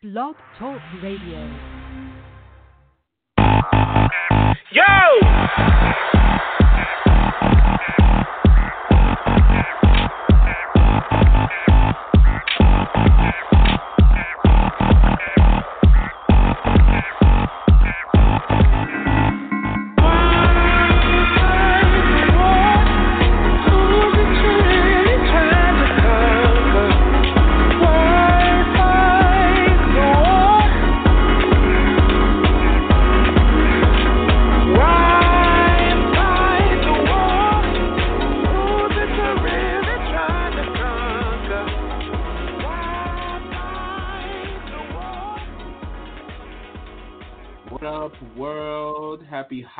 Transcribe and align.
Blog 0.00 0.36
Talk 0.56 0.80
Radio. 1.02 1.40
Yo! 4.70 6.17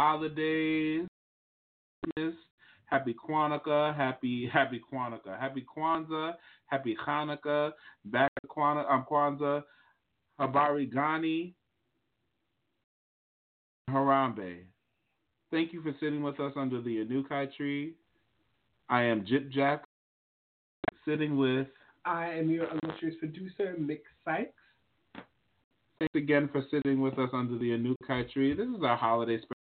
Holidays. 0.09 1.06
Happy 2.87 3.14
Kwanzaa, 3.14 3.95
happy 3.95 4.47
happy 4.47 4.81
Kwanzaa, 4.81 5.39
happy 5.39 5.61
Kwanzaa, 5.61 6.34
happy 6.67 6.97
Hanukkah, 7.06 7.73
back 8.06 8.33
to 8.41 8.48
Kwanzaa, 8.48 8.91
um, 8.91 9.05
Kwanzaa, 9.05 9.62
Habari 10.39 10.86
Gani, 10.86 11.55
Harambee. 13.91 14.64
Thank 15.51 15.75
you 15.75 15.83
for 15.83 15.92
sitting 16.01 16.23
with 16.23 16.41
us 16.41 16.55
under 16.56 16.81
the 16.81 17.05
Anukai 17.05 17.55
tree. 17.55 17.92
I 18.89 19.03
am 19.03 19.27
Jip 19.27 19.51
Jack, 19.51 19.84
sitting 21.05 21.36
with. 21.36 21.69
I 22.06 22.31
am 22.31 22.48
your 22.48 22.69
illustrious 22.83 23.17
producer, 23.19 23.77
Mick 23.79 24.01
Sykes. 24.25 24.55
Thanks 25.98 26.14
again 26.14 26.48
for 26.51 26.64
sitting 26.70 27.03
with 27.03 27.19
us 27.19 27.29
under 27.34 27.59
the 27.59 27.73
Anukai 27.73 28.33
tree. 28.33 28.55
This 28.55 28.69
is 28.69 28.83
our 28.83 28.97
holiday 28.97 29.36
special. 29.36 29.58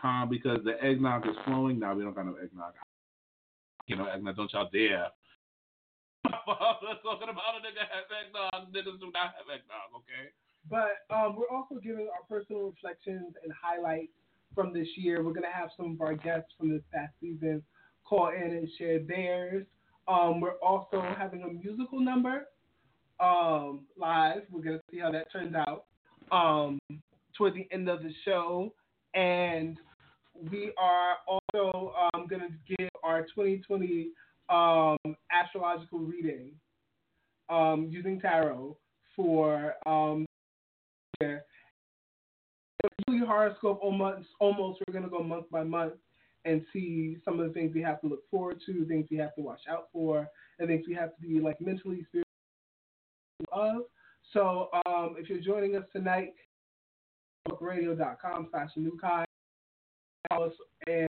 Com 0.00 0.28
because 0.28 0.58
the 0.64 0.82
eggnog 0.82 1.26
is 1.26 1.36
flowing. 1.44 1.78
Now 1.78 1.94
we 1.94 2.02
don't 2.02 2.14
got 2.14 2.26
no 2.26 2.36
eggnog. 2.42 2.74
You 3.86 3.96
know, 3.96 4.06
eggnog, 4.06 4.36
don't 4.36 4.52
y'all 4.52 4.68
dare. 4.72 5.08
talking 6.28 7.28
about 7.28 7.56
a 7.56 7.64
nigga 7.64 7.84
have 7.88 8.08
eggnog. 8.10 8.72
Niggas 8.72 9.00
do 9.00 9.10
not 9.12 9.34
have 9.36 9.48
eggnog, 9.52 9.92
okay? 9.96 10.30
But 10.68 11.04
um, 11.14 11.36
we're 11.36 11.54
also 11.54 11.76
giving 11.82 12.08
our 12.12 12.24
personal 12.28 12.62
reflections 12.62 13.34
and 13.42 13.52
highlights 13.52 14.12
from 14.54 14.72
this 14.72 14.88
year. 14.96 15.22
We're 15.22 15.32
going 15.32 15.48
to 15.48 15.56
have 15.56 15.70
some 15.76 15.92
of 15.92 16.00
our 16.00 16.14
guests 16.14 16.52
from 16.58 16.70
this 16.70 16.82
past 16.92 17.12
season 17.20 17.62
call 18.04 18.28
in 18.28 18.52
and 18.52 18.68
share 18.78 19.00
theirs. 19.00 19.66
Um, 20.06 20.40
we're 20.40 20.58
also 20.62 21.02
having 21.16 21.42
a 21.42 21.48
musical 21.48 22.00
number 22.00 22.46
um, 23.20 23.86
live. 23.98 24.42
We're 24.50 24.62
going 24.62 24.78
to 24.78 24.82
see 24.90 24.98
how 24.98 25.10
that 25.12 25.30
turns 25.30 25.54
out 25.54 25.84
um, 26.32 26.78
toward 27.36 27.54
the 27.54 27.68
end 27.72 27.88
of 27.88 28.02
the 28.02 28.12
show. 28.24 28.72
And 29.14 29.78
we 30.50 30.72
are 30.78 31.16
also 31.26 31.94
um, 32.14 32.26
going 32.28 32.42
to 32.42 32.76
give 32.76 32.88
our 33.02 33.22
2020 33.22 34.10
um, 34.48 34.96
astrological 35.32 36.00
reading 36.00 36.52
um, 37.48 37.88
using 37.90 38.20
tarot 38.20 38.76
for 39.16 39.74
um, 39.86 40.26
year. 41.20 41.44
Usually 43.08 43.26
horoscope 43.26 43.80
almost, 43.82 44.28
almost 44.40 44.80
we're 44.86 44.92
going 44.92 45.04
to 45.04 45.10
go 45.10 45.22
month 45.22 45.50
by 45.50 45.64
month 45.64 45.94
and 46.44 46.64
see 46.72 47.16
some 47.24 47.40
of 47.40 47.46
the 47.46 47.52
things 47.52 47.72
we 47.74 47.82
have 47.82 48.00
to 48.00 48.06
look 48.06 48.28
forward 48.30 48.60
to, 48.66 48.84
things 48.86 49.06
we 49.10 49.16
have 49.16 49.34
to 49.34 49.40
watch 49.40 49.62
out 49.68 49.88
for, 49.92 50.28
and 50.58 50.68
things 50.68 50.84
we 50.86 50.94
have 50.94 51.14
to 51.16 51.20
be 51.20 51.40
like 51.40 51.60
mentally, 51.60 52.06
spiritually 52.08 52.24
of. 53.52 53.82
So 54.32 54.68
um, 54.86 55.16
if 55.18 55.28
you're 55.28 55.40
joining 55.40 55.76
us 55.76 55.84
tonight, 55.92 56.34
radio.com 57.60 58.48
slash 58.50 58.70
Nukai. 58.78 59.24
Us 60.30 60.52
and 60.86 61.08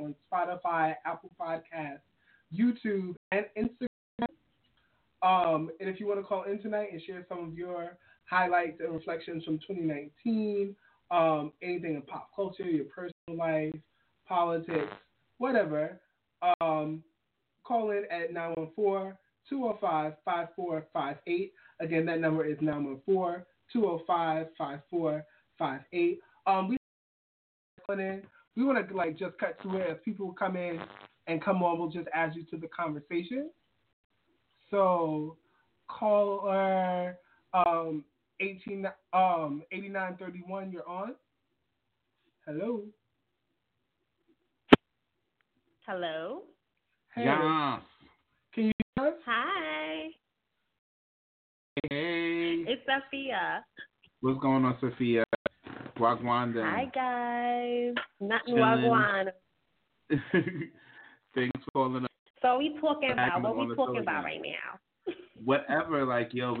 on 0.00 0.14
Spotify, 0.32 0.94
Apple 1.04 1.30
Podcasts, 1.38 2.00
YouTube, 2.54 3.14
and 3.32 3.46
Instagram. 3.56 3.88
Um, 5.22 5.70
and 5.80 5.88
if 5.88 6.00
you 6.00 6.06
want 6.06 6.20
to 6.20 6.24
call 6.24 6.44
in 6.44 6.60
tonight 6.62 6.88
and 6.92 7.02
share 7.02 7.26
some 7.28 7.44
of 7.44 7.58
your 7.58 7.96
highlights 8.24 8.80
and 8.80 8.92
reflections 8.92 9.44
from 9.44 9.58
2019, 9.58 10.74
um, 11.10 11.52
anything 11.62 11.94
in 11.96 12.02
pop 12.02 12.30
culture, 12.34 12.64
your 12.64 12.86
personal 12.86 13.36
life, 13.36 13.74
politics, 14.26 14.92
whatever, 15.38 16.00
um, 16.60 17.02
call 17.64 17.90
in 17.90 18.04
at 18.10 18.32
914 18.32 19.14
205 19.48 20.14
5458. 20.24 21.52
Again, 21.80 22.06
that 22.06 22.20
number 22.20 22.44
is 22.44 22.58
914 22.60 23.44
205 23.72 24.46
5458. 24.56 26.20
Um, 26.46 26.68
we 26.68 26.76
we 28.56 28.64
want 28.64 28.88
to 28.88 28.96
like 28.96 29.18
just 29.18 29.36
cut 29.38 29.60
to 29.62 29.76
it. 29.76 29.90
If 29.90 30.04
people 30.04 30.32
come 30.32 30.56
in 30.56 30.80
and 31.26 31.42
come 31.42 31.62
on, 31.62 31.78
we'll 31.78 31.90
just 31.90 32.08
add 32.14 32.34
you 32.34 32.44
to 32.44 32.56
the 32.56 32.68
conversation. 32.68 33.50
So, 34.70 35.36
caller 35.88 37.16
um, 37.52 38.04
18 38.40 38.86
um 39.12 39.62
8931, 39.72 40.72
you're 40.72 40.88
on. 40.88 41.14
Hello. 42.46 42.82
Hello. 45.86 46.42
Hey. 47.14 47.24
Yes. 47.24 47.80
Can 48.54 48.64
you 48.66 48.72
hear 48.96 49.08
us? 49.08 49.14
Hi. 49.26 50.08
Hey. 51.88 52.64
It's 52.66 52.82
Sophia. 52.84 53.64
What's 54.20 54.40
going 54.40 54.64
on, 54.64 54.76
Sophia? 54.80 55.24
Wagwanda. 55.98 56.62
Hi 56.62 56.84
guys. 56.94 57.94
Not 58.20 58.44
Chilling. 58.46 58.60
wagwan. 58.60 59.26
Thanks 61.34 61.60
for 61.64 61.70
calling 61.72 62.04
up. 62.04 62.10
So 62.42 62.58
we 62.58 62.76
talking 62.80 63.12
about 63.12 63.42
what 63.42 63.56
we 63.56 63.74
talking 63.74 64.02
about 64.02 64.24
right 64.24 64.40
now. 64.42 65.14
Whatever, 65.44 66.04
like, 66.04 66.30
yo, 66.32 66.58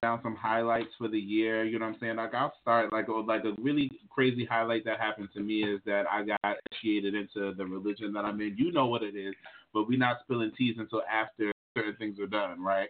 down 0.00 0.20
some 0.22 0.36
highlights 0.36 0.90
for 0.98 1.08
the 1.08 1.18
year. 1.18 1.64
You 1.64 1.78
know 1.78 1.86
what 1.86 1.94
I'm 1.94 2.00
saying? 2.00 2.16
Like, 2.16 2.34
I'll 2.34 2.52
start, 2.62 2.92
like, 2.92 3.08
oh, 3.08 3.24
like 3.26 3.44
a 3.44 3.52
really 3.60 3.90
crazy 4.10 4.46
highlight 4.46 4.84
that 4.84 5.00
happened 5.00 5.28
to 5.34 5.40
me 5.40 5.62
is 5.62 5.80
that 5.84 6.04
I 6.10 6.22
got 6.24 6.56
initiated 6.70 7.14
into 7.14 7.54
the 7.54 7.66
religion 7.66 8.12
that 8.14 8.24
I'm 8.24 8.40
in. 8.40 8.54
You 8.56 8.72
know 8.72 8.86
what 8.86 9.02
it 9.02 9.16
is, 9.16 9.34
but 9.74 9.88
we're 9.88 9.98
not 9.98 10.18
spilling 10.22 10.52
teas 10.56 10.76
until 10.78 11.02
after 11.10 11.52
certain 11.76 11.96
things 11.96 12.18
are 12.18 12.26
done, 12.26 12.62
right? 12.62 12.88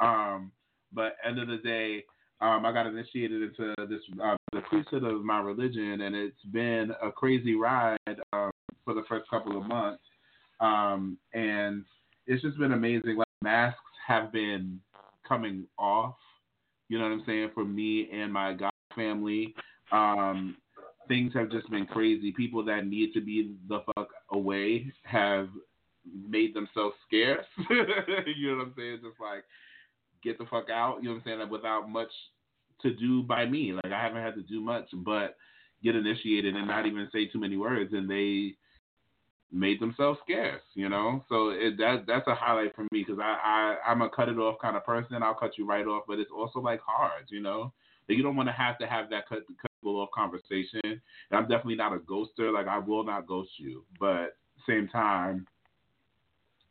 Um, 0.00 0.52
but 0.92 1.16
end 1.26 1.38
of 1.38 1.48
the 1.48 1.58
day, 1.58 2.04
um, 2.40 2.66
I 2.66 2.72
got 2.72 2.86
initiated 2.86 3.42
into 3.42 3.74
this 3.88 4.00
uh, 4.22 4.36
the 4.52 4.60
priesthood 4.62 5.04
of 5.04 5.24
my 5.24 5.40
religion, 5.40 6.00
and 6.00 6.14
it's 6.14 6.42
been 6.50 6.92
a 7.02 7.10
crazy 7.12 7.54
ride 7.54 7.98
um, 8.32 8.50
for 8.84 8.94
the 8.94 9.04
first 9.08 9.30
couple 9.30 9.56
of 9.56 9.66
months. 9.66 10.02
Um, 10.60 11.18
and 11.34 11.84
it's 12.26 12.42
just 12.42 12.58
been 12.58 12.72
amazing. 12.72 13.16
Like 13.16 13.28
masks 13.42 13.78
have 14.06 14.32
been 14.32 14.80
coming 15.26 15.66
off. 15.78 16.16
You 16.88 16.98
know 16.98 17.04
what 17.04 17.12
I'm 17.12 17.22
saying 17.26 17.50
for 17.54 17.64
me 17.64 18.08
and 18.12 18.32
my 18.32 18.52
God 18.54 18.72
family. 18.94 19.54
Um, 19.92 20.56
things 21.08 21.32
have 21.34 21.50
just 21.50 21.70
been 21.70 21.86
crazy. 21.86 22.32
People 22.32 22.64
that 22.64 22.86
need 22.86 23.12
to 23.14 23.20
be 23.20 23.54
the 23.68 23.80
fuck 23.94 24.08
away 24.30 24.92
have 25.04 25.48
made 26.28 26.54
themselves 26.54 26.94
scarce. 27.06 27.46
you 27.70 28.50
know 28.50 28.56
what 28.56 28.66
I'm 28.66 28.74
saying? 28.76 28.98
Just 29.02 29.20
like 29.20 29.44
get 30.22 30.38
the 30.38 30.46
fuck 30.46 30.70
out. 30.70 30.98
You 31.02 31.08
know 31.08 31.14
what 31.14 31.16
I'm 31.18 31.22
saying? 31.24 31.38
Like, 31.40 31.50
without 31.50 31.88
much 31.88 32.10
to 32.82 32.94
do 32.94 33.22
by 33.22 33.46
me. 33.46 33.72
Like 33.72 33.92
I 33.92 34.02
haven't 34.02 34.22
had 34.22 34.34
to 34.34 34.42
do 34.42 34.60
much, 34.60 34.88
but 34.92 35.36
get 35.82 35.96
initiated 35.96 36.54
and 36.54 36.66
not 36.66 36.86
even 36.86 37.08
say 37.12 37.26
too 37.26 37.40
many 37.40 37.56
words, 37.56 37.92
and 37.92 38.08
they 38.08 38.56
made 39.50 39.80
themselves 39.80 40.18
scarce, 40.24 40.62
you 40.74 40.88
know. 40.88 41.24
So 41.28 41.50
it, 41.50 41.76
that 41.78 42.04
that's 42.06 42.26
a 42.26 42.34
highlight 42.34 42.74
for 42.74 42.82
me 42.92 43.04
because 43.06 43.18
I, 43.20 43.76
I 43.86 43.90
I'm 43.90 44.02
a 44.02 44.10
cut 44.10 44.28
it 44.28 44.38
off 44.38 44.60
kind 44.60 44.76
of 44.76 44.84
person. 44.84 45.22
I'll 45.22 45.34
cut 45.34 45.58
you 45.58 45.66
right 45.66 45.86
off, 45.86 46.04
but 46.06 46.18
it's 46.18 46.30
also 46.36 46.60
like 46.60 46.80
hard, 46.86 47.24
you 47.28 47.40
know. 47.40 47.72
That 48.08 48.16
you 48.16 48.22
don't 48.22 48.36
want 48.36 48.48
to 48.48 48.52
have 48.52 48.78
to 48.78 48.86
have 48.86 49.10
that 49.10 49.28
cut 49.28 49.40
cut 49.60 49.70
off 49.84 50.10
conversation. 50.14 50.80
And 50.84 51.00
I'm 51.32 51.48
definitely 51.48 51.76
not 51.76 51.94
a 51.94 51.98
ghoster. 51.98 52.52
Like 52.52 52.66
I 52.66 52.78
will 52.78 53.04
not 53.04 53.26
ghost 53.26 53.50
you, 53.58 53.84
but 53.98 54.36
same 54.68 54.88
time, 54.88 55.46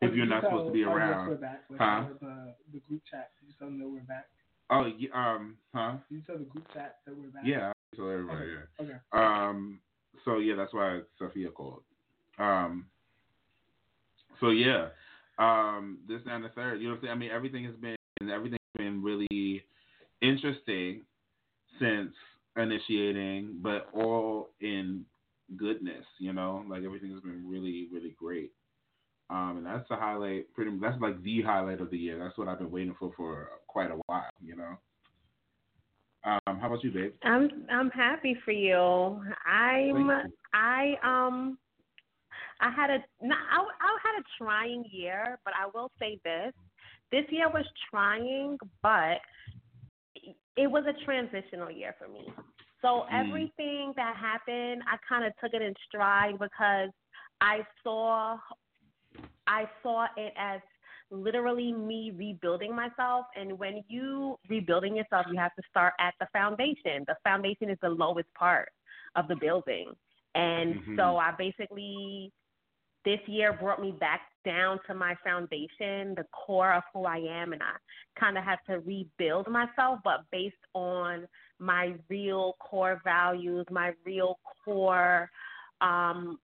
if 0.02 0.16
you're 0.16 0.26
not 0.26 0.44
supposed 0.44 0.68
to 0.68 0.74
be 0.74 0.84
around, 0.84 1.30
We're 1.30 1.36
back. 1.36 1.64
Huh? 1.78 2.06
The 2.20 2.54
the 2.74 2.80
group 2.80 3.02
chat. 3.10 3.32
Did 3.40 3.48
you 3.48 3.54
tell 3.58 3.68
them 3.68 3.80
that 3.80 3.88
we're 3.88 4.00
back? 4.02 4.28
Oh, 4.70 4.86
yeah, 4.98 5.10
um, 5.14 5.58
huh? 5.76 5.98
Did 6.10 6.16
you 6.16 6.22
tell 6.22 6.38
the 6.38 6.46
group 6.46 6.66
chat 6.74 6.98
that 7.06 7.16
we're 7.16 7.28
back? 7.28 7.44
Yeah, 7.46 7.72
I 7.72 7.96
tell 7.96 8.10
everybody. 8.10 8.40
Okay. 8.40 8.54
Yeah. 8.80 8.86
Okay. 8.86 8.98
Um, 9.12 9.80
so 10.26 10.40
yeah, 10.40 10.56
that's 10.56 10.74
why 10.74 11.02
Sophia 11.20 11.50
called. 11.50 11.82
Um, 12.40 12.86
so 14.40 14.50
yeah, 14.50 14.88
um, 15.38 16.00
this 16.08 16.22
and 16.26 16.44
the 16.44 16.50
third. 16.50 16.82
You 16.82 16.88
know 16.88 16.96
what 16.96 16.98
I'm 16.98 17.04
saying? 17.04 17.12
I 17.12 17.16
mean, 17.16 17.32
everything 17.32 17.66
has 17.66 17.76
been 17.76 17.96
everything's 18.30 18.60
been 18.78 19.04
really 19.04 19.64
interesting 20.22 21.02
since 21.80 22.14
initiating, 22.58 23.60
but 23.62 23.90
all 23.94 24.50
in 24.62 25.06
goodness. 25.58 26.06
You 26.20 26.34
know, 26.34 26.64
like 26.70 26.84
everything 26.84 27.12
has 27.12 27.22
been 27.22 27.44
really, 27.48 27.88
really 27.92 28.16
great. 28.18 28.52
Um, 29.32 29.58
and 29.58 29.66
that's 29.66 29.88
the 29.88 29.96
highlight. 29.96 30.54
Pretty, 30.54 30.72
that's 30.82 31.02
like 31.02 31.22
the 31.24 31.42
highlight 31.42 31.80
of 31.80 31.90
the 31.90 31.98
year. 31.98 32.20
That's 32.20 32.38
what 32.38 32.50
I've 32.50 32.60
been 32.60 32.70
waiting 32.70 32.96
for 33.00 33.14
for 33.16 33.48
quite 33.68 33.90
a 33.90 34.00
while. 34.08 34.30
You 34.44 34.58
know. 34.58 34.78
Um, 36.26 36.60
how 36.60 36.68
about 36.68 36.84
you, 36.84 36.92
babe? 36.92 37.14
I'm 37.24 37.50
I'm 37.72 37.90
happy 37.92 38.38
for 38.44 38.52
you. 38.52 39.24
I'm 39.46 39.96
you. 39.96 40.12
I 40.54 40.96
um 41.04 41.58
I 42.60 42.70
had 42.72 42.90
a 42.90 42.98
no, 43.22 43.36
I 43.36 43.60
I 43.60 43.98
had 44.04 44.22
a 44.22 44.24
trying 44.38 44.84
year, 44.92 45.40
but 45.46 45.54
I 45.56 45.70
will 45.74 45.90
say 45.98 46.20
this: 46.26 46.54
this 47.12 47.26
year 47.30 47.50
was 47.50 47.66
trying, 47.90 48.58
but 48.84 49.22
it 50.58 50.70
was 50.70 50.84
a 50.88 51.06
transitional 51.06 51.72
year 51.72 51.96
for 51.98 52.08
me. 52.08 52.32
So 52.82 53.06
Mm. 53.12 53.28
everything 53.28 53.94
that 53.96 54.16
happened, 54.16 54.84
I 54.92 54.98
kind 55.08 55.24
of 55.24 55.34
took 55.38 55.54
it 55.54 55.62
in 55.62 55.74
stride 55.88 56.38
because 56.40 56.90
I 57.40 57.66
saw 57.84 58.38
I 59.52 59.70
saw 59.84 60.06
it 60.18 60.34
as 60.38 60.62
literally 61.12 61.74
me 61.74 62.12
rebuilding 62.16 62.74
myself 62.76 63.26
and 63.36 63.60
when 63.60 63.84
you 63.90 64.38
rebuilding 64.50 64.96
yourself 64.96 65.26
you 65.32 65.38
have 65.38 65.54
to 65.56 65.64
start 65.70 65.94
at 66.00 66.14
the 66.22 66.28
foundation 66.32 67.04
the 67.06 67.16
foundation 67.24 67.70
is 67.70 67.78
the 67.82 67.90
lowest 67.90 68.34
part 68.34 68.70
of 69.18 69.28
the 69.28 69.36
building 69.36 69.92
and 70.36 70.76
Mhm. 70.76 70.96
so 70.96 71.18
i 71.18 71.32
basically 71.32 72.32
this 73.04 73.20
year 73.28 73.54
brought 73.54 73.82
me 73.82 73.92
back 73.92 74.22
down 74.46 74.80
to 74.88 74.94
my 74.94 75.16
foundation 75.16 76.16
the 76.16 76.26
core 76.32 76.74
of 76.74 76.84
who 76.94 77.06
i 77.06 77.18
am 77.18 77.52
and 77.54 77.62
i 77.62 77.76
kind 78.20 78.38
of 78.38 78.44
had 78.44 78.60
to 78.68 78.80
rebuild 78.80 79.48
myself 79.50 80.00
but 80.04 80.22
based 80.32 80.66
on 80.74 81.28
my 81.60 81.94
real 82.10 82.56
core 82.60 83.02
values 83.04 83.66
my 83.70 83.94
real 84.06 84.40
core 84.64 85.30
um 85.82 86.40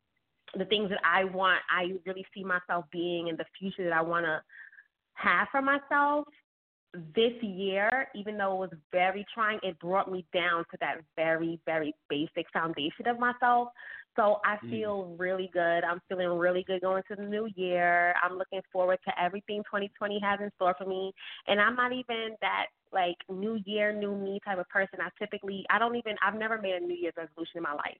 the 0.57 0.65
things 0.65 0.89
that 0.89 0.99
I 1.03 1.23
want, 1.23 1.59
I 1.69 1.93
really 2.05 2.25
see 2.33 2.43
myself 2.43 2.85
being 2.91 3.27
in 3.27 3.37
the 3.37 3.45
future 3.57 3.83
that 3.83 3.93
I 3.93 4.01
want 4.01 4.25
to 4.25 4.41
have 5.13 5.47
for 5.51 5.61
myself. 5.61 6.25
This 7.15 7.33
year, 7.41 8.07
even 8.15 8.37
though 8.37 8.63
it 8.63 8.69
was 8.71 8.79
very 8.91 9.25
trying, 9.33 9.59
it 9.61 9.77
brought 9.79 10.11
me 10.11 10.25
down 10.33 10.63
to 10.71 10.77
that 10.79 10.97
very, 11.15 11.59
very 11.65 11.93
basic 12.09 12.49
foundation 12.51 13.07
of 13.07 13.19
myself. 13.19 13.69
So 14.15 14.39
I 14.43 14.57
Mm. 14.57 14.69
feel 14.71 15.15
really 15.17 15.47
good. 15.53 15.83
I'm 15.83 15.99
feeling 16.09 16.29
really 16.29 16.63
good 16.63 16.81
going 16.81 17.03
to 17.03 17.15
the 17.15 17.23
new 17.23 17.45
year. 17.55 18.15
I'm 18.23 18.37
looking 18.37 18.61
forward 18.71 18.99
to 19.05 19.21
everything 19.21 19.63
2020 19.65 20.19
has 20.19 20.39
in 20.41 20.51
store 20.55 20.73
for 20.75 20.85
me. 20.85 21.13
And 21.45 21.61
I'm 21.61 21.75
not 21.75 21.91
even 21.91 22.35
that 22.41 22.67
like 22.91 23.17
new 23.29 23.55
year, 23.65 23.93
new 23.93 24.15
me 24.15 24.39
type 24.43 24.57
of 24.57 24.67
person. 24.69 25.01
I 25.01 25.09
typically, 25.19 25.65
I 25.69 25.77
don't 25.77 25.95
even, 25.95 26.15
I've 26.25 26.33
never 26.33 26.59
made 26.59 26.73
a 26.75 26.79
New 26.79 26.95
Year's 26.95 27.13
resolution 27.15 27.57
in 27.57 27.63
my 27.63 27.73
life 27.73 27.97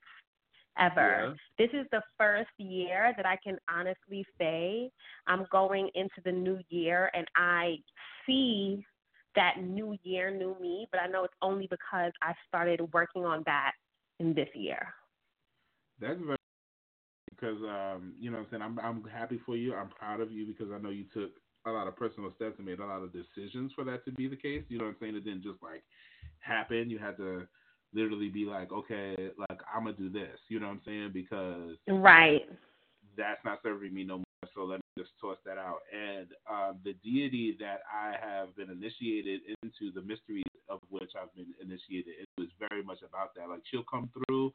ever. 0.80 1.36
This 1.58 1.70
is 1.74 1.86
the 1.92 2.02
first 2.18 2.50
year 2.58 3.14
that 3.18 3.26
I 3.26 3.38
can 3.44 3.58
honestly 3.70 4.26
say 4.38 4.90
I'm 5.28 5.46
going 5.52 5.90
into 5.96 6.22
the 6.24 6.32
new 6.32 6.60
year 6.70 7.12
and 7.14 7.28
I 7.36 7.78
see 8.26 8.86
that 9.36 9.62
new 9.62 9.96
year, 10.04 10.32
new 10.32 10.56
me, 10.60 10.88
but 10.92 11.02
I 11.02 11.08
know 11.08 11.24
it's 11.24 11.34
only 11.42 11.68
because 11.70 12.12
I 12.22 12.34
started 12.48 12.82
working 12.94 13.26
on 13.26 13.44
that 13.46 13.72
in 14.20 14.34
this 14.34 14.50
year. 14.56 14.94
That's 16.00 16.20
very 16.20 16.38
because 17.30 17.62
um, 17.64 18.14
you 18.20 18.32
know 18.32 18.38
what 18.38 18.46
I'm 18.46 18.50
saying 18.52 18.62
I'm 18.64 18.80
I'm 18.80 19.04
happy 19.12 19.40
for 19.46 19.56
you. 19.56 19.76
I'm 19.76 19.90
proud 19.90 20.22
of 20.22 20.32
you 20.32 20.46
because 20.46 20.72
I 20.74 20.80
know 20.80 20.90
you 20.90 21.06
took 21.14 21.32
a 21.66 21.72
lot 21.72 21.88
of 21.88 21.96
personal 21.96 22.32
steps 22.36 22.56
and 22.58 22.66
made 22.66 22.80
a 22.80 22.86
lot 22.86 23.04
of 23.04 23.12
decisions 23.14 23.72
for 23.76 23.84
that 23.84 24.06
to 24.06 24.12
be 24.12 24.28
the 24.28 24.36
case. 24.36 24.64
You 24.70 24.80
know 24.80 24.86
what 24.86 24.92
I'm 24.92 24.98
saying? 25.02 25.16
It 25.16 25.26
didn't 25.26 25.44
just 25.44 25.62
like 25.62 25.84
happen. 26.40 26.90
You 26.90 26.98
had 26.98 27.18
to 27.18 27.48
literally 27.94 28.30
be 28.30 28.46
like, 28.46 28.72
okay, 28.72 29.16
like 29.38 29.60
I'm 29.74 29.86
gonna 29.86 29.98
do 29.98 30.10
this. 30.10 30.38
You 30.50 30.60
know 30.60 30.68
what 30.68 30.74
I'm 30.74 30.82
saying? 30.86 31.12
Because 31.14 31.78
Right. 31.88 32.48
that's 33.18 33.44
not 33.46 33.60
serving 33.64 33.94
me 33.94 34.04
no 34.04 34.18
more. 34.18 34.24
So 34.54 34.64
let 34.64 34.78
me 34.78 35.04
just 35.04 35.12
toss 35.20 35.38
that 35.46 35.58
out. 35.58 35.80
And 35.92 36.28
um, 36.50 36.80
the 36.84 36.94
deity 37.04 37.58
that 37.60 37.82
I 37.92 38.14
have 38.20 38.56
been 38.56 38.70
initiated 38.70 39.42
into, 39.64 39.92
the 39.92 40.02
mysteries 40.02 40.44
of 40.70 40.80
which 40.90 41.12
I've 41.20 41.34
been 41.36 41.54
initiated 41.62 42.14
into, 42.20 42.48
is 42.48 42.54
very 42.70 42.84
much 42.84 43.00
about 43.08 43.34
that. 43.36 43.50
Like 43.50 43.62
she'll 43.70 43.84
come 43.84 44.10
through, 44.14 44.52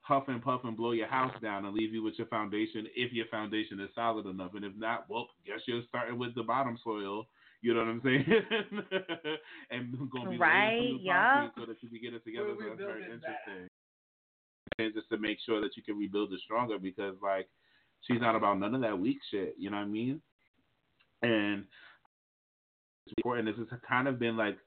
huff 0.00 0.24
and 0.28 0.42
puff 0.42 0.62
and 0.64 0.76
blow 0.76 0.92
your 0.92 1.08
house 1.08 1.34
down 1.42 1.64
and 1.64 1.74
leave 1.74 1.92
you 1.92 2.02
with 2.02 2.14
your 2.18 2.28
foundation 2.28 2.86
if 2.94 3.12
your 3.12 3.26
foundation 3.26 3.80
is 3.80 3.90
solid 3.94 4.26
enough. 4.26 4.54
And 4.54 4.64
if 4.64 4.74
not, 4.76 5.06
well, 5.08 5.28
guess 5.46 5.60
you're 5.66 5.82
starting 5.88 6.18
with 6.18 6.34
the 6.34 6.42
bottom 6.42 6.78
soil. 6.82 7.26
You 7.62 7.74
know 7.74 7.80
what 7.80 7.88
I'm 7.88 8.00
saying? 8.04 8.24
and 9.70 9.92
gonna 10.10 10.30
be 10.30 10.36
laying 10.36 10.40
Right, 10.40 10.80
new 10.80 10.98
yeah. 11.02 11.48
so 11.58 11.66
that 11.66 11.76
you 11.82 11.88
can 11.88 12.00
get 12.00 12.14
it 12.14 12.24
together. 12.24 12.54
We're 12.56 12.62
So 12.62 12.68
that's 12.70 12.78
very 12.78 12.92
rebuilding 13.02 13.20
that. 13.22 13.38
interesting. 13.48 13.68
And 14.78 14.94
just 14.94 15.08
to 15.10 15.18
make 15.18 15.38
sure 15.46 15.60
that 15.60 15.76
you 15.76 15.82
can 15.82 15.98
rebuild 15.98 16.32
it 16.32 16.40
stronger 16.44 16.78
because 16.78 17.14
like 17.22 17.48
she's 18.02 18.20
not 18.20 18.36
about 18.36 18.58
none 18.58 18.74
of 18.74 18.82
that 18.82 18.98
weak 18.98 19.18
shit. 19.30 19.54
You 19.58 19.70
know 19.70 19.78
what 19.78 19.84
I 19.84 19.86
mean? 19.88 20.20
And 21.22 21.64
it's 23.06 23.14
important. 23.18 23.46
This 23.48 23.68
has 23.70 23.80
kind 23.88 24.06
of 24.08 24.18
been 24.18 24.36
like 24.36 24.58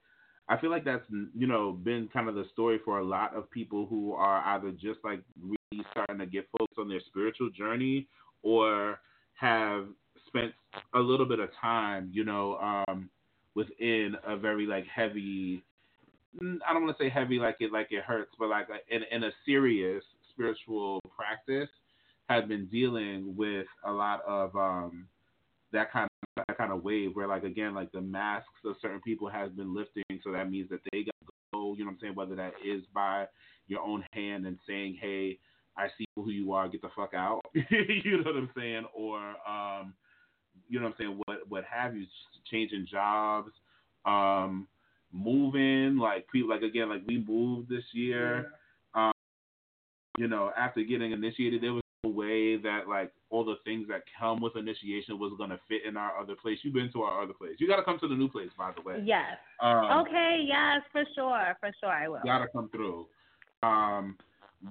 I 0.48 0.58
feel 0.60 0.72
like 0.72 0.84
that's 0.84 1.06
you 1.38 1.46
know 1.48 1.74
been 1.74 2.10
kind 2.12 2.28
of 2.28 2.36
the 2.36 2.46
story 2.52 2.80
for 2.84 2.98
a 3.00 3.04
lot 3.06 3.36
of 3.36 3.52
people 3.52 3.86
who 3.86 4.14
are 4.14 4.42
either 4.56 4.72
just 4.72 5.00
like 5.04 5.22
really 5.40 5.86
starting 5.92 6.18
to 6.18 6.26
get 6.26 6.48
focused 6.58 6.80
on 6.80 6.90
their 6.90 7.02
spiritual 7.08 7.50
journey 7.52 8.08
or 8.42 9.00
have 9.34 9.86
spent 10.30 10.54
a 10.94 11.00
little 11.00 11.26
bit 11.26 11.40
of 11.40 11.50
time, 11.60 12.10
you 12.14 12.24
know, 12.24 12.58
um, 12.58 13.10
within 13.56 14.16
a 14.26 14.38
very 14.38 14.66
like 14.66 14.86
heavy. 14.94 15.64
mm, 16.42 16.58
I 16.68 16.74
don't 16.74 16.86
want 16.86 16.98
to 16.98 17.04
say 17.04 17.10
heavy 17.10 17.40
like 17.40 17.58
it 17.60 17.72
like 17.72 17.88
it 17.92 18.04
hurts, 18.04 18.32
but 18.40 18.50
like 18.50 18.68
in 18.90 19.02
in 19.12 19.24
a 19.24 19.32
serious 19.46 20.04
spiritual 20.32 21.02
practice, 21.16 21.70
have 22.30 22.48
been 22.48 22.68
dealing 22.68 23.36
with 23.36 23.68
a 23.86 23.92
lot 23.92 24.22
of 24.28 24.56
um, 24.56 25.08
that 25.74 25.92
kind 25.92 26.08
of 26.38 26.46
that 26.48 26.58
kind 26.58 26.72
of 26.72 26.84
wave 26.84 27.12
where 27.14 27.28
like 27.28 27.44
again 27.44 27.74
like 27.74 27.92
the 27.92 28.02
masks 28.02 28.48
of 28.66 28.76
certain 28.82 29.02
people 29.02 29.30
has 29.30 29.52
been 29.52 29.76
lifting, 29.76 30.04
so 30.24 30.32
that 30.32 30.50
means 30.50 30.70
that 30.70 30.80
they 30.92 31.00
got 31.04 31.16
to 31.26 31.34
go. 31.54 31.74
You 31.74 31.80
know 31.80 31.88
what 31.88 31.94
I'm 31.94 32.00
saying? 32.02 32.16
Whether 32.16 32.36
that 32.36 32.54
is 32.66 32.84
by 32.94 33.26
your 33.68 33.82
own 33.82 34.04
hand 34.14 34.46
and 34.46 34.58
saying, 34.68 34.98
hey. 35.02 35.38
I 35.78 35.88
see 35.98 36.04
who 36.18 36.30
you 36.30 36.52
are. 36.52 36.68
Get 36.68 36.82
the 36.82 36.90
fuck 36.94 37.14
out. 37.14 37.40
you 37.54 38.18
know 38.18 38.24
what 38.26 38.36
I'm 38.36 38.50
saying? 38.54 38.84
Or, 38.94 39.20
um, 39.48 39.94
you 40.70 40.80
know 40.80 40.86
what 40.86 40.92
I'm 40.92 40.96
saying? 41.00 41.22
What 41.26 41.38
what 41.50 41.64
have 41.66 41.96
you? 41.96 42.06
Changing 42.50 42.88
jobs, 42.90 43.52
um, 44.06 44.68
moving. 45.12 45.98
Like 45.98 46.28
people, 46.32 46.50
like 46.50 46.62
again, 46.64 46.90
like 46.90 47.02
we 47.08 47.24
moved 47.28 47.70
this 47.70 47.84
year. 47.94 48.52
Um, 48.96 49.12
you 50.18 50.28
know, 50.28 50.52
after 50.58 50.82
getting 50.84 51.12
initiated, 51.12 51.62
there 51.62 51.74
was 51.74 51.84
no 52.04 52.10
way 52.10 52.58
that 52.58 52.88
like 52.88 53.12
all 53.30 53.46
the 53.46 53.56
things 53.66 53.88
that 53.90 54.02
come 54.20 54.42
with 54.42 54.56
initiation 54.58 55.20
was 55.20 55.32
gonna 55.38 55.60
fit 55.68 55.82
in 55.88 55.96
our 55.96 56.18
other 56.20 56.34
place. 56.36 56.58
You've 56.64 56.74
been 56.74 56.92
to 56.94 57.04
our 57.04 57.22
other 57.22 57.34
place. 57.34 57.54
You 57.60 57.68
got 57.68 57.76
to 57.76 57.84
come 57.84 58.00
to 58.00 58.08
the 58.08 58.16
new 58.16 58.30
place, 58.30 58.50
by 58.58 58.72
the 58.76 58.82
way. 58.82 59.02
Yes. 59.04 59.38
Um, 59.62 59.86
Okay, 60.08 60.44
yes, 60.48 60.82
for 60.92 61.04
sure. 61.14 61.56
For 61.60 61.72
sure 61.80 61.90
I 61.92 62.08
will. 62.08 62.22
gotta 62.26 62.48
come 62.48 62.70
through. 62.70 63.06
Um, 63.62 64.18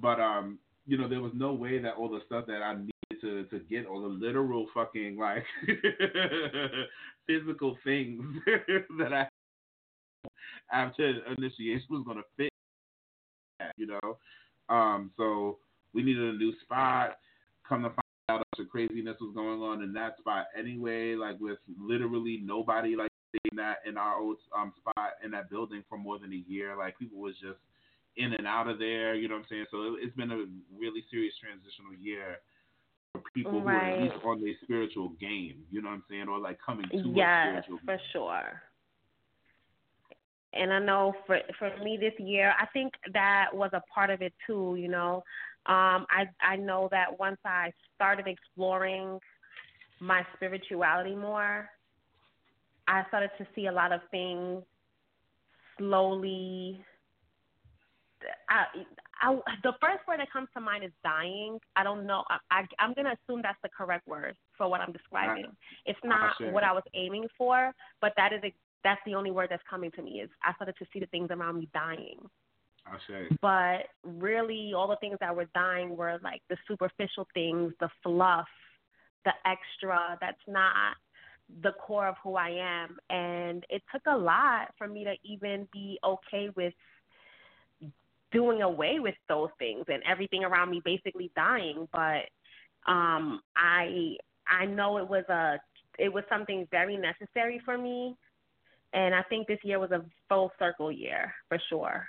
but 0.01 0.19
um, 0.19 0.59
you 0.85 0.97
know, 0.97 1.07
there 1.07 1.21
was 1.21 1.31
no 1.33 1.53
way 1.53 1.79
that 1.79 1.93
all 1.95 2.09
the 2.09 2.19
stuff 2.25 2.45
that 2.47 2.61
I 2.61 2.75
needed 2.75 2.91
to 3.21 3.43
to 3.45 3.59
get, 3.69 3.85
all 3.85 4.01
the 4.01 4.07
literal 4.07 4.67
fucking 4.73 5.17
like 5.17 5.45
physical 7.27 7.77
things 7.83 8.23
that 8.99 9.13
I 9.13 9.27
after 10.71 11.21
initiation 11.37 11.85
was 11.89 12.03
gonna 12.05 12.21
fit. 12.37 12.49
You 13.77 13.87
know, 13.87 14.17
um, 14.73 15.11
so 15.17 15.57
we 15.93 16.03
needed 16.03 16.35
a 16.35 16.37
new 16.37 16.53
spot. 16.61 17.17
Come 17.67 17.83
to 17.83 17.89
find 17.89 17.99
out, 18.29 18.45
of 18.59 18.69
craziness 18.69 19.17
was 19.19 19.33
going 19.33 19.61
on 19.61 19.83
in 19.83 19.93
that 19.93 20.17
spot 20.19 20.45
anyway. 20.57 21.15
Like 21.15 21.39
with 21.39 21.59
literally 21.79 22.39
nobody 22.43 22.95
like 22.95 23.09
staying 23.29 23.57
that 23.57 23.77
in 23.87 23.97
our 23.97 24.19
old 24.19 24.37
um 24.57 24.73
spot 24.79 25.11
in 25.23 25.31
that 25.31 25.49
building 25.49 25.83
for 25.89 25.97
more 25.97 26.19
than 26.19 26.33
a 26.33 26.43
year. 26.49 26.75
Like 26.77 26.97
people 26.97 27.19
was 27.19 27.35
just 27.41 27.59
in 28.17 28.33
and 28.33 28.47
out 28.47 28.69
of 28.69 28.79
there. 28.79 29.15
You 29.15 29.27
know 29.27 29.35
what 29.35 29.41
I'm 29.41 29.47
saying? 29.49 29.65
So 29.71 29.83
it, 29.83 30.03
it's 30.03 30.15
been 30.15 30.31
a 30.31 30.45
really 30.77 31.03
serious 31.11 31.33
transitional 31.39 31.95
year 31.99 32.39
people 33.33 33.61
right. 33.61 33.63
who 33.63 33.69
are 33.69 33.95
at 33.95 34.01
least 34.01 34.25
on 34.25 34.41
their 34.41 34.53
spiritual 34.63 35.09
game. 35.19 35.63
You 35.71 35.81
know 35.81 35.89
what 35.89 35.95
I'm 35.95 36.03
saying, 36.09 36.27
or 36.27 36.39
like 36.39 36.59
coming 36.65 36.85
to 36.91 36.97
yes, 37.15 37.59
a 37.59 37.63
spiritual. 37.63 37.79
for 37.85 37.99
sure. 38.11 38.61
And 40.53 40.73
I 40.73 40.79
know 40.79 41.13
for 41.27 41.39
for 41.57 41.71
me 41.83 41.97
this 41.99 42.13
year, 42.17 42.53
I 42.59 42.65
think 42.67 42.93
that 43.13 43.47
was 43.53 43.69
a 43.73 43.83
part 43.93 44.09
of 44.09 44.21
it 44.21 44.33
too. 44.47 44.75
You 44.79 44.87
know, 44.87 45.23
um, 45.67 46.05
I 46.09 46.25
I 46.41 46.55
know 46.55 46.89
that 46.91 47.19
once 47.19 47.37
I 47.45 47.71
started 47.95 48.27
exploring 48.27 49.19
my 49.99 50.25
spirituality 50.35 51.15
more, 51.15 51.69
I 52.87 53.03
started 53.09 53.31
to 53.37 53.47
see 53.53 53.67
a 53.67 53.71
lot 53.71 53.91
of 53.91 54.01
things 54.09 54.63
slowly. 55.77 56.83
I, 58.49 58.65
I, 59.21 59.33
the 59.63 59.73
first 59.81 60.07
word 60.07 60.19
that 60.19 60.31
comes 60.31 60.47
to 60.55 60.61
mind 60.61 60.83
is 60.83 60.91
dying. 61.03 61.59
I 61.75 61.83
don't 61.83 62.05
know. 62.05 62.23
I, 62.29 62.37
I, 62.51 62.63
I'm 62.79 62.93
going 62.93 63.05
to 63.05 63.11
assume 63.11 63.41
that's 63.41 63.57
the 63.63 63.69
correct 63.69 64.07
word 64.07 64.35
for 64.57 64.69
what 64.69 64.81
I'm 64.81 64.91
describing. 64.91 65.45
It's 65.85 65.99
not 66.03 66.33
what 66.51 66.63
I 66.63 66.71
was 66.71 66.83
aiming 66.93 67.27
for, 67.37 67.73
but 68.01 68.13
that 68.17 68.33
is 68.33 68.41
a, 68.43 68.53
that's 68.83 69.01
the 69.05 69.15
only 69.15 69.31
word 69.31 69.47
that's 69.49 69.63
coming 69.69 69.91
to 69.91 70.01
me. 70.01 70.21
Is 70.21 70.29
I 70.43 70.53
started 70.53 70.75
to 70.79 70.85
see 70.93 70.99
the 70.99 71.05
things 71.07 71.29
around 71.31 71.59
me 71.59 71.67
dying. 71.73 72.19
I 72.85 72.97
see. 73.07 73.37
But 73.41 73.87
really, 74.03 74.73
all 74.75 74.87
the 74.87 74.95
things 74.97 75.17
that 75.19 75.35
were 75.35 75.47
dying 75.53 75.95
were 75.97 76.17
like 76.23 76.41
the 76.49 76.57
superficial 76.67 77.27
things, 77.33 77.73
the 77.79 77.89
fluff, 78.03 78.47
the 79.25 79.31
extra. 79.45 80.17
That's 80.21 80.37
not 80.47 80.95
the 81.61 81.71
core 81.85 82.07
of 82.07 82.15
who 82.23 82.35
I 82.35 82.49
am. 82.49 82.97
And 83.09 83.65
it 83.69 83.81
took 83.91 84.03
a 84.07 84.17
lot 84.17 84.69
for 84.77 84.87
me 84.87 85.03
to 85.03 85.15
even 85.23 85.67
be 85.73 85.99
okay 86.03 86.49
with 86.55 86.73
doing 88.31 88.61
away 88.61 88.99
with 88.99 89.15
those 89.27 89.49
things 89.57 89.85
and 89.87 90.03
everything 90.09 90.43
around 90.43 90.69
me 90.69 90.81
basically 90.83 91.31
dying. 91.35 91.87
But 91.91 92.29
um 92.87 93.41
I 93.55 94.15
I 94.47 94.65
know 94.65 94.97
it 94.97 95.07
was 95.07 95.25
a 95.29 95.59
it 95.97 96.11
was 96.11 96.23
something 96.29 96.67
very 96.71 96.97
necessary 96.97 97.61
for 97.65 97.77
me 97.77 98.15
and 98.93 99.13
I 99.13 99.21
think 99.23 99.47
this 99.47 99.59
year 99.63 99.79
was 99.79 99.91
a 99.91 100.03
full 100.27 100.51
circle 100.57 100.91
year 100.91 101.33
for 101.47 101.59
sure. 101.69 102.07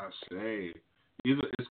I 0.00 0.10
say 0.30 0.72
these 1.24 1.36
are 1.36 1.50
it's 1.58 1.68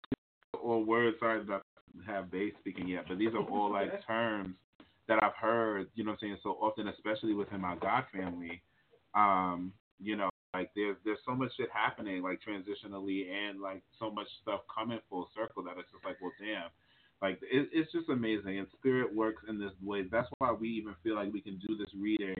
all 0.61 0.83
words 0.83 1.17
sorry 1.19 1.43
that 1.45 1.61
have 2.05 2.31
base 2.31 2.53
speaking 2.59 2.87
yet, 2.87 3.05
but 3.07 3.17
these 3.17 3.33
are 3.33 3.43
all 3.43 3.71
like 3.71 4.05
terms 4.07 4.55
that 5.07 5.23
I've 5.23 5.35
heard, 5.39 5.87
you 5.95 6.03
know 6.03 6.11
what 6.11 6.19
I'm 6.23 6.29
saying, 6.29 6.37
so 6.43 6.51
often, 6.61 6.87
especially 6.87 7.33
within 7.33 7.61
my 7.61 7.75
God 7.75 8.05
family. 8.11 8.61
Um, 9.13 9.71
you 9.99 10.15
know, 10.15 10.29
like 10.55 10.71
there's 10.73 10.95
there's 11.03 11.19
so 11.25 11.35
much 11.35 11.51
shit 11.57 11.69
happening 11.73 12.23
like 12.23 12.39
transitionally 12.39 13.25
and 13.29 13.61
like 13.61 13.83
so 13.99 14.09
much 14.09 14.27
stuff 14.41 14.61
coming 14.73 14.99
full 15.09 15.27
circle 15.35 15.63
that 15.63 15.75
it's 15.77 15.91
just 15.91 16.05
like, 16.05 16.17
well 16.21 16.31
damn. 16.39 16.69
Like 17.21 17.39
it, 17.41 17.69
it's 17.73 17.91
just 17.91 18.09
amazing 18.09 18.59
and 18.59 18.67
spirit 18.77 19.13
works 19.13 19.43
in 19.49 19.59
this 19.59 19.73
way. 19.83 20.03
That's 20.09 20.29
why 20.37 20.51
we 20.53 20.69
even 20.69 20.95
feel 21.03 21.15
like 21.15 21.33
we 21.33 21.41
can 21.41 21.59
do 21.67 21.75
this 21.75 21.89
reading 21.97 22.37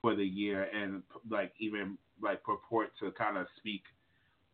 for 0.00 0.16
the 0.16 0.24
year 0.24 0.68
and 0.74 1.02
like 1.30 1.52
even 1.60 1.96
like 2.20 2.42
purport 2.42 2.90
to 3.00 3.12
kind 3.12 3.36
of 3.36 3.46
speak 3.58 3.82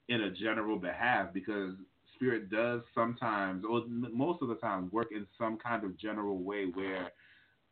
in 0.08 0.22
a 0.22 0.30
general 0.30 0.78
behalf 0.78 1.32
because 1.32 1.72
spirit 2.14 2.50
does 2.50 2.82
sometimes 2.94 3.64
or 3.64 3.84
most 3.88 4.42
of 4.42 4.48
the 4.48 4.54
time 4.56 4.90
work 4.92 5.08
in 5.12 5.26
some 5.38 5.56
kind 5.56 5.84
of 5.84 5.98
general 5.98 6.38
way 6.38 6.66
where 6.74 7.10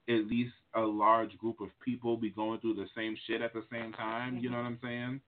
at 0.08 0.26
least 0.28 0.52
a 0.76 0.80
large 0.80 1.36
group 1.38 1.60
of 1.60 1.68
people 1.84 2.16
be 2.16 2.30
going 2.30 2.60
through 2.60 2.74
the 2.74 2.86
same 2.96 3.16
shit 3.26 3.40
at 3.40 3.52
the 3.52 3.62
same 3.72 3.92
time. 3.92 4.38
You 4.38 4.50
know 4.50 4.58
what 4.58 4.66
I'm 4.66 4.78
saying? 4.82 5.20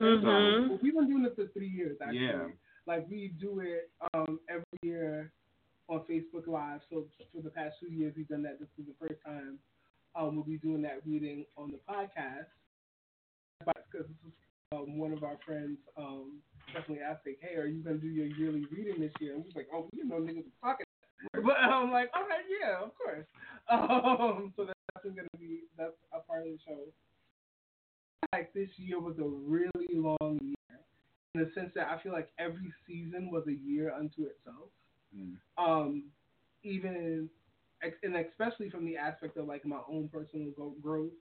Mm-hmm. 0.00 0.68
So, 0.68 0.78
we've 0.82 0.94
been 0.94 1.08
doing 1.08 1.22
this 1.22 1.32
for 1.34 1.46
three 1.52 1.68
years. 1.68 1.98
Actually. 2.02 2.26
Yeah. 2.26 2.46
Like 2.86 3.06
we 3.10 3.32
do 3.40 3.60
it 3.60 3.90
um, 4.14 4.40
every 4.48 4.64
year 4.82 5.32
on 5.88 6.00
Facebook 6.10 6.46
Live. 6.46 6.80
So 6.90 7.04
for 7.34 7.42
the 7.42 7.50
past 7.50 7.76
two 7.80 7.92
years, 7.92 8.14
we've 8.16 8.28
done 8.28 8.42
that. 8.42 8.58
This 8.58 8.68
is 8.78 8.86
the 8.86 9.06
first 9.06 9.20
time 9.24 9.58
um, 10.14 10.34
we'll 10.34 10.44
be 10.44 10.58
doing 10.58 10.82
that 10.82 11.00
reading 11.06 11.44
on 11.56 11.70
the 11.70 11.78
podcast. 11.88 12.46
Because 13.66 14.08
um, 14.72 14.98
one 14.98 15.12
of 15.12 15.22
our 15.22 15.36
friends 15.44 15.78
um, 15.96 16.38
definitely 16.72 17.04
asked, 17.04 17.26
like, 17.26 17.38
"Hey, 17.42 17.56
are 17.56 17.66
you 17.66 17.82
gonna 17.82 17.98
do 17.98 18.08
your 18.08 18.26
yearly 18.26 18.64
reading 18.72 19.00
this 19.00 19.12
year?" 19.20 19.34
And 19.34 19.42
we 19.42 19.48
was 19.48 19.56
like, 19.56 19.68
"Oh, 19.72 19.88
we 19.92 19.98
didn't 19.98 20.10
know 20.10 20.16
niggas 20.16 20.44
was 20.44 20.60
talking 20.62 20.86
but 21.32 21.56
I'm 21.58 21.90
like, 21.90 22.10
okay, 22.16 22.42
yeah, 22.60 22.82
of 22.82 22.96
course. 22.96 23.26
Um, 23.70 24.52
so 24.56 24.64
that's 24.64 25.04
gonna 25.04 25.28
be 25.38 25.60
that's 25.78 25.92
a 26.12 26.18
part 26.18 26.40
of 26.40 26.52
the 26.54 26.58
show. 26.66 26.80
Like 28.32 28.52
this 28.52 28.68
year 28.78 28.98
was 28.98 29.16
a 29.20 29.28
really 29.28 29.94
long 29.94 30.40
year 30.42 30.80
in 31.36 31.42
the 31.42 31.50
sense 31.54 31.70
that 31.76 31.86
I 31.86 32.02
feel 32.02 32.10
like 32.10 32.30
every 32.40 32.72
season 32.84 33.30
was 33.30 33.44
a 33.46 33.52
year 33.52 33.94
unto 33.94 34.22
itself. 34.24 34.70
Mm. 35.16 35.36
Um, 35.56 36.04
even 36.64 37.28
and 38.02 38.16
especially 38.16 38.70
from 38.70 38.84
the 38.84 38.96
aspect 38.96 39.36
of 39.36 39.46
like 39.46 39.64
my 39.64 39.80
own 39.88 40.08
personal 40.12 40.50
growth. 40.82 41.12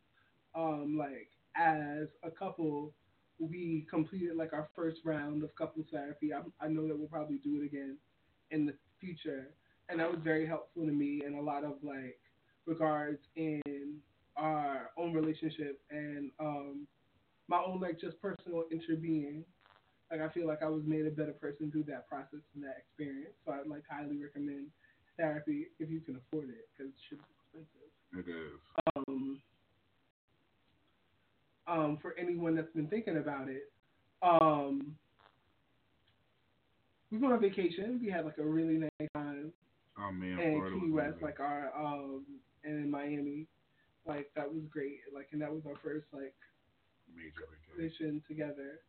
Um, 0.56 0.98
like 0.98 1.29
as 1.56 2.08
a 2.24 2.32
couple, 2.32 2.94
we 3.39 3.86
completed 3.89 4.36
like 4.36 4.53
our 4.53 4.70
first 4.75 5.01
round 5.06 5.44
of 5.44 5.56
couples 5.56 5.86
therapy. 5.91 6.34
I, 6.34 6.41
I 6.63 6.68
know 6.68 6.88
that 6.88 6.98
we'll 6.98 7.08
probably 7.08 7.38
do 7.38 7.62
it 7.62 7.65
again 7.65 7.98
in 8.51 8.65
the 8.65 8.74
future 9.00 9.50
and 9.89 10.00
that 10.00 10.10
was 10.10 10.19
very 10.24 10.46
helpful 10.46 10.86
to 10.86 10.91
me 10.91 11.22
in 11.25 11.34
a 11.34 11.41
lot 11.41 11.63
of 11.63 11.74
like 11.84 12.19
regards 12.65 13.19
in 13.36 13.98
our 14.38 14.91
own 14.98 15.13
relationship 15.13 15.81
and 15.89 16.31
um 16.39 16.88
my 17.50 17.58
own 17.58 17.79
like 17.79 18.00
just 18.00 18.22
personal 18.22 18.63
interbeing. 18.72 19.43
Like 20.12 20.22
I 20.22 20.29
feel 20.29 20.48
like 20.48 20.62
I 20.62 20.69
was 20.69 20.84
made 20.86 21.05
a 21.05 21.12
better 21.12 21.34
person 21.34 21.72
through 21.72 21.84
that 21.84 22.08
process 22.08 22.41
and 22.55 22.63
that 22.63 22.77
experience. 22.77 23.34
So 23.46 23.51
I'd 23.51 23.67
like 23.67 23.84
highly 23.89 24.22
recommend 24.22 24.67
therapy 25.17 25.67
if 25.79 25.89
you 25.89 26.00
can 26.00 26.15
afford 26.15 26.50
it 26.50 26.69
because 26.77 26.93
shit's 27.10 27.22
expensive. 27.53 27.89
It 28.13 28.29
is. 28.29 28.60
Um, 28.96 29.41
um, 31.67 31.98
for 32.01 32.15
anyone 32.17 32.55
that's 32.55 32.72
been 32.74 32.88
thinking 32.88 33.17
about 33.17 33.50
it, 33.50 33.72
um, 34.22 34.96
we 37.12 37.17
went 37.17 37.34
on 37.34 37.41
vacation. 37.41 38.00
We 38.01 38.12
had 38.12 38.25
like 38.25 38.38
a 38.38 38.46
really 38.46 38.77
nice 38.77 39.10
time. 39.13 39.51
Oh 40.01 40.12
man, 40.12 40.39
and 40.39 40.53
Florida 40.53 40.79
Key 40.79 40.91
West, 40.91 41.15
like 41.22 41.39
our 41.39 41.72
um, 41.77 42.25
and 42.63 42.84
in 42.84 42.89
Miami, 42.91 43.48
like 44.06 44.32
that 44.36 44.51
was 44.51 44.63
great. 44.70 45.00
Like, 45.13 45.27
and 45.32 45.41
that 45.41 45.51
was 45.51 45.63
our 45.68 45.75
first 45.84 46.06
like 46.13 46.36
major 47.13 47.48
vacation 47.77 48.24
together. 48.27 48.82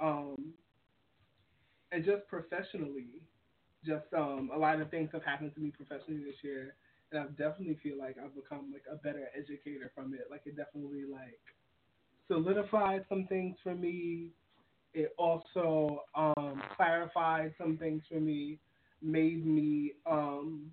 Um, 0.00 0.54
and 1.90 2.04
just 2.04 2.26
professionally, 2.28 3.22
just 3.84 4.06
um, 4.16 4.50
a 4.54 4.58
lot 4.58 4.80
of 4.80 4.90
things 4.90 5.10
have 5.12 5.24
happened 5.24 5.54
to 5.54 5.60
me 5.60 5.70
professionally 5.70 6.22
this 6.22 6.36
year, 6.42 6.74
and 7.10 7.20
I 7.20 7.26
definitely 7.26 7.78
feel 7.82 7.98
like 7.98 8.16
I've 8.22 8.34
become 8.34 8.72
like 8.72 8.84
a 8.90 8.96
better 8.96 9.28
educator 9.36 9.90
from 9.94 10.14
it. 10.14 10.26
Like, 10.30 10.42
it 10.44 10.56
definitely 10.56 11.04
like 11.10 11.40
solidified 12.28 13.04
some 13.08 13.26
things 13.26 13.56
for 13.62 13.74
me. 13.74 14.30
It 14.94 15.12
also 15.18 16.02
um, 16.14 16.62
clarified 16.76 17.54
some 17.58 17.76
things 17.76 18.02
for 18.08 18.20
me 18.20 18.58
made 19.02 19.46
me 19.46 19.92
um, 20.06 20.72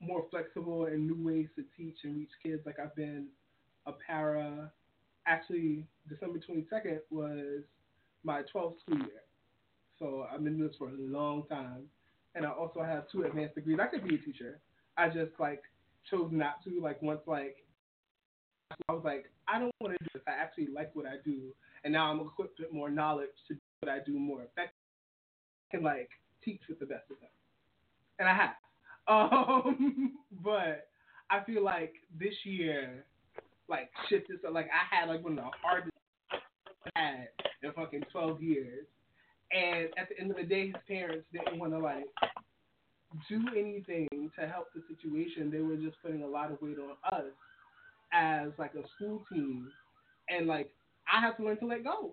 more 0.00 0.24
flexible 0.30 0.86
in 0.86 1.06
new 1.06 1.26
ways 1.26 1.48
to 1.56 1.64
teach 1.76 1.98
and 2.04 2.16
reach 2.16 2.30
kids. 2.42 2.62
Like 2.64 2.78
I've 2.78 2.94
been 2.94 3.26
a 3.86 3.92
para. 3.92 4.70
Actually, 5.26 5.86
December 6.08 6.38
22nd 6.38 7.00
was 7.10 7.62
my 8.24 8.42
12th 8.54 8.80
school 8.80 8.98
year. 8.98 9.22
So 9.98 10.26
I've 10.32 10.42
been 10.42 10.56
doing 10.56 10.68
this 10.68 10.76
for 10.78 10.88
a 10.88 10.96
long 10.98 11.44
time. 11.48 11.84
And 12.34 12.46
I 12.46 12.50
also 12.50 12.82
have 12.82 13.10
two 13.10 13.24
advanced 13.24 13.56
degrees. 13.56 13.78
I 13.80 13.86
could 13.86 14.06
be 14.06 14.14
a 14.14 14.18
teacher. 14.18 14.60
I 14.96 15.08
just 15.08 15.32
like 15.38 15.62
chose 16.08 16.28
not 16.32 16.62
to. 16.64 16.80
Like 16.80 17.02
once 17.02 17.20
like 17.26 17.56
I 18.88 18.92
was 18.92 19.02
like, 19.04 19.26
I 19.48 19.58
don't 19.58 19.72
want 19.80 19.96
to 19.98 20.04
do 20.04 20.10
this. 20.14 20.22
I 20.26 20.32
actually 20.32 20.68
like 20.72 20.94
what 20.94 21.06
I 21.06 21.16
do. 21.24 21.54
And 21.84 21.92
now 21.92 22.10
I'm 22.10 22.20
equipped 22.20 22.58
with 22.60 22.72
more 22.72 22.90
knowledge 22.90 23.30
to 23.48 23.54
do 23.54 23.60
what 23.80 23.92
I 23.92 23.98
do 24.04 24.18
more 24.18 24.42
effectively. 24.42 24.72
Can 25.70 25.82
like 25.82 26.10
teach 26.48 26.60
with 26.68 26.78
the 26.78 26.86
best 26.86 27.04
of 27.10 27.18
them. 27.20 27.30
And 28.18 28.28
I 28.28 28.34
have. 28.34 28.54
Um, 29.08 30.18
but 30.44 30.88
I 31.30 31.42
feel 31.44 31.64
like 31.64 31.94
this 32.20 32.34
year, 32.44 33.06
like 33.66 33.88
shit, 34.10 34.28
this 34.28 34.36
like 34.52 34.66
I 34.66 34.94
had 34.94 35.08
like 35.08 35.24
one 35.24 35.38
of 35.38 35.44
the 35.44 35.50
hardest 35.62 35.94
I 36.94 37.00
had 37.00 37.28
in 37.62 37.72
fucking 37.72 38.02
twelve 38.12 38.42
years. 38.42 38.84
And 39.50 39.88
at 39.96 40.10
the 40.10 40.20
end 40.20 40.30
of 40.30 40.36
the 40.36 40.42
day, 40.42 40.66
his 40.66 40.76
parents 40.86 41.24
didn't 41.32 41.58
want 41.58 41.72
to 41.72 41.78
like 41.78 42.04
do 43.30 43.42
anything 43.56 44.08
to 44.38 44.46
help 44.46 44.66
the 44.74 44.82
situation. 44.94 45.50
They 45.50 45.60
were 45.60 45.76
just 45.76 45.96
putting 46.02 46.22
a 46.22 46.26
lot 46.28 46.52
of 46.52 46.60
weight 46.60 46.76
on 46.78 47.18
us 47.18 47.30
as 48.12 48.48
like 48.58 48.74
a 48.74 48.86
school 48.96 49.24
team, 49.32 49.70
and 50.28 50.46
like 50.46 50.70
I 51.10 51.22
have 51.22 51.38
to 51.38 51.44
learn 51.44 51.58
to 51.60 51.66
let 51.66 51.82
go. 51.82 52.12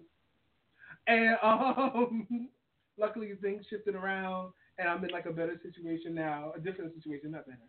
And 1.08 1.36
um, 1.44 2.50
luckily 2.98 3.32
things 3.42 3.66
shifted 3.70 3.96
around 3.96 4.54
and 4.78 4.90
I'm 4.90 5.04
in 5.04 5.12
like 5.12 5.26
a 5.26 5.32
better 5.32 5.60
situation 5.62 6.14
now, 6.14 6.52
a 6.56 6.60
different 6.60 6.94
situation, 6.96 7.32
not 7.32 7.46
better, 7.46 7.60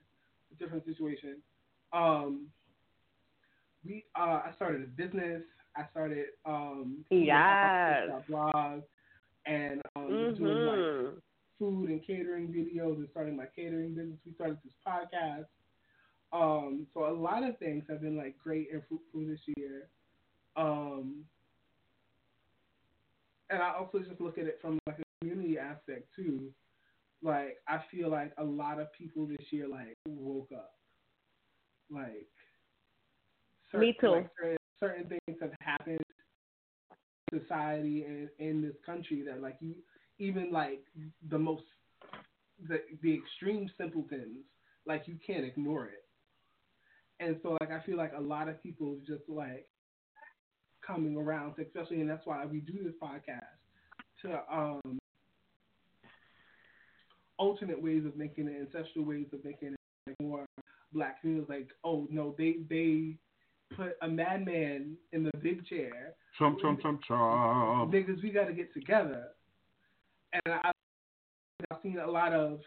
a 0.52 0.54
different 0.56 0.84
situation. 0.84 1.36
Um, 1.92 2.46
we 3.84 4.04
uh, 4.18 4.40
I 4.44 4.50
started 4.56 4.82
a 4.82 4.86
business. 4.86 5.42
I 5.76 5.84
started 5.90 6.26
um, 6.44 7.04
yes. 7.10 8.08
blog 8.28 8.82
and 9.44 9.82
um, 9.94 10.08
mm-hmm. 10.08 10.44
doing 10.44 10.66
like 10.66 11.14
food 11.58 11.90
and 11.90 12.04
catering 12.06 12.48
videos 12.48 12.96
and 12.96 13.08
starting 13.10 13.36
my 13.36 13.46
catering 13.54 13.94
business. 13.94 14.18
We 14.24 14.32
started 14.34 14.58
this 14.64 14.72
podcast. 14.86 15.46
Um, 16.32 16.86
so 16.92 17.06
a 17.06 17.14
lot 17.14 17.44
of 17.44 17.58
things 17.58 17.84
have 17.88 18.00
been 18.00 18.16
like 18.16 18.36
great 18.38 18.68
and 18.72 18.82
fruitful 18.88 19.26
this 19.26 19.40
year. 19.56 19.88
Um, 20.56 21.24
and 23.50 23.62
I 23.62 23.74
also 23.78 24.00
just 24.00 24.20
look 24.20 24.38
at 24.38 24.46
it 24.46 24.58
from 24.60 24.78
like 24.86 24.98
a 24.98 25.05
community 25.26 25.58
aspect 25.58 26.08
too. 26.14 26.50
Like 27.22 27.56
I 27.68 27.80
feel 27.90 28.10
like 28.10 28.32
a 28.38 28.44
lot 28.44 28.80
of 28.80 28.92
people 28.92 29.26
this 29.26 29.46
year 29.50 29.68
like 29.68 29.96
woke 30.06 30.50
up. 30.54 30.72
Like 31.90 32.28
certain, 33.70 33.88
Me 33.88 33.96
too. 34.00 34.10
Like, 34.10 34.30
certain, 34.38 34.56
certain 34.80 35.08
things 35.08 35.38
have 35.40 35.52
happened 35.60 35.98
in 37.32 37.40
society 37.40 38.04
and 38.04 38.28
in 38.38 38.62
this 38.62 38.76
country 38.84 39.22
that 39.26 39.40
like 39.40 39.56
you 39.60 39.74
even 40.18 40.52
like 40.52 40.82
the 41.30 41.38
most 41.38 41.64
the 42.68 42.78
the 43.02 43.14
extreme 43.14 43.70
simpletons 43.78 44.44
like 44.86 45.02
you 45.06 45.16
can't 45.26 45.44
ignore 45.44 45.86
it. 45.86 46.04
And 47.18 47.36
so 47.42 47.56
like 47.60 47.72
I 47.72 47.84
feel 47.84 47.96
like 47.96 48.12
a 48.16 48.20
lot 48.20 48.48
of 48.48 48.62
people 48.62 48.98
just 49.06 49.22
like 49.28 49.66
coming 50.86 51.16
around, 51.16 51.54
especially 51.58 52.00
and 52.00 52.10
that's 52.10 52.26
why 52.26 52.44
we 52.44 52.60
do 52.60 52.84
this 52.84 52.94
podcast 53.02 53.40
to 54.22 54.40
um 54.52 54.98
alternate 57.38 57.80
ways 57.80 58.04
of 58.04 58.16
making 58.16 58.48
it, 58.48 58.56
ancestral 58.60 59.04
ways 59.04 59.26
of 59.32 59.44
making 59.44 59.68
it 59.68 59.76
like 60.06 60.16
more 60.20 60.46
black 60.92 61.20
feels 61.22 61.48
like, 61.48 61.68
oh 61.84 62.06
no, 62.10 62.34
they 62.38 62.56
they 62.68 63.16
put 63.76 63.96
a 64.02 64.08
madman 64.08 64.96
in 65.12 65.24
the 65.24 65.30
big 65.42 65.66
chair. 65.66 66.14
Trump, 66.38 66.60
Trump, 66.60 66.80
Trump, 66.80 67.02
Trump. 67.02 67.92
Niggas, 67.92 68.22
we 68.22 68.30
gotta 68.30 68.52
get 68.52 68.72
together. 68.72 69.28
And 70.32 70.54
I, 70.54 70.70
I've 71.70 71.78
seen 71.82 71.98
a 71.98 72.10
lot 72.10 72.32
of 72.32 72.60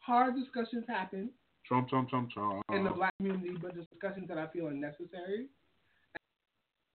hard 0.00 0.34
discussions 0.36 0.84
happen 0.88 1.30
Trump, 1.68 1.88
Trump, 1.90 2.08
Trump, 2.08 2.30
Trump. 2.30 2.62
in 2.72 2.82
the 2.82 2.90
black 2.90 3.14
community, 3.18 3.50
but 3.60 3.74
discussions 3.76 4.26
that 4.28 4.38
I 4.38 4.46
feel 4.46 4.68
are 4.68 4.72
necessary. 4.72 5.48
And 6.14 6.24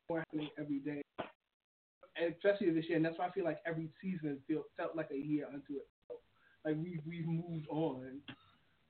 more 0.10 0.20
happening 0.20 0.50
every 0.58 0.80
day, 0.80 1.04
and 2.18 2.34
especially 2.34 2.72
this 2.72 2.86
year. 2.88 2.98
And 2.98 3.06
that's 3.06 3.20
why 3.20 3.28
I 3.28 3.32
feel 3.32 3.46
like 3.46 3.60
every 3.68 3.90
season 4.02 4.40
feel, 4.48 4.64
felt 4.76 4.96
like 4.96 5.10
a 5.12 5.18
year 5.18 5.46
unto 5.46 5.74
itself. 5.74 6.22
Like 6.66 6.76
we 6.82 7.00
we've 7.06 7.28
moved 7.28 7.68
on 7.70 8.20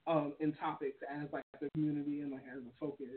um, 0.08 0.34
in 0.40 0.54
topics 0.54 0.98
as 1.12 1.28
like 1.32 1.44
the 1.62 1.70
community 1.72 2.22
and 2.22 2.32
like 2.32 2.44
as 2.52 2.64
a 2.64 2.72
focus. 2.80 3.08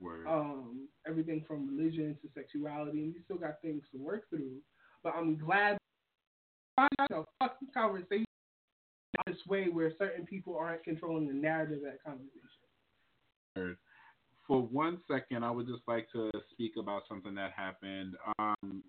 Word. 0.00 0.26
Um, 0.26 0.88
everything 1.06 1.44
from 1.46 1.68
religion 1.68 2.16
to 2.22 2.28
sexuality, 2.34 3.04
and 3.04 3.14
we 3.14 3.20
still 3.24 3.36
got 3.36 3.60
things 3.62 3.82
to 3.92 3.98
work 3.98 4.28
through. 4.30 4.56
But 5.02 5.14
I'm 5.16 5.36
glad 5.36 5.78
find 6.76 6.90
out 7.00 7.10
a 7.12 7.24
fucking 7.44 7.68
conversation 7.74 8.24
this 9.26 9.36
way 9.46 9.66
where 9.70 9.92
certain 9.98 10.26
people 10.26 10.56
aren't 10.56 10.82
controlling 10.84 11.28
the 11.28 11.34
narrative 11.34 11.78
of 11.78 11.82
that 11.82 12.02
conversation. 12.04 12.40
Word. 13.56 13.76
For 14.46 14.60
one 14.60 14.98
second, 15.08 15.44
I 15.44 15.50
would 15.50 15.66
just 15.66 15.82
like 15.86 16.08
to 16.12 16.30
speak 16.50 16.72
about 16.78 17.02
something 17.08 17.34
that 17.36 17.52
happened. 17.56 18.14
Um, 18.38 18.82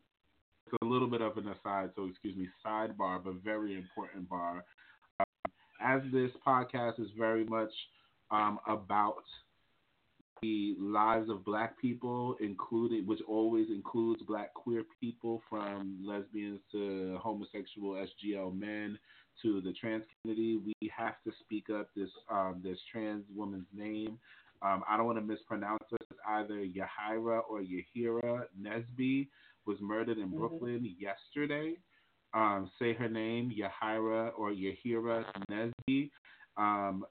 it's 0.65 0.75
a 0.81 0.85
little 0.85 1.07
bit 1.07 1.21
of 1.21 1.37
an 1.37 1.47
aside, 1.47 1.91
so 1.95 2.05
excuse 2.05 2.35
me, 2.35 2.47
sidebar, 2.65 3.23
but 3.23 3.35
very 3.43 3.75
important 3.75 4.27
bar. 4.27 4.63
As 5.81 6.01
this 6.11 6.31
podcast 6.45 6.99
is 6.99 7.09
very 7.17 7.45
much 7.45 7.71
um, 8.31 8.59
about 8.67 9.23
the 10.41 10.75
lives 10.77 11.29
of 11.29 11.45
black 11.45 11.79
people, 11.79 12.35
including 12.41 13.05
which 13.05 13.21
always 13.27 13.67
includes 13.69 14.21
black 14.23 14.53
queer 14.53 14.83
people, 14.99 15.41
from 15.49 15.97
lesbians 16.03 16.59
to 16.71 17.17
homosexual 17.21 17.93
SGL 17.93 18.57
men 18.57 18.97
to 19.41 19.61
the 19.61 19.73
trans 19.73 20.03
community. 20.21 20.57
We 20.81 20.91
have 20.95 21.15
to 21.25 21.31
speak 21.39 21.69
up 21.69 21.89
this 21.95 22.09
um, 22.29 22.61
this 22.63 22.77
trans 22.91 23.23
woman's 23.33 23.67
name. 23.73 24.19
Um, 24.61 24.83
I 24.89 24.95
don't 24.97 25.05
want 25.05 25.17
to 25.17 25.25
mispronounce 25.25 25.83
it. 25.91 26.01
It's 26.11 26.19
either 26.27 26.55
Yahira 26.65 27.41
or 27.49 27.61
Yahira 27.61 28.43
Nesby 28.61 29.27
was 29.65 29.77
murdered 29.81 30.17
in 30.17 30.29
Mhm. 30.29 30.37
Brooklyn 30.37 30.95
yesterday. 30.99 31.77
Um, 32.33 32.71
say 32.79 32.93
her 32.93 33.09
name, 33.09 33.51
Yahira 33.51 34.31
or 34.37 34.51
Yahira 34.51 35.23
Nesby. 35.51 36.09
Um, 36.57 37.05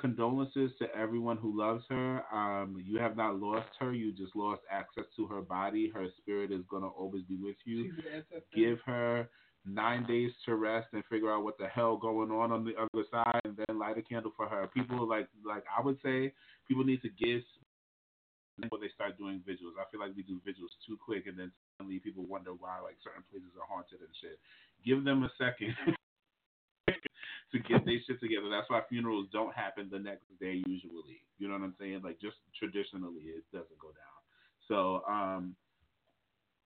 condolences 0.00 0.72
to 0.78 0.86
everyone 0.96 1.36
who 1.36 1.56
loves 1.58 1.84
her. 1.88 2.22
Um, 2.32 2.76
you 2.84 2.98
have 2.98 3.16
not 3.16 3.40
lost 3.40 3.68
her. 3.78 3.92
You 3.92 4.12
just 4.12 4.34
lost 4.34 4.62
access 4.70 5.04
to 5.16 5.26
her 5.26 5.40
body. 5.40 5.90
Her 5.94 6.06
spirit 6.18 6.50
is 6.50 6.62
going 6.68 6.82
to 6.82 6.88
always 6.88 7.22
be 7.24 7.36
with 7.36 7.56
you. 7.64 7.84
She's 7.84 7.92
an 7.98 8.14
ancestor. 8.16 8.44
Give 8.54 8.78
her 8.86 9.28
nine 9.64 10.04
days 10.04 10.30
to 10.44 10.56
rest 10.56 10.88
and 10.92 11.02
figure 11.10 11.32
out 11.32 11.44
what 11.44 11.56
the 11.58 11.68
hell 11.68 11.96
going 11.96 12.30
on 12.30 12.52
on 12.52 12.64
the 12.64 12.74
other 12.76 13.04
side, 13.10 13.40
and 13.44 13.56
then 13.56 13.78
light 13.78 13.96
a 13.96 14.02
candle 14.02 14.32
for 14.36 14.46
her. 14.48 14.66
People 14.74 15.08
like 15.08 15.28
like 15.46 15.64
I 15.70 15.82
would 15.82 15.98
say 16.02 16.32
people 16.68 16.84
need 16.84 17.02
to 17.02 17.08
give 17.08 17.42
before 18.60 18.78
they 18.78 18.92
start 18.94 19.18
doing 19.18 19.42
vigils. 19.46 19.74
I 19.80 19.90
feel 19.90 20.00
like 20.00 20.14
we 20.14 20.22
do 20.22 20.40
vigils 20.44 20.70
too 20.86 20.98
quick, 21.00 21.26
and 21.26 21.38
then 21.38 21.50
suddenly 21.78 21.98
people 21.98 22.24
wonder 22.26 22.52
why 22.52 22.78
like 22.80 22.96
certain 23.02 23.24
places 23.30 23.50
are 23.58 23.66
haunted 23.66 23.98
and 24.00 24.14
shit. 24.20 24.38
Give 24.84 25.04
them 25.04 25.22
a 25.22 25.30
second 25.38 25.74
to 26.88 27.58
get 27.58 27.84
their 27.84 27.98
shit 28.06 28.20
together. 28.20 28.48
That's 28.50 28.68
why 28.68 28.82
funerals 28.88 29.28
don't 29.32 29.54
happen 29.54 29.88
the 29.90 29.98
next 29.98 30.26
day 30.40 30.62
usually. 30.66 31.22
You 31.38 31.48
know 31.48 31.54
what 31.54 31.62
I'm 31.62 31.74
saying? 31.78 32.00
Like 32.02 32.20
just 32.20 32.36
traditionally, 32.58 33.22
it 33.22 33.44
doesn't 33.52 33.78
go 33.78 33.88
down. 33.88 34.14
So 34.68 35.02
um, 35.10 35.54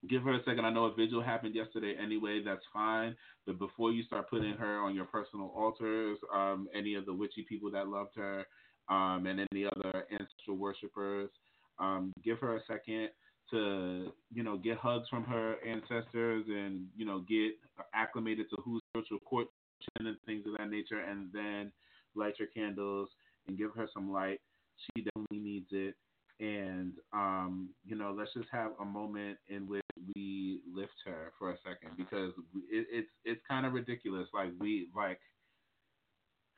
give 0.09 0.22
her 0.22 0.35
a 0.35 0.42
second. 0.44 0.64
I 0.64 0.70
know 0.70 0.87
a 0.87 0.94
vigil 0.94 1.22
happened 1.22 1.54
yesterday 1.54 1.94
anyway. 2.02 2.42
That's 2.44 2.64
fine. 2.72 3.16
But 3.46 3.59
before 3.59 3.92
you 3.92 4.02
start 4.04 4.31
putting 4.31 4.54
her 4.54 4.78
on 4.78 4.94
your 4.94 5.07
personal 5.07 5.52
altars, 5.57 6.18
um, 6.35 6.68
any 6.74 6.94
of 6.94 7.07
the 7.07 7.14
witchy 7.14 7.44
people 7.48 7.70
that 7.72 7.88
loved 7.88 8.14
her, 8.16 8.46
um, 8.88 9.26
and 9.26 9.46
any 9.52 9.66
other 9.66 10.04
ancestral 10.11 10.57
worshippers, 10.57 11.31
um, 11.78 12.12
give 12.24 12.38
her 12.38 12.57
a 12.57 12.61
second 12.66 13.11
to 13.50 14.12
you 14.32 14.42
know 14.42 14.56
get 14.56 14.78
hugs 14.78 15.08
from 15.08 15.24
her 15.24 15.56
ancestors 15.66 16.44
and 16.48 16.87
you 16.96 17.04
know 17.04 17.20
get 17.28 17.52
acclimated 17.94 18.46
to 18.50 18.56
who's 18.64 18.82
spiritual 18.90 19.18
court 19.20 19.48
and 19.98 20.16
things 20.26 20.44
of 20.46 20.56
that 20.58 20.70
nature, 20.70 21.00
and 21.00 21.30
then 21.32 21.72
light 22.14 22.34
your 22.38 22.48
candles 22.48 23.08
and 23.46 23.58
give 23.58 23.70
her 23.74 23.88
some 23.92 24.12
light. 24.12 24.40
She 24.76 25.02
definitely 25.02 25.38
needs 25.38 25.68
it. 25.70 25.94
And 26.40 26.92
um, 27.12 27.70
you 27.84 27.96
know, 27.96 28.14
let's 28.16 28.32
just 28.32 28.48
have 28.52 28.72
a 28.80 28.84
moment 28.84 29.38
in 29.48 29.66
which 29.66 29.82
we 30.14 30.61
lift 30.72 30.92
her 31.04 31.32
for 31.38 31.50
a 31.50 31.56
second 31.64 31.96
because 31.96 32.32
it, 32.70 32.87
it's 32.92 33.08
it's 33.24 33.40
kind 33.48 33.66
of 33.66 33.72
ridiculous. 33.72 34.28
Like 34.32 34.50
we 34.61 34.88
like. 34.94 35.20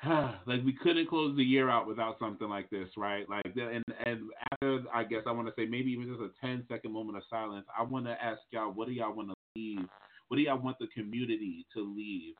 like 0.46 0.64
we 0.64 0.72
couldn't 0.82 1.10
close 1.10 1.36
the 1.36 1.44
year 1.44 1.68
out 1.68 1.86
without 1.86 2.18
something 2.18 2.48
like 2.48 2.70
this, 2.70 2.88
right? 2.96 3.28
Like, 3.28 3.44
and 3.54 3.84
and 4.06 4.30
after, 4.52 4.82
I 4.94 5.04
guess 5.04 5.22
I 5.26 5.32
want 5.32 5.48
to 5.48 5.54
say 5.56 5.66
maybe 5.68 5.90
even 5.92 6.08
just 6.08 6.20
a 6.20 6.30
10 6.40 6.64
second 6.68 6.92
moment 6.92 7.18
of 7.18 7.24
silence. 7.28 7.66
I 7.76 7.82
want 7.82 8.06
to 8.06 8.12
ask 8.22 8.40
y'all, 8.50 8.72
what 8.72 8.88
do 8.88 8.94
y'all 8.94 9.14
want 9.14 9.28
to 9.28 9.34
leave? 9.56 9.88
What 10.28 10.36
do 10.36 10.42
y'all 10.42 10.58
want 10.58 10.78
the 10.78 10.86
community 10.88 11.66
to 11.74 11.82
leave 11.82 12.34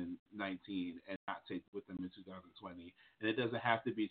in 0.00 0.16
19 0.34 1.00
and 1.08 1.18
not 1.28 1.38
take 1.48 1.62
with 1.72 1.86
them 1.86 1.96
in 2.00 2.10
2020? 2.10 2.92
And 3.20 3.30
it 3.30 3.36
doesn't 3.36 3.60
have 3.60 3.84
to 3.84 3.94
be 3.94 4.10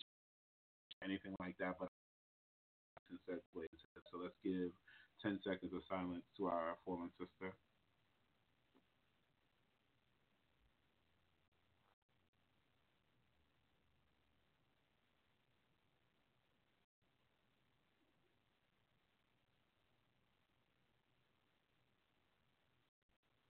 anything 1.04 1.34
like 1.38 1.56
that, 1.58 1.76
but 1.78 1.88
so 4.10 4.18
let's 4.22 4.34
give 4.42 4.70
10 5.22 5.38
seconds 5.44 5.72
of 5.74 5.82
silence 5.88 6.24
to 6.36 6.46
our 6.46 6.76
fallen 6.84 7.10
sister. 7.18 7.54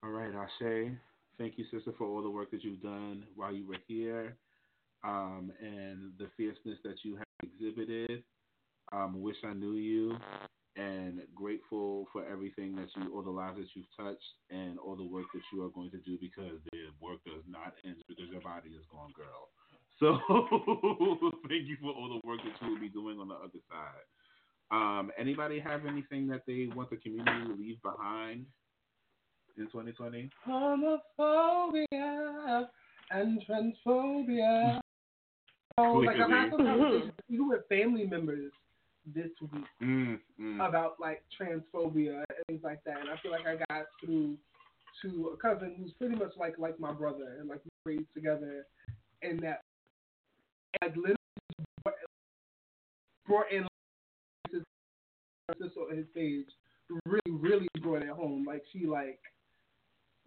All 0.07 0.12
right, 0.12 0.33
Ashe. 0.33 0.92
Thank 1.37 1.59
you, 1.59 1.64
sister, 1.73 1.92
for 1.99 2.07
all 2.07 2.23
the 2.23 2.31
work 2.31 2.53
that 2.53 2.62
you've 2.62 2.81
done 2.81 3.25
while 3.35 3.53
you 3.53 3.66
were 3.66 3.83
here 3.88 4.37
um, 5.03 5.51
and 5.61 6.12
the 6.16 6.29
fierceness 6.37 6.79
that 6.85 6.95
you 7.03 7.16
have 7.16 7.27
exhibited. 7.42 8.23
Um, 8.92 9.21
wish 9.21 9.35
I 9.45 9.53
knew 9.53 9.75
you 9.75 10.16
and 10.77 11.23
grateful 11.35 12.07
for 12.12 12.25
everything 12.25 12.77
that 12.77 12.87
you, 12.97 13.12
all 13.16 13.23
the 13.23 13.31
lives 13.31 13.59
that 13.59 13.66
you've 13.75 13.90
touched 13.99 14.23
and 14.51 14.79
all 14.79 14.95
the 14.95 15.03
work 15.03 15.27
that 15.35 15.42
you 15.53 15.64
are 15.64 15.71
going 15.71 15.90
to 15.90 15.99
do 15.99 16.16
because 16.21 16.61
the 16.71 16.83
work 17.03 17.19
does 17.27 17.42
not 17.49 17.75
end 17.85 17.97
because 18.07 18.31
your 18.31 18.42
body 18.42 18.71
is 18.71 18.85
gone, 18.92 19.12
girl. 19.16 19.49
So 19.99 20.12
thank 21.49 21.66
you 21.66 21.79
for 21.81 21.90
all 21.90 22.21
the 22.23 22.29
work 22.29 22.40
that 22.45 22.64
you 22.64 22.75
will 22.75 22.81
be 22.81 22.90
doing 22.90 23.19
on 23.19 23.29
the 23.29 23.35
other 23.35 23.59
side. 23.69 24.05
Um, 24.71 25.11
anybody 25.19 25.59
have 25.59 25.87
anything 25.87 26.29
that 26.29 26.42
they 26.47 26.69
want 26.77 26.90
the 26.90 26.99
community 26.99 27.47
to 27.47 27.55
leave 27.55 27.81
behind 27.83 28.45
in 29.59 29.64
2020? 29.66 30.31
Homophobia 30.47 32.66
and 33.11 33.42
transphobia. 33.49 34.81
So, 35.79 35.83
like 35.99 36.16
I've 36.16 36.31
had 36.31 36.51
some 36.53 36.64
conversations 36.64 37.12
even 37.29 37.49
with 37.51 37.69
family 37.69 38.07
members 38.07 38.51
this 39.14 39.29
week 39.42 39.66
Mm, 39.83 40.19
mm. 40.40 40.66
about 40.66 40.99
like 40.99 41.23
transphobia 41.38 42.16
and 42.16 42.47
things 42.49 42.62
like 42.64 42.83
that, 42.85 42.99
and 43.01 43.11
I 43.11 43.19
feel 43.23 43.31
like 43.31 43.47
I 43.47 43.57
got 43.69 43.85
through 44.03 44.38
to 45.03 45.35
a 45.35 45.37
cousin 45.37 45.75
who's 45.79 45.92
pretty 45.99 46.14
much 46.16 46.31
like 46.38 46.59
like 46.59 46.81
my 46.81 46.92
brother 46.92 47.37
and 47.40 47.49
like 47.51 47.61
we 47.85 47.97
raised 47.97 48.09
together, 48.14 48.64
and 49.21 49.38
that 49.40 49.61
like 50.81 50.97
literally 50.97 51.16
brought 53.27 53.53
in 53.53 53.66
his 54.51 54.62
sister 55.61 55.81
on 55.90 55.95
his 55.95 56.07
stage, 56.12 56.47
really 57.05 57.21
really 57.29 57.69
brought 57.83 58.03
it 58.03 58.09
home. 58.09 58.47
Like 58.47 58.62
she 58.73 58.87
like 58.87 59.19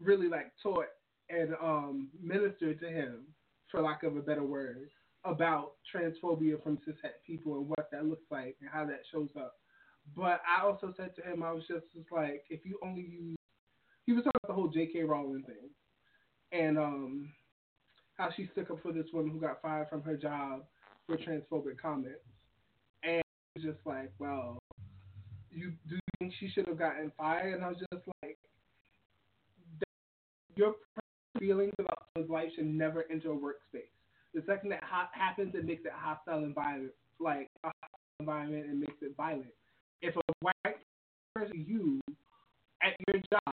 really 0.02 0.28
like 0.28 0.52
taught 0.62 0.86
and 1.30 1.54
um 1.62 2.10
ministered 2.22 2.80
to 2.80 2.90
him, 2.90 3.26
for 3.70 3.82
lack 3.82 4.04
of 4.04 4.18
a 4.18 4.22
better 4.22 4.44
word, 4.44 4.90
about 5.26 5.74
transphobia 5.94 6.62
from 6.64 6.78
cishet 6.78 7.22
people 7.26 7.56
and 7.56 7.68
what 7.68 7.90
that 7.92 8.06
looks 8.06 8.26
like 8.32 8.56
and 8.62 8.70
how 8.72 8.86
that 8.86 9.02
shows 9.12 9.30
up. 9.38 9.56
But 10.16 10.42
I 10.48 10.66
also 10.66 10.94
said 10.98 11.16
to 11.18 11.22
him, 11.22 11.44
I 11.44 11.52
was 11.52 11.64
just, 11.68 11.86
just 11.94 12.12
like, 12.12 12.44
if 12.50 12.66
you 12.66 12.80
only 12.84 13.02
use, 13.02 13.36
he 14.06 14.14
was 14.14 14.24
talking 14.24 14.40
about 14.44 14.56
the 14.56 14.60
whole 14.60 14.70
J.K. 14.70 15.04
Rowling 15.04 15.44
thing, 15.44 15.70
and 16.52 16.80
um, 16.80 17.30
how 18.18 18.30
she 18.36 18.50
stuck 18.52 18.72
up 18.72 18.82
for 18.82 18.92
this 18.92 19.06
woman 19.14 19.32
who 19.32 19.40
got 19.40 19.62
fired 19.62 19.88
from 19.90 20.02
her 20.02 20.18
job 20.18 20.64
for 21.06 21.16
transphobic 21.16 21.78
comments, 21.80 22.26
and 23.04 23.22
just 23.60 23.78
like, 23.86 24.12
well, 24.18 24.58
you 25.52 25.74
do 25.88 25.96
you 25.96 26.02
think 26.18 26.34
she 26.40 26.50
should 26.50 26.68
have 26.68 26.80
gotten 26.80 27.12
fired? 27.18 27.54
And 27.54 27.64
I 27.64 27.68
was 27.70 27.78
just 27.78 28.08
like, 28.24 28.38
your 30.60 30.76
feelings 31.40 31.74
about 31.80 32.04
someone's 32.14 32.30
life 32.32 32.50
should 32.56 32.66
never 32.66 33.06
enter 33.10 33.32
a 33.32 33.36
workspace. 33.36 33.88
The 34.34 34.44
second 34.46 34.70
that 34.72 34.84
ha- 34.84 35.10
happens, 35.14 35.56
it 35.56 35.66
makes 35.66 35.86
it 35.86 35.94
hostile 35.96 36.44
environment, 36.44 36.92
like 37.20 37.48
a 37.64 37.68
hostile 37.68 38.20
environment, 38.20 38.66
and 38.66 38.80
makes 38.80 39.02
it 39.02 39.16
violent. 39.16 39.54
If 40.02 40.16
a 40.18 40.22
white 40.42 40.78
person, 41.34 41.66
you, 41.66 42.02
at 42.84 42.94
your 43.08 43.22
job, 43.32 43.54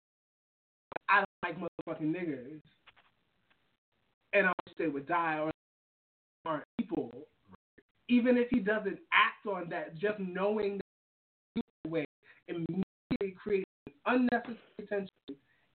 I 1.08 1.16
don't 1.18 1.28
like 1.44 1.58
motherfucking 1.60 2.14
niggers, 2.14 2.60
and 4.32 4.46
I 4.46 4.52
wish 4.66 4.74
they 4.78 4.88
would 4.88 5.06
die 5.06 5.38
or 5.40 5.50
aren't 6.46 6.64
people, 6.80 7.12
even 8.08 8.38
if 8.38 8.48
he 8.50 8.60
doesn't 8.60 8.98
act 9.12 9.46
on 9.46 9.68
that, 9.68 9.94
just 9.96 10.18
knowing 10.18 10.80
that 11.56 11.90
way 11.90 12.04
immediately 12.48 13.36
creates 13.42 13.64
unnecessary 14.06 14.56
tension 14.88 15.08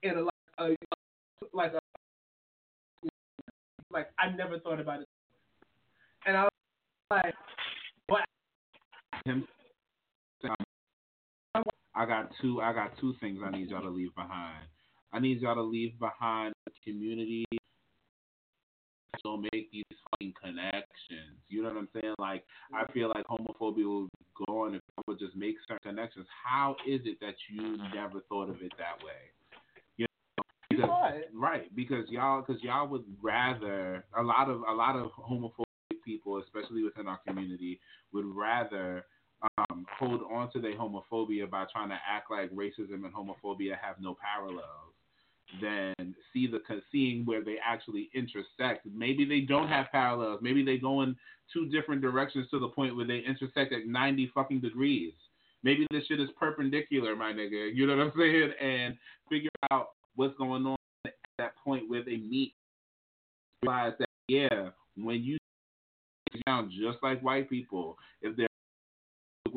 in 0.03 0.17
a, 0.17 0.63
a, 0.63 0.71
a 0.71 0.98
like 1.53 1.73
a 1.73 1.79
like 3.91 4.07
I 4.19 4.35
never 4.35 4.59
thought 4.59 4.79
about 4.79 5.01
it, 5.01 5.07
and 6.25 6.37
I 6.37 6.43
was 6.43 6.51
like, 7.09 7.33
what? 8.07 8.21
Him. 9.25 9.47
I 11.95 12.05
got 12.05 12.31
two. 12.41 12.61
I 12.61 12.71
got 12.71 12.97
two 12.99 13.13
things 13.19 13.39
I 13.43 13.49
need 13.51 13.69
y'all 13.69 13.81
to 13.81 13.89
leave 13.89 14.13
behind. 14.15 14.65
I 15.11 15.19
need 15.19 15.41
y'all 15.41 15.55
to 15.55 15.61
leave 15.61 15.99
behind 15.99 16.53
a 16.67 16.71
community 16.85 17.45
so 19.21 19.37
make 19.51 19.71
these 19.71 19.83
fucking 20.11 20.33
connections. 20.41 21.37
You 21.49 21.63
know 21.63 21.69
what 21.69 21.77
I'm 21.77 21.89
saying? 21.93 22.15
Like 22.19 22.45
I 22.73 22.89
feel 22.91 23.09
like 23.09 23.25
homophobia 23.27 23.85
will 23.85 24.09
go 24.47 24.63
on 24.63 24.75
if 24.75 24.81
would 25.07 25.19
just 25.19 25.35
make 25.35 25.55
certain 25.67 25.95
connections. 25.95 26.27
How 26.45 26.75
is 26.87 27.01
it 27.05 27.19
that 27.19 27.35
you 27.49 27.77
never 27.93 28.21
thought 28.29 28.49
of 28.49 28.61
it 28.61 28.71
that 28.77 29.03
way? 29.03 29.33
Because, 30.69 30.89
right? 31.33 31.75
Because 31.75 32.05
y'all, 32.09 32.41
because 32.41 32.61
y'all 32.61 32.87
would 32.87 33.03
rather 33.21 34.05
a 34.17 34.21
lot 34.21 34.49
of 34.49 34.61
a 34.69 34.73
lot 34.73 34.95
of 34.95 35.11
homophobic 35.11 36.03
people, 36.05 36.41
especially 36.41 36.83
within 36.83 37.07
our 37.07 37.19
community, 37.27 37.79
would 38.13 38.25
rather 38.25 39.05
um, 39.57 39.85
hold 39.97 40.21
on 40.31 40.51
to 40.51 40.59
their 40.59 40.75
homophobia 40.75 41.49
by 41.49 41.65
trying 41.71 41.89
to 41.89 41.97
act 42.07 42.29
like 42.29 42.51
racism 42.51 43.05
and 43.05 43.13
homophobia 43.13 43.73
have 43.81 43.95
no 43.99 44.15
parallels 44.21 44.93
than 45.61 46.15
see 46.31 46.45
the 46.45 46.61
seeing 46.91 47.25
where 47.25 47.43
they 47.43 47.55
actually 47.65 48.09
intersect. 48.13 48.85
Maybe 48.85 49.25
they 49.25 49.41
don't 49.41 49.67
have 49.67 49.87
parallels. 49.91 50.39
Maybe 50.41 50.63
they 50.63 50.77
go 50.77 51.01
in 51.01 51.15
two 51.51 51.67
different 51.69 52.01
directions 52.01 52.47
to 52.51 52.59
the 52.59 52.67
point 52.67 52.95
where 52.95 53.07
they 53.07 53.23
intersect 53.27 53.73
at 53.73 53.87
ninety 53.87 54.31
fucking 54.33 54.61
degrees. 54.61 55.13
Maybe 55.63 55.87
this 55.91 56.05
shit 56.07 56.19
is 56.19 56.29
perpendicular, 56.39 57.15
my 57.15 57.33
nigga. 57.33 57.73
You 57.73 57.87
know 57.87 57.97
what 57.97 58.05
I'm 58.05 58.13
saying? 58.17 58.51
And 58.61 58.97
figure 59.29 59.49
out 59.71 59.89
what's 60.19 60.37
going 60.37 60.65
on 60.65 60.75
at 61.05 61.13
that 61.37 61.53
point 61.63 61.89
where 61.89 62.03
they 62.03 62.17
meet. 62.17 62.53
Realize 63.63 63.93
that 63.99 64.09
yeah, 64.27 64.69
when 64.97 65.23
you 65.23 65.37
sound 66.45 66.71
just 66.71 67.01
like 67.01 67.21
white 67.21 67.49
people, 67.49 67.97
if 68.21 68.35
they're 68.35 68.47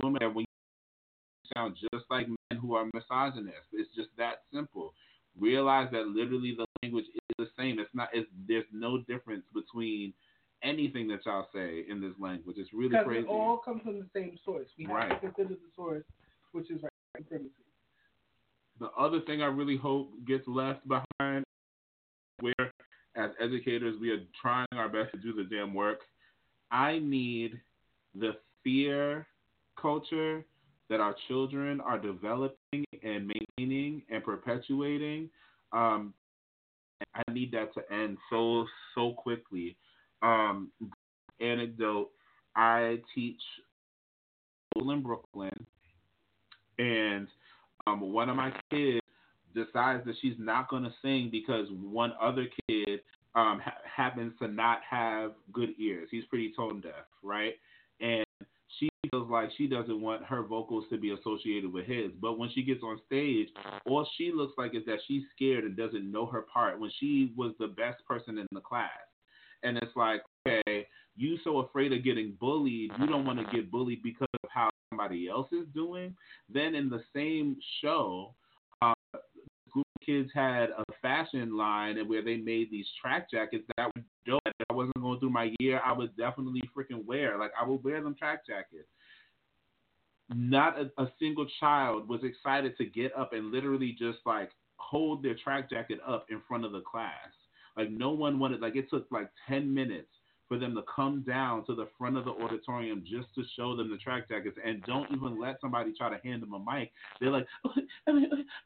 women, 0.02 0.22
when 0.34 0.44
you 0.44 1.50
sound 1.56 1.74
just 1.80 2.04
like 2.10 2.28
men 2.28 2.60
who 2.60 2.74
are 2.74 2.86
misogynists, 2.94 3.66
it's 3.72 3.94
just 3.96 4.08
that 4.16 4.42
simple 4.54 4.94
realize 5.38 5.88
that 5.92 6.06
literally 6.06 6.54
the 6.56 6.66
language 6.82 7.06
is 7.06 7.20
the 7.38 7.46
same. 7.58 7.78
It's 7.78 7.90
not. 7.94 8.10
It's, 8.12 8.28
there's 8.46 8.64
no 8.72 8.98
difference 8.98 9.44
between 9.54 10.12
anything 10.62 11.08
that 11.08 11.20
y'all 11.26 11.48
say 11.52 11.84
in 11.88 12.00
this 12.00 12.12
language. 12.20 12.56
It's 12.58 12.72
really 12.72 12.96
crazy. 13.02 13.26
it 13.26 13.28
all 13.28 13.58
comes 13.58 13.82
from 13.82 13.98
the 13.98 14.06
same 14.14 14.38
source. 14.44 14.68
We 14.78 14.84
have 14.84 14.94
Right. 14.94 15.08
to 15.08 15.18
consider 15.32 15.54
the 15.54 15.70
source, 15.74 16.04
which 16.52 16.70
is 16.70 16.82
white 16.82 16.92
supremacy. 17.18 17.50
The 18.80 18.90
other 18.98 19.20
thing 19.20 19.42
I 19.42 19.46
really 19.46 19.76
hope 19.76 20.10
gets 20.26 20.46
left 20.48 20.80
behind, 20.88 21.44
where 22.40 22.72
as 23.16 23.30
educators 23.40 23.96
we 24.00 24.10
are 24.10 24.20
trying 24.40 24.66
our 24.72 24.88
best 24.88 25.12
to 25.12 25.18
do 25.18 25.32
the 25.32 25.44
damn 25.44 25.74
work. 25.74 26.00
I 26.70 26.98
need 26.98 27.60
the 28.14 28.32
fear 28.64 29.26
culture 29.80 30.44
that 30.88 31.00
our 31.00 31.14
children 31.28 31.80
are 31.80 31.98
developing 31.98 32.84
and 33.02 33.30
maintaining 33.58 34.02
and 34.10 34.24
perpetuating. 34.24 35.28
Um, 35.72 36.14
I 37.14 37.22
need 37.32 37.52
that 37.52 37.74
to 37.74 37.92
end 37.92 38.18
so 38.30 38.66
so 38.94 39.12
quickly. 39.12 39.76
Um, 40.22 40.70
anecdote: 41.40 42.10
I 42.56 43.00
teach 43.14 43.40
in 44.76 45.02
Brooklyn, 45.02 45.66
and 46.78 47.28
um, 47.86 48.12
one 48.12 48.28
of 48.28 48.36
my 48.36 48.52
kids 48.70 49.00
decides 49.54 50.04
that 50.06 50.14
she's 50.20 50.36
not 50.38 50.68
going 50.68 50.84
to 50.84 50.92
sing 51.02 51.28
because 51.30 51.66
one 51.70 52.12
other 52.20 52.46
kid 52.68 53.00
um, 53.34 53.60
ha- 53.64 53.78
happens 53.84 54.32
to 54.40 54.48
not 54.48 54.80
have 54.88 55.32
good 55.52 55.70
ears. 55.78 56.08
He's 56.10 56.24
pretty 56.26 56.52
tone 56.56 56.80
deaf, 56.80 57.06
right? 57.22 57.54
And 58.00 58.24
she 58.78 58.88
feels 59.10 59.28
like 59.30 59.50
she 59.56 59.66
doesn't 59.66 60.00
want 60.00 60.24
her 60.24 60.42
vocals 60.42 60.84
to 60.90 60.98
be 60.98 61.10
associated 61.10 61.72
with 61.72 61.86
his. 61.86 62.10
But 62.20 62.38
when 62.38 62.50
she 62.54 62.62
gets 62.62 62.82
on 62.82 63.00
stage, 63.06 63.48
all 63.86 64.08
she 64.16 64.32
looks 64.34 64.54
like 64.56 64.74
is 64.74 64.84
that 64.86 64.98
she's 65.06 65.22
scared 65.34 65.64
and 65.64 65.76
doesn't 65.76 66.10
know 66.10 66.26
her 66.26 66.42
part 66.42 66.80
when 66.80 66.90
she 66.98 67.32
was 67.36 67.52
the 67.58 67.68
best 67.68 68.04
person 68.06 68.38
in 68.38 68.46
the 68.52 68.60
class. 68.60 68.90
And 69.62 69.76
it's 69.78 69.94
like, 69.94 70.22
okay, 70.46 70.86
you 71.16 71.38
so 71.44 71.58
afraid 71.58 71.92
of 71.92 72.02
getting 72.02 72.36
bullied, 72.40 72.90
you 72.98 73.06
don't 73.06 73.24
want 73.24 73.38
to 73.38 73.44
get 73.54 73.70
bullied 73.70 74.02
because 74.02 74.28
of 74.42 74.50
how 74.50 74.70
somebody 74.92 75.28
else 75.28 75.48
is 75.52 75.66
doing. 75.74 76.14
Then 76.52 76.74
in 76.74 76.90
the 76.90 77.02
same 77.14 77.56
show, 77.82 78.34
uh, 78.82 78.92
the 79.14 79.20
group 79.70 79.86
of 79.96 80.06
kids 80.06 80.30
had 80.34 80.70
a 80.70 80.84
fashion 81.00 81.56
line 81.56 81.98
and 81.98 82.08
where 82.08 82.22
they 82.22 82.36
made 82.36 82.70
these 82.70 82.86
track 83.00 83.30
jackets 83.30 83.64
that 83.76 83.86
were 83.96 84.02
dope. 84.26 84.40
If 84.44 84.66
I 84.70 84.74
wasn't 84.74 85.00
going 85.00 85.18
through 85.18 85.30
my 85.30 85.52
year, 85.58 85.80
I 85.84 85.92
would 85.92 86.16
definitely 86.16 86.62
freaking 86.76 87.04
wear. 87.04 87.38
Like 87.38 87.52
I 87.60 87.66
would 87.66 87.82
wear 87.82 88.02
them 88.02 88.14
track 88.14 88.46
jackets. 88.46 88.88
Not 90.34 90.76
a, 90.78 91.02
a 91.02 91.10
single 91.18 91.46
child 91.58 92.08
was 92.08 92.20
excited 92.22 92.76
to 92.78 92.84
get 92.84 93.16
up 93.16 93.32
and 93.32 93.50
literally 93.50 93.96
just 93.98 94.18
like 94.24 94.50
hold 94.76 95.22
their 95.22 95.36
track 95.42 95.70
jacket 95.70 95.98
up 96.06 96.26
in 96.30 96.40
front 96.46 96.64
of 96.64 96.72
the 96.72 96.80
class. 96.80 97.30
Like 97.76 97.90
no 97.90 98.10
one 98.10 98.38
wanted. 98.38 98.60
Like 98.60 98.76
it 98.76 98.90
took 98.90 99.06
like 99.10 99.30
ten 99.48 99.72
minutes 99.72 100.08
for 100.52 100.58
them 100.58 100.74
to 100.74 100.82
come 100.94 101.24
down 101.26 101.64
to 101.64 101.74
the 101.74 101.88
front 101.96 102.14
of 102.14 102.26
the 102.26 102.30
auditorium 102.30 103.02
just 103.06 103.34
to 103.34 103.42
show 103.56 103.74
them 103.74 103.90
the 103.90 103.96
track 103.96 104.28
jackets 104.28 104.58
and 104.62 104.82
don't 104.82 105.10
even 105.10 105.40
let 105.40 105.58
somebody 105.62 105.94
try 105.96 106.10
to 106.10 106.20
hand 106.22 106.42
them 106.42 106.52
a 106.52 106.58
mic. 106.58 106.92
They're 107.20 107.30
like, 107.30 107.46
oh, 107.64 107.70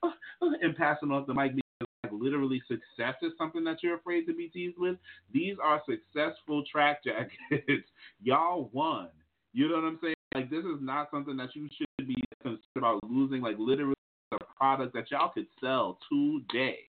oh, 0.03 0.13
oh, 0.43 0.53
and 0.63 0.77
passing 0.77 1.13
off 1.13 1.29
the 1.29 1.35
mic 1.35 1.55
because 1.55 1.87
like, 2.03 2.13
literally 2.13 2.61
success 2.67 3.15
is 3.23 3.31
something 3.39 3.63
that 3.63 3.85
you're 3.85 3.95
afraid 3.95 4.27
to 4.27 4.35
be 4.35 4.49
teased 4.49 4.77
with. 4.77 4.97
These 5.33 5.59
are 5.63 5.81
successful 5.89 6.65
track 6.69 7.05
jackets. 7.05 7.87
Y'all 8.21 8.69
won. 8.73 9.11
You 9.53 9.69
know 9.69 9.77
what 9.77 9.85
I'm 9.85 9.99
saying? 10.03 10.17
Like 10.35 10.51
this 10.51 10.65
is 10.65 10.81
not 10.81 11.07
something 11.13 11.37
that 11.37 11.55
you 11.55 11.69
should 11.79 12.09
be 12.09 12.17
concerned 12.43 12.59
about 12.77 12.99
losing. 13.05 13.43
Like 13.43 13.59
literally 13.61 13.95
a 14.33 14.39
product 14.59 14.93
that 14.95 15.09
y'all 15.13 15.31
could 15.33 15.47
sell 15.61 16.01
today. 16.11 16.81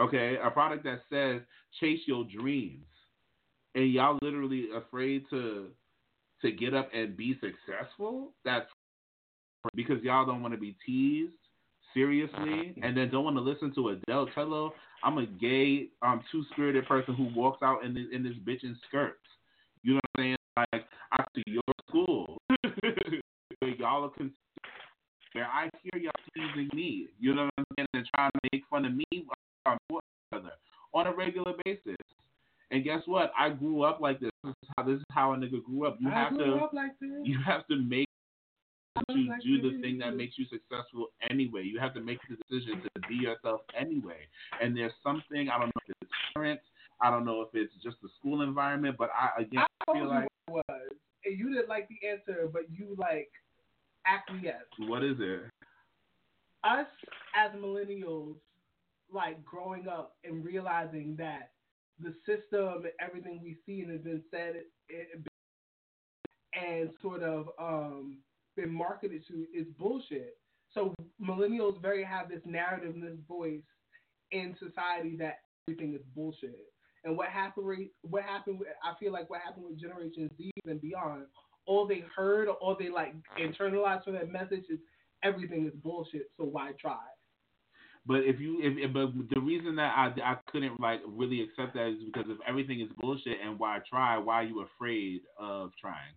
Okay, 0.00 0.38
a 0.42 0.50
product 0.50 0.82
that 0.82 1.02
says 1.08 1.40
chase 1.80 2.00
your 2.06 2.24
dreams 2.24 2.84
and 3.76 3.92
y'all 3.92 4.18
literally 4.20 4.66
afraid 4.74 5.24
to 5.30 5.68
to 6.42 6.50
get 6.50 6.74
up 6.74 6.90
and 6.92 7.16
be 7.16 7.38
successful 7.40 8.32
that's 8.44 8.66
because 9.74 10.02
y'all 10.02 10.26
don't 10.26 10.42
want 10.42 10.52
to 10.52 10.60
be 10.60 10.76
teased 10.84 11.32
seriously 11.94 12.74
and 12.82 12.96
then 12.96 13.08
don't 13.10 13.24
want 13.24 13.36
to 13.36 13.40
listen 13.40 13.72
to 13.74 13.90
Adele 13.90 14.28
Tello 14.34 14.72
I'm 15.04 15.18
a 15.18 15.26
gay 15.26 15.88
um 16.02 16.22
two 16.32 16.44
spirited 16.52 16.86
person 16.86 17.14
who 17.14 17.28
walks 17.34 17.62
out 17.62 17.84
in 17.84 17.94
this, 17.94 18.06
in 18.12 18.24
this 18.24 18.34
bitch 18.44 18.64
in 18.64 18.76
skirts 18.88 19.20
you 19.82 19.94
know 19.94 20.00
what 20.12 20.20
I'm 20.20 20.24
saying 20.24 20.36
like 20.72 20.84
I 21.12 21.24
see 21.34 21.44
your 21.46 21.62
school 21.88 22.38
y'all 23.78 24.04
are 24.04 24.10
con- 24.10 24.32
where 25.36 25.46
I 25.46 25.68
hear 25.82 26.02
y'all 26.02 26.12
teasing 26.34 26.70
me. 26.74 27.08
You 27.20 27.34
know 27.34 27.44
what 27.44 27.52
I'm 27.58 27.64
saying? 27.76 27.88
And 27.92 28.08
trying 28.14 28.30
to 28.30 28.40
make 28.52 28.62
fun 28.70 28.86
of 28.86 28.94
me 28.94 29.04
on 29.66 29.78
on 30.94 31.06
a 31.06 31.14
regular 31.14 31.52
basis. 31.64 31.96
And 32.70 32.82
guess 32.84 33.02
what? 33.06 33.32
I 33.38 33.50
grew 33.50 33.82
up 33.82 34.00
like 34.00 34.20
this. 34.20 34.30
This 34.42 34.54
is 34.62 34.68
how 34.76 34.84
this 34.84 34.96
is 34.96 35.04
how 35.10 35.32
a 35.32 35.36
nigga 35.36 35.62
grew 35.64 35.86
up. 35.86 35.96
You 36.00 36.08
I 36.08 36.14
have 36.14 36.32
grew 36.32 36.58
to 36.58 36.64
up 36.64 36.72
like 36.72 36.98
this. 37.00 37.10
you 37.24 37.38
have 37.44 37.66
to 37.68 37.76
make 37.76 38.06
to 39.08 39.14
like 39.14 39.42
do 39.42 39.60
the 39.60 39.80
thing 39.82 39.98
that 39.98 40.16
makes 40.16 40.38
you 40.38 40.46
successful 40.46 41.08
anyway. 41.30 41.62
You 41.62 41.78
have 41.78 41.94
to 41.94 42.00
make 42.00 42.18
the 42.28 42.36
decision 42.36 42.82
to 42.82 43.08
be 43.08 43.16
yourself 43.16 43.60
anyway. 43.78 44.26
And 44.60 44.76
there's 44.76 44.92
something 45.02 45.48
I 45.48 45.58
don't 45.58 45.66
know 45.66 45.82
if 45.86 45.96
it's 46.02 46.10
parents, 46.34 46.64
I 47.00 47.10
don't 47.10 47.24
know 47.24 47.42
if 47.42 47.48
it's 47.52 47.72
just 47.82 47.96
the 48.02 48.08
school 48.18 48.42
environment, 48.42 48.96
but 48.98 49.10
I 49.14 49.42
again 49.42 49.64
I 49.88 49.92
feel 49.92 50.08
like 50.08 50.28
was, 50.48 50.64
and 51.24 51.38
you 51.38 51.50
didn't 51.52 51.68
like 51.68 51.88
the 51.88 52.08
answer, 52.08 52.48
but 52.52 52.62
you 52.70 52.94
like 52.98 53.30
acquiesced. 54.06 54.64
what 54.78 55.04
is 55.04 55.16
it? 55.18 55.42
Us 56.64 56.86
as 57.36 57.52
millennials, 57.60 58.36
like 59.12 59.44
growing 59.44 59.86
up 59.88 60.16
and 60.24 60.44
realizing 60.44 61.14
that 61.18 61.50
the 62.00 62.14
system 62.26 62.82
and 62.84 62.92
everything 63.00 63.40
we 63.42 63.56
see 63.64 63.80
and 63.82 63.90
has 63.90 64.00
been 64.00 64.22
said 64.30 64.54
and 66.54 66.90
sort 67.02 67.22
of 67.22 67.48
um, 67.58 68.18
been 68.56 68.72
marketed 68.72 69.22
to 69.28 69.46
is 69.54 69.66
bullshit. 69.78 70.36
So 70.72 70.94
millennials 71.22 71.80
very 71.80 72.04
have 72.04 72.28
this 72.28 72.42
narrative 72.44 72.94
and 72.94 73.02
this 73.02 73.18
voice 73.26 73.62
in 74.32 74.54
society 74.58 75.16
that 75.18 75.38
everything 75.68 75.94
is 75.94 76.02
bullshit. 76.14 76.72
And 77.04 77.16
what 77.16 77.28
happened? 77.28 77.88
What 78.02 78.24
happened? 78.24 78.58
With, 78.58 78.68
I 78.82 78.98
feel 78.98 79.12
like 79.12 79.30
what 79.30 79.40
happened 79.40 79.66
with 79.66 79.80
Generation 79.80 80.30
Z 80.36 80.50
and 80.66 80.80
beyond. 80.80 81.26
All 81.66 81.86
they 81.86 82.04
heard, 82.14 82.48
or 82.48 82.54
all 82.54 82.76
they 82.78 82.90
like 82.90 83.14
internalized 83.38 84.04
from 84.04 84.14
that 84.14 84.30
message 84.30 84.64
is 84.70 84.78
everything 85.22 85.66
is 85.66 85.72
bullshit. 85.82 86.30
So 86.36 86.44
why 86.44 86.72
try? 86.80 86.98
But 88.06 88.22
if 88.24 88.38
you 88.38 88.58
if, 88.62 88.92
but 88.92 89.10
the 89.34 89.40
reason 89.40 89.76
that 89.76 89.92
I 89.96 90.12
I 90.22 90.36
couldn't 90.50 90.78
like 90.80 91.00
really 91.06 91.42
accept 91.42 91.74
that 91.74 91.88
is 91.88 92.02
because 92.04 92.30
if 92.30 92.38
everything 92.46 92.80
is 92.80 92.88
bullshit 93.00 93.38
and 93.44 93.58
why 93.58 93.80
try, 93.88 94.16
why 94.18 94.36
are 94.36 94.44
you 94.44 94.62
afraid 94.62 95.22
of 95.38 95.72
trying? 95.80 96.14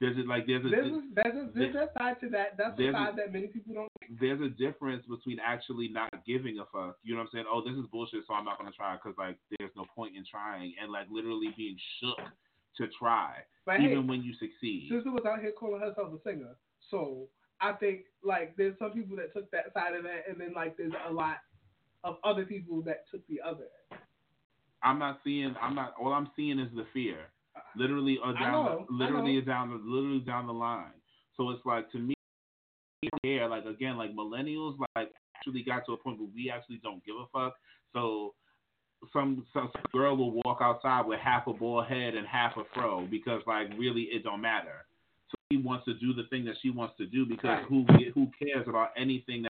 There's 0.00 0.16
a, 0.16 0.20
like 0.20 0.46
there's 0.46 0.64
a 0.64 0.70
There's 0.70 0.86
a, 0.86 1.00
there's 1.14 1.34
a, 1.36 1.50
there's 1.54 1.74
there- 1.74 1.82
a 1.84 1.92
side 1.98 2.16
to 2.22 2.28
that. 2.30 2.56
That's 2.56 2.74
the 2.78 2.84
there's 2.84 2.94
a- 2.94 2.98
side 2.98 3.16
that 3.18 3.32
many 3.34 3.48
people 3.48 3.74
don't. 3.74 3.88
there's 4.18 4.40
a 4.40 4.48
difference 4.48 5.04
between 5.04 5.38
actually 5.44 5.88
not 5.88 6.08
giving 6.26 6.58
a 6.58 6.64
fuck. 6.72 6.96
You 7.04 7.12
know 7.12 7.20
what 7.20 7.28
I'm 7.36 7.44
saying? 7.44 7.44
Oh, 7.52 7.60
this 7.60 7.76
is 7.76 7.84
bullshit, 7.92 8.24
so 8.26 8.32
I'm 8.32 8.46
not 8.46 8.56
gonna 8.56 8.72
try 8.72 8.96
because 8.96 9.12
like 9.18 9.36
there's 9.58 9.72
no 9.76 9.84
point 9.94 10.16
in 10.16 10.24
trying, 10.24 10.72
and 10.80 10.90
like 10.90 11.04
literally 11.10 11.52
being 11.54 11.76
shook 12.00 12.16
to 12.78 12.86
try, 12.98 13.34
But 13.66 13.80
even 13.80 13.90
hey, 13.90 14.08
when 14.08 14.22
you 14.22 14.32
succeed. 14.40 14.88
Sister 14.90 15.10
was 15.10 15.24
out 15.28 15.40
here 15.40 15.52
calling 15.52 15.80
herself 15.82 16.14
a 16.14 16.22
singer. 16.26 16.56
So 16.88 17.28
I 17.60 17.72
think 17.72 18.02
like 18.24 18.56
there's 18.56 18.78
some 18.78 18.92
people 18.92 19.16
that 19.16 19.32
took 19.32 19.50
that 19.50 19.72
side 19.74 19.94
of 19.94 20.04
it, 20.04 20.24
and 20.28 20.40
then 20.40 20.52
like 20.54 20.76
there's 20.76 20.92
a 21.08 21.12
lot 21.12 21.36
of 22.04 22.16
other 22.24 22.44
people 22.44 22.82
that 22.82 23.04
took 23.10 23.26
the 23.28 23.40
other. 23.46 23.68
I'm 24.82 24.98
not 24.98 25.20
seeing. 25.24 25.54
I'm 25.60 25.74
not. 25.74 25.94
All 26.00 26.12
I'm 26.12 26.30
seeing 26.36 26.58
is 26.58 26.68
the 26.74 26.86
fear. 26.92 27.18
Literally, 27.76 28.18
uh, 28.24 28.30
I 28.30 28.40
down, 28.40 28.52
know, 28.52 28.86
the, 28.88 28.94
literally 28.94 29.40
down, 29.42 29.70
the, 29.70 29.76
literally 29.76 30.20
down 30.20 30.46
the 30.46 30.52
line. 30.52 30.92
So 31.36 31.50
it's 31.50 31.64
like 31.64 31.90
to 31.92 31.98
me, 31.98 32.14
here, 33.22 33.46
like 33.46 33.64
again, 33.64 33.96
like 33.96 34.14
millennials, 34.14 34.76
like 34.96 35.10
actually 35.36 35.62
got 35.62 35.84
to 35.86 35.92
a 35.92 35.96
point 35.96 36.18
where 36.18 36.28
we 36.34 36.50
actually 36.54 36.80
don't 36.82 37.04
give 37.04 37.16
a 37.16 37.26
fuck. 37.32 37.54
So 37.92 38.34
some 39.12 39.46
some 39.52 39.70
girl 39.92 40.16
will 40.16 40.40
walk 40.44 40.58
outside 40.60 41.06
with 41.06 41.18
half 41.20 41.46
a 41.46 41.52
bald 41.52 41.86
head 41.86 42.14
and 42.14 42.26
half 42.26 42.56
a 42.56 42.64
fro 42.74 43.06
because 43.10 43.42
like 43.46 43.68
really 43.78 44.02
it 44.02 44.24
don't 44.24 44.40
matter. 44.40 44.86
So 45.50 45.56
she 45.56 45.62
wants 45.62 45.84
to 45.86 45.94
do 45.94 46.12
the 46.14 46.24
thing 46.30 46.44
that 46.44 46.56
she 46.62 46.70
wants 46.70 46.96
to 46.98 47.06
do 47.06 47.26
because 47.26 47.58
who 47.68 47.84
who 48.14 48.28
cares 48.38 48.66
about 48.68 48.90
anything 48.96 49.42
that 49.42 49.52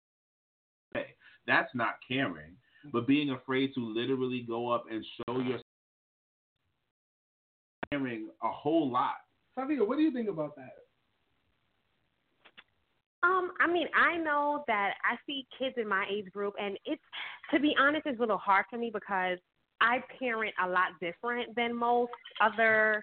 say? 0.94 1.06
That's 1.46 1.74
not 1.74 1.96
caring. 2.06 2.56
But 2.92 3.06
being 3.06 3.30
afraid 3.30 3.74
to 3.74 3.80
literally 3.80 4.44
go 4.46 4.70
up 4.70 4.84
and 4.90 5.04
show 5.16 5.40
your 5.40 5.58
caring 7.90 8.28
a 8.42 8.48
whole 8.48 8.90
lot. 8.90 9.16
Savia, 9.58 9.86
what 9.86 9.96
do 9.96 10.02
you 10.02 10.12
think 10.12 10.28
about 10.28 10.54
that? 10.56 10.74
Um, 13.22 13.50
I 13.60 13.66
mean, 13.66 13.88
I 13.94 14.16
know 14.18 14.64
that 14.68 14.94
I 15.04 15.16
see 15.26 15.46
kids 15.58 15.74
in 15.78 15.88
my 15.88 16.06
age 16.10 16.30
group, 16.32 16.54
and 16.60 16.78
it's 16.84 17.02
to 17.52 17.58
be 17.60 17.74
honest, 17.78 18.06
it's 18.06 18.18
a 18.18 18.20
little 18.20 18.38
hard 18.38 18.66
for 18.70 18.78
me 18.78 18.90
because 18.92 19.38
I 19.80 20.02
parent 20.18 20.54
a 20.64 20.68
lot 20.68 20.88
different 21.00 21.54
than 21.56 21.74
most 21.74 22.12
other 22.40 23.02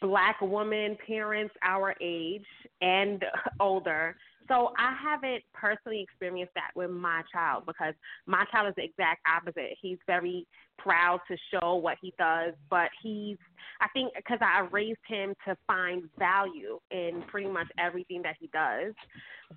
black 0.00 0.40
woman 0.40 0.96
parents 1.06 1.54
our 1.62 1.94
age 2.00 2.46
and 2.80 3.24
older. 3.60 4.16
So 4.48 4.72
I 4.78 4.94
haven't 5.02 5.42
personally 5.52 6.00
experienced 6.00 6.54
that 6.54 6.70
with 6.74 6.90
my 6.90 7.22
child 7.30 7.64
because 7.66 7.92
my 8.26 8.44
child 8.50 8.68
is 8.68 8.74
the 8.76 8.84
exact 8.84 9.20
opposite. 9.28 9.76
He's 9.80 9.98
very 10.06 10.46
proud 10.78 11.20
to 11.28 11.36
show 11.52 11.74
what 11.74 11.98
he 12.00 12.14
does, 12.18 12.54
but 12.70 12.88
he's 13.02 13.36
I 13.80 13.88
think 13.92 14.12
because 14.16 14.38
I 14.40 14.66
raised 14.72 14.98
him 15.06 15.34
to 15.46 15.56
find 15.66 16.04
value 16.18 16.78
in 16.90 17.22
pretty 17.28 17.48
much 17.48 17.66
everything 17.78 18.22
that 18.22 18.36
he 18.40 18.48
does. 18.48 18.94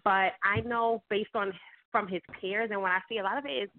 But 0.04 0.34
I 0.44 0.62
know 0.66 1.02
based 1.10 1.36
on 1.36 1.54
from 1.92 2.08
his 2.08 2.22
peers 2.40 2.70
and 2.72 2.82
what 2.82 2.92
I 2.92 3.00
see, 3.08 3.20
a 3.20 3.24
lot 3.24 3.38
of 3.38 3.46
it 3.46 3.64
is 3.64 3.70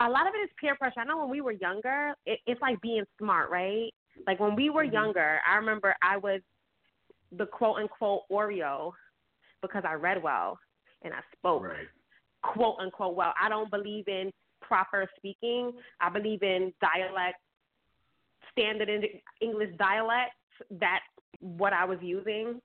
a 0.00 0.08
lot 0.08 0.26
of 0.26 0.34
it 0.34 0.38
is 0.38 0.50
peer 0.60 0.76
pressure. 0.76 1.00
I 1.00 1.04
know 1.04 1.18
when 1.18 1.30
we 1.30 1.40
were 1.40 1.52
younger, 1.52 2.14
it, 2.26 2.40
it's 2.46 2.60
like 2.60 2.80
being 2.80 3.04
smart, 3.18 3.50
right? 3.50 3.90
Like 4.26 4.40
when 4.40 4.56
we 4.56 4.70
were 4.70 4.84
mm-hmm. 4.84 4.94
younger, 4.94 5.40
I 5.48 5.56
remember 5.56 5.94
I 6.02 6.16
was 6.16 6.40
the 7.36 7.46
quote 7.46 7.78
unquote 7.78 8.22
Oreo 8.30 8.92
because 9.62 9.84
I 9.86 9.94
read 9.94 10.22
well 10.22 10.58
and 11.02 11.12
I 11.12 11.20
spoke 11.36 11.64
quote 12.42 12.76
unquote 12.80 13.14
well. 13.14 13.32
I 13.40 13.48
don't 13.48 13.70
believe 13.70 14.08
in 14.08 14.30
proper 14.60 15.08
speaking. 15.16 15.72
I 16.00 16.10
believe 16.10 16.42
in 16.42 16.72
dialect, 16.80 17.38
standard 18.52 18.88
English 19.40 19.70
dialects. 19.78 20.36
That's 20.70 21.04
what 21.40 21.72
I 21.72 21.84
was 21.84 21.98
using, 22.00 22.60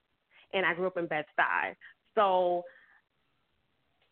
and 0.52 0.66
I 0.66 0.74
grew 0.74 0.86
up 0.86 0.96
in 0.96 1.06
Bed 1.06 1.24
Stuy. 1.38 1.74
So 2.14 2.64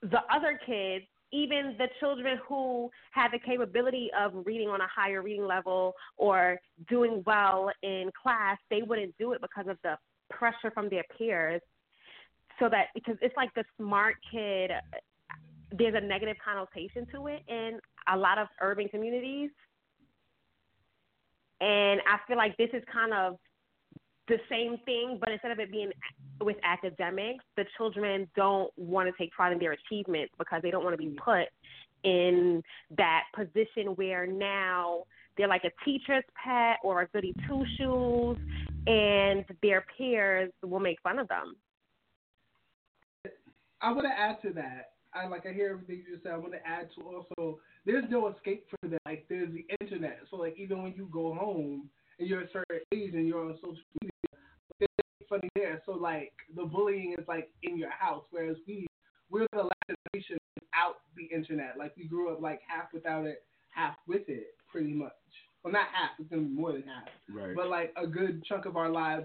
the 0.02 0.20
other 0.32 0.58
kids, 0.64 1.04
even 1.32 1.74
the 1.78 1.88
children 1.98 2.38
who 2.46 2.90
had 3.10 3.30
the 3.32 3.38
capability 3.38 4.10
of 4.18 4.32
reading 4.44 4.68
on 4.68 4.80
a 4.80 4.86
higher 4.86 5.22
reading 5.22 5.46
level 5.46 5.94
or 6.16 6.60
doing 6.88 7.22
well 7.26 7.70
in 7.82 8.10
class, 8.20 8.58
they 8.70 8.82
wouldn't 8.82 9.16
do 9.18 9.32
it 9.32 9.40
because 9.40 9.66
of 9.68 9.78
the 9.82 9.96
pressure 10.30 10.70
from 10.72 10.88
their 10.88 11.04
peers. 11.16 11.60
So 12.58 12.68
that 12.68 12.88
because 12.94 13.16
it's 13.22 13.36
like 13.36 13.52
the 13.54 13.64
smart 13.78 14.16
kid, 14.30 14.70
there's 15.72 15.94
a 15.94 16.00
negative 16.00 16.36
connotation 16.44 17.06
to 17.14 17.28
it 17.28 17.42
in 17.48 17.80
a 18.12 18.16
lot 18.16 18.38
of 18.38 18.48
urban 18.60 18.88
communities. 18.88 19.50
And 21.60 22.00
I 22.06 22.18
feel 22.26 22.36
like 22.36 22.56
this 22.58 22.70
is 22.74 22.82
kind 22.92 23.14
of 23.14 23.38
the 24.32 24.38
same 24.48 24.78
thing, 24.86 25.18
but 25.20 25.30
instead 25.30 25.50
of 25.50 25.58
it 25.58 25.70
being 25.70 25.90
with 26.40 26.56
academics, 26.64 27.44
the 27.56 27.64
children 27.76 28.26
don't 28.34 28.72
want 28.78 29.06
to 29.06 29.22
take 29.22 29.30
pride 29.32 29.52
in 29.52 29.58
their 29.58 29.72
achievements 29.72 30.32
because 30.38 30.62
they 30.62 30.70
don't 30.70 30.82
want 30.82 30.94
to 30.94 30.98
be 30.98 31.10
mm-hmm. 31.10 31.30
put 31.30 31.48
in 32.04 32.62
that 32.96 33.24
position 33.36 33.94
where 33.96 34.26
now 34.26 35.04
they're 35.36 35.48
like 35.48 35.64
a 35.64 35.84
teacher's 35.84 36.24
pet 36.42 36.78
or 36.82 37.02
a 37.02 37.08
goody 37.08 37.34
two 37.46 37.62
shoes, 37.76 38.38
and 38.86 39.44
their 39.62 39.84
peers 39.96 40.50
will 40.62 40.80
make 40.80 41.00
fun 41.02 41.18
of 41.18 41.28
them. 41.28 41.54
I 43.82 43.92
want 43.92 44.06
to 44.06 44.18
add 44.18 44.40
to 44.42 44.54
that. 44.54 44.92
I 45.14 45.26
like 45.26 45.44
I 45.44 45.52
hear 45.52 45.70
everything 45.70 46.04
you 46.06 46.14
just 46.14 46.24
said. 46.24 46.32
I 46.32 46.38
want 46.38 46.52
to 46.52 46.66
add 46.66 46.88
to 46.96 47.02
also 47.04 47.60
there's 47.84 48.04
no 48.08 48.28
escape 48.28 48.66
for 48.70 48.88
that. 48.88 49.00
Like 49.04 49.26
there's 49.28 49.52
the 49.52 49.66
internet. 49.80 50.20
So 50.30 50.36
like 50.36 50.54
even 50.56 50.82
when 50.82 50.94
you 50.96 51.08
go 51.12 51.34
home 51.34 51.90
and 52.18 52.28
you're 52.28 52.42
a 52.42 52.50
certain 52.50 52.80
age 52.92 53.12
and 53.12 53.26
you're 53.26 53.44
on 53.44 53.56
social 53.56 53.76
media, 54.00 54.11
funny 55.32 55.48
there. 55.54 55.82
So 55.86 55.92
like 55.92 56.32
the 56.54 56.64
bullying 56.64 57.14
is 57.18 57.26
like 57.26 57.50
in 57.62 57.78
your 57.78 57.90
house, 57.90 58.24
whereas 58.30 58.56
we 58.66 58.86
we're 59.30 59.46
the 59.52 59.62
last 59.62 59.98
generation 60.12 60.38
without 60.54 60.96
the 61.16 61.34
internet. 61.34 61.74
Like 61.78 61.96
we 61.96 62.04
grew 62.04 62.32
up 62.32 62.40
like 62.40 62.60
half 62.66 62.92
without 62.92 63.24
it, 63.24 63.42
half 63.74 63.94
with 64.06 64.28
it, 64.28 64.54
pretty 64.70 64.92
much. 64.92 65.12
Well, 65.64 65.72
not 65.72 65.86
half. 65.92 66.10
It's 66.18 66.28
gonna 66.28 66.42
be 66.42 66.48
more 66.48 66.72
than 66.72 66.82
half. 66.82 67.08
Right. 67.32 67.56
But 67.56 67.68
like 67.68 67.92
a 67.96 68.06
good 68.06 68.44
chunk 68.44 68.66
of 68.66 68.76
our 68.76 68.90
lives 68.90 69.24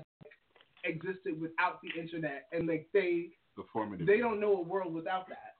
existed 0.84 1.40
without 1.42 1.82
the 1.82 2.00
internet, 2.00 2.48
and 2.52 2.68
like 2.68 2.88
they 2.94 3.30
the 3.58 3.64
formative. 3.74 4.08
they 4.08 4.20
don't 4.20 4.40
know 4.40 4.58
a 4.58 4.62
world 4.62 4.94
without 4.94 5.28
that. 5.28 5.56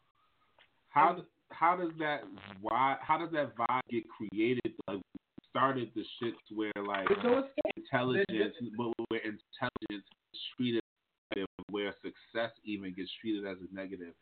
How 0.90 1.18
how 1.50 1.76
does 1.76 1.92
that 2.00 2.22
why 2.62 2.96
how 3.02 3.18
does 3.18 3.32
that 3.34 3.56
vibe 3.58 3.82
get 3.90 4.04
created? 4.10 4.74
Like 4.88 5.02
started 5.50 5.92
the 5.96 6.04
shits 6.22 6.56
where 6.56 6.72
like 6.86 7.08
no 7.24 7.44
intelligence, 7.76 8.56
but 8.78 8.92
where 9.10 9.22
intelligence 9.22 10.06
is 10.34 10.40
treated 10.56 10.82
where 11.70 11.94
success 12.02 12.52
even 12.64 12.94
gets 12.94 13.10
treated 13.22 13.46
as 13.46 13.58
a 13.58 13.76
negative. 13.76 14.14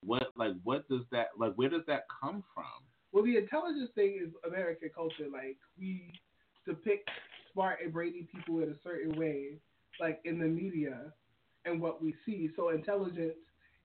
What 0.00 0.28
like 0.36 0.52
what 0.64 0.88
does 0.88 1.02
that 1.12 1.28
like 1.38 1.54
where 1.54 1.68
does 1.68 1.82
that 1.86 2.04
come 2.20 2.42
from? 2.54 2.64
Well, 3.12 3.24
the 3.24 3.36
intelligence 3.36 3.90
thing 3.94 4.18
is 4.22 4.32
American 4.46 4.90
culture. 4.94 5.26
Like 5.32 5.56
we 5.78 6.12
depict 6.66 7.08
smart 7.52 7.78
and 7.82 7.92
brainy 7.92 8.28
people 8.34 8.62
in 8.62 8.70
a 8.70 8.76
certain 8.82 9.18
way, 9.18 9.58
like 10.00 10.20
in 10.24 10.38
the 10.38 10.46
media 10.46 11.12
and 11.64 11.80
what 11.80 12.02
we 12.02 12.14
see. 12.24 12.50
So 12.56 12.70
intelligence 12.70 13.36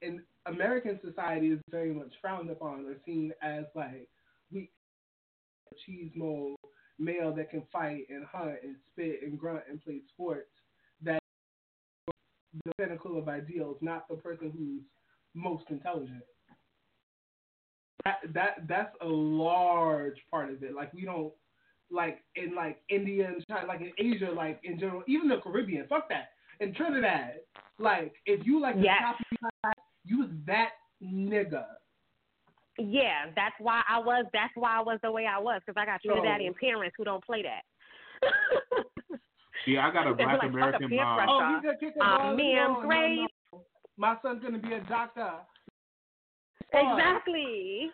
in 0.02 0.22
American 0.46 1.00
society 1.04 1.48
is 1.48 1.60
very 1.70 1.94
much 1.94 2.12
frowned 2.22 2.50
upon 2.50 2.86
or 2.86 2.96
seen 3.06 3.32
as 3.42 3.66
like 3.76 4.10
we 4.52 4.70
cheese 5.86 6.12
mold 6.16 6.58
male 7.02 7.34
that 7.34 7.50
can 7.50 7.64
fight 7.72 8.06
and 8.10 8.26
hunt 8.26 8.56
and 8.64 8.76
spit 8.92 9.20
and 9.24 9.40
grunt 9.40 9.64
and 9.70 9.82
play 9.84 10.02
sports. 10.14 10.50
That 11.02 11.22
the 12.66 12.72
pinnacle 12.78 13.18
of 13.18 13.28
ideals, 13.28 13.78
not 13.82 14.08
the 14.08 14.16
person 14.16 14.52
who's 14.56 14.84
most 15.34 15.66
intelligent. 15.70 16.24
That 18.06 18.20
that 18.34 18.68
that's 18.68 18.96
a 19.02 19.08
large 19.08 20.18
part 20.30 20.52
of 20.52 20.64
it. 20.64 20.74
Like 20.74 20.94
we 20.94 21.06
don't 21.06 21.34
like 21.92 22.20
in 22.36 22.56
like 22.56 22.82
India 22.90 23.28
and 23.28 23.46
China, 23.48 23.68
like 23.68 23.82
in 23.82 23.92
Asia, 23.98 24.32
like 24.32 24.60
in 24.64 24.80
general, 24.80 25.04
even 25.08 25.28
the 25.28 25.38
Caribbean. 25.38 25.88
Fuck 25.88 26.10
that. 26.10 26.30
In 26.60 26.74
Trinidad, 26.74 27.36
like 27.80 28.14
if 28.26 28.46
you 28.46 28.62
like 28.62 28.76
yes. 28.78 29.16
the 29.32 29.38
top, 29.64 29.76
you 30.06 30.20
was 30.20 30.30
that 30.46 30.72
nigga. 31.04 31.66
Yeah, 32.90 33.32
that's 33.36 33.56
why 33.60 33.82
I 33.90 34.00
was. 34.00 34.26
That's 34.34 34.54
why 34.56 34.78
I 34.78 34.82
was 34.82 35.00
the 35.04 35.12
way 35.12 35.26
I 35.26 35.40
was 35.40 35.62
because 35.66 35.80
I 35.82 35.86
got 35.86 36.02
Trinidadian 36.04 36.54
so, 36.54 36.58
parents 36.60 36.96
who 36.98 37.04
don't 37.04 37.24
play 37.24 37.44
that. 37.44 37.62
See, 39.66 39.78
I 39.78 39.92
got 39.92 40.08
a 40.08 40.14
black 40.14 40.42
like, 40.42 40.50
American 40.50 40.96
mom. 40.96 41.30
Oh, 41.30 41.56
he's 41.56 41.66
gonna 41.66 41.78
kick 41.78 41.94
a 42.00 42.04
um, 42.04 42.36
ma'am, 42.36 42.74
no, 42.74 42.90
no, 42.90 43.28
no. 43.54 43.64
My 43.98 44.16
son's 44.22 44.42
gonna 44.42 44.58
be 44.58 44.74
a 44.74 44.82
doctor. 44.82 45.32
Exactly. 46.74 47.92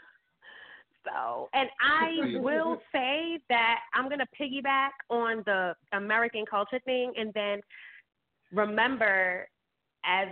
So, 1.04 1.50
and 1.54 1.69
I 1.82 2.39
will 2.39 2.80
say 2.91 3.39
that 3.50 3.80
I'm 3.93 4.10
going 4.10 4.19
to 4.19 4.28
piggyback 4.39 4.89
on 5.10 5.41
the 5.45 5.73
American 5.93 6.45
culture 6.45 6.80
thing 6.86 7.13
and 7.17 7.32
then 7.34 7.62
remember 8.52 9.47
as 10.06 10.28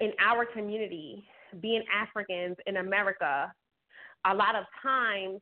in 0.00 0.12
our 0.20 0.44
community, 0.44 1.24
being 1.60 1.82
Africans 1.94 2.56
in 2.66 2.78
America, 2.78 3.52
a 4.26 4.34
lot 4.34 4.54
of 4.54 4.64
times 4.82 5.40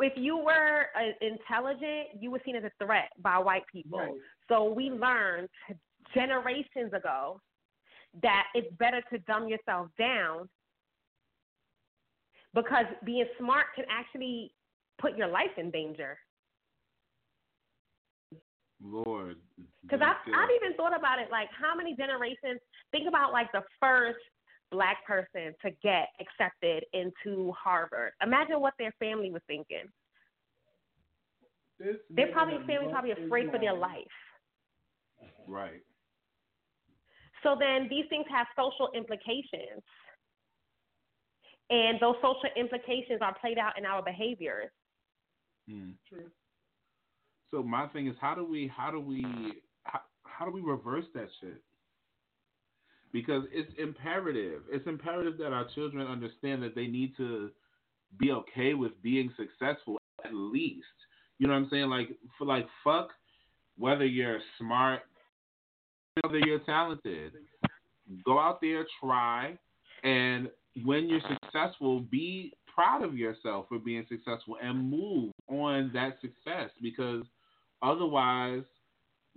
if 0.00 0.12
you 0.16 0.36
were 0.36 0.86
uh, 0.94 1.12
intelligent, 1.20 2.20
you 2.20 2.30
were 2.30 2.40
seen 2.44 2.56
as 2.56 2.64
a 2.64 2.84
threat 2.84 3.10
by 3.22 3.38
white 3.38 3.62
people. 3.72 3.98
Right. 3.98 4.10
So 4.48 4.72
we 4.72 4.90
learned 4.90 5.48
generations 6.14 6.92
ago 6.92 7.40
that 8.22 8.44
it's 8.54 8.72
better 8.76 9.02
to 9.12 9.18
dumb 9.20 9.48
yourself 9.48 9.88
down 9.98 10.48
because 12.54 12.84
being 13.04 13.26
smart 13.38 13.66
can 13.74 13.84
actually 13.90 14.54
put 15.00 15.16
your 15.16 15.28
life 15.28 15.50
in 15.56 15.70
danger. 15.70 16.18
Lord. 18.82 19.36
Because 19.82 20.00
I've, 20.02 20.16
I've 20.34 20.50
even 20.62 20.76
thought 20.76 20.96
about 20.96 21.18
it 21.18 21.28
like 21.30 21.48
how 21.58 21.74
many 21.74 21.96
generations, 21.96 22.60
think 22.92 23.08
about 23.08 23.32
like 23.32 23.50
the 23.52 23.62
first 23.80 24.18
black 24.74 25.06
person 25.06 25.54
to 25.62 25.70
get 25.82 26.08
accepted 26.20 26.84
into 26.92 27.52
Harvard. 27.52 28.12
Imagine 28.22 28.60
what 28.60 28.74
their 28.78 28.92
family 28.98 29.30
was 29.30 29.42
thinking. 29.46 29.86
This 31.78 31.96
their 32.10 32.32
probably 32.32 32.58
family 32.66 32.90
probably 32.90 33.12
afraid 33.12 33.50
for 33.50 33.58
their 33.58 33.76
life. 33.76 34.16
Right. 35.46 35.82
So 37.42 37.56
then 37.58 37.86
these 37.88 38.06
things 38.08 38.26
have 38.30 38.46
social 38.56 38.90
implications. 38.94 39.82
And 41.70 41.98
those 42.00 42.16
social 42.16 42.50
implications 42.56 43.20
are 43.22 43.34
played 43.40 43.58
out 43.58 43.78
in 43.78 43.86
our 43.86 44.02
behaviors. 44.02 44.70
Hmm. 45.68 45.90
So 47.50 47.62
my 47.62 47.86
thing 47.88 48.06
is, 48.06 48.16
how 48.20 48.34
do 48.34 48.44
we, 48.44 48.70
how 48.74 48.90
do 48.90 49.00
we, 49.00 49.24
how, 49.84 50.00
how 50.24 50.44
do 50.44 50.50
we 50.50 50.60
reverse 50.60 51.04
that 51.14 51.28
shit? 51.40 51.62
Because 53.14 53.44
it's 53.52 53.70
imperative. 53.78 54.62
It's 54.70 54.88
imperative 54.88 55.38
that 55.38 55.52
our 55.52 55.68
children 55.74 56.04
understand 56.06 56.64
that 56.64 56.74
they 56.74 56.88
need 56.88 57.16
to 57.16 57.50
be 58.18 58.32
okay 58.32 58.74
with 58.74 58.90
being 59.02 59.32
successful 59.36 59.98
at 60.24 60.34
least. 60.34 60.84
You 61.38 61.46
know 61.46 61.52
what 61.52 61.60
I'm 61.60 61.68
saying? 61.70 61.90
Like 61.90 62.08
for 62.36 62.44
like 62.44 62.66
fuck 62.82 63.10
whether 63.78 64.04
you're 64.04 64.40
smart, 64.58 65.02
whether 66.22 66.38
you're 66.38 66.58
talented. 66.60 67.34
Go 68.24 68.38
out 68.38 68.60
there, 68.60 68.84
try, 69.00 69.56
and 70.02 70.48
when 70.84 71.08
you're 71.08 71.20
successful, 71.42 72.00
be 72.00 72.52
proud 72.74 73.04
of 73.04 73.16
yourself 73.16 73.66
for 73.68 73.78
being 73.78 74.04
successful 74.08 74.56
and 74.60 74.90
move 74.90 75.32
on 75.48 75.90
that 75.94 76.16
success 76.20 76.70
because 76.82 77.22
otherwise, 77.82 78.62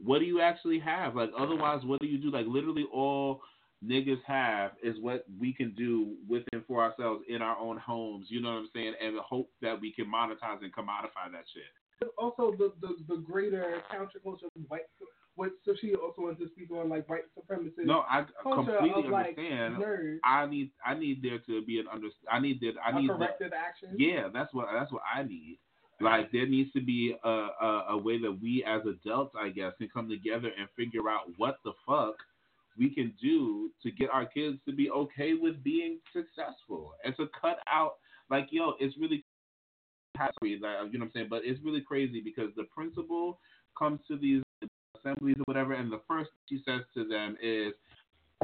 what 0.03 0.19
do 0.19 0.25
you 0.25 0.41
actually 0.41 0.79
have? 0.79 1.15
Like, 1.15 1.29
otherwise, 1.37 1.81
what 1.83 2.01
do 2.01 2.07
you 2.07 2.17
do? 2.17 2.31
Like, 2.31 2.45
literally, 2.47 2.85
all 2.91 3.41
niggas 3.83 4.21
have 4.25 4.71
is 4.83 4.95
what 4.99 5.25
we 5.39 5.53
can 5.53 5.73
do 5.75 6.15
with 6.27 6.43
within 6.51 6.63
for 6.67 6.83
ourselves 6.83 7.23
in 7.27 7.41
our 7.41 7.57
own 7.57 7.77
homes. 7.77 8.27
You 8.29 8.41
know 8.41 8.49
what 8.49 8.59
I'm 8.59 8.69
saying? 8.73 8.93
And 9.03 9.17
the 9.17 9.21
hope 9.21 9.49
that 9.61 9.79
we 9.79 9.91
can 9.91 10.05
monetize 10.05 10.61
and 10.61 10.73
commodify 10.73 11.31
that 11.31 11.45
shit. 11.53 12.09
Also, 12.17 12.53
the 12.57 12.73
the, 12.81 12.95
the 13.07 13.21
greater 13.21 13.81
counterculture 13.93 14.49
white 14.67 14.81
what 15.35 15.51
so 15.65 15.73
she 15.79 15.93
also 15.93 16.23
wants 16.23 16.41
to 16.41 16.47
speak 16.49 16.71
on 16.71 16.89
like 16.89 17.07
white 17.07 17.23
supremacy. 17.35 17.83
No, 17.85 18.03
I 18.09 18.25
completely 18.43 19.07
of, 19.07 19.13
understand. 19.13 19.75
Nerds. 19.77 20.17
I 20.23 20.45
need 20.47 20.71
I 20.85 20.95
need 20.95 21.21
there 21.23 21.39
to 21.47 21.65
be 21.65 21.79
an 21.79 21.85
under 21.91 22.07
I 22.31 22.39
need 22.39 22.59
that 22.61 22.73
I 22.83 22.99
need 22.99 23.09
corrective 23.09 23.51
the, 23.51 23.57
action. 23.57 23.95
Yeah, 23.97 24.29
that's 24.33 24.53
what 24.53 24.67
that's 24.73 24.91
what 24.91 25.03
I 25.13 25.23
need. 25.23 25.59
Like 25.99 26.31
there 26.31 26.47
needs 26.47 26.71
to 26.73 26.81
be 26.81 27.15
a, 27.23 27.29
a 27.29 27.85
a 27.91 27.97
way 27.97 28.21
that 28.21 28.37
we 28.41 28.63
as 28.67 28.81
adults, 28.85 29.33
I 29.39 29.49
guess, 29.49 29.73
can 29.79 29.89
come 29.91 30.09
together 30.09 30.51
and 30.59 30.67
figure 30.75 31.09
out 31.09 31.23
what 31.37 31.57
the 31.63 31.73
fuck 31.87 32.15
we 32.77 32.89
can 32.89 33.13
do 33.21 33.71
to 33.83 33.91
get 33.91 34.09
our 34.09 34.25
kids 34.25 34.57
to 34.67 34.73
be 34.73 34.89
okay 34.91 35.33
with 35.33 35.63
being 35.63 35.99
successful 36.13 36.93
and 37.03 37.15
to 37.17 37.27
cut 37.39 37.59
out 37.71 37.95
like 38.29 38.47
yo, 38.51 38.73
it's 38.79 38.97
really 38.97 39.23
you 40.49 40.59
know 40.59 40.79
what 40.81 41.01
I'm 41.01 41.11
saying, 41.13 41.27
but 41.29 41.41
it's 41.43 41.63
really 41.63 41.81
crazy 41.81 42.21
because 42.21 42.49
the 42.55 42.63
principal 42.63 43.39
comes 43.77 43.99
to 44.07 44.17
these 44.17 44.41
assemblies 44.97 45.35
or 45.37 45.43
whatever, 45.45 45.73
and 45.73 45.91
the 45.91 46.01
first 46.07 46.29
she 46.49 46.61
says 46.65 46.81
to 46.95 47.07
them 47.07 47.37
is, 47.41 47.73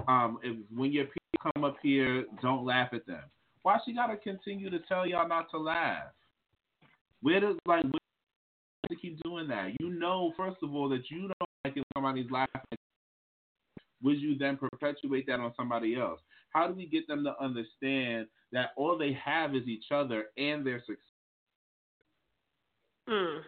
um, 0.08 0.39
if, 0.43 0.56
when 0.76 0.91
your 0.91 1.06
people 1.06 1.52
come 1.54 1.63
up 1.63 1.78
here, 1.82 2.26
don't 2.41 2.65
laugh 2.65 2.89
at 2.93 3.06
them. 3.06 3.24
Why 3.63 3.78
she 3.86 3.93
gotta 3.93 4.17
continue 4.17 4.69
to 4.69 4.80
tell 4.88 5.08
y'all 5.08 5.28
not 5.28 5.50
to 5.52 5.58
laugh? 5.58 6.12
Where 7.22 7.39
does 7.39 7.56
like 7.65 7.84
where 7.84 8.89
to 8.89 8.96
keep 8.96 9.22
doing 9.24 9.48
that? 9.48 9.72
You 9.80 9.89
know, 9.89 10.34
first 10.38 10.58
of 10.62 10.74
all, 10.76 10.89
that 10.89 11.10
you 11.10 11.22
don't 11.22 11.50
like 11.63 11.78
it 11.78 11.80
when 11.80 11.86
somebody's 11.96 12.30
laughing. 12.30 12.78
Would 14.03 14.19
you 14.19 14.37
then 14.37 14.57
perpetuate 14.57 15.25
that 15.27 15.39
on 15.39 15.53
somebody 15.55 15.95
else? 15.95 16.19
How 16.49 16.67
do 16.67 16.73
we 16.73 16.85
get 16.85 17.07
them 17.07 17.23
to 17.23 17.33
understand 17.41 18.27
that 18.51 18.69
all 18.77 18.97
they 18.97 19.13
have 19.13 19.55
is 19.55 19.67
each 19.67 19.85
other 19.91 20.25
and 20.37 20.65
their 20.65 20.79
success? 20.79 20.97
Mm. 23.09 23.41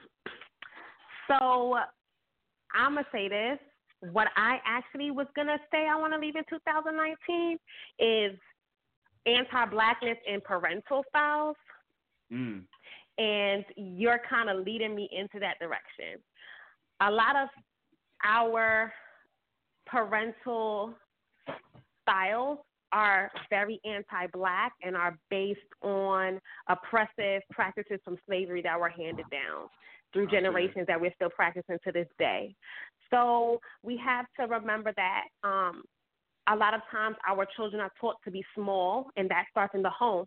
So 1.28 1.78
I'm 2.74 2.96
gonna 2.96 3.06
say 3.12 3.28
this. 3.28 3.60
What 4.12 4.28
I 4.36 4.60
actually 4.66 5.12
was 5.12 5.28
gonna 5.36 5.58
say 5.72 5.88
I 5.88 5.96
want 5.98 6.14
to 6.14 6.20
leave 6.20 6.36
in 6.36 6.44
2019 6.50 7.58
is 8.00 8.38
anti-blackness 9.26 10.18
and 10.30 10.44
parental 10.44 11.04
styles. 11.10 11.56
Mm. 12.32 12.64
And 13.18 13.66
you're 13.78 14.22
kind 14.30 14.50
of 14.50 14.66
leading 14.66 14.96
me 14.96 15.10
into 15.12 15.40
that 15.40 15.58
direction. 15.60 16.22
A 17.02 17.10
lot 17.10 17.36
of 17.36 17.50
our 18.24 18.92
parental 19.86 20.94
styles 22.02 22.60
are 22.92 23.32
very 23.50 23.80
anti-black 23.84 24.72
and 24.84 24.96
are 24.96 25.18
based 25.30 25.60
on 25.82 26.40
oppressive 26.70 27.42
practices 27.52 28.00
from 28.06 28.18
slavery 28.26 28.62
that 28.62 28.80
were 28.80 28.90
handed 28.90 29.26
down 29.32 29.68
through 30.14 30.28
generations 30.28 30.86
that 30.88 31.00
we're 31.00 31.14
still 31.16 31.30
practicing 31.30 31.78
to 31.84 31.92
this 31.92 32.08
day. 32.18 32.56
So 33.12 33.60
we 33.84 33.98
have 33.98 34.26
to 34.40 34.48
remember 34.48 34.94
that 34.96 35.24
um, 35.44 35.84
a 36.48 36.56
lot 36.56 36.74
of 36.74 36.82
times 36.90 37.18
our 37.28 37.46
children 37.56 37.82
are 37.82 37.92
taught 38.00 38.16
to 38.24 38.32
be 38.32 38.44
small, 38.56 39.08
and 39.18 39.30
that 39.30 39.46
starts 39.52 39.74
in 39.76 39.82
the 39.82 39.90
home. 39.90 40.26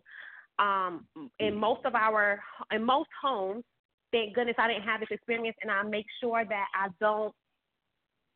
Um, 0.59 1.07
in 1.39 1.51
mm-hmm. 1.51 1.59
most 1.59 1.85
of 1.85 1.95
our, 1.95 2.39
in 2.71 2.83
most 2.83 3.09
homes, 3.21 3.63
thank 4.11 4.35
goodness 4.35 4.55
I 4.59 4.67
didn't 4.67 4.83
have 4.83 4.99
this 4.99 5.09
experience, 5.11 5.57
and 5.61 5.71
I 5.71 5.81
make 5.83 6.05
sure 6.21 6.43
that 6.47 6.65
I 6.75 6.89
don't, 6.99 7.33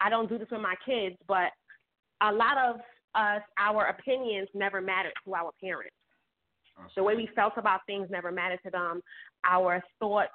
I 0.04 0.10
don't 0.10 0.30
do 0.30 0.38
this 0.38 0.50
with 0.52 0.62
my 0.62 0.76
kids. 0.86 1.16
But 1.28 1.52
a 2.22 2.32
lot 2.32 2.58
of 2.58 2.76
us, 3.16 3.42
our 3.58 3.88
opinions 3.88 4.50
never 4.54 4.82
mattered 4.82 5.14
to 5.26 5.36
our 5.36 5.52
parents. 5.62 5.96
The 6.96 7.04
way 7.04 7.16
we 7.16 7.30
felt 7.36 7.54
about 7.58 7.82
things 7.86 8.08
never 8.10 8.32
mattered 8.32 8.60
to 8.66 8.72
them. 8.72 9.02
Our 9.46 9.82
thoughts 10.00 10.32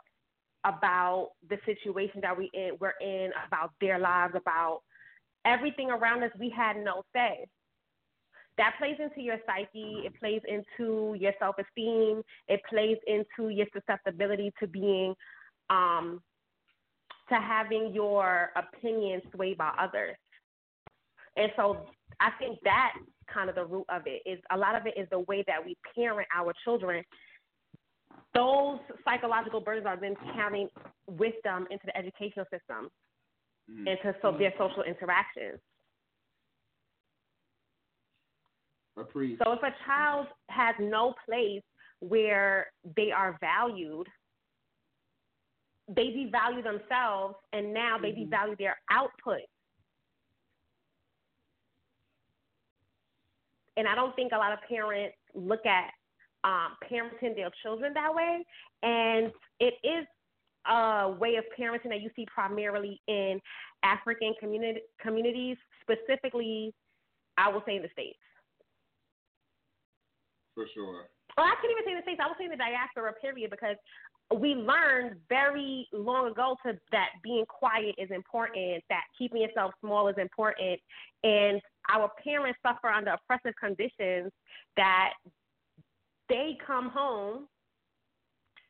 about 0.64 1.30
the 1.48 1.58
situation 1.64 2.20
that 2.22 2.36
we 2.36 2.50
in, 2.54 2.72
we're 2.80 2.94
in, 3.00 3.30
about 3.46 3.72
their 3.80 3.98
lives, 3.98 4.34
about 4.36 4.80
everything 5.44 5.90
around 5.90 6.22
us. 6.22 6.30
We 6.38 6.50
had 6.50 6.76
no 6.76 7.02
say. 7.14 7.46
That 8.56 8.74
plays 8.78 8.96
into 8.98 9.20
your 9.20 9.38
psyche. 9.46 10.02
It 10.04 10.18
plays 10.18 10.42
into 10.48 11.14
your 11.18 11.32
self 11.38 11.56
esteem. 11.58 12.22
It 12.48 12.60
plays 12.68 12.98
into 13.06 13.50
your 13.50 13.66
susceptibility 13.72 14.52
to 14.60 14.66
being, 14.66 15.14
um, 15.70 16.20
to 17.28 17.34
having 17.36 17.92
your 17.92 18.50
opinions 18.56 19.22
swayed 19.34 19.58
by 19.58 19.72
others. 19.78 20.16
And 21.36 21.52
so 21.56 21.86
I 22.20 22.30
think 22.38 22.58
that 22.64 22.94
kind 23.32 23.48
of 23.48 23.54
the 23.54 23.64
root 23.64 23.86
of 23.88 24.02
it. 24.06 24.22
Is 24.26 24.40
a 24.50 24.56
lot 24.56 24.74
of 24.74 24.86
it 24.86 24.94
is 24.96 25.08
the 25.10 25.20
way 25.20 25.44
that 25.46 25.64
we 25.64 25.76
parent 25.94 26.26
our 26.34 26.52
children. 26.64 27.04
Those 28.34 28.78
psychological 29.04 29.60
burdens 29.60 29.86
are 29.86 29.96
then 29.96 30.16
carrying 30.34 30.68
with 31.06 31.34
them 31.44 31.66
into 31.70 31.86
the 31.86 31.96
educational 31.96 32.46
system, 32.46 32.90
Mhm. 33.70 33.86
into 33.86 34.18
so 34.20 34.32
their 34.32 34.52
social 34.58 34.82
interactions. 34.82 35.60
So 38.96 39.52
if 39.52 39.62
a 39.62 39.70
child 39.86 40.26
has 40.48 40.74
no 40.80 41.14
place 41.24 41.62
where 42.00 42.72
they 42.96 43.12
are 43.12 43.38
valued, 43.40 44.08
they 45.88 46.08
devalue 46.08 46.62
themselves 46.62 47.36
and 47.52 47.72
now 47.72 47.98
they 47.98 48.12
Mhm. 48.12 48.28
devalue 48.28 48.58
their 48.58 48.80
output. 48.90 49.42
And 53.76 53.88
I 53.88 53.94
don't 53.94 54.14
think 54.16 54.32
a 54.32 54.36
lot 54.36 54.52
of 54.52 54.60
parents 54.62 55.16
look 55.34 55.64
at 55.66 55.92
um, 56.44 56.76
parenting 56.88 57.34
their 57.34 57.50
children 57.62 57.92
that 57.94 58.14
way. 58.14 58.44
And 58.82 59.32
it 59.58 59.74
is 59.82 60.06
a 60.66 61.08
way 61.18 61.36
of 61.36 61.44
parenting 61.58 61.88
that 61.90 62.00
you 62.00 62.10
see 62.14 62.26
primarily 62.26 63.00
in 63.08 63.40
African 63.82 64.34
community, 64.38 64.80
communities, 65.00 65.56
specifically, 65.82 66.72
I 67.36 67.48
will 67.48 67.62
say 67.66 67.76
in 67.76 67.82
the 67.82 67.88
States. 67.90 68.18
for 70.54 70.66
sure. 70.74 71.08
Well, 71.36 71.46
I 71.46 71.54
can't 71.62 71.70
even 71.70 71.84
say 71.84 71.90
in 71.92 71.96
the 71.98 72.02
States. 72.02 72.20
I 72.20 72.26
would 72.26 72.36
say 72.36 72.44
in 72.44 72.50
the 72.50 72.56
diaspora 72.56 73.12
period 73.14 73.50
because 73.50 73.76
we 74.36 74.54
learned 74.54 75.16
very 75.28 75.88
long 75.92 76.30
ago 76.30 76.56
to 76.64 76.78
that 76.92 77.08
being 77.22 77.46
quiet 77.46 77.94
is 77.96 78.10
important, 78.10 78.84
that 78.90 79.04
keeping 79.16 79.40
yourself 79.40 79.72
small 79.80 80.08
is 80.08 80.16
important, 80.18 80.80
and 81.24 81.60
our 81.90 82.10
parents 82.22 82.58
suffer 82.62 82.88
under 82.88 83.12
oppressive 83.12 83.54
conditions 83.58 84.30
that 84.76 85.14
they 86.28 86.58
come 86.66 86.90
home 86.90 87.48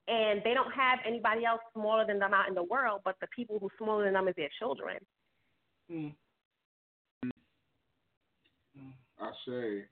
and 0.06 0.40
they 0.44 0.54
don't 0.54 0.72
have 0.72 1.00
anybody 1.06 1.44
else 1.44 1.60
smaller 1.74 2.06
than 2.06 2.18
them 2.18 2.32
out 2.32 2.48
in 2.48 2.54
the 2.54 2.62
world, 2.62 3.00
but 3.04 3.16
the 3.20 3.26
people 3.34 3.58
who 3.58 3.68
smaller 3.76 4.04
than 4.04 4.14
them 4.14 4.28
is 4.28 4.34
their 4.36 4.48
children. 4.58 4.96
Mm. 5.92 6.14
I 9.20 9.30
say. 9.46 9.84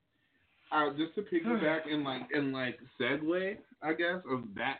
Uh, 0.72 0.90
just 0.96 1.14
to 1.16 1.22
piggyback 1.22 1.80
and 1.90 2.04
like 2.04 2.22
and 2.32 2.52
like 2.52 2.78
segue, 3.00 3.56
I 3.82 3.92
guess 3.92 4.22
of 4.30 4.42
that. 4.56 4.78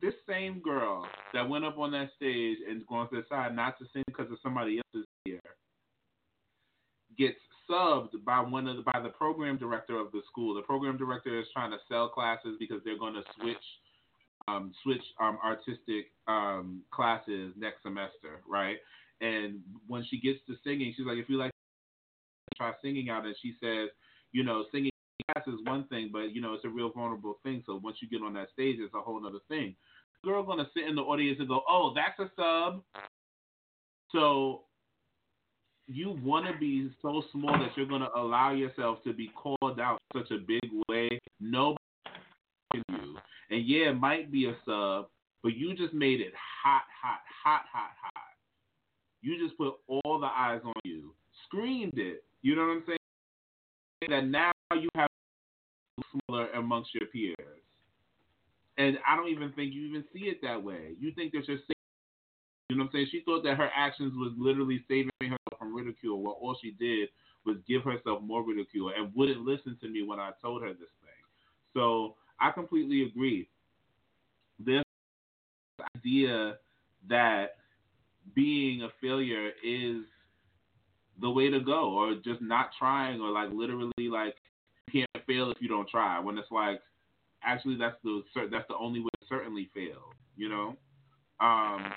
This 0.00 0.14
same 0.28 0.60
girl 0.60 1.06
that 1.32 1.48
went 1.48 1.64
up 1.64 1.78
on 1.78 1.92
that 1.92 2.10
stage 2.16 2.58
and 2.68 2.86
going 2.86 3.08
to 3.08 3.22
decide 3.22 3.54
not 3.54 3.78
to 3.78 3.86
sing 3.92 4.04
because 4.06 4.30
of 4.30 4.38
somebody 4.42 4.80
else's 4.94 5.06
here 5.24 5.40
gets 7.18 7.38
subbed 7.68 8.24
by 8.24 8.40
one 8.40 8.66
of 8.66 8.76
the, 8.76 8.82
by 8.82 9.00
the 9.00 9.08
program 9.08 9.56
director 9.56 9.98
of 9.98 10.12
the 10.12 10.22
school. 10.30 10.54
The 10.54 10.62
program 10.62 10.96
director 10.96 11.38
is 11.38 11.46
trying 11.52 11.70
to 11.72 11.78
sell 11.88 12.08
classes 12.08 12.56
because 12.58 12.80
they're 12.84 12.98
going 12.98 13.14
to 13.14 13.22
switch 13.40 13.56
um, 14.46 14.72
switch 14.82 15.02
um, 15.20 15.38
artistic 15.44 16.12
um, 16.26 16.82
classes 16.90 17.52
next 17.58 17.82
semester, 17.82 18.40
right? 18.48 18.76
And 19.20 19.60
when 19.86 20.04
she 20.08 20.20
gets 20.20 20.38
to 20.46 20.54
singing, 20.64 20.94
she's 20.96 21.04
like, 21.04 21.18
if 21.18 21.28
you 21.28 21.36
like 21.36 21.50
try 22.56 22.72
singing 22.82 23.10
out, 23.10 23.26
and 23.26 23.34
she 23.42 23.54
says, 23.62 23.90
you 24.32 24.44
know, 24.44 24.64
singing 24.72 24.90
class 25.32 25.46
is 25.46 25.60
one 25.64 25.84
thing, 25.88 26.10
but 26.12 26.34
you 26.34 26.40
know, 26.40 26.54
it's 26.54 26.64
a 26.64 26.68
real 26.68 26.90
vulnerable 26.90 27.38
thing. 27.42 27.62
So 27.66 27.80
once 27.82 27.98
you 28.00 28.08
get 28.08 28.24
on 28.24 28.34
that 28.34 28.48
stage, 28.52 28.76
it's 28.78 28.94
a 28.94 29.00
whole 29.00 29.24
other 29.26 29.38
thing. 29.48 29.74
Girl 30.24 30.42
gonna 30.42 30.68
sit 30.74 30.86
in 30.88 30.96
the 30.96 31.02
audience 31.02 31.38
and 31.38 31.48
go, 31.48 31.62
oh, 31.68 31.94
that's 31.94 32.18
a 32.18 32.30
sub. 32.36 32.82
So 34.12 34.62
you 35.86 36.18
want 36.22 36.46
to 36.46 36.58
be 36.58 36.90
so 37.02 37.22
small 37.32 37.52
that 37.52 37.76
you're 37.76 37.86
gonna 37.86 38.10
allow 38.16 38.52
yourself 38.52 38.98
to 39.04 39.12
be 39.12 39.30
called 39.34 39.80
out 39.80 39.98
such 40.14 40.30
a 40.30 40.38
big 40.38 40.70
way. 40.88 41.08
Nobody 41.40 41.78
can 42.72 42.82
you. 42.88 43.16
And 43.50 43.66
yeah, 43.66 43.90
it 43.90 44.00
might 44.00 44.30
be 44.30 44.46
a 44.46 44.56
sub, 44.66 45.08
but 45.42 45.54
you 45.54 45.74
just 45.74 45.94
made 45.94 46.20
it 46.20 46.32
hot, 46.62 46.82
hot, 47.02 47.20
hot, 47.44 47.62
hot, 47.72 47.90
hot. 48.02 48.24
You 49.22 49.38
just 49.44 49.56
put 49.56 49.74
all 49.88 50.20
the 50.20 50.26
eyes 50.26 50.60
on 50.64 50.74
you. 50.84 51.14
Screamed 51.46 51.96
it. 51.96 52.24
You 52.42 52.56
know 52.56 52.62
what 52.62 52.68
I'm 52.68 52.84
saying? 52.86 52.98
That 54.10 54.26
now 54.26 54.52
you 54.74 54.88
have 54.94 55.08
smaller 56.12 56.50
amongst 56.52 56.94
your 56.94 57.06
peers. 57.08 57.36
And 58.76 58.98
I 59.08 59.16
don't 59.16 59.28
even 59.28 59.52
think 59.52 59.74
you 59.74 59.82
even 59.86 60.04
see 60.12 60.26
it 60.26 60.40
that 60.42 60.62
way. 60.62 60.94
You 61.00 61.12
think 61.12 61.32
that 61.32 61.48
you're 61.48 61.58
saving, 61.58 61.74
you 62.70 62.76
know 62.76 62.84
what 62.84 62.90
I'm 62.90 62.92
saying? 62.92 63.08
She 63.10 63.22
thought 63.24 63.42
that 63.44 63.56
her 63.56 63.70
actions 63.74 64.12
was 64.16 64.32
literally 64.38 64.84
saving 64.88 65.10
herself 65.20 65.58
from 65.58 65.74
ridicule. 65.74 66.22
Well, 66.22 66.38
all 66.40 66.56
she 66.62 66.70
did 66.72 67.08
was 67.44 67.56
give 67.66 67.82
herself 67.82 68.22
more 68.22 68.44
ridicule 68.44 68.92
and 68.96 69.12
wouldn't 69.14 69.40
listen 69.40 69.76
to 69.80 69.88
me 69.88 70.02
when 70.02 70.20
I 70.20 70.30
told 70.40 70.62
her 70.62 70.68
this 70.68 70.78
thing. 71.00 71.24
So 71.74 72.14
I 72.40 72.50
completely 72.50 73.02
agree. 73.02 73.48
This 74.64 74.84
idea 75.96 76.58
that 77.08 77.56
being 78.34 78.82
a 78.82 78.88
failure 79.00 79.50
is 79.64 80.02
the 81.20 81.30
way 81.30 81.50
to 81.50 81.60
go, 81.60 81.94
or 81.94 82.14
just 82.14 82.40
not 82.40 82.70
trying, 82.78 83.20
or 83.20 83.30
like 83.30 83.50
literally 83.52 83.92
like 83.98 84.36
can't 84.88 85.26
fail 85.26 85.50
if 85.50 85.58
you 85.60 85.68
don't 85.68 85.88
try. 85.88 86.18
When 86.20 86.38
it's 86.38 86.50
like 86.50 86.80
actually 87.42 87.76
that's 87.76 87.96
the 88.02 88.22
that's 88.50 88.68
the 88.68 88.76
only 88.76 89.00
way 89.00 89.10
to 89.20 89.26
certainly 89.28 89.70
fail. 89.74 90.12
You 90.36 90.48
know. 90.48 90.76
Um. 91.40 91.92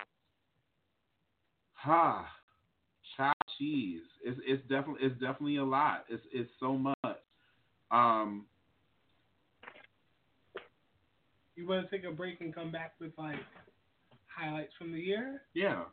Ha. 1.74 2.26
Chow 3.16 3.32
cheese. 3.58 4.02
It's 4.24 4.38
it's 4.46 4.62
definitely 4.68 5.06
it's 5.06 5.20
definitely 5.20 5.56
a 5.56 5.64
lot. 5.64 6.04
It's 6.08 6.22
it's 6.32 6.50
so 6.60 6.76
much. 6.76 7.18
Um. 7.90 8.46
You 11.54 11.66
want 11.68 11.88
to 11.88 11.96
take 11.96 12.08
a 12.08 12.12
break 12.12 12.40
and 12.40 12.54
come 12.54 12.72
back 12.72 12.94
with 13.00 13.12
like 13.18 13.36
highlights 14.26 14.72
from 14.78 14.92
the 14.92 14.98
year? 14.98 15.42
Yeah. 15.54 15.84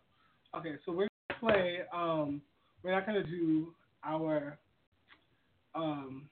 Okay, 0.55 0.75
so 0.85 0.91
we're 0.91 1.07
gonna 1.29 1.53
play. 1.53 1.79
Um, 1.93 2.41
we're 2.81 2.91
not 2.91 3.05
gonna 3.05 3.23
do 3.23 3.73
our 4.03 4.57
um 5.75 6.29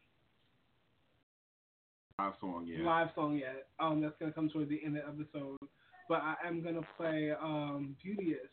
Live 2.19 2.33
song. 2.41 2.65
Yeah. 2.65 2.83
live 2.83 3.09
song 3.13 3.37
yet. 3.37 3.67
Um, 3.79 4.01
that's 4.01 4.15
gonna 4.19 4.31
come 4.31 4.49
toward 4.49 4.69
the 4.69 4.81
end 4.83 4.97
of 4.97 5.03
the 5.03 5.23
episode. 5.23 5.57
But 6.09 6.21
I 6.23 6.33
am 6.47 6.63
gonna 6.63 6.81
play 6.97 7.31
um 7.39 7.95
"Beauteous" 8.03 8.49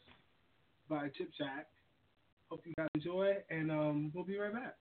by 0.86 1.08
Chip 1.16 1.30
Jack. 1.38 1.68
Hope 2.50 2.60
you 2.66 2.74
guys 2.76 2.88
enjoy, 2.94 3.36
and 3.48 3.70
um, 3.70 4.12
we'll 4.14 4.24
be 4.24 4.36
right 4.36 4.52
back. 4.52 4.76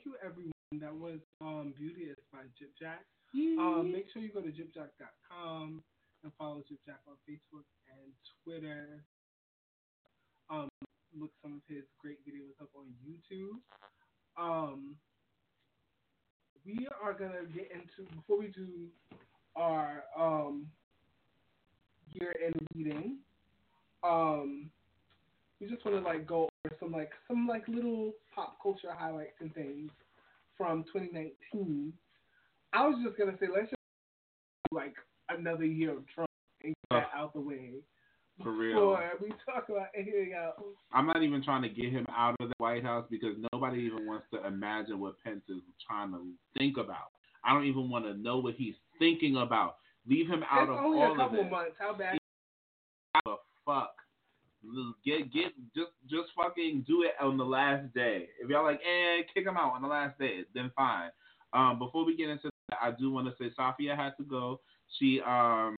Thank 0.00 0.16
you 0.16 0.26
everyone. 0.26 0.52
That 0.80 0.94
was 0.94 1.20
um, 1.42 1.74
Beauteous 1.76 2.16
by 2.32 2.38
Jip 2.58 2.70
Jack. 2.80 3.04
Um, 3.58 3.92
make 3.92 4.06
sure 4.10 4.22
you 4.22 4.30
go 4.32 4.40
to 4.40 4.48
jipjack.com 4.48 5.82
and 6.24 6.32
follow 6.38 6.62
Jip 6.66 6.78
Jack 6.86 7.00
on 7.06 7.16
Facebook 7.28 7.68
and 7.92 8.12
Twitter. 8.42 9.04
Um, 10.48 10.68
look 11.18 11.30
some 11.42 11.52
of 11.52 11.60
his 11.68 11.84
great 12.00 12.16
videos 12.26 12.56
up 12.62 12.70
on 12.74 12.86
YouTube. 13.04 13.60
Um, 14.42 14.96
we 16.64 16.88
are 17.02 17.12
gonna 17.12 17.44
get 17.54 17.70
into 17.70 18.10
before 18.16 18.38
we 18.38 18.46
do 18.46 18.86
our 19.54 20.04
um, 20.18 20.66
year 22.10 22.34
end 22.42 22.54
reading. 22.74 23.18
Um, 24.02 24.70
we 25.60 25.68
just 25.68 25.84
want 25.84 25.98
to 25.98 26.02
like 26.02 26.26
go 26.26 26.48
over 26.64 26.76
some 26.80 26.92
like 26.92 27.10
some 27.28 27.46
like 27.46 27.66
little 27.68 28.12
pop 28.34 28.56
culture 28.62 28.92
highlights 28.96 29.36
and 29.40 29.52
things 29.54 29.90
from 30.56 30.84
2019. 30.92 31.92
I 32.72 32.86
was 32.86 32.96
just 33.04 33.18
gonna 33.18 33.36
say 33.40 33.46
let's 33.52 33.70
just 33.70 33.82
do, 34.70 34.76
like 34.76 34.94
another 35.28 35.64
year 35.64 35.92
of 35.96 36.04
Trump 36.14 36.30
and 36.62 36.74
get 36.90 36.90
that 36.90 37.10
out 37.14 37.34
the 37.34 37.40
way 37.40 37.70
For 38.42 38.52
real. 38.52 38.74
before 38.74 39.10
we 39.20 39.28
talk 39.44 39.68
about 39.68 39.88
anything 39.94 40.32
else. 40.38 40.56
I'm 40.92 41.06
not 41.06 41.22
even 41.22 41.42
trying 41.42 41.62
to 41.62 41.68
get 41.68 41.92
him 41.92 42.06
out 42.14 42.36
of 42.40 42.48
the 42.48 42.54
White 42.58 42.82
House 42.84 43.06
because 43.10 43.36
nobody 43.52 43.80
even 43.82 44.06
wants 44.06 44.26
to 44.32 44.46
imagine 44.46 45.00
what 45.00 45.14
Pence 45.22 45.42
is 45.48 45.60
trying 45.86 46.12
to 46.12 46.20
think 46.58 46.76
about. 46.76 47.12
I 47.44 47.54
don't 47.54 47.64
even 47.64 47.88
want 47.90 48.04
to 48.04 48.14
know 48.14 48.38
what 48.38 48.54
he's 48.54 48.74
thinking 48.98 49.36
about. 49.36 49.76
Leave 50.06 50.28
him 50.28 50.42
out 50.50 50.64
it's 50.64 50.70
of 50.70 50.84
only 50.84 51.02
a 51.02 51.16
couple 51.16 51.40
it. 51.40 51.50
months. 51.50 51.72
How 51.78 51.94
bad? 51.94 52.18
the 53.24 53.36
fuck? 53.66 53.94
Get 55.04 55.32
get 55.32 55.52
just 55.74 55.92
just 56.08 56.28
fucking 56.36 56.84
do 56.86 57.02
it 57.02 57.12
on 57.20 57.36
the 57.38 57.44
last 57.44 57.92
day. 57.94 58.28
If 58.42 58.50
y'all 58.50 58.64
like, 58.64 58.80
eh, 58.84 59.22
kick 59.32 59.46
him 59.46 59.56
out 59.56 59.72
on 59.72 59.82
the 59.82 59.88
last 59.88 60.18
day, 60.18 60.40
then 60.54 60.70
fine. 60.76 61.10
Um, 61.52 61.78
before 61.78 62.04
we 62.04 62.16
get 62.16 62.28
into 62.28 62.50
that, 62.68 62.78
I 62.82 62.90
do 62.90 63.10
want 63.10 63.26
to 63.26 63.34
say 63.42 63.50
Safia 63.58 63.96
had 63.96 64.16
to 64.18 64.24
go. 64.24 64.60
She 64.98 65.20
um 65.22 65.76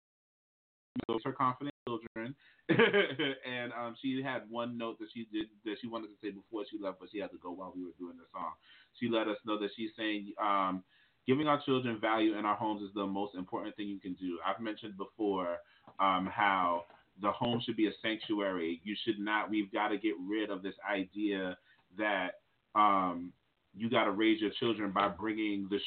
knows 1.07 1.21
her 1.23 1.31
confident 1.31 1.75
children, 1.87 2.35
and 2.69 3.71
um 3.73 3.95
she 4.01 4.21
had 4.23 4.49
one 4.49 4.77
note 4.77 4.97
that 4.99 5.09
she 5.13 5.27
did 5.31 5.47
that 5.63 5.75
she 5.81 5.87
wanted 5.87 6.07
to 6.07 6.15
say 6.21 6.31
before 6.31 6.63
she 6.69 6.77
left, 6.81 6.99
but 6.99 7.09
she 7.11 7.19
had 7.19 7.31
to 7.31 7.37
go 7.37 7.51
while 7.51 7.73
we 7.75 7.83
were 7.83 7.95
doing 7.99 8.17
the 8.17 8.25
song. 8.33 8.51
She 8.99 9.09
let 9.09 9.27
us 9.27 9.37
know 9.45 9.59
that 9.59 9.69
she's 9.75 9.91
saying 9.97 10.33
um 10.41 10.83
giving 11.27 11.47
our 11.47 11.61
children 11.63 11.99
value 11.99 12.35
in 12.37 12.45
our 12.45 12.55
homes 12.55 12.81
is 12.81 12.93
the 12.95 13.05
most 13.05 13.35
important 13.35 13.75
thing 13.75 13.87
you 13.87 13.99
can 13.99 14.13
do. 14.15 14.39
I've 14.45 14.61
mentioned 14.61 14.97
before 14.97 15.57
um 15.99 16.27
how 16.31 16.85
the 17.21 17.31
home 17.31 17.61
should 17.63 17.77
be 17.77 17.87
a 17.87 17.91
sanctuary. 18.01 18.81
You 18.83 18.95
should 19.05 19.19
not. 19.19 19.49
We've 19.49 19.71
got 19.71 19.89
to 19.89 19.97
get 19.97 20.13
rid 20.27 20.49
of 20.49 20.63
this 20.63 20.75
idea 20.89 21.57
that 21.97 22.39
um, 22.75 23.31
you 23.75 23.89
got 23.89 24.05
to 24.05 24.11
raise 24.11 24.41
your 24.41 24.51
children 24.59 24.91
by 24.91 25.07
bringing 25.07 25.67
the 25.69 25.79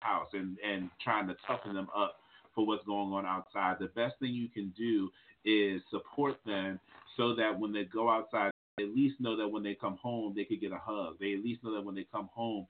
house 0.00 0.28
and 0.32 0.58
and 0.66 0.90
trying 1.02 1.26
to 1.28 1.36
toughen 1.46 1.74
them 1.74 1.88
up 1.96 2.16
for 2.54 2.66
what's 2.66 2.84
going 2.84 3.12
on 3.12 3.26
outside. 3.26 3.76
The 3.78 3.86
best 3.88 4.14
thing 4.18 4.30
you 4.30 4.48
can 4.48 4.72
do 4.76 5.10
is 5.44 5.80
support 5.90 6.36
them 6.44 6.80
so 7.16 7.34
that 7.36 7.58
when 7.58 7.72
they 7.72 7.84
go 7.84 8.10
outside, 8.10 8.50
they 8.76 8.84
at 8.84 8.94
least 8.94 9.20
know 9.20 9.36
that 9.36 9.48
when 9.48 9.62
they 9.62 9.74
come 9.74 9.98
home, 10.02 10.32
they 10.34 10.44
could 10.44 10.60
get 10.60 10.72
a 10.72 10.78
hug. 10.78 11.16
They 11.20 11.34
at 11.34 11.42
least 11.42 11.62
know 11.62 11.74
that 11.74 11.84
when 11.84 11.94
they 11.94 12.06
come 12.10 12.28
home, 12.34 12.66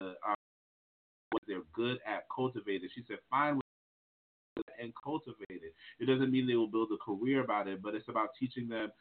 uh, 0.00 0.12
what 1.30 1.42
they're 1.46 1.62
good 1.72 1.98
at 2.06 2.24
cultivated. 2.34 2.90
She 2.94 3.02
said, 3.06 3.18
find 3.30 3.60
and 4.80 4.92
cultivate 5.02 5.36
it. 5.48 5.74
It 6.00 6.06
doesn't 6.06 6.30
mean 6.30 6.46
they 6.46 6.56
will 6.56 6.66
build 6.66 6.90
a 6.92 7.04
career 7.04 7.42
about 7.42 7.68
it, 7.68 7.82
but 7.82 7.94
it's 7.94 8.08
about 8.08 8.30
teaching 8.38 8.68
them 8.68 8.92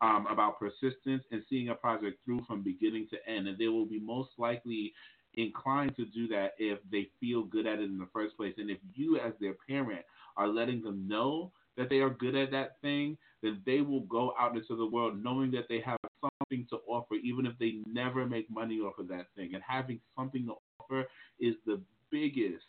um, 0.00 0.26
about 0.26 0.58
persistence 0.58 1.24
and 1.30 1.42
seeing 1.48 1.68
a 1.68 1.74
project 1.74 2.18
through 2.24 2.44
from 2.46 2.62
beginning 2.62 3.08
to 3.10 3.28
end. 3.28 3.48
And 3.48 3.58
they 3.58 3.68
will 3.68 3.86
be 3.86 4.00
most 4.00 4.30
likely 4.38 4.92
inclined 5.34 5.96
to 5.96 6.04
do 6.06 6.26
that 6.28 6.52
if 6.58 6.78
they 6.90 7.08
feel 7.20 7.44
good 7.44 7.66
at 7.66 7.78
it 7.78 7.84
in 7.84 7.98
the 7.98 8.08
first 8.12 8.36
place. 8.36 8.54
And 8.58 8.70
if 8.70 8.78
you, 8.94 9.18
as 9.18 9.32
their 9.40 9.54
parent, 9.68 10.04
are 10.36 10.48
letting 10.48 10.82
them 10.82 11.06
know 11.08 11.52
that 11.76 11.88
they 11.88 11.98
are 11.98 12.10
good 12.10 12.34
at 12.34 12.50
that 12.50 12.80
thing, 12.82 13.16
then 13.42 13.62
they 13.64 13.80
will 13.80 14.02
go 14.02 14.34
out 14.38 14.56
into 14.56 14.76
the 14.76 14.86
world 14.86 15.22
knowing 15.22 15.50
that 15.52 15.66
they 15.68 15.80
have 15.80 15.96
something 16.20 16.66
to 16.70 16.76
offer, 16.88 17.14
even 17.14 17.46
if 17.46 17.56
they 17.58 17.80
never 17.86 18.26
make 18.26 18.50
money 18.50 18.80
off 18.80 18.98
of 18.98 19.08
that 19.08 19.26
thing. 19.36 19.54
And 19.54 19.62
having 19.66 20.00
something 20.16 20.46
to 20.46 20.54
offer 20.80 21.06
is 21.38 21.54
the 21.64 21.80
biggest 22.10 22.64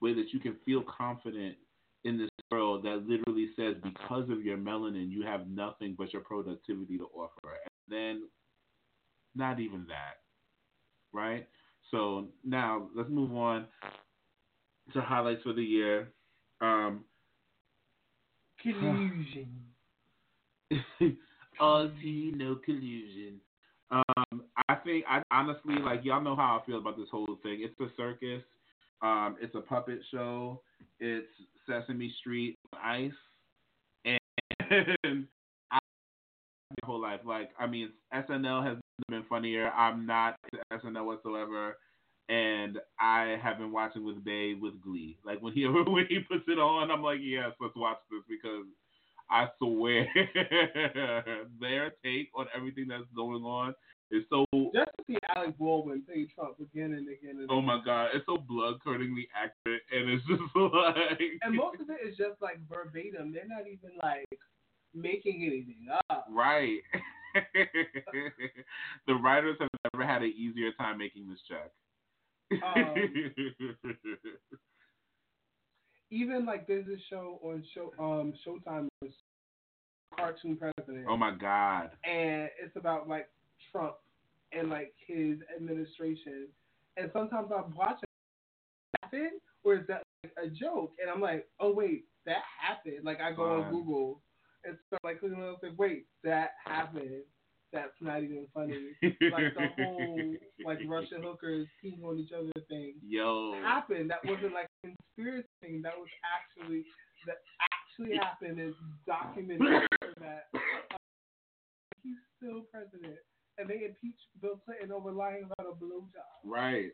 way 0.00 0.14
that 0.14 0.32
you 0.32 0.40
can 0.40 0.56
feel 0.64 0.82
confident 0.82 1.56
in 2.04 2.18
this 2.18 2.28
world 2.50 2.84
that 2.84 3.04
literally 3.06 3.50
says 3.56 3.74
because 3.82 4.28
of 4.30 4.42
your 4.42 4.56
melanin 4.56 5.10
you 5.10 5.22
have 5.22 5.46
nothing 5.48 5.94
but 5.96 6.12
your 6.12 6.22
productivity 6.22 6.98
to 6.98 7.04
offer. 7.14 7.56
And 7.88 7.96
then 7.96 8.22
not 9.34 9.60
even 9.60 9.86
that 9.88 10.20
right? 11.12 11.46
So 11.90 12.28
now 12.44 12.88
let's 12.94 13.10
move 13.10 13.34
on 13.34 13.66
to 14.92 15.00
highlights 15.00 15.42
for 15.42 15.52
the 15.52 15.62
year. 15.62 16.08
Um 16.60 17.04
Collusion. 18.62 19.48
tea 22.02 22.32
no 22.36 22.56
collusion. 22.64 23.40
Um 23.90 24.44
i 24.68 24.74
think 24.74 25.04
i 25.08 25.22
honestly 25.30 25.74
like 25.82 26.04
y'all 26.04 26.20
know 26.22 26.36
how 26.36 26.60
i 26.60 26.66
feel 26.66 26.78
about 26.78 26.96
this 26.96 27.08
whole 27.10 27.38
thing. 27.42 27.60
It's 27.62 27.78
a 27.80 27.94
circus. 27.96 28.42
Um 29.02 29.36
it's 29.40 29.54
a 29.54 29.60
puppet 29.60 30.00
show. 30.10 30.60
It's 31.00 31.26
Sesame 31.70 32.12
Street 32.20 32.56
on 32.72 32.80
ice, 32.82 33.12
and 34.04 34.18
I 35.70 35.78
my 36.70 36.86
whole 36.86 37.00
life. 37.00 37.20
Like, 37.24 37.50
I 37.58 37.66
mean, 37.66 37.90
SNL 38.14 38.66
has 38.66 38.78
been 39.08 39.24
funnier. 39.28 39.70
I'm 39.70 40.06
not 40.06 40.36
SNL 40.72 41.06
whatsoever, 41.06 41.76
and 42.28 42.78
I 42.98 43.36
have 43.42 43.58
been 43.58 43.72
watching 43.72 44.04
with 44.04 44.24
Bay 44.24 44.54
with 44.54 44.80
Glee. 44.80 45.18
Like 45.24 45.40
when 45.42 45.52
he 45.52 45.66
when 45.68 46.06
he 46.08 46.20
puts 46.20 46.44
it 46.48 46.58
on, 46.58 46.90
I'm 46.90 47.02
like, 47.02 47.20
yes, 47.22 47.50
let's 47.60 47.76
watch 47.76 47.98
this 48.10 48.22
because 48.28 48.66
I 49.30 49.46
swear 49.58 50.08
their 51.60 51.92
take 52.04 52.30
on 52.34 52.46
everything 52.56 52.88
that's 52.88 53.04
going 53.14 53.44
on 53.44 53.74
is 54.10 54.24
so 54.30 54.44
Just 54.74 54.90
to 54.98 55.04
see 55.06 55.16
Alec 55.36 55.56
Baldwin 55.58 56.02
play 56.02 56.26
Trump 56.34 56.56
again 56.60 56.92
and 56.94 57.08
again 57.08 57.38
and 57.40 57.48
oh 57.50 57.58
again. 57.58 57.66
my 57.66 57.80
god, 57.84 58.08
it's 58.14 58.26
so 58.26 58.36
blood 58.36 58.74
curdlingly 58.86 59.26
accurate, 59.34 59.82
and 59.92 60.10
it's 60.10 60.26
just 60.26 60.42
like 60.56 61.20
And 61.42 61.54
most 61.54 61.80
of 61.80 61.88
it 61.90 62.06
is 62.06 62.16
just 62.16 62.40
like 62.42 62.58
verbatim. 62.68 63.32
They're 63.32 63.46
not 63.48 63.66
even 63.66 63.90
like 64.02 64.28
making 64.94 65.44
anything 65.46 65.86
up. 66.10 66.26
Right. 66.30 66.78
the 69.06 69.14
writers 69.14 69.56
have 69.60 69.68
never 69.94 70.04
had 70.04 70.22
an 70.22 70.32
easier 70.36 70.72
time 70.72 70.98
making 70.98 71.28
this 71.28 71.38
check. 71.48 71.70
Um, 72.52 72.94
even 76.10 76.44
like 76.44 76.66
there's 76.66 76.88
a 76.88 76.98
show 77.08 77.38
on 77.42 77.62
show 77.74 77.92
um 77.98 78.32
Showtime, 78.44 78.88
it's 79.02 79.14
cartoon 80.18 80.56
president, 80.56 81.06
Oh 81.08 81.16
my 81.16 81.30
God. 81.32 81.90
and 82.04 82.50
it's 82.60 82.74
about 82.76 83.08
like 83.08 83.28
Trump 83.70 83.94
and 84.52 84.68
like 84.70 84.92
his 85.06 85.38
administration. 85.56 86.48
And 86.96 87.10
sometimes 87.12 87.48
I'm 87.54 87.74
watching 87.74 88.04
happen, 89.02 89.30
or 89.64 89.74
is 89.76 89.86
that 89.88 90.02
like 90.24 90.32
a 90.44 90.48
joke? 90.48 90.92
And 91.00 91.10
I'm 91.10 91.20
like, 91.20 91.46
oh 91.60 91.72
wait, 91.72 92.04
that 92.26 92.42
happened. 92.60 93.04
Like 93.04 93.20
I 93.20 93.32
go 93.32 93.44
on 93.44 93.70
Google 93.70 94.20
and 94.64 94.76
start 94.86 95.00
like 95.04 95.20
clicking 95.20 95.38
on 95.38 95.56
like, 95.62 95.78
wait, 95.78 96.06
that 96.24 96.50
happened. 96.64 97.22
That's 97.72 97.94
not 98.00 98.22
even 98.22 98.46
funny. 98.52 98.98
like 99.02 99.54
the 99.54 99.68
whole 99.76 100.34
like 100.64 100.78
Russian 100.88 101.22
hookers 101.24 101.68
peeing 101.82 102.02
on 102.02 102.18
each 102.18 102.32
other 102.32 102.50
thing 102.68 102.94
Yo. 103.06 103.54
happened. 103.62 104.10
That 104.10 104.24
wasn't 104.24 104.54
like 104.54 104.66
a 104.84 104.88
conspiracy 104.88 105.48
thing. 105.62 105.82
That 105.82 105.94
was 105.96 106.08
actually 106.26 106.84
that 107.26 107.36
actually 107.62 108.16
happened. 108.16 108.60
Is 108.60 108.74
documented 109.06 109.86
that 110.18 110.46
uh, 110.52 110.58
he's 112.02 112.18
still 112.36 112.62
president, 112.72 113.22
and 113.58 113.68
they 113.68 113.84
impeached 113.84 114.26
Bill 114.40 114.60
Clinton 114.64 114.92
over 114.92 115.12
lying 115.12 115.44
about 115.44 115.72
a 115.72 115.84
blowjob. 115.84 116.44
Right. 116.44 116.92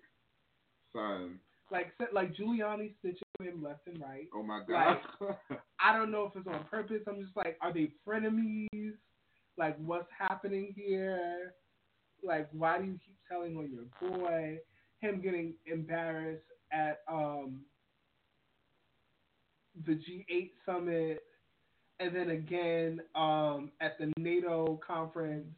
Son. 0.92 1.38
Like 1.70 1.92
like 2.12 2.34
Giuliani 2.34 2.92
snitching 3.04 3.46
him 3.46 3.62
left 3.62 3.86
and 3.86 4.00
right. 4.00 4.26
Oh 4.34 4.42
my 4.42 4.60
God. 4.68 4.98
I 5.80 5.96
don't 5.96 6.12
know 6.12 6.24
if 6.24 6.36
it's 6.36 6.46
on 6.46 6.64
purpose. 6.70 7.02
I'm 7.08 7.20
just 7.22 7.36
like, 7.36 7.56
are 7.60 7.72
they 7.72 7.90
frenemies? 8.06 8.94
Like, 9.58 9.76
what's 9.78 10.08
happening 10.16 10.74
here? 10.76 11.54
Like, 12.22 12.48
why 12.52 12.78
do 12.78 12.84
you 12.84 12.98
keep 13.04 13.16
telling 13.28 13.56
on 13.56 13.70
your 13.70 14.10
boy? 14.10 14.58
Him 15.00 15.20
getting 15.20 15.54
embarrassed 15.66 16.42
at 16.72 17.00
um 17.10 17.62
the 19.86 19.92
G8 19.92 20.50
summit, 20.64 21.22
and 22.00 22.14
then 22.14 22.30
again 22.30 23.00
um 23.14 23.72
at 23.80 23.98
the 23.98 24.12
NATO 24.18 24.80
conference 24.86 25.48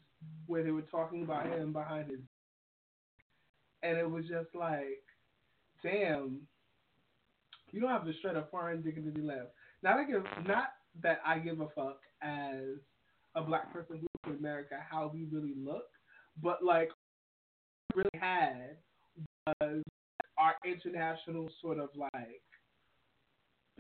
where 0.47 0.63
they 0.63 0.71
were 0.71 0.83
talking 0.83 1.23
about 1.23 1.45
mm-hmm. 1.45 1.63
him 1.63 1.73
behind 1.73 2.11
his, 2.11 2.21
and 3.83 3.99
it 3.99 4.11
was 4.11 4.25
just 4.27 4.55
like, 4.55 5.03
damn, 5.83 6.41
you 7.71 7.81
don't 7.81 7.91
have 7.91 8.05
to 8.05 8.13
shred 8.21 8.37
a 8.37 8.47
foreign 8.51 8.83
dignity 8.83 9.21
left. 9.21 9.51
Not 9.83 9.99
I 9.99 10.05
give, 10.05 10.25
not 10.47 10.69
that 11.03 11.21
I 11.25 11.39
give 11.39 11.61
a 11.61 11.69
fuck 11.69 12.01
as 12.23 12.79
a 13.35 13.43
black 13.43 13.73
person 13.73 14.01
who 14.01 14.31
in 14.31 14.39
America 14.39 14.77
how 14.91 15.11
we 15.13 15.27
really 15.31 15.55
look, 15.57 15.87
but 16.43 16.65
like 16.65 16.91
what 17.95 17.97
we 17.97 18.03
really 18.03 18.27
had 18.27 18.77
was 19.61 19.83
our 20.39 20.55
international 20.65 21.49
sort 21.61 21.79
of 21.79 21.89
like 21.95 22.43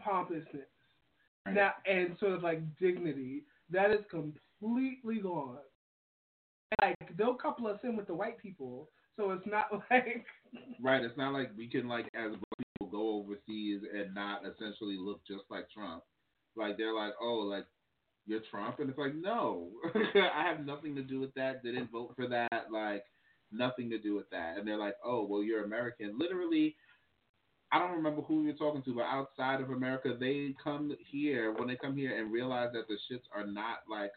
pompousness 0.01 0.66
now 1.46 1.72
and 1.86 2.16
sort 2.20 2.32
of 2.32 2.42
like 2.42 2.61
dignity 2.78 3.42
that 3.70 3.90
is 3.90 4.05
completely 4.11 5.20
gone. 5.20 5.59
Like 6.82 7.16
they'll 7.16 7.34
couple 7.34 7.66
us 7.66 7.78
in 7.84 7.96
with 7.96 8.06
the 8.06 8.14
white 8.14 8.38
people, 8.38 8.88
so 9.16 9.30
it's 9.32 9.46
not 9.46 9.66
like 9.90 10.24
Right. 10.82 11.02
It's 11.02 11.16
not 11.16 11.32
like 11.32 11.50
we 11.56 11.68
can 11.68 11.88
like 11.88 12.06
as 12.14 12.30
black 12.30 12.66
people 12.78 12.88
go 12.90 13.22
overseas 13.22 13.80
and 13.94 14.14
not 14.14 14.42
essentially 14.46 14.96
look 14.98 15.20
just 15.26 15.44
like 15.50 15.70
Trump. 15.70 16.02
Like 16.56 16.76
they're 16.76 16.94
like, 16.94 17.12
oh, 17.20 17.46
like 17.48 17.66
you're 18.26 18.40
Trump, 18.50 18.78
and 18.78 18.90
it's 18.90 18.98
like, 18.98 19.14
no, 19.14 19.68
I 19.94 20.44
have 20.48 20.64
nothing 20.64 20.94
to 20.96 21.02
do 21.02 21.20
with 21.20 21.32
that. 21.34 21.62
Didn't 21.62 21.90
vote 21.90 22.12
for 22.16 22.28
that. 22.28 22.66
Like 22.72 23.04
nothing 23.50 23.90
to 23.90 23.98
do 23.98 24.14
with 24.14 24.28
that. 24.30 24.58
And 24.58 24.66
they're 24.66 24.78
like, 24.78 24.96
oh, 25.04 25.26
well, 25.28 25.42
you're 25.42 25.64
American. 25.64 26.18
Literally, 26.18 26.76
I 27.72 27.78
don't 27.78 27.96
remember 27.96 28.22
who 28.22 28.44
you're 28.44 28.54
talking 28.54 28.82
to, 28.82 28.94
but 28.94 29.04
outside 29.04 29.60
of 29.60 29.70
America, 29.70 30.16
they 30.18 30.54
come 30.62 30.96
here 31.10 31.52
when 31.52 31.68
they 31.68 31.76
come 31.76 31.96
here 31.96 32.18
and 32.18 32.32
realize 32.32 32.70
that 32.72 32.88
the 32.88 32.96
shits 33.10 33.24
are 33.34 33.46
not 33.46 33.78
like 33.90 34.12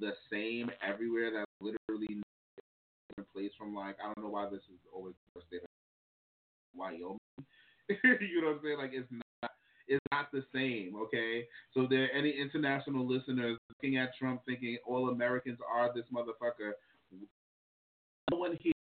the 0.00 0.12
same 0.30 0.70
everywhere. 0.86 1.30
That 1.32 1.45
literally 1.98 2.22
different 3.10 3.32
place 3.32 3.52
from 3.58 3.74
like 3.74 3.96
I 4.02 4.06
don't 4.06 4.24
know 4.24 4.30
why 4.30 4.46
this 4.50 4.62
is 4.72 4.80
always 4.92 5.14
the 5.34 5.42
state 5.46 5.62
of 5.62 5.68
Wyoming. 6.74 7.18
you 7.88 8.40
know 8.40 8.48
what 8.48 8.56
I'm 8.56 8.60
saying? 8.62 8.78
Like 8.78 8.90
it's 8.92 9.08
not 9.10 9.50
it's 9.88 10.04
not 10.10 10.32
the 10.32 10.44
same, 10.54 10.94
okay? 10.96 11.46
So 11.72 11.86
there 11.88 12.04
are 12.04 12.18
any 12.18 12.30
international 12.30 13.06
listeners 13.06 13.58
looking 13.70 13.98
at 13.98 14.16
Trump 14.18 14.42
thinking 14.44 14.78
all 14.86 15.10
Americans 15.10 15.58
are 15.70 15.92
this 15.94 16.04
motherfucker, 16.12 16.72
no 18.30 18.38
one 18.38 18.58
here 18.60 18.72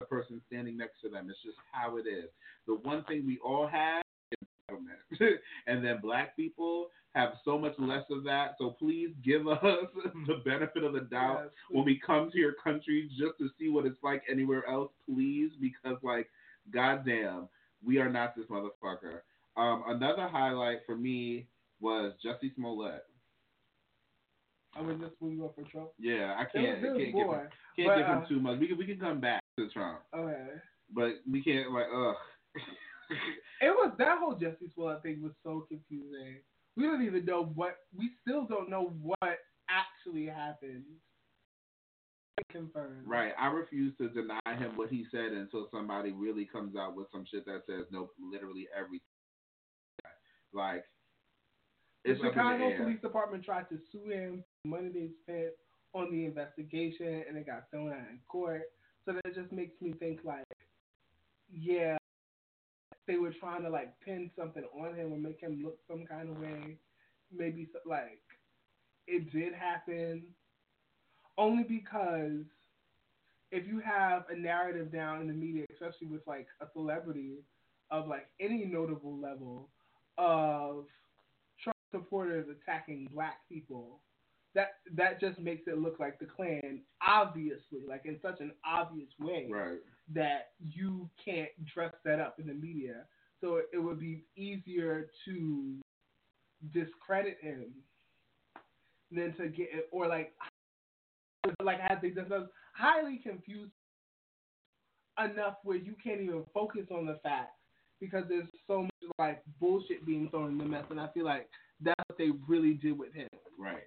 the 0.00 0.06
person 0.06 0.40
standing 0.46 0.76
next 0.76 1.00
to 1.02 1.08
them. 1.08 1.28
It's 1.30 1.42
just 1.42 1.58
how 1.72 1.96
it 1.96 2.06
is. 2.06 2.30
The 2.66 2.74
one 2.74 3.04
thing 3.04 3.24
we 3.26 3.38
all 3.44 3.66
have 3.66 4.02
is 4.32 4.48
entitlement. 4.70 5.36
and 5.66 5.84
then 5.84 6.00
black 6.00 6.36
people 6.36 6.88
have 7.16 7.32
so 7.44 7.58
much 7.58 7.72
less 7.78 8.04
of 8.10 8.22
that. 8.24 8.54
So 8.58 8.70
please 8.78 9.10
give 9.24 9.48
us 9.48 9.58
the 10.26 10.42
benefit 10.44 10.84
of 10.84 10.92
the 10.92 11.00
doubt 11.00 11.40
Yes. 11.44 11.52
when 11.70 11.84
we 11.84 11.98
come 12.04 12.30
to 12.30 12.38
your 12.38 12.52
country 12.62 13.08
just 13.18 13.38
to 13.38 13.48
see 13.58 13.68
what 13.68 13.86
it's 13.86 13.98
like 14.02 14.22
anywhere 14.30 14.68
else, 14.68 14.90
please, 15.08 15.50
because 15.60 15.96
like, 16.02 16.28
goddamn, 16.72 17.48
we 17.84 17.98
are 17.98 18.10
not 18.10 18.36
this 18.36 18.46
motherfucker. 18.46 19.20
Um, 19.56 19.84
another 19.88 20.28
highlight 20.28 20.80
for 20.84 20.96
me 20.96 21.46
was 21.80 22.12
Jussie 22.24 22.54
Smollett. 22.54 23.04
I 24.78 24.82
mean, 24.82 25.00
just 25.00 25.14
when 25.20 25.32
you 25.32 25.38
go 25.38 25.52
for 25.54 25.62
Trump. 25.70 25.88
Yeah, 25.98 26.34
I 26.38 26.44
can't, 26.44 26.66
was 26.68 26.72
I 26.84 26.86
his 26.98 27.04
can't 27.04 27.16
give 27.16 27.26
boy. 27.26 27.32
him, 27.34 27.48
can't 27.76 27.88
But, 27.88 27.96
give 27.96 28.06
him 28.06 28.18
uh, 28.18 28.26
too 28.28 28.40
much. 28.40 28.58
We 28.60 28.66
can 28.68 28.76
we 28.76 28.84
can 28.86 28.98
come 29.00 29.20
back 29.20 29.40
to 29.58 29.68
Trump, 29.70 30.00
Okay. 30.14 30.48
but 30.94 31.12
we 31.30 31.42
can't 31.42 31.72
like 31.72 31.86
ugh. 31.94 32.14
It 33.62 33.70
was 33.70 33.92
that 33.98 34.18
whole 34.18 34.34
Jussie 34.34 34.72
Smollett 34.74 35.02
thing 35.02 35.22
was 35.22 35.32
so 35.42 35.64
confusing. 35.68 36.36
We 36.76 36.84
don't 36.84 37.02
even 37.02 37.24
know 37.24 37.44
what. 37.54 37.76
We 37.96 38.10
still 38.22 38.46
don't 38.46 38.68
know 38.68 38.92
what 39.00 39.38
actually 39.70 40.26
happened. 40.26 40.84
Confirmed. 42.52 43.06
Right. 43.06 43.32
I 43.40 43.46
refuse 43.46 43.96
to 43.96 44.08
deny 44.10 44.38
him 44.46 44.76
what 44.76 44.90
he 44.90 45.06
said 45.10 45.32
until 45.32 45.68
somebody 45.70 46.12
really 46.12 46.44
comes 46.44 46.76
out 46.76 46.94
with 46.94 47.06
some 47.10 47.24
shit 47.30 47.46
that 47.46 47.62
says 47.66 47.86
no, 47.90 48.10
literally 48.20 48.68
everything. 48.76 49.00
Like, 50.52 50.84
The 52.04 52.12
it's 52.12 52.20
in 52.22 52.28
Chicago 52.28 52.70
the. 52.70 52.76
Police 52.76 53.00
Department 53.00 53.44
tried 53.44 53.68
to 53.70 53.78
sue 53.90 54.10
him 54.10 54.44
for 54.62 54.68
money 54.68 54.88
they 54.88 55.10
spent 55.22 55.52
on 55.92 56.10
the 56.12 56.24
investigation, 56.24 57.24
and 57.28 57.36
it 57.36 57.46
got 57.46 57.70
thrown 57.70 57.90
out 57.90 58.08
in 58.10 58.20
court. 58.28 58.62
So 59.04 59.12
that 59.12 59.34
just 59.34 59.52
makes 59.52 59.80
me 59.80 59.92
think 59.98 60.20
like, 60.24 60.44
yeah, 61.50 61.96
they 63.06 63.16
were 63.16 63.32
trying 63.32 63.62
to 63.62 63.70
like 63.70 63.92
pin 64.00 64.30
something 64.36 64.64
on 64.78 64.94
him 64.94 65.12
or 65.12 65.18
make 65.18 65.40
him 65.40 65.60
look 65.62 65.78
some 65.88 66.06
kind 66.06 66.28
of 66.28 66.38
way. 66.38 66.76
Maybe 67.34 67.68
like 67.84 68.20
it 69.06 69.32
did 69.32 69.54
happen, 69.54 70.24
only 71.38 71.64
because 71.64 72.44
if 73.52 73.66
you 73.66 73.80
have 73.80 74.24
a 74.30 74.36
narrative 74.36 74.92
down 74.92 75.20
in 75.20 75.28
the 75.28 75.32
media, 75.32 75.64
especially 75.72 76.08
with 76.08 76.26
like 76.26 76.48
a 76.60 76.66
celebrity 76.72 77.38
of 77.90 78.08
like 78.08 78.26
any 78.40 78.64
notable 78.64 79.18
level 79.18 79.68
of 80.18 80.86
Trump 81.60 81.76
supporters 81.92 82.46
attacking 82.48 83.08
black 83.12 83.38
people, 83.48 84.00
that 84.56 84.78
that 84.96 85.20
just 85.20 85.38
makes 85.38 85.68
it 85.68 85.78
look 85.78 86.00
like 86.00 86.18
the 86.18 86.24
Klan, 86.24 86.80
obviously, 87.06 87.84
like 87.86 88.02
in 88.06 88.18
such 88.22 88.40
an 88.40 88.52
obvious 88.64 89.10
way 89.20 89.48
Right. 89.50 89.78
that 90.14 90.48
you 90.66 91.08
can't 91.22 91.50
dress 91.72 91.92
that 92.04 92.18
up 92.18 92.40
in 92.40 92.46
the 92.48 92.54
media. 92.54 93.04
So 93.40 93.60
it 93.72 93.78
would 93.78 94.00
be 94.00 94.24
easier 94.34 95.08
to 95.26 95.74
discredit 96.72 97.36
him 97.40 97.66
than 99.12 99.34
to 99.36 99.48
get 99.48 99.68
it, 99.72 99.88
or 99.92 100.08
like 100.08 100.32
like 101.62 101.78
have 101.80 102.00
they 102.00 102.10
themselves 102.10 102.48
highly 102.74 103.18
confused 103.22 103.72
enough 105.22 105.56
where 105.64 105.76
you 105.76 105.94
can't 106.02 106.20
even 106.22 106.44
focus 106.52 106.86
on 106.90 107.06
the 107.06 107.18
facts 107.22 107.52
because 108.00 108.24
there's 108.28 108.48
so 108.66 108.82
much 108.82 109.10
like 109.18 109.42
bullshit 109.60 110.04
being 110.04 110.28
thrown 110.30 110.52
in 110.52 110.58
the 110.58 110.64
mess 110.64 110.84
and 110.90 111.00
I 111.00 111.08
feel 111.08 111.24
like 111.24 111.48
that's 111.80 112.02
what 112.08 112.18
they 112.18 112.30
really 112.48 112.74
did 112.74 112.98
with 112.98 113.12
him. 113.14 113.28
Right. 113.58 113.84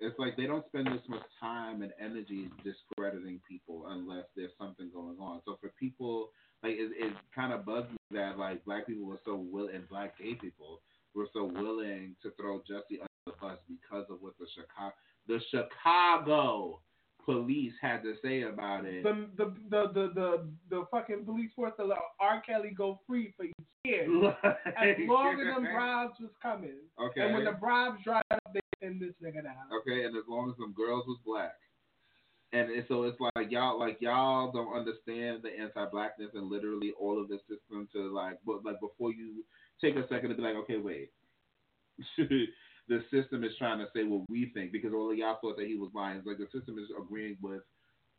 It's 0.00 0.18
like 0.18 0.36
they 0.36 0.46
don't 0.46 0.66
spend 0.66 0.88
this 0.88 1.02
much 1.08 1.22
time 1.40 1.82
and 1.82 1.92
energy 2.00 2.50
discrediting 2.62 3.40
people 3.48 3.86
unless 3.88 4.24
there's 4.36 4.52
something 4.58 4.90
going 4.92 5.16
on. 5.18 5.40
So 5.44 5.56
for 5.60 5.70
people, 5.80 6.30
like 6.62 6.72
it, 6.72 6.90
it 6.96 7.14
kind 7.34 7.52
of 7.52 7.64
bugs 7.64 7.90
me 7.90 8.18
that 8.18 8.38
like 8.38 8.64
black 8.64 8.86
people 8.86 9.06
were 9.06 9.20
so 9.24 9.36
willing, 9.36 9.74
and 9.74 9.88
black 9.88 10.18
gay 10.18 10.34
people 10.34 10.80
were 11.14 11.28
so 11.32 11.44
willing 11.44 12.14
to 12.22 12.30
throw 12.38 12.58
Jussie 12.58 13.00
under 13.00 13.24
the 13.26 13.32
bus 13.40 13.58
because 13.68 14.04
of 14.10 14.18
what 14.20 14.34
the 14.38 14.46
Chicago, 14.54 14.94
the 15.26 15.40
Chicago 15.50 16.80
police 17.24 17.72
had 17.82 18.02
to 18.02 18.14
say 18.22 18.42
about 18.42 18.84
it. 18.84 19.02
The 19.02 19.26
the 19.36 19.54
the 19.70 19.92
the 19.92 20.12
the, 20.14 20.48
the 20.70 20.84
fucking 20.90 21.24
police 21.24 21.50
force 21.56 21.72
to 21.78 21.84
let 21.84 21.98
R. 22.20 22.42
Kelly 22.46 22.72
go 22.76 23.00
free 23.06 23.34
for 23.36 23.46
years. 23.84 24.08
as 24.44 24.96
long 25.06 25.40
as 25.40 25.54
them 25.54 25.64
bribes 25.64 26.14
was 26.20 26.30
coming. 26.40 26.78
Okay. 27.00 27.22
And 27.22 27.34
when 27.34 27.44
the 27.44 27.52
bribes 27.52 27.98
dried 28.04 28.22
up, 28.30 28.40
they 28.54 28.60
send 28.80 29.00
this 29.00 29.14
nigga 29.22 29.42
down. 29.42 29.68
Okay, 29.80 30.04
and 30.04 30.16
as 30.16 30.24
long 30.28 30.50
as 30.50 30.56
some 30.58 30.72
girls 30.72 31.04
was 31.06 31.18
black. 31.24 31.54
And 32.52 32.70
so 32.88 33.02
it's 33.02 33.18
like 33.20 33.50
y'all 33.50 33.78
like 33.78 33.98
y'all 34.00 34.52
don't 34.52 34.72
understand 34.72 35.42
the 35.42 35.50
anti 35.60 35.84
blackness 35.90 36.30
and 36.34 36.48
literally 36.48 36.92
all 36.98 37.20
of 37.20 37.28
the 37.28 37.38
system 37.48 37.88
to 37.92 38.14
like 38.14 38.38
but 38.46 38.64
like 38.64 38.80
before 38.80 39.12
you 39.12 39.44
take 39.80 39.96
a 39.96 40.06
second 40.08 40.30
to 40.30 40.36
be 40.36 40.42
like, 40.42 40.54
okay, 40.54 40.78
wait. 40.78 41.10
the 42.88 43.02
system 43.10 43.42
is 43.42 43.52
trying 43.58 43.78
to 43.78 43.86
say 43.94 44.04
what 44.04 44.22
we 44.30 44.50
think 44.54 44.70
because 44.70 44.92
all 44.94 45.10
of 45.10 45.18
y'all 45.18 45.38
thought 45.40 45.56
that 45.56 45.66
he 45.66 45.74
was 45.74 45.90
lying. 45.94 46.18
It's 46.18 46.26
like 46.26 46.38
the 46.38 46.48
system 46.56 46.78
is 46.78 46.88
agreeing 46.96 47.36
with 47.42 47.62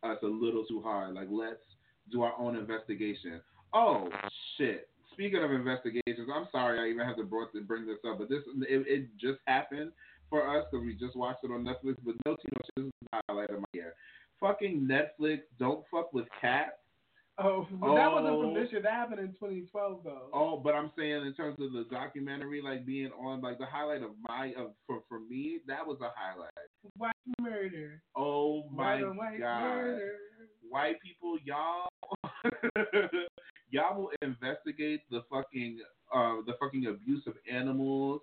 us 0.03 0.17
a 0.23 0.27
little 0.27 0.65
too 0.65 0.81
hard. 0.81 1.15
Like 1.15 1.29
let's 1.31 1.63
do 2.11 2.21
our 2.23 2.33
own 2.37 2.55
investigation. 2.55 3.41
Oh 3.73 4.09
shit! 4.57 4.89
Speaking 5.13 5.43
of 5.43 5.51
investigations, 5.51 6.29
I'm 6.33 6.47
sorry 6.51 6.79
I 6.79 6.91
even 6.91 7.05
have 7.05 7.17
to 7.17 7.23
bring 7.23 7.85
this 7.87 7.97
up, 8.07 8.19
but 8.19 8.29
this 8.29 8.43
it, 8.69 8.85
it 8.87 9.17
just 9.17 9.39
happened 9.45 9.91
for 10.29 10.47
us 10.57 10.65
because 10.71 10.85
we 10.85 10.93
just 10.95 11.15
watched 11.15 11.43
it 11.43 11.51
on 11.51 11.63
Netflix. 11.63 11.95
But 12.05 12.15
no 12.25 12.35
Tino, 12.35 12.61
this 12.75 12.85
is 12.85 12.91
the 13.11 13.19
highlight 13.27 13.49
of 13.51 13.59
my 13.59 13.65
year. 13.73 13.93
Fucking 14.39 14.87
Netflix, 14.89 15.39
don't 15.59 15.83
fuck 15.91 16.13
with 16.13 16.25
cats. 16.41 16.71
Oh, 17.39 17.67
but 17.71 17.93
that 17.95 18.11
wasn't 18.11 18.33
Oh. 18.33 18.41
from 18.41 18.53
this 18.55 18.71
year. 18.71 18.81
That 18.81 18.93
happened 18.93 19.19
in 19.19 19.27
2012 19.33 20.03
though. 20.03 20.29
Oh, 20.33 20.57
but 20.57 20.73
I'm 20.73 20.91
saying 20.97 21.23
in 21.25 21.33
terms 21.35 21.59
of 21.61 21.71
the 21.71 21.85
documentary, 21.91 22.61
like 22.63 22.83
being 22.85 23.11
on, 23.11 23.41
like 23.41 23.59
the 23.59 23.65
highlight 23.67 24.01
of 24.01 24.09
my 24.27 24.53
of 24.57 24.71
for 24.87 25.01
for 25.07 25.19
me, 25.19 25.59
that 25.67 25.85
was 25.85 25.99
a 26.01 26.09
highlight. 26.15 26.49
White 26.97 27.13
murder. 27.39 28.01
Oh 28.15 28.63
my 28.71 29.03
White 29.03 29.15
white 29.15 29.39
god, 29.39 29.61
murder. 29.61 30.11
white 30.69 30.99
people, 31.01 31.37
y'all, 31.43 31.89
y'all 33.69 33.97
will 34.01 34.11
investigate 34.21 35.01
the 35.11 35.21
fucking 35.29 35.79
uh 36.13 36.37
the 36.45 36.53
fucking 36.59 36.87
abuse 36.87 37.23
of 37.27 37.33
animals 37.51 38.21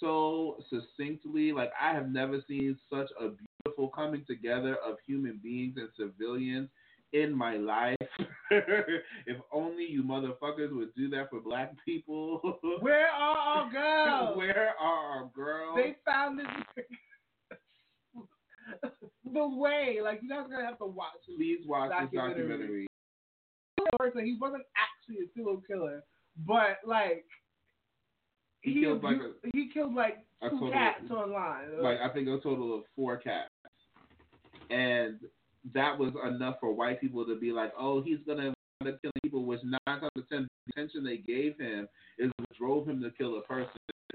so 0.00 0.56
succinctly. 0.70 1.52
Like 1.52 1.70
I 1.80 1.92
have 1.94 2.10
never 2.10 2.40
seen 2.48 2.76
such 2.90 3.08
a 3.20 3.30
beautiful 3.64 3.88
coming 3.88 4.24
together 4.26 4.76
of 4.86 4.96
human 5.06 5.40
beings 5.42 5.76
and 5.76 5.88
civilians 5.96 6.68
in 7.12 7.36
my 7.36 7.56
life. 7.56 7.96
if 8.50 9.36
only 9.52 9.84
you 9.84 10.02
motherfuckers 10.02 10.74
would 10.74 10.94
do 10.94 11.08
that 11.10 11.30
for 11.30 11.40
black 11.40 11.72
people. 11.84 12.58
Where 12.80 13.08
are 13.08 13.38
our 13.38 13.70
girls? 13.70 14.36
Where 14.36 14.70
are 14.80 15.18
our 15.18 15.30
girls? 15.34 15.76
They 15.76 15.96
found 16.04 16.38
this. 16.38 16.46
the 19.32 19.48
way, 19.48 19.98
like 20.02 20.20
you 20.22 20.28
guys 20.28 20.46
are 20.46 20.48
gonna 20.48 20.66
have 20.66 20.78
to 20.78 20.86
watch. 20.86 21.12
Please 21.36 21.60
watch 21.66 21.90
this 21.90 22.10
Documentary. 22.12 22.48
documentary. 22.48 22.86
Person, 23.98 24.24
he 24.24 24.36
wasn't 24.40 24.62
actually 24.76 25.24
a 25.24 25.28
serial 25.34 25.62
killer, 25.66 26.04
but 26.46 26.78
like 26.86 27.24
He 28.62 28.80
killed, 28.80 29.02
like, 29.02 29.16
abu- 29.16 29.34
he 29.52 29.68
killed 29.72 29.94
like 29.94 30.18
two 30.42 30.50
total- 30.50 30.70
cats 30.72 31.10
online. 31.10 31.82
like 31.82 31.98
I 32.00 32.08
think 32.10 32.28
a 32.28 32.38
total 32.40 32.78
of 32.78 32.84
four 32.94 33.16
cats, 33.16 33.50
and 34.70 35.18
that 35.72 35.98
was 35.98 36.12
enough 36.24 36.56
for 36.60 36.72
white 36.72 37.00
people 37.00 37.26
to 37.26 37.36
be 37.38 37.52
like, 37.52 37.72
"Oh, 37.76 38.02
he's 38.02 38.20
gonna 38.26 38.46
end 38.80 38.88
up 38.88 39.00
killing 39.02 39.12
people." 39.22 39.44
Which 39.44 39.62
nine 39.64 39.80
times 39.86 40.04
out 40.04 40.10
of 40.16 40.28
ten, 40.28 40.46
the 40.66 40.72
attention 40.72 41.04
they 41.04 41.18
gave 41.18 41.58
him 41.58 41.88
is 42.18 42.30
what 42.36 42.48
drove 42.56 42.88
him 42.88 43.02
to 43.02 43.10
kill 43.10 43.36
a 43.38 43.42
person. 43.42 43.72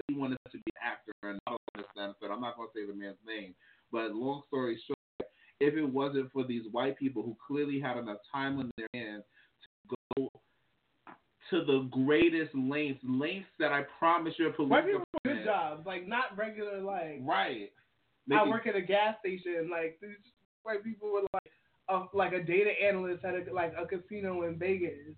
He 0.08 0.14
wanted 0.14 0.38
to 0.50 0.56
be 0.56 0.62
an 0.76 0.82
actor, 0.82 1.12
and 1.22 1.38
I 1.46 1.50
don't 1.50 1.60
understand. 1.76 2.14
But 2.20 2.30
I'm 2.30 2.40
not 2.40 2.56
gonna 2.56 2.68
say 2.74 2.86
the 2.86 2.94
man's 2.94 3.18
name. 3.26 3.54
But 3.92 4.14
long 4.14 4.42
story 4.46 4.78
short, 4.86 4.98
if 5.60 5.74
it 5.74 5.84
wasn't 5.84 6.32
for 6.32 6.44
these 6.44 6.66
white 6.72 6.96
people 6.96 7.22
who 7.22 7.36
clearly 7.46 7.80
had 7.80 7.96
enough 7.98 8.18
time 8.32 8.58
on 8.58 8.70
their 8.76 8.88
hands 8.94 9.24
to 11.50 11.64
the 11.64 11.88
greatest 11.90 12.54
lengths, 12.54 13.02
lengths 13.06 13.48
that 13.58 13.72
I 13.72 13.82
promise 13.98 14.34
your 14.38 14.52
police 14.52 14.70
white 14.70 14.86
people 14.86 15.02
good 15.24 15.44
jobs, 15.44 15.86
like 15.86 16.06
not 16.06 16.36
regular 16.36 16.80
like. 16.80 17.20
Right. 17.22 17.70
I 18.30 18.34
Making- 18.34 18.50
work 18.50 18.66
at 18.66 18.76
a 18.76 18.82
gas 18.82 19.16
station. 19.20 19.68
Like 19.70 19.98
these 20.00 20.16
white 20.62 20.84
people 20.84 21.10
were 21.12 21.22
like, 21.32 21.50
a, 21.88 22.04
like 22.16 22.32
a 22.32 22.42
data 22.42 22.70
analyst 22.82 23.24
at 23.24 23.34
a, 23.34 23.52
like 23.52 23.72
a 23.78 23.86
casino 23.86 24.42
in 24.42 24.58
Vegas. 24.58 25.14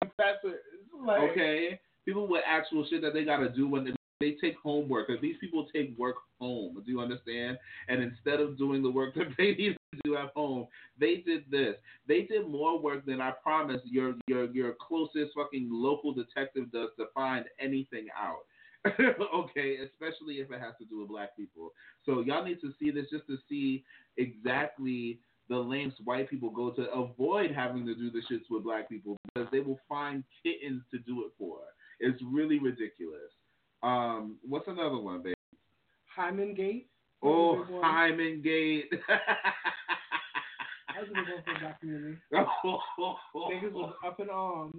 Professors, 0.00 0.60
like 1.04 1.30
okay, 1.30 1.80
people 2.04 2.26
with 2.28 2.42
actual 2.46 2.86
shit 2.88 3.02
that 3.02 3.12
they 3.12 3.24
gotta 3.24 3.48
do 3.48 3.68
when 3.68 3.84
they, 3.84 3.92
they 4.20 4.36
take 4.40 4.56
homework. 4.62 5.08
Because 5.08 5.20
these 5.20 5.36
people 5.40 5.66
take 5.74 5.96
work 5.98 6.16
home. 6.40 6.82
Do 6.84 6.90
you 6.90 7.00
understand? 7.00 7.58
And 7.88 8.02
instead 8.02 8.40
of 8.40 8.56
doing 8.56 8.82
the 8.82 8.90
work 8.90 9.14
that 9.16 9.28
they 9.38 9.54
need 9.54 9.76
do 10.04 10.16
at 10.16 10.30
home, 10.34 10.66
they 10.98 11.16
did 11.26 11.44
this. 11.50 11.76
They 12.06 12.22
did 12.22 12.48
more 12.48 12.78
work 12.80 13.06
than 13.06 13.20
I 13.20 13.32
promised 13.42 13.86
your 13.86 14.14
your 14.26 14.50
your 14.52 14.74
closest 14.80 15.32
fucking 15.34 15.68
local 15.70 16.12
detective 16.12 16.70
does 16.72 16.90
to 16.98 17.06
find 17.14 17.44
anything 17.60 18.06
out. 18.18 18.44
okay, 19.34 19.76
especially 19.84 20.36
if 20.36 20.50
it 20.50 20.60
has 20.60 20.74
to 20.78 20.84
do 20.84 21.00
with 21.00 21.08
black 21.08 21.36
people. 21.36 21.72
So 22.04 22.20
y'all 22.20 22.44
need 22.44 22.60
to 22.60 22.72
see 22.78 22.90
this 22.90 23.06
just 23.10 23.26
to 23.26 23.36
see 23.48 23.84
exactly 24.16 25.20
the 25.48 25.56
lengths 25.56 25.96
white 26.04 26.28
people 26.28 26.50
go 26.50 26.70
to 26.70 26.90
avoid 26.92 27.50
having 27.52 27.86
to 27.86 27.94
do 27.94 28.10
the 28.10 28.20
shits 28.30 28.44
with 28.50 28.64
black 28.64 28.88
people 28.88 29.16
because 29.34 29.48
they 29.50 29.60
will 29.60 29.80
find 29.88 30.22
kittens 30.42 30.82
to 30.90 30.98
do 30.98 31.24
it 31.24 31.32
for. 31.38 31.58
It's 32.00 32.22
really 32.30 32.58
ridiculous. 32.58 33.32
Um, 33.82 34.36
what's 34.42 34.68
another 34.68 34.98
one, 34.98 35.22
babe? 35.22 35.34
Hymen 36.14 36.54
Gate. 36.54 36.88
Oh. 37.22 37.64
Hymen 37.82 38.42
Gate. 38.42 38.92
That 40.98 41.06
was 41.06 41.10
a 41.10 41.14
good 41.14 41.30
one 41.30 41.42
for 41.44 41.52
a 41.52 41.70
documentary. 41.70 42.18
Niggas 42.34 43.72
was 43.72 43.94
up 44.04 44.18
in 44.18 44.30
arms. 44.30 44.74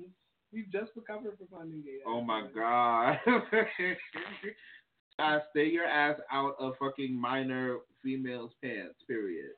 We 0.52 0.66
just 0.72 0.92
recovered 0.96 1.38
from 1.38 1.48
Hymen 1.54 1.82
Gate. 1.82 2.02
Oh 2.06 2.22
my 2.22 2.48
god. 2.54 3.20
uh, 5.20 5.40
stay 5.52 5.68
your 5.68 5.86
ass 5.86 6.20
out 6.32 6.56
of 6.60 6.74
fucking 6.80 7.14
minor 7.14 7.78
females' 8.04 8.52
pants, 8.62 8.96
period. 9.08 9.52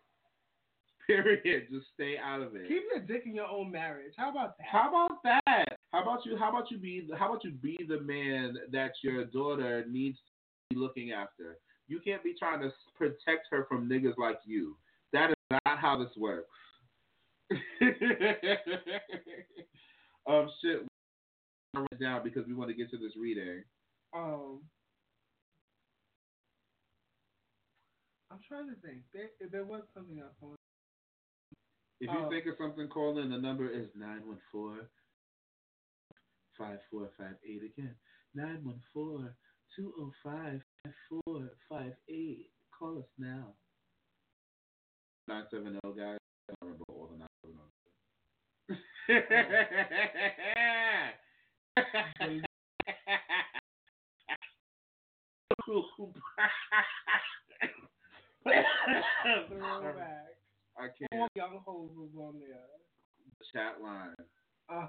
Period. 1.07 1.67
Just 1.71 1.87
stay 1.95 2.15
out 2.23 2.41
of 2.41 2.55
it. 2.55 2.67
Keep 2.67 2.83
your 2.93 3.01
dick 3.07 3.23
in 3.25 3.33
your 3.33 3.47
own 3.47 3.71
marriage. 3.71 4.13
How 4.17 4.29
about 4.29 4.55
that? 4.57 4.67
How 4.71 4.89
about 4.89 5.23
that? 5.23 5.79
How 5.91 6.03
about 6.03 6.25
you? 6.25 6.37
How 6.37 6.49
about 6.49 6.69
you 6.69 6.77
be? 6.77 7.09
How 7.17 7.29
about 7.29 7.43
you 7.43 7.51
be 7.51 7.77
the 7.87 8.01
man 8.01 8.55
that 8.71 8.91
your 9.03 9.25
daughter 9.25 9.83
needs 9.89 10.17
to 10.17 10.75
be 10.75 10.79
looking 10.79 11.11
after? 11.11 11.57
You 11.91 11.99
can't 11.99 12.23
be 12.23 12.33
trying 12.39 12.61
to 12.61 12.71
protect 12.97 13.47
her 13.51 13.65
from 13.67 13.89
niggas 13.89 14.17
like 14.17 14.39
you. 14.45 14.77
That 15.11 15.31
is 15.31 15.35
not 15.51 15.77
how 15.77 15.97
this 16.01 16.15
works. 16.15 16.47
um, 20.25 20.47
shit. 20.63 20.87
Wrote 21.75 21.99
down 21.99 22.23
because 22.23 22.47
we 22.47 22.53
want 22.53 22.69
to 22.69 22.75
get 22.77 22.89
to 22.91 22.97
this 22.97 23.11
reading. 23.19 23.63
Um, 24.15 24.61
I'm 28.31 28.39
trying 28.47 28.69
to 28.69 28.75
think. 28.75 29.01
There, 29.13 29.27
there 29.51 29.65
was 29.65 29.81
something 29.93 30.17
else. 30.19 30.31
If 31.99 32.09
you 32.09 32.17
Oh. 32.17 32.29
think 32.29 32.45
of 32.45 32.55
something, 32.57 32.87
call 32.87 33.19
in. 33.19 33.31
The 33.31 33.37
number 33.37 33.69
is 33.69 33.89
914 33.95 34.87
5458. 36.57 37.63
Again, 37.77 37.95
914 38.33 39.35
205 39.75 40.61
5458. 40.83 42.49
Call 42.77 42.97
us 42.99 43.05
now. 43.17 43.53
970, 45.27 45.79
guys. 45.97 46.17
I 46.49 46.53
don't 46.61 46.71
remember 46.71 46.83
all 46.89 47.07
the 47.11 47.17
970. 47.17 47.61
Throwback. 59.47 60.35
I 60.77 60.81
All 60.83 60.89
can't. 61.11 61.31
young 61.35 61.59
hoes 61.65 61.91
was 61.95 62.09
on 62.17 62.39
there. 62.39 62.65
Chat 63.53 63.81
line. 63.81 64.15
Uh, 64.69 64.87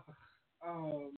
um, 0.67 1.13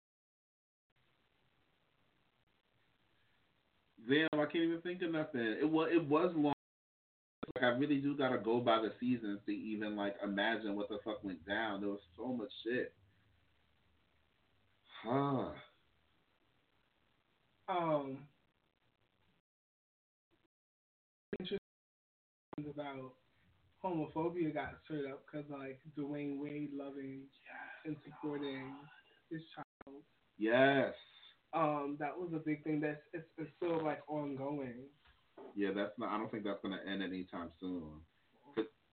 Damn, 4.09 4.27
I 4.33 4.45
can't 4.45 4.65
even 4.65 4.81
think 4.81 5.01
of 5.01 5.11
nothing. 5.11 5.41
It 5.41 5.69
was 5.69 5.89
it 5.91 6.05
was 6.05 6.33
long. 6.35 6.53
Like 7.55 7.63
I 7.63 7.77
really 7.77 7.97
do 7.97 8.17
gotta 8.17 8.37
go 8.37 8.59
by 8.59 8.81
the 8.81 8.91
seasons 8.99 9.39
to 9.45 9.51
even 9.51 9.95
like 9.95 10.15
imagine 10.23 10.75
what 10.75 10.89
the 10.89 10.99
fuck 11.05 11.23
went 11.23 11.45
down. 11.47 11.81
There 11.81 11.89
was 11.89 11.99
so 12.17 12.27
much 12.33 12.51
shit. 12.63 12.93
Huh. 15.05 15.49
um, 17.67 18.17
interesting 21.39 21.59
about 22.69 23.13
homophobia 23.83 24.53
got 24.53 24.75
stirred 24.85 25.11
up 25.11 25.23
because 25.25 25.49
like 25.49 25.79
Dwyane 25.97 26.39
Wade 26.39 26.71
loving 26.73 27.21
and 27.85 27.95
supporting 28.05 28.73
his 29.29 29.41
child. 29.55 30.01
Yes. 30.37 30.93
Um, 31.53 31.97
that 31.99 32.17
was 32.17 32.31
a 32.33 32.39
big 32.39 32.63
thing. 32.63 32.79
That's 32.79 33.01
it's, 33.13 33.27
it's 33.37 33.49
still 33.57 33.83
like 33.83 34.01
ongoing. 34.07 34.89
Yeah, 35.55 35.69
that's 35.75 35.93
not. 35.97 36.09
I 36.09 36.17
don't 36.17 36.31
think 36.31 36.43
that's 36.43 36.61
gonna 36.63 36.79
end 36.89 37.03
anytime 37.03 37.49
soon. 37.59 38.01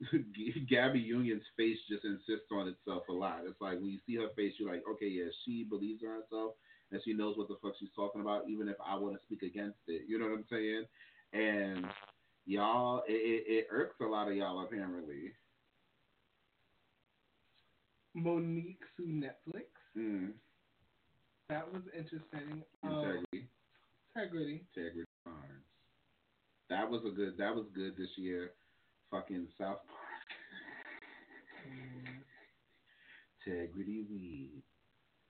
Gabby 0.70 0.98
Union's 0.98 1.44
face 1.56 1.76
just 1.88 2.04
insists 2.04 2.50
on 2.52 2.68
itself 2.68 3.04
a 3.08 3.12
lot. 3.12 3.40
It's 3.46 3.60
like 3.60 3.78
when 3.78 3.90
you 3.90 3.98
see 4.06 4.16
her 4.16 4.28
face, 4.36 4.54
you're 4.58 4.70
like, 4.70 4.82
okay, 4.92 5.08
yeah, 5.08 5.28
she 5.44 5.64
believes 5.68 6.02
in 6.02 6.08
herself 6.08 6.54
and 6.90 7.00
she 7.04 7.12
knows 7.12 7.36
what 7.36 7.48
the 7.48 7.56
fuck 7.62 7.74
she's 7.78 7.90
talking 7.94 8.20
about, 8.20 8.48
even 8.48 8.68
if 8.68 8.76
I 8.84 8.96
want 8.96 9.14
to 9.14 9.22
speak 9.24 9.42
against 9.42 9.78
it. 9.86 10.02
You 10.08 10.18
know 10.18 10.26
what 10.26 10.38
I'm 10.38 10.44
saying? 10.50 10.84
And 11.32 11.86
y'all, 12.46 13.02
it, 13.06 13.12
it, 13.12 13.52
it 13.52 13.66
irks 13.70 13.96
a 14.00 14.04
lot 14.04 14.28
of 14.28 14.36
y'all 14.36 14.64
apparently. 14.64 15.32
Mo'Nique 18.16 18.82
sue 18.96 19.06
Netflix. 19.06 19.68
Mm. 19.96 20.32
That 21.50 21.72
was 21.72 21.82
interesting. 21.96 22.62
Um, 22.82 22.90
Integrity. 22.90 23.48
integrity. 24.14 24.62
Integrity 24.74 25.10
Farms. 25.24 25.66
That 26.70 26.88
was 26.88 27.02
a 27.04 27.10
good. 27.10 27.36
That 27.38 27.54
was 27.54 27.66
good 27.74 27.96
this 27.98 28.10
year. 28.16 28.52
Fucking 29.10 29.48
South 29.58 29.80
Park. 29.86 30.28
Integrity 33.46 34.04
weed. 34.10 34.62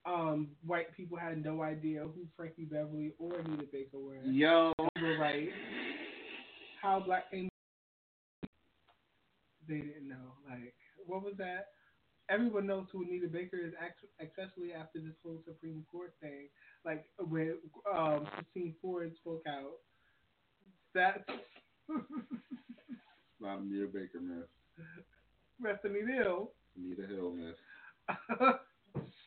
Um, 0.06 0.48
white 0.64 0.94
people 0.96 1.18
had 1.18 1.42
no 1.42 1.62
idea 1.62 2.00
who 2.02 2.26
Frankie 2.36 2.64
Beverly 2.64 3.12
or 3.18 3.38
Anita 3.38 3.64
Baker 3.70 3.98
were. 3.98 4.16
Yo. 4.24 4.72
Were 4.78 5.18
right. 5.18 5.48
How 6.82 7.00
black 7.00 7.30
came. 7.30 7.48
They 9.68 9.78
didn't 9.78 10.08
know. 10.08 10.34
Like, 10.48 10.74
what 11.06 11.22
was 11.22 11.34
that? 11.38 11.68
Everyone 12.30 12.66
knows 12.66 12.86
who 12.92 13.02
Anita 13.02 13.26
Baker 13.26 13.56
is, 13.56 13.72
especially 14.20 14.72
after 14.72 15.00
this 15.00 15.16
whole 15.22 15.40
Supreme 15.44 15.84
Court 15.90 16.14
thing. 16.20 16.48
Like 16.84 17.04
when 17.18 17.56
um, 17.92 18.26
Christine 18.34 18.74
Ford 18.80 19.12
spoke 19.20 19.42
out. 19.48 19.72
That's 20.94 21.22
Not 23.40 23.60
Anita 23.60 23.86
Baker 23.86 24.20
miss. 24.20 24.46
Bethany 25.60 26.00
Hill. 26.00 26.52
Anita 26.76 27.06
Hill 27.06 27.32
miss. 27.32 27.56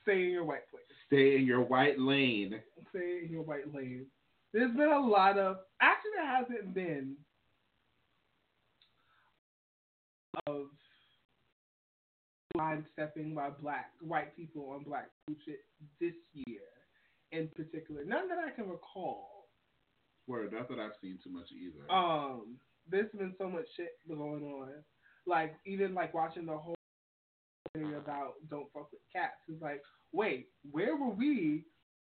Stay 0.04 0.24
in 0.24 0.30
your 0.32 0.45
white 0.45 0.70
place. 0.70 0.84
Stay 1.08 1.36
in 1.36 1.45
your 1.45 1.62
white 1.62 1.99
lane. 1.99 2.60
Stay 2.89 3.22
in 3.24 3.30
your 3.32 3.43
white 3.43 3.74
lane. 3.74 4.06
There's 4.54 4.76
been 4.76 4.89
a 4.89 4.99
lot 4.99 5.38
of 5.38 5.58
actually 5.82 6.12
there 6.16 6.26
hasn't 6.26 6.74
been 6.74 7.16
of 10.47 10.68
line 12.56 12.86
stepping 12.93 13.34
by 13.34 13.49
black 13.49 13.91
white 14.01 14.36
people 14.36 14.70
on 14.70 14.84
black 14.84 15.10
shit 15.43 15.62
this 15.99 16.14
year 16.34 16.62
in 17.32 17.47
particular. 17.56 18.06
None 18.06 18.30
that 18.30 18.38
I 18.38 18.51
can 18.51 18.70
recall. 18.70 19.47
Word, 20.28 20.54
not 20.54 20.70
that 20.70 20.78
I've 20.80 20.91
seen 21.01 21.18
too 21.24 21.32
much 21.32 21.47
either. 21.51 21.91
Um, 21.91 22.58
there's 22.89 23.12
been 23.18 23.34
so 23.39 23.49
much 23.49 23.66
shit 23.76 23.97
going 24.08 24.43
on. 24.43 24.70
Like 25.26 25.56
even 25.66 25.95
like 25.95 26.14
watching 26.14 26.45
the 26.45 26.56
whole 26.56 26.76
thing 27.74 27.95
about 27.95 28.34
don't 28.51 28.72
fuck 28.72 28.91
with 28.91 29.01
cats. 29.12 29.34
It's 29.49 29.62
like, 29.62 29.82
wait, 30.12 30.49
where 30.72 30.95
were 30.95 31.10
we? 31.10 31.66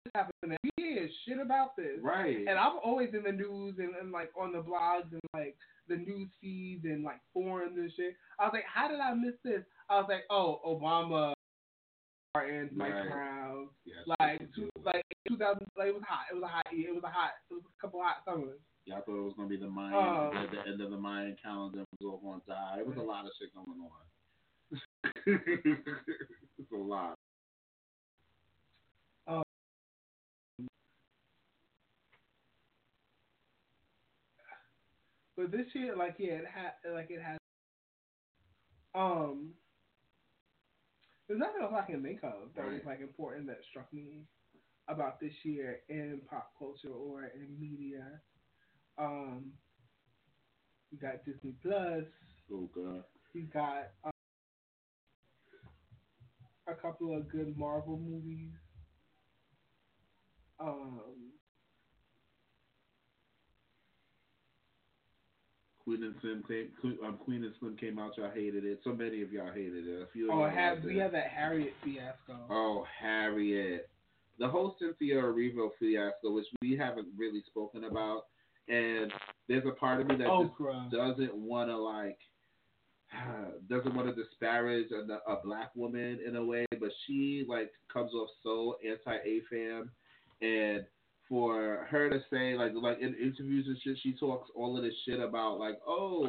This 0.05 0.11
happened. 0.14 0.59
We 0.64 0.70
hear 0.76 1.09
shit 1.24 1.38
about 1.38 1.76
this. 1.76 2.01
right. 2.03 2.38
And 2.49 2.59
I'm 2.59 2.78
always 2.84 3.11
in 3.14 3.22
the 3.22 3.30
news 3.30 3.76
and, 3.78 3.95
and 3.95 4.11
like 4.11 4.30
on 4.36 4.51
the 4.51 4.59
blogs 4.59 5.12
and 5.12 5.20
like 5.32 5.57
the 5.88 5.97
news 5.97 6.28
feeds 6.40 6.84
and 6.84 7.05
like 7.05 7.20
forums 7.32 7.76
and 7.76 7.90
shit. 7.97 8.16
I 8.40 8.45
was 8.45 8.53
like, 8.53 8.64
how 8.72 8.88
did 8.88 8.99
I 9.01 9.14
miss 9.14 9.34
this? 9.45 9.62
I 9.93 9.97
was 9.97 10.07
like, 10.09 10.24
oh, 10.30 10.59
Obama, 10.64 11.34
and 12.34 12.72
Mike 12.72 12.95
Right. 12.95 13.11
Brown, 13.11 13.68
Yes, 13.84 14.09
like 14.18 14.40
two, 14.57 14.70
like 14.82 15.05
2000, 15.28 15.66
like 15.76 15.88
it 15.88 15.95
was 15.95 16.03
hot. 16.09 16.24
It 16.32 16.34
was 16.34 16.45
a 16.45 16.49
hot 16.49 16.64
year. 16.72 16.88
It 16.88 16.95
was 16.95 17.05
a 17.05 17.12
hot. 17.12 17.32
It 17.51 17.55
was 17.55 17.62
a 17.68 17.80
couple 17.80 18.01
hot 18.01 18.24
summers. 18.24 18.59
Y'all 18.86 19.03
thought 19.05 19.18
it 19.18 19.22
was 19.22 19.34
gonna 19.36 19.51
be 19.51 19.59
the 19.59 19.68
Mayan, 19.68 19.95
Um, 19.95 20.36
at 20.36 20.51
the 20.51 20.61
end 20.66 20.80
of 20.80 20.90
the 20.90 20.97
Mayan 20.97 21.36
calendar. 21.43 21.84
We 22.01 22.07
all 22.07 22.16
gonna 22.24 22.40
die. 22.49 22.78
It 22.80 22.86
was 22.86 22.97
a 22.97 23.03
lot 23.03 23.26
of 23.26 23.32
shit 23.38 23.53
going 23.55 23.84
on. 23.84 24.01
it's 26.59 26.72
a 26.72 26.76
lot. 26.76 27.18
But 35.36 35.51
this 35.51 35.66
year, 35.74 35.97
like 35.97 36.16
yeah, 36.18 36.34
it 36.34 36.47
had 36.47 36.72
like 36.95 37.11
it 37.11 37.20
had. 37.20 37.38
Um, 38.95 39.55
there's 41.33 41.41
nothing 41.41 41.62
else 41.62 41.72
I 41.74 41.91
can 41.91 42.03
think 42.03 42.20
of 42.22 42.53
that 42.57 42.66
was 42.66 42.83
like 42.85 43.01
important 43.01 43.47
that 43.47 43.57
struck 43.70 43.91
me 43.91 44.26
about 44.87 45.18
this 45.18 45.33
year 45.45 45.80
in 45.89 46.20
pop 46.28 46.53
culture 46.59 46.93
or 46.93 47.24
in 47.35 47.59
media. 47.59 48.20
Um, 48.99 49.53
you 50.91 50.99
got 50.99 51.24
Disney 51.24 51.55
Plus. 51.62 52.05
Oh 52.53 52.68
god. 52.74 53.05
You 53.33 53.47
got 53.51 53.93
um, 54.05 54.12
a 56.68 56.74
couple 56.74 57.16
of 57.16 57.30
good 57.30 57.57
Marvel 57.57 57.97
movies. 57.97 58.53
Um, 60.61 61.33
Queen 65.85 66.03
and 66.03 66.14
Slim 66.20 66.45
came. 66.47 66.68
Queen, 66.80 66.99
um, 67.05 67.18
Queen 67.24 67.45
and 67.45 67.53
Slim 67.59 67.76
came 67.76 67.99
out. 67.99 68.16
Y'all 68.16 68.30
hated 68.33 68.64
it. 68.64 68.80
So 68.85 68.93
many 68.93 69.22
of 69.22 69.33
y'all 69.33 69.53
hated 69.53 69.87
it. 69.87 70.03
A 70.03 70.07
few. 70.12 70.30
Oh, 70.30 70.49
have 70.49 70.83
we 70.85 70.99
have 70.99 71.12
that 71.12 71.28
Harriet 71.28 71.74
fiasco? 71.85 72.39
Oh, 72.51 72.87
Harriet. 73.01 73.89
The 74.39 74.49
whole 74.49 74.76
Cynthia 74.78 75.16
Erivo 75.16 75.70
fiasco, 75.78 76.33
which 76.33 76.47
we 76.61 76.76
haven't 76.76 77.09
really 77.16 77.43
spoken 77.47 77.85
about, 77.85 78.26
and 78.68 79.12
there's 79.49 79.66
a 79.66 79.72
part 79.72 80.01
of 80.01 80.07
me 80.07 80.16
that 80.16 80.26
just 80.26 80.93
doesn't 80.93 81.35
want 81.35 81.68
to 81.68 81.76
like 81.76 82.18
doesn't 83.68 83.95
want 83.95 84.14
to 84.14 84.22
disparage 84.22 84.89
a, 84.91 85.30
a 85.30 85.43
black 85.45 85.70
woman 85.74 86.18
in 86.26 86.37
a 86.37 86.45
way, 86.45 86.64
but 86.80 86.91
she 87.07 87.45
like 87.49 87.70
comes 87.93 88.12
off 88.14 88.28
so 88.43 88.76
anti 88.87 89.18
AFAM, 89.18 89.89
and 90.41 90.85
for 91.33 91.87
her 91.89 92.11
to 92.11 92.20
say 92.30 92.55
like 92.55 92.72
like 92.74 92.99
in 93.01 93.14
interviews 93.14 93.64
and 93.66 93.78
shit, 93.83 93.97
she 94.03 94.12
talks 94.12 94.51
all 94.55 94.76
of 94.76 94.83
this 94.83 94.93
shit 95.07 95.18
about 95.18 95.59
like 95.59 95.78
oh 95.87 96.26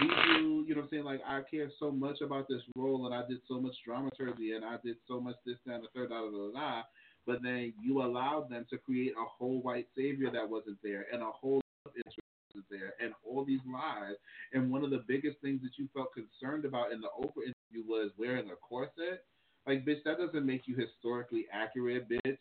we 0.00 0.08
do 0.08 0.64
you 0.66 0.74
know 0.74 0.76
what 0.76 0.84
I'm 0.84 0.88
saying 0.90 1.04
like 1.04 1.20
I 1.28 1.42
care 1.50 1.68
so 1.78 1.90
much 1.90 2.22
about 2.22 2.48
this 2.48 2.62
role 2.74 3.04
and 3.04 3.14
I 3.14 3.28
did 3.28 3.40
so 3.46 3.60
much 3.60 3.74
dramaturgy 3.84 4.52
and 4.52 4.64
I 4.64 4.76
did 4.82 4.96
so 5.06 5.20
much 5.20 5.34
this 5.44 5.58
and 5.66 5.84
the 5.84 5.88
third 5.94 6.08
da 6.08 6.22
da 6.22 6.30
da 6.30 6.50
da, 6.58 6.82
but 7.26 7.42
then 7.42 7.74
you 7.78 8.00
allowed 8.00 8.48
them 8.48 8.64
to 8.70 8.78
create 8.78 9.12
a 9.12 9.28
whole 9.28 9.60
white 9.60 9.86
savior 9.94 10.30
that 10.32 10.48
wasn't 10.48 10.78
there 10.82 11.04
and 11.12 11.20
a 11.20 11.30
whole 11.30 11.60
interest 11.84 12.16
wasn't 12.48 12.64
there 12.70 12.94
and 13.04 13.12
all 13.28 13.44
these 13.44 13.60
lies 13.70 14.16
and 14.54 14.72
one 14.72 14.82
of 14.82 14.88
the 14.88 15.04
biggest 15.06 15.36
things 15.42 15.60
that 15.60 15.76
you 15.76 15.90
felt 15.92 16.08
concerned 16.14 16.64
about 16.64 16.90
in 16.90 17.02
the 17.02 17.08
Oprah 17.20 17.44
interview 17.44 17.86
was 17.86 18.12
wearing 18.16 18.48
a 18.48 18.56
corset. 18.66 19.26
Like, 19.66 19.84
bitch, 19.84 20.02
that 20.06 20.16
doesn't 20.16 20.46
make 20.46 20.62
you 20.64 20.74
historically 20.74 21.44
accurate, 21.52 22.08
bitch. 22.08 22.38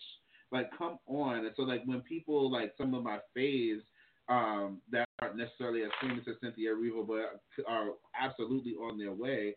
Like, 0.51 0.69
come 0.77 0.97
on. 1.07 1.39
And 1.45 1.51
so, 1.55 1.63
like, 1.63 1.83
when 1.85 2.01
people, 2.01 2.51
like, 2.51 2.73
some 2.77 2.93
of 2.93 3.03
my 3.03 3.19
faves 3.37 3.81
um, 4.29 4.81
that 4.91 5.07
aren't 5.21 5.37
necessarily 5.37 5.83
as 5.83 5.91
famous 6.01 6.25
as 6.29 6.35
Cynthia 6.41 6.71
Erivo, 6.71 7.05
but 7.07 7.41
are 7.67 7.89
absolutely 8.19 8.73
on 8.73 8.97
their 8.97 9.13
way, 9.13 9.55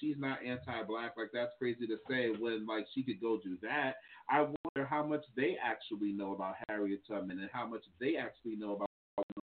she's 0.00 0.16
not 0.18 0.38
anti-black. 0.44 1.14
Like, 1.16 1.30
that's 1.32 1.52
crazy 1.58 1.86
to 1.86 1.96
say 2.08 2.30
when, 2.38 2.66
like, 2.66 2.86
she 2.94 3.02
could 3.02 3.20
go 3.20 3.38
do 3.42 3.56
that. 3.62 3.94
I 4.28 4.40
wonder 4.40 4.88
how 4.88 5.04
much 5.04 5.24
they 5.36 5.56
actually 5.62 6.12
know 6.12 6.32
about 6.32 6.54
Harriet 6.68 7.02
Tubman 7.08 7.40
and 7.40 7.50
how 7.52 7.66
much 7.66 7.82
they 8.00 8.16
actually 8.16 8.56
know 8.56 8.72
about 8.72 8.88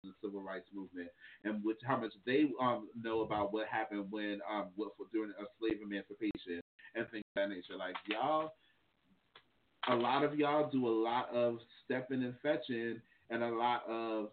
the 0.04 0.12
civil 0.22 0.42
rights 0.42 0.68
movement 0.74 1.08
and 1.44 1.64
which 1.64 1.80
how 1.86 1.96
much 1.96 2.12
they 2.26 2.46
um 2.62 2.90
know 3.00 3.22
about 3.22 3.54
what 3.54 3.68
happened 3.68 4.06
when 4.10 4.40
um 4.50 4.68
what 4.76 4.92
during 5.14 5.32
a 5.32 5.46
slave 5.60 5.80
emancipation 5.82 6.60
and 6.96 7.08
things 7.10 7.24
of 7.36 7.42
that 7.42 7.50
nature. 7.50 7.78
Like 7.78 7.96
y'all, 8.10 8.52
a 9.90 9.96
lot 9.96 10.24
of 10.24 10.38
y'all 10.38 10.70
do 10.70 10.88
a 10.88 10.90
lot 10.90 11.34
of 11.34 11.58
stepping 11.84 12.24
and 12.24 12.36
fetching 12.42 13.02
and 13.30 13.44
a 13.44 13.50
lot 13.50 13.84
of 13.90 14.30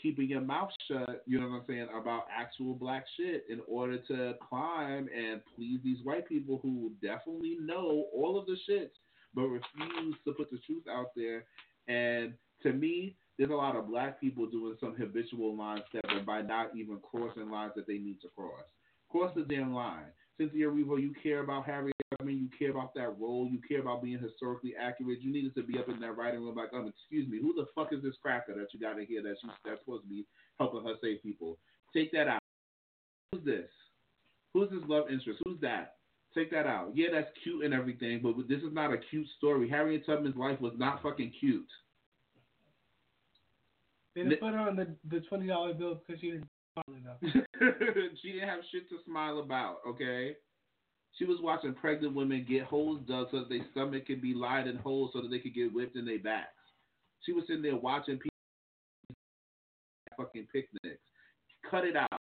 keeping 0.00 0.28
your 0.28 0.40
mouth 0.40 0.70
shut. 0.88 1.22
You 1.26 1.40
know 1.40 1.48
what 1.48 1.56
I'm 1.56 1.64
saying 1.66 1.88
about 1.98 2.26
actual 2.34 2.74
black 2.74 3.04
shit 3.16 3.44
in 3.48 3.60
order 3.66 3.98
to 4.08 4.34
climb 4.48 5.08
and 5.16 5.40
please 5.54 5.80
these 5.82 5.98
white 6.04 6.28
people 6.28 6.60
who 6.62 6.92
definitely 7.02 7.56
know 7.60 8.06
all 8.14 8.38
of 8.38 8.46
the 8.46 8.56
shit 8.66 8.92
but 9.34 9.42
refuse 9.42 10.14
to 10.24 10.32
put 10.32 10.50
the 10.50 10.58
truth 10.58 10.84
out 10.88 11.08
there. 11.16 11.44
And 11.88 12.34
to 12.62 12.72
me, 12.72 13.16
there's 13.36 13.50
a 13.50 13.54
lot 13.54 13.74
of 13.74 13.88
black 13.88 14.20
people 14.20 14.46
doing 14.46 14.76
some 14.78 14.94
habitual 14.94 15.56
line 15.56 15.82
stepping 15.88 16.24
by 16.24 16.42
not 16.42 16.76
even 16.76 16.98
crossing 16.98 17.50
lines 17.50 17.72
that 17.74 17.86
they 17.86 17.98
need 17.98 18.20
to 18.22 18.28
cross. 18.36 18.62
Cross 19.10 19.32
the 19.34 19.42
damn 19.42 19.74
line. 19.74 20.06
Cynthia 20.38 20.66
Erivo, 20.66 21.00
you 21.00 21.12
care 21.22 21.42
about 21.42 21.66
Harriet 21.66 21.93
Tubman, 22.24 22.38
you 22.38 22.48
care 22.58 22.70
about 22.70 22.94
that 22.94 23.18
role, 23.20 23.48
you 23.50 23.58
care 23.66 23.80
about 23.80 24.02
being 24.02 24.18
historically 24.18 24.74
accurate. 24.80 25.20
You 25.20 25.32
needed 25.32 25.54
to 25.56 25.62
be 25.62 25.78
up 25.78 25.88
in 25.88 26.00
that 26.00 26.16
writing 26.16 26.40
room 26.40 26.56
like, 26.56 26.72
um, 26.72 26.86
excuse 26.86 27.28
me, 27.28 27.38
who 27.40 27.54
the 27.54 27.66
fuck 27.74 27.92
is 27.92 28.02
this 28.02 28.14
cracker 28.22 28.54
that 28.54 28.72
you 28.72 28.80
got 28.80 28.98
in 28.98 29.06
here 29.06 29.22
that 29.22 29.36
she's 29.40 29.50
that's 29.64 29.80
supposed 29.80 30.04
to 30.04 30.08
be 30.08 30.24
helping 30.58 30.84
her 30.84 30.94
save 31.02 31.22
people? 31.22 31.58
Take 31.94 32.12
that 32.12 32.28
out. 32.28 32.40
Who's 33.32 33.44
this? 33.44 33.70
Who's 34.54 34.70
this 34.70 34.88
love 34.88 35.04
interest? 35.10 35.40
Who's 35.44 35.60
that? 35.60 35.96
Take 36.34 36.50
that 36.50 36.66
out. 36.66 36.92
Yeah, 36.94 37.08
that's 37.12 37.28
cute 37.42 37.64
and 37.64 37.74
everything, 37.74 38.20
but 38.22 38.34
this 38.48 38.58
is 38.58 38.72
not 38.72 38.92
a 38.92 38.98
cute 39.10 39.26
story. 39.36 39.68
Harriet 39.68 40.04
Tubman's 40.06 40.36
life 40.36 40.60
was 40.60 40.72
not 40.76 41.02
fucking 41.02 41.32
cute. 41.38 41.68
They 44.14 44.22
didn't 44.22 44.40
put 44.40 44.52
her 44.52 44.60
on 44.60 44.76
the 44.76 44.94
the 45.10 45.20
twenty 45.20 45.48
dollar 45.48 45.74
bill 45.74 46.00
because 46.06 46.20
she 46.20 46.30
didn't 46.30 46.48
smile 46.72 46.98
enough. 46.98 47.16
she 48.22 48.32
didn't 48.32 48.48
have 48.48 48.60
shit 48.70 48.88
to 48.88 48.96
smile 49.04 49.40
about, 49.40 49.78
okay? 49.86 50.36
She 51.18 51.24
was 51.24 51.38
watching 51.40 51.74
pregnant 51.74 52.14
women 52.14 52.44
get 52.48 52.64
holes 52.64 53.00
dug 53.06 53.28
so 53.30 53.40
that 53.40 53.48
their 53.48 53.64
stomach 53.70 54.06
could 54.06 54.20
be 54.20 54.34
lined 54.34 54.68
and 54.68 54.80
holes 54.80 55.10
so 55.12 55.22
that 55.22 55.30
they 55.30 55.38
could 55.38 55.54
get 55.54 55.72
whipped 55.72 55.96
in 55.96 56.04
their 56.04 56.18
backs. 56.18 56.48
She 57.24 57.32
was 57.32 57.44
sitting 57.46 57.62
there 57.62 57.76
watching 57.76 58.18
people 58.18 58.30
fucking 60.16 60.48
picnics. 60.52 61.00
Cut 61.70 61.84
it 61.84 61.96
out. 61.96 62.20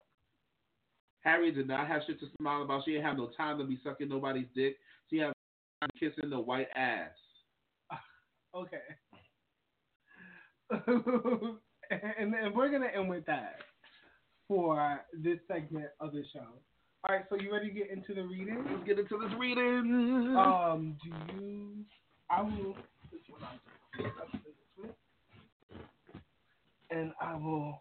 Harry 1.20 1.52
did 1.52 1.68
not 1.68 1.86
have 1.86 2.02
shit 2.06 2.20
to 2.20 2.26
smile 2.38 2.62
about. 2.62 2.84
She 2.84 2.92
didn't 2.92 3.06
have 3.06 3.16
no 3.16 3.30
time 3.36 3.58
to 3.58 3.64
be 3.64 3.78
sucking 3.84 4.08
nobody's 4.08 4.46
dick. 4.54 4.76
She 5.08 5.18
had 5.18 5.32
time 5.80 5.90
kissing 5.98 6.30
the 6.30 6.40
white 6.40 6.68
ass. 6.76 7.10
Okay. 8.54 8.76
and, 10.70 12.34
and 12.34 12.54
we're 12.54 12.70
gonna 12.70 12.90
end 12.94 13.08
with 13.08 13.24
that 13.24 13.60
for 14.46 15.00
this 15.14 15.38
segment 15.48 15.86
of 16.00 16.12
the 16.12 16.22
show. 16.34 16.48
All 17.04 17.16
right, 17.16 17.24
so 17.28 17.34
you 17.34 17.52
ready 17.52 17.66
to 17.66 17.74
get 17.74 17.90
into 17.90 18.14
the 18.14 18.22
reading? 18.22 18.64
Let's 18.70 18.86
get 18.86 18.96
into 18.96 19.18
this 19.18 19.36
reading. 19.36 20.36
Um, 20.38 20.96
do 21.02 21.08
you? 21.34 21.84
I 22.30 22.42
will. 22.42 22.76
This 23.10 23.20
one 23.28 23.42
I'll 23.42 23.58
just 24.04 24.18
up 24.20 24.30
this 24.32 24.54
way. 24.78 24.90
And 26.92 27.12
I 27.20 27.34
will 27.34 27.80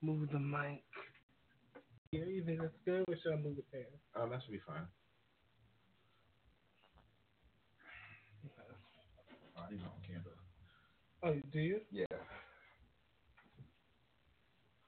move 0.00 0.30
the 0.32 0.38
mic 0.38 0.82
here. 2.10 2.24
You 2.24 2.42
think 2.42 2.62
that's 2.62 2.72
good, 2.86 3.04
or 3.06 3.16
should 3.22 3.34
I 3.34 3.36
move 3.36 3.58
it 3.58 3.66
there? 3.70 3.84
oh, 4.16 4.26
that 4.30 4.40
should 4.42 4.52
be 4.52 4.60
fine. 4.66 4.86
I 9.58 9.70
need 9.70 9.80
my 9.80 9.88
own 9.88 10.00
candle. 10.06 10.32
Oh, 11.22 11.34
do 11.52 11.58
you? 11.58 11.80
Yeah. 11.90 12.06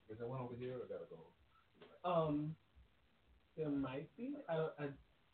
Is 0.09 0.17
there 0.19 0.27
one 0.27 0.41
over 0.41 0.55
here 0.59 0.77
or 0.77 0.87
gotta 0.89 1.05
go? 1.11 2.09
Um, 2.11 2.55
there 3.59 3.69
might 3.69 4.09
be. 4.17 4.31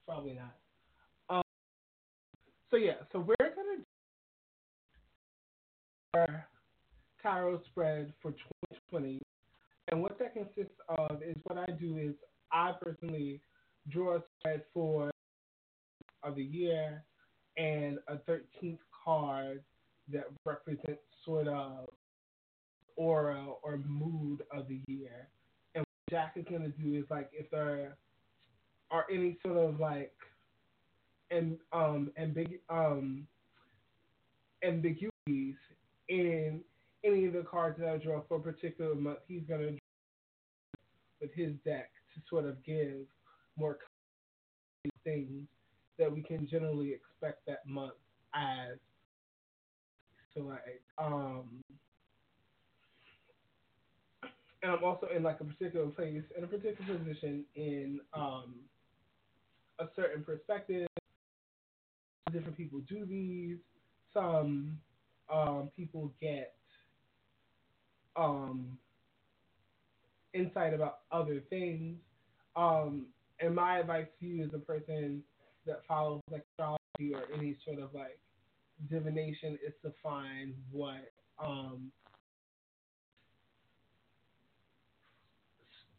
Probably 0.07 0.35
not. 0.35 0.57
Um, 1.29 1.43
so 2.71 2.77
yeah, 2.77 2.95
so 3.13 3.21
we're 3.21 3.37
gonna 3.39 3.77
do 3.77 3.85
our 6.15 6.47
tarot 7.23 7.61
spread 7.71 8.13
for 8.21 8.33
2020, 8.33 9.21
and 9.93 10.03
what 10.03 10.19
that 10.19 10.33
consists 10.33 10.79
of 10.89 11.23
is 11.23 11.37
what 11.45 11.59
I 11.59 11.71
do 11.73 11.99
is 11.99 12.15
I 12.51 12.73
personally 12.81 13.41
draw 13.91 14.17
a 14.17 14.23
spread 14.39 14.63
for 14.73 15.11
of 16.23 16.37
the 16.37 16.43
year 16.43 17.05
and 17.59 17.99
a 18.09 18.17
13th 18.17 18.79
card 19.05 19.63
that 20.11 20.25
represents 20.47 21.03
sort 21.25 21.47
of 21.49 21.89
aura 22.97 23.47
or 23.63 23.79
mood 23.87 24.43
of 24.51 24.69
the 24.69 24.81
year. 24.87 25.29
And 25.75 25.85
what 25.85 26.11
Jack 26.11 26.35
is 26.37 26.45
gonna 26.51 26.69
do 26.69 26.95
is 26.95 27.05
like 27.11 27.31
if 27.33 27.51
there 27.51 27.97
are 28.95 29.07
any 29.11 29.37
sort 29.45 29.57
of 29.57 29.81
like 29.81 30.15
and 31.33 31.59
um 31.73 32.13
ambig- 32.21 32.61
um 32.71 33.27
ambiguities 34.63 35.57
in 36.09 36.61
any 37.03 37.27
of 37.27 37.33
the 37.33 37.43
cards 37.43 37.79
that 37.81 37.89
I 37.89 37.97
draw 37.99 38.23
for 38.29 38.37
a 38.37 38.41
particular 38.41 38.95
month, 38.95 39.19
he's 39.27 39.43
gonna 39.49 39.71
draw 39.71 39.79
with 41.21 41.35
his 41.35 41.55
deck 41.65 41.91
to 42.15 42.21
sort 42.31 42.45
of 42.45 42.63
give 42.65 43.07
more 43.59 43.79
things 45.03 45.49
that 45.99 46.13
we 46.13 46.23
can 46.23 46.47
generally 46.49 46.93
expect 46.93 47.45
that 47.47 47.67
month 47.67 47.95
as. 48.33 48.79
So 50.35 50.43
like 50.43 50.83
um 50.99 51.63
and 54.63 54.73
I'm 54.73 54.85
also 54.85 55.09
in 55.15 55.25
like 55.25 55.41
a 55.41 55.45
particular 55.45 55.87
place 55.87 56.23
in 56.39 56.45
a 56.45 56.47
particular 56.47 56.97
position 56.99 57.45
in 57.57 58.01
um 58.15 58.55
a 59.79 59.87
certain 59.97 60.25
perspective. 60.25 60.87
Different 62.33 62.57
people 62.57 62.81
do 62.89 63.05
these. 63.05 63.59
Some 64.13 64.79
um 65.33 65.71
people 65.77 66.13
get 66.21 66.55
um 68.17 68.79
insight 70.33 70.75
about 70.75 71.01
other 71.13 71.41
things. 71.51 71.99
Um 72.57 73.07
and 73.41 73.55
my 73.55 73.79
advice 73.79 74.07
to 74.21 74.27
you 74.27 74.45
as 74.45 74.51
a 74.55 74.59
person 74.59 75.23
that 75.67 75.81
follows 75.89 76.21
astrology 76.29 77.15
or 77.15 77.25
any 77.35 77.57
sort 77.65 77.79
of 77.79 77.93
like 77.95 78.19
divination 78.91 79.59
is 79.67 79.75
to 79.83 79.93
find 80.03 80.55
what 80.71 81.13
um 81.39 81.91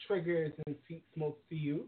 triggers 0.05 0.53
and 0.65 0.75
speaks 0.85 1.07
most 1.15 1.37
to 1.49 1.55
you. 1.55 1.87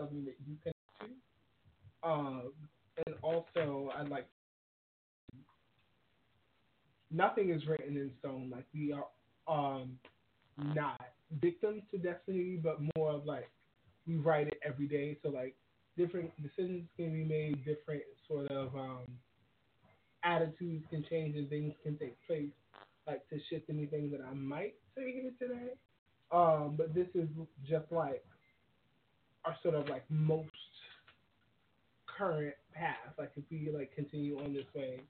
Something 0.00 0.24
that 0.24 0.36
you 0.48 0.56
can 0.62 0.72
do. 1.00 2.08
Um, 2.08 2.52
and 3.06 3.14
also, 3.22 3.92
I'd 3.96 4.08
like 4.08 4.26
nothing 7.10 7.50
is 7.50 7.66
written 7.66 7.96
in 7.96 8.10
stone. 8.18 8.50
Like 8.50 8.64
we 8.74 8.92
are 8.92 9.06
um, 9.48 9.98
not 10.74 11.00
victims 11.40 11.82
to 11.90 11.98
destiny, 11.98 12.58
but 12.62 12.78
more 12.96 13.10
of 13.12 13.26
like 13.26 13.48
we 14.06 14.16
write 14.16 14.48
it 14.48 14.58
every 14.64 14.86
day. 14.86 15.18
So 15.22 15.30
like 15.30 15.54
different 15.96 16.30
decisions 16.42 16.88
can 16.96 17.12
be 17.12 17.24
made, 17.24 17.64
different 17.64 18.02
sort 18.28 18.50
of 18.50 18.74
um, 18.74 19.04
attitudes 20.24 20.84
can 20.90 21.04
change, 21.08 21.36
and 21.36 21.48
things 21.48 21.74
can 21.82 21.98
take 21.98 22.16
place. 22.26 22.50
Like 23.06 23.28
to 23.30 23.38
shift 23.48 23.68
anything 23.70 24.10
that 24.12 24.20
I 24.20 24.34
might 24.34 24.74
say 24.96 25.12
here 25.12 25.32
today. 25.38 25.72
Um, 26.32 26.74
but 26.76 26.94
this 26.94 27.08
is 27.14 27.28
just 27.68 27.90
like 27.90 28.22
our 29.44 29.56
sort 29.62 29.74
of 29.74 29.88
like 29.88 30.04
most 30.10 30.50
current 32.06 32.54
path. 32.72 32.96
Like 33.18 33.32
if 33.36 33.44
we 33.50 33.70
like 33.70 33.94
continue 33.94 34.38
on 34.38 34.52
this 34.52 34.66
way 34.74 35.00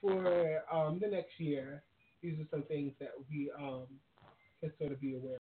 for 0.00 0.62
um, 0.72 0.98
the 1.00 1.08
next 1.08 1.38
year, 1.38 1.82
these 2.22 2.38
are 2.38 2.46
some 2.50 2.62
things 2.62 2.92
that 3.00 3.12
we 3.30 3.50
um, 3.58 3.86
can 4.60 4.72
sort 4.78 4.92
of 4.92 5.00
be 5.00 5.14
aware 5.16 5.38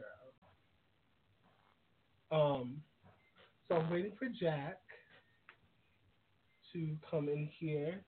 of. 2.32 2.62
Um, 2.62 2.82
so 3.68 3.76
I'm 3.76 3.90
waiting 3.92 4.14
for 4.18 4.28
Jack 4.40 4.80
to 6.74 6.96
come 7.10 7.28
in 7.28 7.50
here 7.60 8.02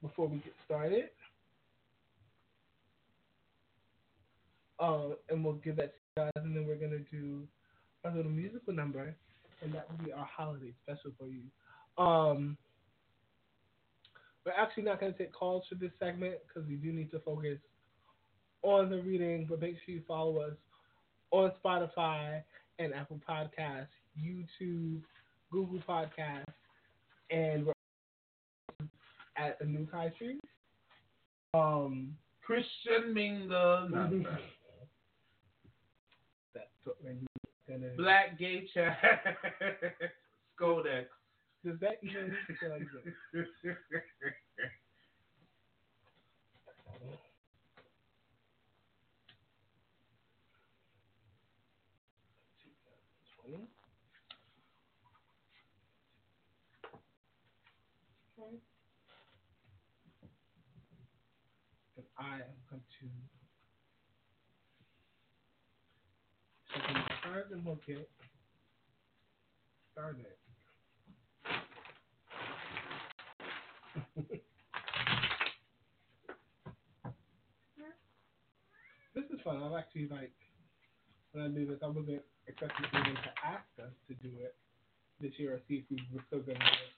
before 0.00 0.28
we 0.28 0.38
get 0.38 0.54
started. 0.64 1.10
Uh, 4.78 5.10
and 5.28 5.44
we'll 5.44 5.54
give 5.54 5.76
that 5.76 5.92
to 5.92 5.98
you 6.16 6.22
guys, 6.24 6.32
and 6.36 6.56
then 6.56 6.66
we're 6.66 6.76
gonna 6.76 7.04
do 7.10 7.46
a 8.04 8.10
little 8.10 8.30
musical 8.30 8.72
number, 8.72 9.14
and 9.62 9.74
that 9.74 9.86
will 9.90 10.04
be 10.04 10.12
our 10.12 10.24
holiday 10.24 10.72
special 10.82 11.12
for 11.18 11.26
you. 11.26 11.42
Um, 12.02 12.56
we're 14.44 14.52
actually 14.52 14.84
not 14.84 15.00
gonna 15.00 15.12
take 15.12 15.32
calls 15.32 15.64
for 15.68 15.74
this 15.74 15.92
segment 15.98 16.36
because 16.46 16.68
we 16.68 16.76
do 16.76 16.92
need 16.92 17.10
to 17.10 17.20
focus 17.20 17.58
on 18.62 18.90
the 18.90 19.00
reading. 19.02 19.46
But 19.48 19.60
make 19.60 19.76
sure 19.84 19.94
you 19.94 20.02
follow 20.06 20.38
us 20.40 20.54
on 21.30 21.52
Spotify 21.62 22.42
and 22.78 22.94
Apple 22.94 23.20
Podcasts, 23.28 23.88
YouTube, 24.18 25.02
Google 25.50 25.80
Podcasts, 25.88 26.44
and 27.30 27.66
we're 27.66 27.72
at 29.36 29.58
a 29.60 29.64
new 29.64 29.86
country. 29.86 30.38
Um, 31.54 32.16
Christian 32.42 33.12
Mingle. 33.14 33.88
That's 36.54 36.66
what 36.84 36.96
we're 37.04 37.29
gonna. 37.70 37.92
Black 37.96 38.38
gay 38.38 38.66
chat. 38.74 38.98
Scodex. 40.60 41.06
Does 41.64 41.78
that 41.80 41.98
even 42.02 42.34
feel 42.60 42.70
like 42.70 42.82
this? 43.32 43.46
Twenty. 53.36 53.68
Okay. 58.38 58.56
And 61.96 62.06
I 62.18 62.34
am 62.36 62.40
going 62.70 62.82
to 63.00 63.06
check 67.32 67.46
in 67.50 67.58
the 67.58 67.62
cards 67.62 67.62
and 67.62 67.64
we'll 67.64 67.78
get 67.86 68.08
started. 69.92 70.26
this 79.14 79.24
is 79.24 79.40
fun. 79.44 79.62
I'm 79.62 79.74
actually 79.74 80.08
like 80.08 80.32
when 81.32 81.44
I 81.44 81.48
do 81.48 81.66
this, 81.66 81.78
I 81.82 81.86
wasn't 81.86 82.22
expecting 82.46 82.86
anyone 82.92 83.22
to 83.22 83.32
ask 83.44 83.66
us 83.78 83.92
to 84.08 84.14
do 84.14 84.30
it 84.40 84.56
this 85.20 85.32
year 85.38 85.54
or 85.54 85.60
see 85.68 85.74
if 85.76 85.84
we 85.90 86.02
were 86.12 86.24
still 86.26 86.40
gonna 86.40 86.58
do 86.58 86.64
it. 86.64 86.94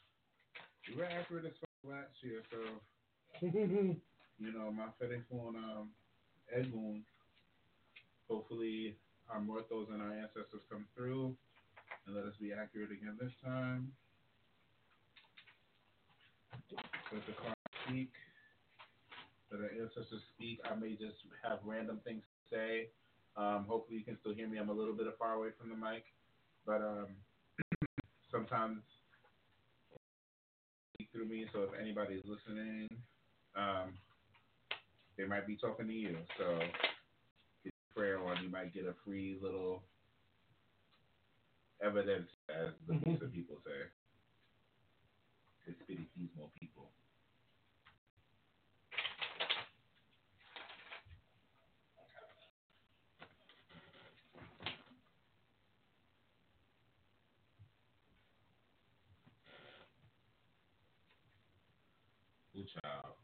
You 0.90 0.98
were 0.98 1.04
accurate 1.04 1.44
as 1.46 1.52
fuck 1.60 1.92
last 1.92 2.22
year, 2.22 2.42
so 2.50 2.58
you 3.46 4.52
know 4.52 4.70
my 4.70 4.86
fitting 4.98 5.24
phone 5.30 5.56
um 5.56 5.90
Edmund. 6.54 7.04
Hopefully 8.28 8.96
our 9.32 9.40
mortals 9.40 9.88
and 9.92 10.02
our 10.02 10.12
ancestors 10.12 10.60
come 10.70 10.84
through 10.94 11.34
and 12.06 12.14
let 12.14 12.24
us 12.24 12.34
be 12.40 12.52
accurate 12.52 12.90
again 12.92 13.16
this 13.20 13.32
time. 13.44 13.92
Let 17.12 17.26
the 17.26 17.32
cards 17.32 17.60
speak. 17.86 18.12
Let 19.50 19.60
our 19.62 19.70
ancestors 19.70 20.22
speak. 20.36 20.60
I 20.70 20.74
may 20.74 20.92
just 20.92 21.16
have 21.42 21.60
random 21.64 22.00
things 22.04 22.22
to 22.22 22.56
say. 22.56 22.88
Um, 23.36 23.64
hopefully 23.68 23.98
you 23.98 24.04
can 24.04 24.18
still 24.20 24.34
hear 24.34 24.48
me. 24.48 24.58
I'm 24.58 24.68
a 24.68 24.72
little 24.72 24.94
bit 24.94 25.06
far 25.18 25.34
away 25.34 25.48
from 25.58 25.70
the 25.70 25.76
mic, 25.76 26.04
but 26.66 26.82
um, 26.82 27.08
sometimes 28.30 28.82
speak 30.94 31.08
through 31.12 31.26
me. 31.26 31.46
So 31.52 31.62
if 31.62 31.70
anybody's 31.80 32.22
listening, 32.26 32.88
um, 33.56 33.94
they 35.16 35.24
might 35.24 35.46
be 35.46 35.56
talking 35.56 35.86
to 35.86 35.92
you. 35.92 36.16
So 36.38 36.58
prayer 37.94 38.18
on. 38.18 38.42
You 38.42 38.50
might 38.50 38.74
get 38.74 38.86
a 38.86 38.94
free 39.04 39.38
little 39.42 39.82
evidence, 41.82 42.30
as 42.50 42.72
the 42.86 42.94
Mhm. 42.94 43.06
Musa 43.06 43.26
people 43.28 43.60
say. 43.66 43.90
It's 45.66 45.80
spiritismo 45.82 46.50
people. 46.60 46.92
Ooh, 62.56 62.64
child. 62.64 63.16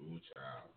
Ooh, 0.00 0.20
child. 0.34 0.70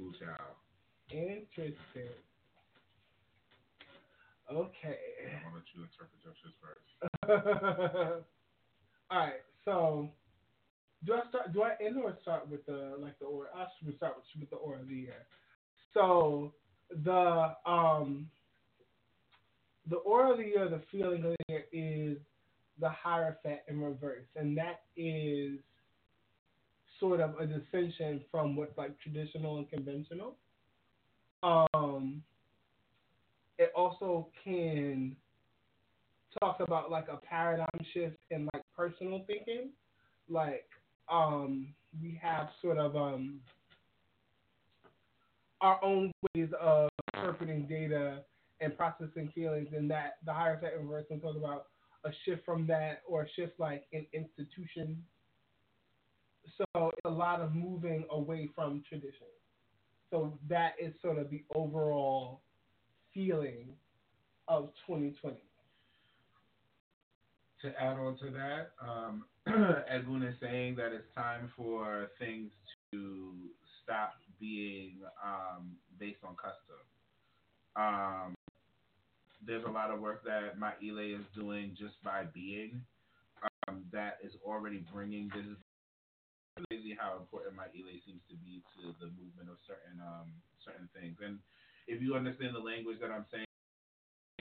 Ooh, 0.00 0.12
child. 0.18 0.56
Interesting. 1.10 1.76
Okay. 4.52 4.98
I'll 5.44 5.54
let 5.54 5.64
you 5.74 5.82
interpret 5.82 6.20
your 6.22 6.34
shit 6.42 6.54
first. 6.60 8.24
All 9.10 9.18
right. 9.18 9.32
So, 9.64 10.10
do 11.04 11.14
I 11.14 11.28
start? 11.28 11.52
Do 11.52 11.62
I 11.62 11.72
end 11.84 11.96
or 11.96 12.16
start 12.22 12.48
with 12.48 12.64
the 12.66 12.96
like 12.98 13.18
the 13.18 13.26
or? 13.26 13.48
I 13.54 13.66
should 13.78 13.96
start 13.96 14.14
with, 14.16 14.24
with 14.40 14.50
the 14.50 14.56
or 14.56 14.76
of 14.76 14.88
the 14.88 14.94
year. 14.94 15.26
So 15.94 16.52
the 17.04 17.54
um 17.66 18.28
the 19.88 19.96
aura 19.96 20.32
of 20.32 20.38
the 20.38 20.44
year, 20.44 20.68
the 20.68 20.82
feeling 20.90 21.24
of 21.24 21.34
the 21.38 21.44
year 21.48 21.64
is 21.72 22.18
the 22.80 22.88
hierophant 22.90 23.60
in 23.68 23.80
reverse, 23.80 24.26
and 24.36 24.56
that 24.58 24.82
is 24.96 25.58
sort 27.00 27.20
of 27.20 27.38
a 27.38 27.46
dissension 27.46 28.22
from 28.30 28.56
what's 28.56 28.76
like 28.76 28.98
traditional 29.00 29.58
and 29.58 29.68
conventional. 29.70 30.36
Um, 31.46 32.22
it 33.58 33.70
also 33.76 34.28
can 34.42 35.16
talk 36.40 36.58
about 36.60 36.90
like 36.90 37.06
a 37.08 37.16
paradigm 37.16 37.66
shift 37.94 38.16
in 38.30 38.48
like 38.52 38.62
personal 38.76 39.24
thinking. 39.26 39.70
Like 40.28 40.66
um 41.08 41.68
we 42.02 42.18
have 42.20 42.48
sort 42.60 42.78
of 42.78 42.96
um 42.96 43.40
our 45.60 45.82
own 45.84 46.10
ways 46.34 46.48
of 46.60 46.90
interpreting 47.14 47.66
data 47.66 48.22
and 48.60 48.76
processing 48.76 49.30
feelings 49.34 49.68
and 49.74 49.90
that 49.90 50.16
the 50.26 50.32
hierophant 50.32 50.74
reverse 50.78 51.04
can 51.08 51.20
talk 51.20 51.36
about 51.36 51.66
a 52.04 52.10
shift 52.24 52.44
from 52.44 52.66
that 52.66 53.02
or 53.08 53.22
a 53.22 53.28
shift 53.36 53.52
like 53.58 53.84
in 53.92 54.04
institution. 54.12 55.02
So 56.56 56.90
it's 56.90 57.00
a 57.04 57.10
lot 57.10 57.40
of 57.40 57.54
moving 57.54 58.04
away 58.10 58.50
from 58.54 58.82
tradition. 58.88 59.26
So 60.10 60.38
that 60.48 60.74
is 60.80 60.94
sort 61.02 61.18
of 61.18 61.30
the 61.30 61.44
overall 61.54 62.42
feeling 63.12 63.74
of 64.48 64.70
2020. 64.86 65.36
to 67.62 67.82
add 67.82 67.98
on 67.98 68.16
to 68.18 68.30
that, 68.30 68.72
um, 68.80 69.24
Edwin 69.88 70.22
is 70.22 70.36
saying 70.40 70.76
that 70.76 70.92
it's 70.92 71.12
time 71.14 71.50
for 71.56 72.10
things 72.18 72.52
to 72.92 73.32
stop 73.82 74.14
being 74.38 74.98
um, 75.24 75.76
based 75.98 76.18
on 76.24 76.36
custom. 76.36 76.82
Um, 77.76 78.34
there's 79.46 79.64
a 79.64 79.70
lot 79.70 79.90
of 79.90 80.00
work 80.00 80.24
that 80.24 80.58
Maile 80.58 80.98
is 80.98 81.24
doing 81.34 81.76
just 81.78 82.02
by 82.04 82.24
being 82.34 82.82
um, 83.68 83.84
that 83.92 84.18
is 84.22 84.32
already 84.44 84.84
bringing 84.92 85.28
this. 85.28 85.56
Crazy 86.56 86.96
how 86.96 87.20
important 87.20 87.52
Maile 87.52 88.00
seems 88.04 88.24
to 88.32 88.36
be 88.40 88.64
to 88.76 88.96
the 88.96 89.12
movement 89.12 89.52
of 89.52 89.60
certain 89.68 90.00
um, 90.00 90.32
certain 90.64 90.88
things. 90.96 91.20
And 91.20 91.36
if 91.84 92.00
you 92.00 92.16
understand 92.16 92.56
the 92.56 92.64
language 92.64 92.96
that 93.04 93.12
I'm 93.12 93.28
saying 93.28 93.44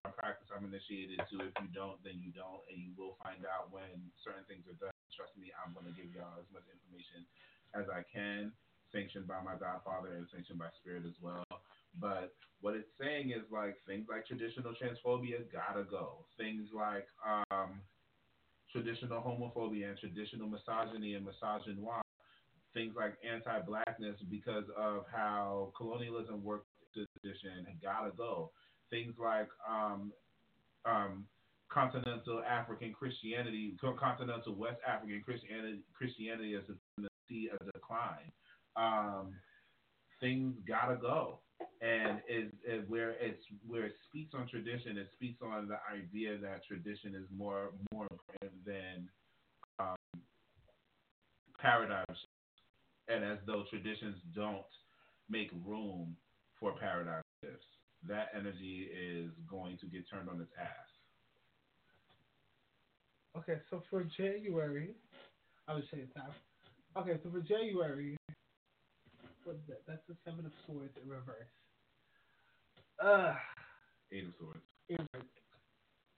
I 0.05 0.13
practice 0.13 0.53
I'm 0.53 0.63
initiated 0.69 1.17
to. 1.17 1.35
If 1.49 1.57
you 1.57 1.69
don't, 1.73 1.97
then 2.05 2.21
you 2.21 2.29
don't, 2.29 2.61
and 2.69 2.77
you 2.77 2.93
will 2.93 3.17
find 3.25 3.41
out 3.49 3.73
when 3.73 4.13
certain 4.21 4.45
things 4.45 4.61
are 4.69 4.77
done. 4.77 4.93
Trust 5.09 5.33
me, 5.33 5.49
I'm 5.57 5.73
going 5.73 5.89
to 5.89 5.95
give 5.97 6.13
y'all 6.13 6.37
as 6.37 6.45
much 6.53 6.69
information 6.69 7.25
as 7.73 7.89
I 7.89 8.05
can, 8.05 8.53
sanctioned 8.93 9.25
by 9.25 9.41
my 9.41 9.57
Godfather 9.57 10.13
and 10.13 10.29
sanctioned 10.29 10.61
by 10.61 10.69
Spirit 10.77 11.09
as 11.09 11.17
well. 11.17 11.41
But 11.97 12.37
what 12.61 12.77
it's 12.77 12.91
saying 13.01 13.33
is 13.33 13.49
like 13.49 13.81
things 13.89 14.05
like 14.05 14.29
traditional 14.29 14.77
transphobia 14.77 15.41
gotta 15.49 15.87
go. 15.89 16.29
Things 16.37 16.69
like 16.69 17.09
um, 17.25 17.81
traditional 18.69 19.25
homophobia 19.25 19.89
and 19.89 19.97
traditional 19.97 20.45
misogyny 20.45 21.17
and 21.17 21.25
misogynoir. 21.25 22.04
Things 22.75 22.93
like 22.95 23.15
anti-blackness 23.25 24.17
because 24.29 24.65
of 24.77 25.05
how 25.11 25.71
colonialism 25.75 26.43
worked 26.43 26.67
tradition 26.93 27.65
gotta 27.81 28.11
go 28.15 28.51
things 28.89 29.13
like 29.19 29.49
um, 29.69 30.11
um, 30.85 31.25
continental 31.69 32.41
African 32.47 32.93
Christianity, 32.93 33.75
continental 33.99 34.55
West 34.55 34.79
African 34.87 35.21
Christianity, 35.23 35.79
Christianity 35.93 36.55
as 36.55 36.63
a 36.69 37.07
see 37.27 37.49
a 37.49 37.71
decline. 37.71 38.31
Um, 38.75 39.33
things 40.19 40.55
gotta 40.67 40.95
go, 40.95 41.39
and 41.81 42.19
is 42.29 42.83
where 42.87 43.11
it's 43.19 43.43
where 43.67 43.85
it 43.85 43.95
speaks 44.07 44.33
on 44.35 44.47
tradition. 44.47 44.97
It 44.97 45.09
speaks 45.13 45.41
on 45.41 45.67
the 45.67 45.77
idea 45.91 46.37
that 46.37 46.65
tradition 46.65 47.15
is 47.15 47.27
more 47.35 47.71
more 47.93 48.07
important 48.11 48.65
than 48.65 49.09
um, 49.79 49.95
paradigm 51.59 52.05
and 53.07 53.23
as 53.23 53.37
though 53.45 53.63
traditions 53.69 54.15
don't 54.35 54.65
make 55.29 55.49
room 55.65 56.15
for 56.59 56.73
paradigm 56.77 57.21
shifts 57.43 57.65
that 58.07 58.27
energy 58.37 58.87
is 58.95 59.31
going 59.49 59.77
to 59.79 59.87
get 59.87 60.07
turned 60.09 60.29
on 60.29 60.39
its 60.39 60.51
ass. 60.59 60.69
Okay, 63.37 63.59
so 63.69 63.83
for 63.89 64.03
January, 64.17 64.91
I 65.67 65.73
was 65.73 65.83
saying 65.91 66.07
time. 66.15 66.29
Okay, 66.97 67.19
so 67.23 67.29
for 67.31 67.41
January, 67.41 68.15
what 69.43 69.55
is 69.55 69.61
that? 69.67 69.81
That's 69.87 70.01
the 70.07 70.15
Seven 70.23 70.45
of 70.45 70.51
Swords 70.65 70.93
in 71.03 71.09
reverse. 71.09 71.47
Uh, 73.03 73.33
Eight 74.11 74.25
of 74.25 74.33
Swords. 74.39 74.59
in 74.89 74.97
reverse. 75.13 75.29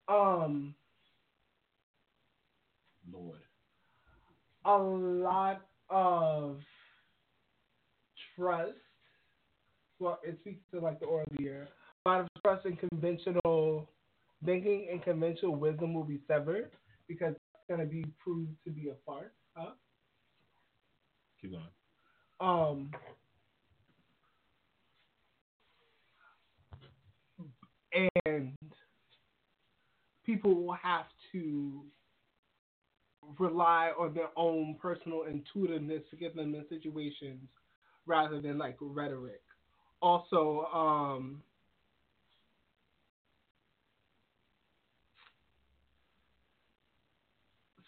Um, 0.09 0.75
Lord. 3.11 3.39
a 4.65 4.77
lot 4.77 5.61
of 5.89 6.59
trust. 8.37 8.71
Well, 9.99 10.19
it 10.23 10.37
speaks 10.41 10.61
to 10.73 10.79
like 10.79 10.99
the 10.99 11.05
aura 11.05 11.23
of 11.23 11.37
the 11.37 11.43
year. 11.43 11.67
A 12.05 12.09
lot 12.09 12.21
of 12.21 12.27
trust 12.43 12.65
in 12.65 12.77
conventional 12.77 13.89
thinking 14.45 14.87
and 14.91 15.03
conventional 15.03 15.55
wisdom 15.55 15.93
will 15.93 16.03
be 16.03 16.19
severed 16.27 16.71
because 17.07 17.33
it's 17.33 17.67
going 17.67 17.79
to 17.79 17.85
be 17.85 18.05
proved 18.19 18.51
to 18.65 18.69
be 18.69 18.89
a 18.89 18.93
farce. 19.05 19.31
Huh? 19.55 19.71
Keep 21.41 21.51
going. 21.51 21.63
Um, 22.39 22.91
and 28.25 28.53
people 30.23 30.53
will 30.53 30.73
have 30.73 31.05
to 31.31 31.83
rely 33.39 33.91
on 33.99 34.13
their 34.13 34.29
own 34.35 34.75
personal 34.79 35.23
intuitiveness 35.25 36.03
to 36.11 36.15
get 36.15 36.35
them 36.35 36.53
in 36.53 36.63
situations 36.69 37.49
rather 38.07 38.41
than 38.41 38.57
like 38.57 38.77
rhetoric. 38.79 39.41
Also, 40.01 40.67
um, 40.73 41.41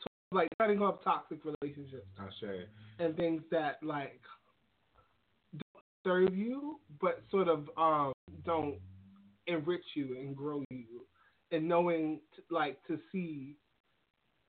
so, 0.04 0.08
like 0.32 0.48
cutting 0.60 0.82
off 0.82 1.04
toxic 1.04 1.40
relationships 1.46 2.08
and 3.00 3.16
things 3.16 3.42
that 3.52 3.78
like 3.84 4.22
don't 5.54 5.84
serve 6.04 6.36
you, 6.36 6.80
but 7.02 7.24
sort 7.32 7.48
of 7.48 7.70
um 7.78 8.12
don't 8.46 8.76
enrich 9.48 9.86
you 9.96 10.18
and 10.20 10.36
grow 10.36 10.64
you, 10.70 11.06
and 11.52 11.68
knowing 11.68 12.20
t- 12.36 12.44
like 12.50 12.78
to 12.88 13.00
see 13.12 13.56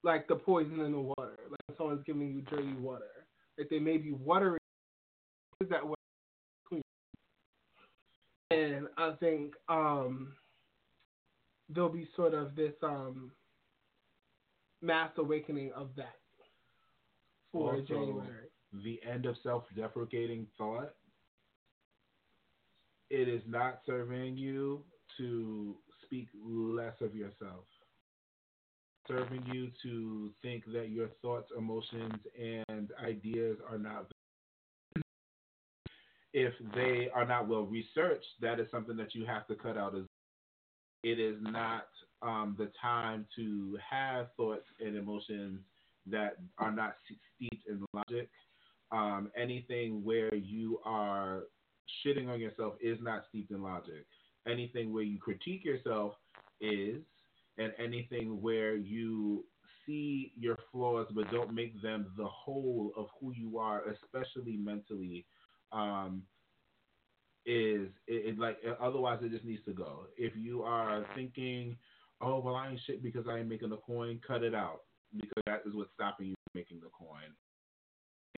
like 0.03 0.27
the 0.29 0.37
poison 0.37 0.81
in 0.81 0.93
the 0.93 1.01
water, 1.01 1.37
like 1.51 1.77
someone's 1.77 2.03
giving 2.07 2.29
you 2.29 2.41
dirty 2.43 2.73
water, 2.81 3.27
like 3.59 3.69
they 3.69 3.79
may 3.79 3.99
be 3.99 4.13
watering 4.13 4.60
that 5.69 5.83
clean? 6.69 6.83
And 8.51 8.89
I 8.97 9.13
think 9.21 9.55
um 9.69 10.35
there'll 11.69 11.89
be 11.91 12.09
sort 12.17 12.35
of 12.35 12.55
this 12.57 12.75
um 12.83 13.31
mass 14.83 15.11
awakening 15.19 15.73
of 15.73 15.95
that 15.97 16.17
for 17.53 17.75
Also- 17.75 17.85
January. 17.87 18.49
the 18.73 19.01
end 19.03 19.27
of 19.27 19.37
self-deprecating 19.43 20.47
thought. 20.57 20.95
It 23.11 23.29
is 23.29 23.43
not 23.47 23.81
serving 23.85 24.37
you 24.37 24.85
to 25.19 25.77
speak 26.05 26.29
less 26.45 26.95
of 27.01 27.15
yourself. 27.15 27.65
Serving 29.09 29.45
you 29.47 29.73
to 29.83 30.33
think 30.43 30.65
that 30.67 30.91
your 30.91 31.09
thoughts, 31.21 31.51
emotions, 31.59 32.15
and 32.39 32.93
ideas 33.05 33.59
are 33.69 33.79
not 33.79 34.13
if 36.33 36.53
they 36.75 37.09
are 37.15 37.27
not 37.27 37.49
well 37.49 37.65
researched, 37.65 38.27
that 38.41 38.61
is 38.61 38.69
something 38.71 38.97
that 38.97 39.15
you 39.15 39.25
have 39.27 39.47
to 39.49 39.55
cut 39.55 39.77
out 39.77 39.97
as 39.97 40.05
it 41.03 41.19
is 41.19 41.37
not 41.41 41.87
um, 42.23 42.55
the 42.59 42.71
time 42.81 43.27
to 43.37 43.79
have 43.89 44.29
thoughts 44.37 44.67
and 44.85 44.97
emotions 44.97 45.61
that 46.07 46.37
are 46.59 46.73
not 46.73 46.95
steeped 47.05 47.67
in 47.69 47.85
logic. 47.93 48.29
Um, 48.93 49.31
anything 49.37 50.05
where 50.05 50.35
you 50.35 50.81
are 50.85 51.45
shitting 52.05 52.29
on 52.29 52.41
yourself 52.41 52.75
is 52.81 52.99
not 53.01 53.25
steeped 53.29 53.51
in 53.51 53.63
logic. 53.63 54.07
Anything 54.47 54.93
where 54.93 55.03
you 55.03 55.19
critique 55.19 55.65
yourself 55.65 56.15
is, 56.61 57.01
and 57.59 57.73
anything 57.79 58.41
where 58.41 58.75
you 58.77 59.45
see 59.87 60.33
your 60.39 60.57
flaws 60.73 61.07
but 61.15 61.31
don't 61.31 61.53
make 61.55 61.81
them 61.83 62.07
the 62.17 62.27
whole 62.27 62.93
of 62.97 63.07
who 63.21 63.33
you 63.33 63.59
are, 63.59 63.83
especially 63.89 64.57
mentally, 64.57 65.25
um, 65.73 66.23
is 67.47 67.89
it, 68.07 68.35
it, 68.35 68.39
like 68.39 68.59
otherwise 68.81 69.21
it 69.23 69.31
just 69.31 69.45
needs 69.45 69.65
to 69.65 69.73
go. 69.73 70.07
If 70.17 70.33
you 70.37 70.63
are 70.63 71.07
thinking, 71.15 71.77
oh 72.21 72.41
well, 72.41 72.55
I 72.55 72.71
ain't 72.71 72.81
shit 72.87 73.03
because 73.03 73.27
I 73.29 73.39
ain't 73.39 73.49
making 73.49 73.71
the 73.71 73.79
coin, 73.79 74.21
cut 74.27 74.43
it 74.43 74.55
out 74.55 74.83
because 75.17 75.43
that 75.47 75.63
is 75.67 75.75
what's 75.75 75.91
stopping 75.95 76.29
you 76.29 76.35
from 76.35 76.61
making 76.61 76.81
the 76.81 76.91
coin. 76.91 77.35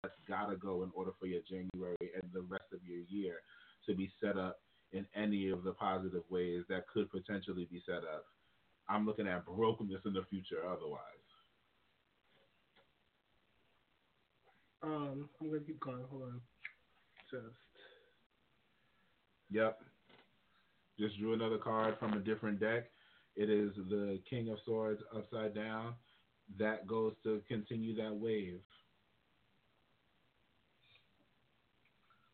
That's 0.01 0.15
gotta 0.27 0.55
go 0.55 0.83
in 0.83 0.91
order 0.95 1.11
for 1.19 1.27
your 1.27 1.41
January 1.47 1.95
and 2.01 2.31
the 2.33 2.41
rest 2.41 2.71
of 2.73 2.79
your 2.85 2.99
year 3.07 3.37
to 3.87 3.95
be 3.95 4.11
set 4.21 4.37
up 4.37 4.59
in 4.91 5.05
any 5.15 5.49
of 5.49 5.63
the 5.63 5.73
positive 5.73 6.23
ways 6.29 6.63
that 6.69 6.87
could 6.87 7.11
potentially 7.11 7.67
be 7.71 7.81
set 7.85 8.03
up. 8.03 8.25
I'm 8.89 9.05
looking 9.05 9.27
at 9.27 9.45
brokenness 9.45 10.01
in 10.05 10.13
the 10.13 10.23
future 10.29 10.61
otherwise. 10.65 10.99
Um, 14.81 15.29
I'm 15.39 15.47
gonna 15.47 15.61
keep 15.61 15.79
going. 15.79 16.03
Hold 16.09 16.23
on. 16.23 16.41
Just. 17.33 17.45
Yep. 19.49 19.79
Just 20.99 21.17
drew 21.17 21.33
another 21.33 21.57
card 21.57 21.95
from 21.99 22.13
a 22.13 22.19
different 22.19 22.59
deck. 22.59 22.91
It 23.35 23.49
is 23.49 23.71
the 23.89 24.19
King 24.29 24.49
of 24.49 24.59
Swords 24.65 25.01
upside 25.15 25.55
down. 25.55 25.95
That 26.59 26.85
goes 26.85 27.13
to 27.23 27.41
continue 27.47 27.95
that 27.95 28.13
wave. 28.13 28.59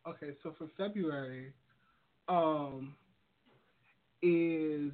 Okay, 0.05 0.31
so 0.43 0.53
for 0.57 0.67
February, 0.77 1.53
um, 2.27 2.95
is 4.21 4.91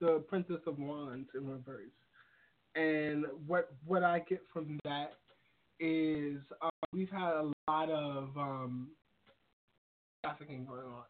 the 0.00 0.22
Princess 0.28 0.60
of 0.68 0.78
Wands 0.78 1.28
in 1.34 1.48
reverse, 1.48 1.90
and 2.76 3.24
what 3.48 3.72
what 3.84 4.04
I 4.04 4.20
get 4.20 4.42
from 4.52 4.78
that 4.84 5.14
is 5.80 6.38
uh, 6.62 6.68
we've 6.92 7.10
had 7.10 7.32
a 7.32 7.52
lot 7.68 7.90
of 7.90 8.36
um, 8.36 8.90
trafficking 10.24 10.64
going 10.64 10.86
on. 10.86 11.04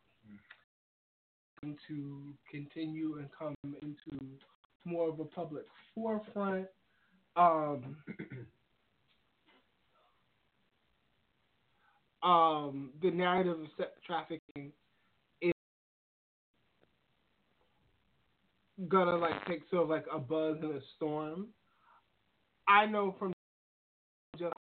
Mm. 1.65 1.77
To 1.89 2.35
continue 2.51 3.19
and 3.19 3.29
come 3.37 3.55
into 3.65 4.19
more 4.85 5.09
of 5.09 5.19
a 5.21 5.25
public 5.25 5.65
forefront. 5.95 6.67
Um, 7.37 7.97
um, 12.23 12.91
the 13.03 13.11
narrative 13.11 13.61
of 13.61 13.67
sex 13.79 13.91
trafficking 14.07 14.73
is 15.41 15.53
gonna 18.89 19.17
like 19.17 19.45
take 19.47 19.63
sort 19.71 19.85
of 19.85 19.89
like 19.89 20.05
a 20.13 20.19
buzz 20.19 20.59
in 20.63 20.71
a 20.71 20.81
storm. 20.97 21.47
I 22.69 22.87
know 22.87 23.15
from 23.19 23.33
just 24.39 24.53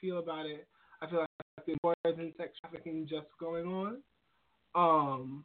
feel 0.00 0.18
about 0.18 0.46
it. 0.46 0.66
I 1.00 1.08
feel 1.08 1.20
like 1.20 1.28
there's 1.66 1.78
more 1.82 1.94
than 2.04 2.32
sex 2.36 2.52
trafficking 2.60 3.06
just 3.08 3.26
going 3.38 3.66
on, 3.66 4.02
um, 4.74 5.44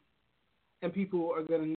and 0.82 0.92
people 0.92 1.32
are 1.32 1.42
gonna 1.42 1.74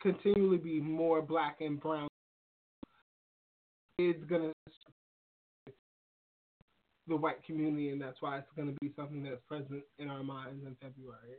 continually 0.00 0.58
be 0.58 0.80
more 0.80 1.22
black 1.22 1.60
and 1.60 1.80
brown. 1.80 2.08
It's 3.98 4.24
gonna 4.24 4.52
the 7.08 7.16
white 7.16 7.44
community, 7.44 7.90
and 7.90 8.00
that's 8.00 8.20
why 8.20 8.38
it's 8.38 8.48
going 8.56 8.68
to 8.68 8.74
be 8.80 8.92
something 8.96 9.22
that's 9.22 9.40
present 9.48 9.82
in 9.98 10.08
our 10.08 10.22
minds 10.22 10.64
in 10.66 10.76
February. 10.80 11.36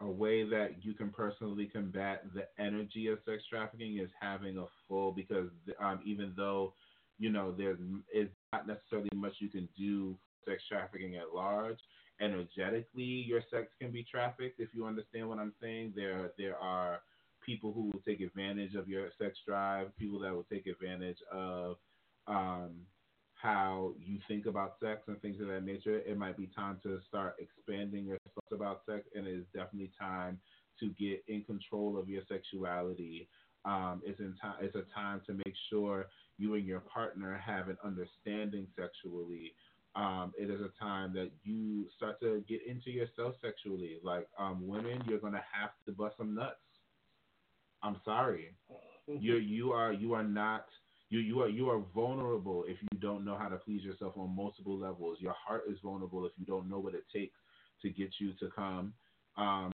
A 0.00 0.06
way 0.08 0.48
that 0.48 0.76
you 0.82 0.94
can 0.94 1.10
personally 1.10 1.66
combat 1.66 2.24
the 2.32 2.44
energy 2.62 3.08
of 3.08 3.18
sex 3.26 3.42
trafficking 3.50 3.98
is 3.98 4.10
having 4.20 4.56
a 4.58 4.64
full 4.88 5.10
because 5.10 5.48
um, 5.80 6.00
even 6.04 6.32
though 6.36 6.72
you 7.18 7.30
know 7.30 7.52
there's 7.56 7.78
is 8.14 8.28
not 8.52 8.66
necessarily 8.66 9.08
much 9.14 9.34
you 9.38 9.48
can 9.48 9.68
do 9.76 10.16
sex 10.46 10.62
trafficking 10.68 11.16
at 11.16 11.34
large. 11.34 11.78
Energetically, 12.20 13.02
your 13.02 13.42
sex 13.50 13.68
can 13.80 13.92
be 13.92 14.04
trafficked. 14.10 14.58
If 14.58 14.70
you 14.74 14.86
understand 14.86 15.28
what 15.28 15.38
I'm 15.38 15.52
saying, 15.60 15.92
there 15.94 16.32
there 16.36 16.56
are 16.58 17.00
people 17.44 17.72
who 17.72 17.84
will 17.84 18.02
take 18.06 18.20
advantage 18.20 18.74
of 18.74 18.88
your 18.88 19.10
sex 19.20 19.38
drive, 19.46 19.96
people 19.96 20.18
that 20.20 20.34
will 20.34 20.46
take 20.50 20.66
advantage 20.66 21.18
of 21.32 21.76
um, 22.26 22.80
how 23.34 23.92
you 24.04 24.18
think 24.26 24.46
about 24.46 24.74
sex 24.82 25.02
and 25.06 25.20
things 25.22 25.40
of 25.40 25.46
that 25.46 25.64
nature, 25.64 26.00
it 26.00 26.18
might 26.18 26.36
be 26.36 26.50
time 26.54 26.78
to 26.82 26.98
start 27.08 27.36
expanding 27.38 28.04
your 28.04 28.18
thoughts 28.34 28.52
about 28.52 28.80
sex, 28.84 29.06
and 29.14 29.26
it 29.26 29.32
is 29.32 29.44
definitely 29.54 29.92
time 29.98 30.38
to 30.80 30.88
get 30.98 31.22
in 31.28 31.42
control 31.44 31.96
of 31.98 32.08
your 32.08 32.22
sexuality. 32.28 33.28
Um, 33.64 34.02
it's 34.04 34.20
in. 34.20 34.34
It's 34.60 34.74
a 34.76 34.84
time 34.94 35.20
to 35.26 35.34
make 35.34 35.54
sure 35.70 36.06
you 36.38 36.54
and 36.54 36.64
your 36.64 36.80
partner 36.80 37.36
have 37.44 37.68
an 37.68 37.76
understanding 37.84 38.66
sexually. 38.76 39.52
Um, 39.96 40.32
it 40.38 40.50
is 40.50 40.60
a 40.60 40.70
time 40.82 41.12
that 41.14 41.30
you 41.42 41.86
start 41.96 42.20
to 42.20 42.44
get 42.48 42.60
into 42.66 42.90
yourself 42.90 43.34
sexually. 43.42 43.98
Like 44.02 44.28
um, 44.38 44.66
women, 44.66 45.02
you're 45.06 45.18
gonna 45.18 45.42
have 45.52 45.70
to 45.86 45.92
bust 45.92 46.16
some 46.18 46.34
nuts. 46.34 46.56
I'm 47.82 48.00
sorry. 48.04 48.54
You 49.10 49.36
you 49.36 49.72
are 49.72 49.90
you 49.90 50.12
are 50.12 50.22
not 50.22 50.66
you 51.08 51.20
you 51.20 51.40
are 51.40 51.48
you 51.48 51.70
are 51.70 51.80
vulnerable 51.94 52.64
if 52.68 52.76
you 52.82 52.98
don't 53.00 53.24
know 53.24 53.38
how 53.38 53.48
to 53.48 53.56
please 53.56 53.82
yourself 53.82 54.12
on 54.18 54.36
multiple 54.36 54.78
levels. 54.78 55.16
Your 55.18 55.32
heart 55.32 55.62
is 55.66 55.78
vulnerable 55.82 56.26
if 56.26 56.32
you 56.36 56.44
don't 56.44 56.68
know 56.68 56.78
what 56.78 56.92
it 56.94 57.04
takes 57.10 57.32
to 57.80 57.88
get 57.88 58.10
you 58.20 58.34
to 58.34 58.50
come. 58.54 58.92
Um, 59.38 59.72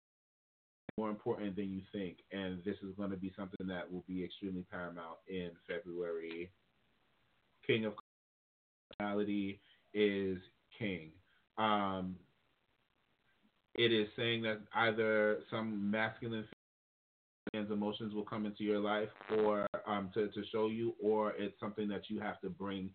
more 0.97 1.11
important 1.11 1.57
than 1.57 1.73
you 1.73 1.83
think, 1.93 2.19
and 2.33 2.62
this 2.65 2.77
is 2.83 2.95
going 2.97 3.11
to 3.11 3.16
be 3.16 3.33
something 3.37 3.66
that 3.66 3.91
will 3.91 4.05
be 4.07 4.25
extremely 4.25 4.65
paramount 4.71 5.19
in 5.29 5.51
February. 5.69 6.51
King 7.66 7.87
of 7.87 7.95
personality 8.91 9.61
is 9.93 10.39
king. 10.79 11.11
Um, 11.59 12.16
it 13.77 13.93
is 13.93 14.09
saying 14.16 14.43
that 14.43 14.61
either 14.75 15.41
some 15.51 15.91
masculine 15.91 16.45
man's 17.53 17.71
emotions 17.71 18.15
will 18.15 18.25
come 18.25 18.47
into 18.47 18.62
your 18.62 18.79
life 18.79 19.09
or 19.39 19.66
um, 19.87 20.11
to, 20.15 20.29
to 20.29 20.43
show 20.53 20.69
you, 20.69 20.95
or 21.03 21.33
it's 21.33 21.59
something 21.59 21.89
that 21.89 22.03
you 22.09 22.21
have 22.21 22.41
to 22.41 22.49
bring 22.49 22.91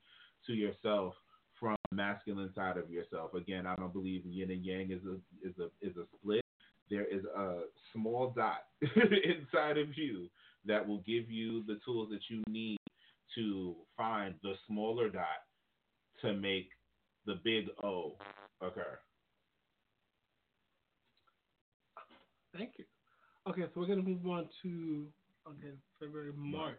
to 0.48 0.54
yourself 0.54 1.14
from 1.60 1.76
masculine 1.92 2.52
side 2.56 2.78
of 2.78 2.90
yourself. 2.90 3.34
Again, 3.34 3.66
I 3.66 3.76
don't 3.76 3.94
believe 3.94 4.26
yin 4.26 4.52
and 4.52 4.64
yang 4.64 4.92
is 4.92 5.02
a 5.06 5.16
is 5.48 5.56
a 5.60 5.86
is 5.86 5.98
a 5.98 6.06
split. 6.18 6.42
There 6.90 7.06
is 7.06 7.24
a 7.26 7.62
small 7.94 8.34
dot 8.36 8.64
inside 8.82 9.78
of 9.78 9.96
you 9.96 10.28
that 10.66 10.88
will 10.88 11.00
give 11.00 11.30
you 11.30 11.64
the 11.68 11.80
tools 11.86 12.10
that 12.12 12.22
you 12.30 12.44
need 12.48 12.78
to 13.36 13.76
find 13.96 14.36
the 14.44 14.54
smaller 14.68 15.10
dot 15.10 15.26
to 16.22 16.34
make 16.34 16.70
the 17.26 17.36
big 17.44 17.66
O 17.84 18.18
occur. 18.62 19.00
Thank 22.58 22.72
you. 22.78 22.86
Okay, 23.48 23.64
so 23.74 23.80
we're 23.80 23.88
gonna 23.88 24.02
move 24.02 24.26
on 24.26 24.50
to 24.64 25.08
okay 25.48 25.74
February 26.00 26.32
March. 26.36 26.76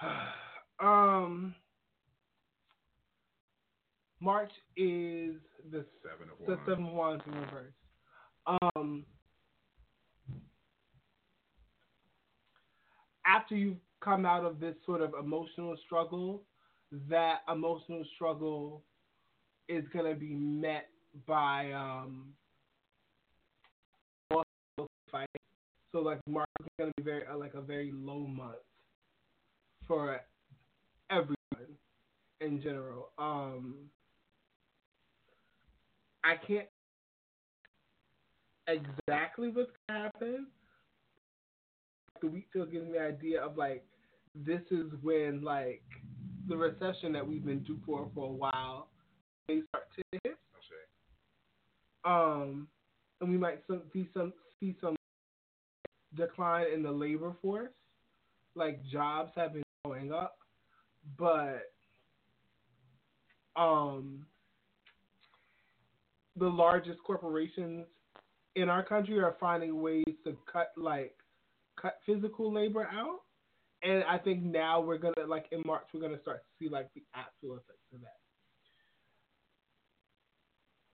um, 0.80 1.54
March 4.20 4.50
is 4.76 5.36
the 5.70 5.84
seven 6.02 6.30
of 6.30 6.38
the 6.46 6.54
wands. 6.54 6.62
seven 6.66 6.86
of 6.86 6.92
wands 6.92 7.22
in 7.26 7.32
reverse. 7.34 7.72
Um, 8.46 9.04
after 13.26 13.56
you 13.56 13.76
come 14.00 14.24
out 14.24 14.44
of 14.44 14.60
this 14.60 14.74
sort 14.84 15.02
of 15.02 15.14
emotional 15.18 15.76
struggle, 15.84 16.42
that 17.08 17.40
emotional 17.52 18.04
struggle 18.14 18.82
is 19.68 19.84
gonna 19.92 20.14
be 20.14 20.34
met 20.34 20.88
by 21.26 21.72
um. 21.72 22.28
So 25.92 26.00
like 26.00 26.20
March 26.28 26.48
is 26.60 26.66
gonna 26.78 26.92
be 26.96 27.02
very 27.02 27.22
uh, 27.26 27.36
like 27.38 27.54
a 27.54 27.60
very 27.60 27.90
low 27.92 28.26
month 28.26 28.56
for 29.88 30.20
everyone. 31.10 31.36
in 32.40 32.60
general. 32.62 33.10
Um, 33.18 33.76
I 36.24 36.34
can't 36.46 36.66
exactly 38.68 39.48
what's 39.48 39.70
gonna 39.88 40.02
happen. 40.04 40.46
The 42.20 42.28
week 42.28 42.46
still 42.50 42.66
gives 42.66 42.86
me 42.86 42.92
the 42.92 43.02
idea 43.02 43.42
of 43.42 43.56
like 43.56 43.84
this 44.34 44.62
is 44.70 44.86
when 45.02 45.42
like 45.42 45.82
the 46.48 46.56
recession 46.56 47.12
that 47.12 47.26
we've 47.26 47.44
been 47.44 47.60
due 47.60 47.78
for 47.84 48.08
for 48.14 48.26
a 48.26 48.32
while 48.32 48.88
may 49.48 49.62
start 49.68 49.84
to 49.96 50.18
hit. 50.22 50.36
Um, 52.04 52.68
and 53.20 53.28
we 53.28 53.36
might 53.36 53.62
some, 53.66 53.82
see 53.92 54.08
some 54.14 54.32
see 54.60 54.76
some 54.80 54.94
decline 56.14 56.66
in 56.72 56.82
the 56.82 56.90
labor 56.90 57.34
force, 57.42 57.72
like 58.54 58.80
jobs 58.90 59.32
have 59.34 59.54
been 59.54 59.62
going 59.84 60.12
up, 60.12 60.38
but 61.18 61.72
um, 63.56 64.24
the 66.36 66.46
largest 66.46 67.02
corporations 67.04 67.86
in 68.56 68.68
our 68.68 68.82
country 68.82 69.18
are 69.20 69.36
finding 69.38 69.80
ways 69.80 70.04
to 70.24 70.36
cut 70.50 70.72
like 70.76 71.14
cut 71.80 71.98
physical 72.04 72.52
labor 72.52 72.88
out, 72.92 73.20
and 73.82 74.02
I 74.04 74.18
think 74.18 74.42
now 74.42 74.80
we're 74.80 74.98
gonna 74.98 75.26
like 75.28 75.46
in 75.52 75.62
March 75.64 75.84
we're 75.94 76.00
gonna 76.00 76.20
start 76.22 76.42
to 76.42 76.64
see 76.64 76.68
like 76.68 76.88
the 76.94 77.02
actual 77.14 77.54
effects 77.56 77.86
of 77.94 78.00
that. 78.00 78.16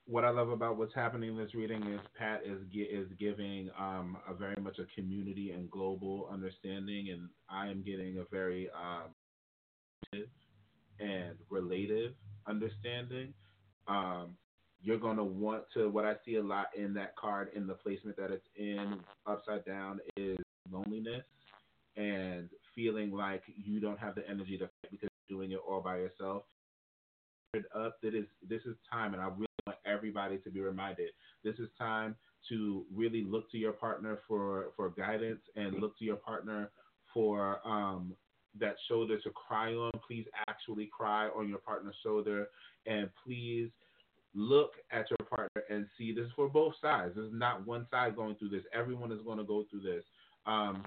what 0.06 0.24
I 0.24 0.30
love 0.30 0.50
about 0.50 0.76
what's 0.76 0.94
happening 0.94 1.30
in 1.30 1.36
this 1.36 1.54
reading 1.54 1.82
is 1.84 2.00
Pat 2.18 2.42
is 2.44 2.60
is 2.74 3.08
giving 3.18 3.70
um, 3.78 4.16
a 4.28 4.34
very 4.34 4.60
much 4.60 4.78
a 4.78 5.00
community 5.00 5.52
and 5.52 5.70
global 5.70 6.28
understanding, 6.32 7.10
and 7.10 7.28
I 7.48 7.68
am 7.68 7.82
getting 7.82 8.18
a 8.18 8.24
very 8.30 8.68
um, 8.70 10.24
and 11.00 11.36
relative 11.50 12.12
understanding. 12.46 13.32
Um, 13.88 14.36
you're 14.82 14.98
going 14.98 15.16
to 15.16 15.24
want 15.24 15.64
to. 15.74 15.88
What 15.88 16.04
I 16.04 16.14
see 16.24 16.36
a 16.36 16.42
lot 16.42 16.66
in 16.76 16.92
that 16.94 17.16
card 17.16 17.50
in 17.54 17.66
the 17.66 17.74
placement 17.74 18.16
that 18.16 18.30
it's 18.30 18.46
in 18.56 19.00
upside 19.26 19.64
down 19.64 20.00
is 20.16 20.38
loneliness 20.70 21.22
and 21.96 22.48
feeling 22.74 23.12
like 23.12 23.42
you 23.46 23.80
don't 23.80 23.98
have 23.98 24.14
the 24.14 24.28
energy 24.28 24.58
to 24.58 24.64
fight 24.64 24.90
because 24.90 25.08
you're 25.28 25.38
doing 25.38 25.52
it 25.52 25.60
all 25.66 25.80
by 25.80 25.98
yourself. 25.98 26.42
Up 27.76 28.00
that 28.02 28.14
is 28.14 28.24
this 28.48 28.62
is 28.62 28.76
time, 28.90 29.12
and 29.12 29.22
I 29.22 29.26
really 29.26 29.46
want 29.66 29.78
everybody 29.84 30.38
to 30.38 30.50
be 30.50 30.60
reminded. 30.60 31.10
This 31.44 31.56
is 31.58 31.68
time 31.78 32.16
to 32.48 32.84
really 32.94 33.24
look 33.24 33.50
to 33.50 33.58
your 33.58 33.72
partner 33.72 34.20
for 34.26 34.68
for 34.74 34.88
guidance 34.88 35.40
and 35.54 35.78
look 35.78 35.98
to 35.98 36.04
your 36.06 36.16
partner 36.16 36.70
for 37.12 37.60
um, 37.66 38.14
that 38.58 38.76
shoulder 38.88 39.20
to 39.20 39.30
cry 39.30 39.74
on. 39.74 39.92
Please 40.06 40.24
actually 40.48 40.88
cry 40.96 41.28
on 41.28 41.46
your 41.46 41.58
partner's 41.58 41.94
shoulder, 42.02 42.48
and 42.86 43.10
please 43.22 43.68
look 44.34 44.72
at 44.90 45.06
your 45.10 45.26
partner 45.28 45.62
and 45.68 45.86
see 45.98 46.12
this 46.12 46.28
for 46.34 46.48
both 46.48 46.74
sides. 46.80 47.12
There's 47.14 47.32
not 47.32 47.66
one 47.66 47.86
side 47.90 48.16
going 48.16 48.36
through 48.36 48.50
this. 48.50 48.64
Everyone 48.74 49.12
is 49.12 49.20
going 49.24 49.38
to 49.38 49.44
go 49.44 49.64
through 49.70 49.82
this. 49.82 50.04
Um, 50.46 50.84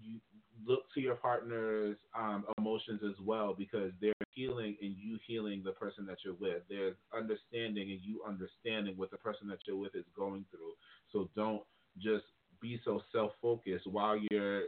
you 0.00 0.20
look 0.66 0.84
to 0.94 1.00
your 1.00 1.14
partner's 1.14 1.96
um, 2.18 2.44
emotions 2.58 3.00
as 3.04 3.18
well 3.24 3.54
because 3.56 3.92
they're 4.00 4.12
healing 4.34 4.76
and 4.80 4.94
you 4.96 5.18
healing 5.26 5.62
the 5.64 5.72
person 5.72 6.06
that 6.06 6.18
you're 6.24 6.34
with. 6.34 6.62
There's 6.68 6.96
understanding 7.16 7.90
and 7.90 8.00
you 8.02 8.22
understanding 8.26 8.96
what 8.96 9.10
the 9.10 9.16
person 9.16 9.48
that 9.48 9.58
you're 9.66 9.76
with 9.76 9.94
is 9.94 10.04
going 10.16 10.44
through. 10.50 10.72
So 11.12 11.28
don't 11.34 11.62
just 11.98 12.24
be 12.60 12.80
so 12.84 13.02
self 13.12 13.32
focused 13.40 13.86
while 13.86 14.18
you're 14.30 14.64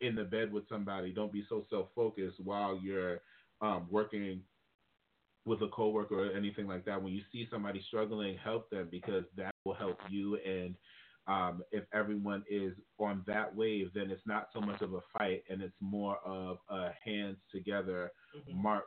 in 0.00 0.14
the 0.14 0.24
bed 0.24 0.52
with 0.52 0.68
somebody. 0.68 1.12
Don't 1.12 1.32
be 1.32 1.44
so 1.48 1.64
self 1.70 1.88
focused 1.94 2.38
while 2.42 2.78
you're 2.82 3.20
um, 3.60 3.86
working 3.90 4.42
with 5.46 5.62
a 5.62 5.68
coworker 5.68 6.28
or 6.28 6.36
anything 6.36 6.66
like 6.66 6.84
that. 6.86 7.02
When 7.02 7.12
you 7.12 7.22
see 7.32 7.48
somebody 7.50 7.82
struggling, 7.88 8.38
help 8.38 8.70
them 8.70 8.88
because 8.90 9.24
that 9.36 9.54
will 9.64 9.74
help 9.74 9.98
you. 10.10 10.36
And 10.36 10.76
um, 11.26 11.62
if 11.72 11.84
everyone 11.94 12.44
is 12.50 12.74
on 12.98 13.24
that 13.26 13.54
wave, 13.54 13.90
then 13.94 14.10
it's 14.10 14.26
not 14.26 14.48
so 14.54 14.60
much 14.60 14.82
of 14.82 14.94
a 14.94 15.00
fight 15.18 15.44
and 15.50 15.62
it's 15.62 15.76
more 15.80 16.18
of 16.26 16.58
a 16.70 16.90
hands 17.04 17.38
together 17.52 18.12
Mm-hmm. 18.36 18.62
march 18.62 18.84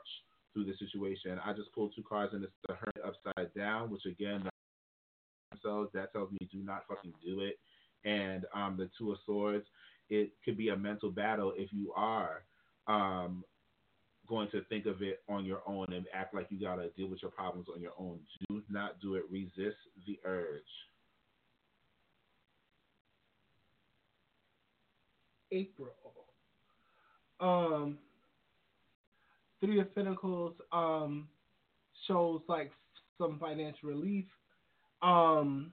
through 0.54 0.66
the 0.66 0.76
situation. 0.78 1.38
I 1.44 1.52
just 1.52 1.72
pulled 1.74 1.94
two 1.96 2.04
cards 2.08 2.34
and 2.34 2.44
it's 2.44 2.52
the 2.68 2.74
hurt 2.74 3.04
upside 3.06 3.54
down, 3.54 3.90
which 3.90 4.06
again, 4.06 4.42
themselves 5.52 5.90
that 5.94 6.12
tells 6.12 6.30
me 6.32 6.38
do 6.52 6.58
not 6.62 6.84
fucking 6.88 7.14
do 7.24 7.40
it. 7.40 7.58
And 8.04 8.46
um, 8.54 8.76
the 8.78 8.90
Two 8.98 9.12
of 9.12 9.18
Swords, 9.26 9.66
it 10.10 10.32
could 10.44 10.56
be 10.56 10.70
a 10.70 10.76
mental 10.76 11.10
battle 11.10 11.52
if 11.56 11.72
you 11.72 11.92
are 11.96 12.44
um, 12.88 13.44
going 14.26 14.50
to 14.50 14.62
think 14.64 14.86
of 14.86 15.02
it 15.02 15.22
on 15.28 15.44
your 15.44 15.62
own 15.66 15.86
and 15.92 16.06
act 16.12 16.34
like 16.34 16.46
you 16.50 16.60
gotta 16.60 16.88
deal 16.90 17.08
with 17.08 17.22
your 17.22 17.30
problems 17.30 17.68
on 17.74 17.80
your 17.80 17.92
own. 17.98 18.18
Do 18.48 18.62
not 18.68 19.00
do 19.00 19.14
it. 19.14 19.24
Resist 19.30 19.76
the 20.06 20.18
urge. 20.24 20.62
April. 25.52 25.90
Um, 27.38 27.98
Three 29.60 29.80
of 29.80 29.94
Pentacles 29.94 30.54
um 30.72 31.28
shows 32.06 32.40
like 32.48 32.72
some 33.18 33.38
financial 33.38 33.88
relief. 33.88 34.26
Um, 35.02 35.72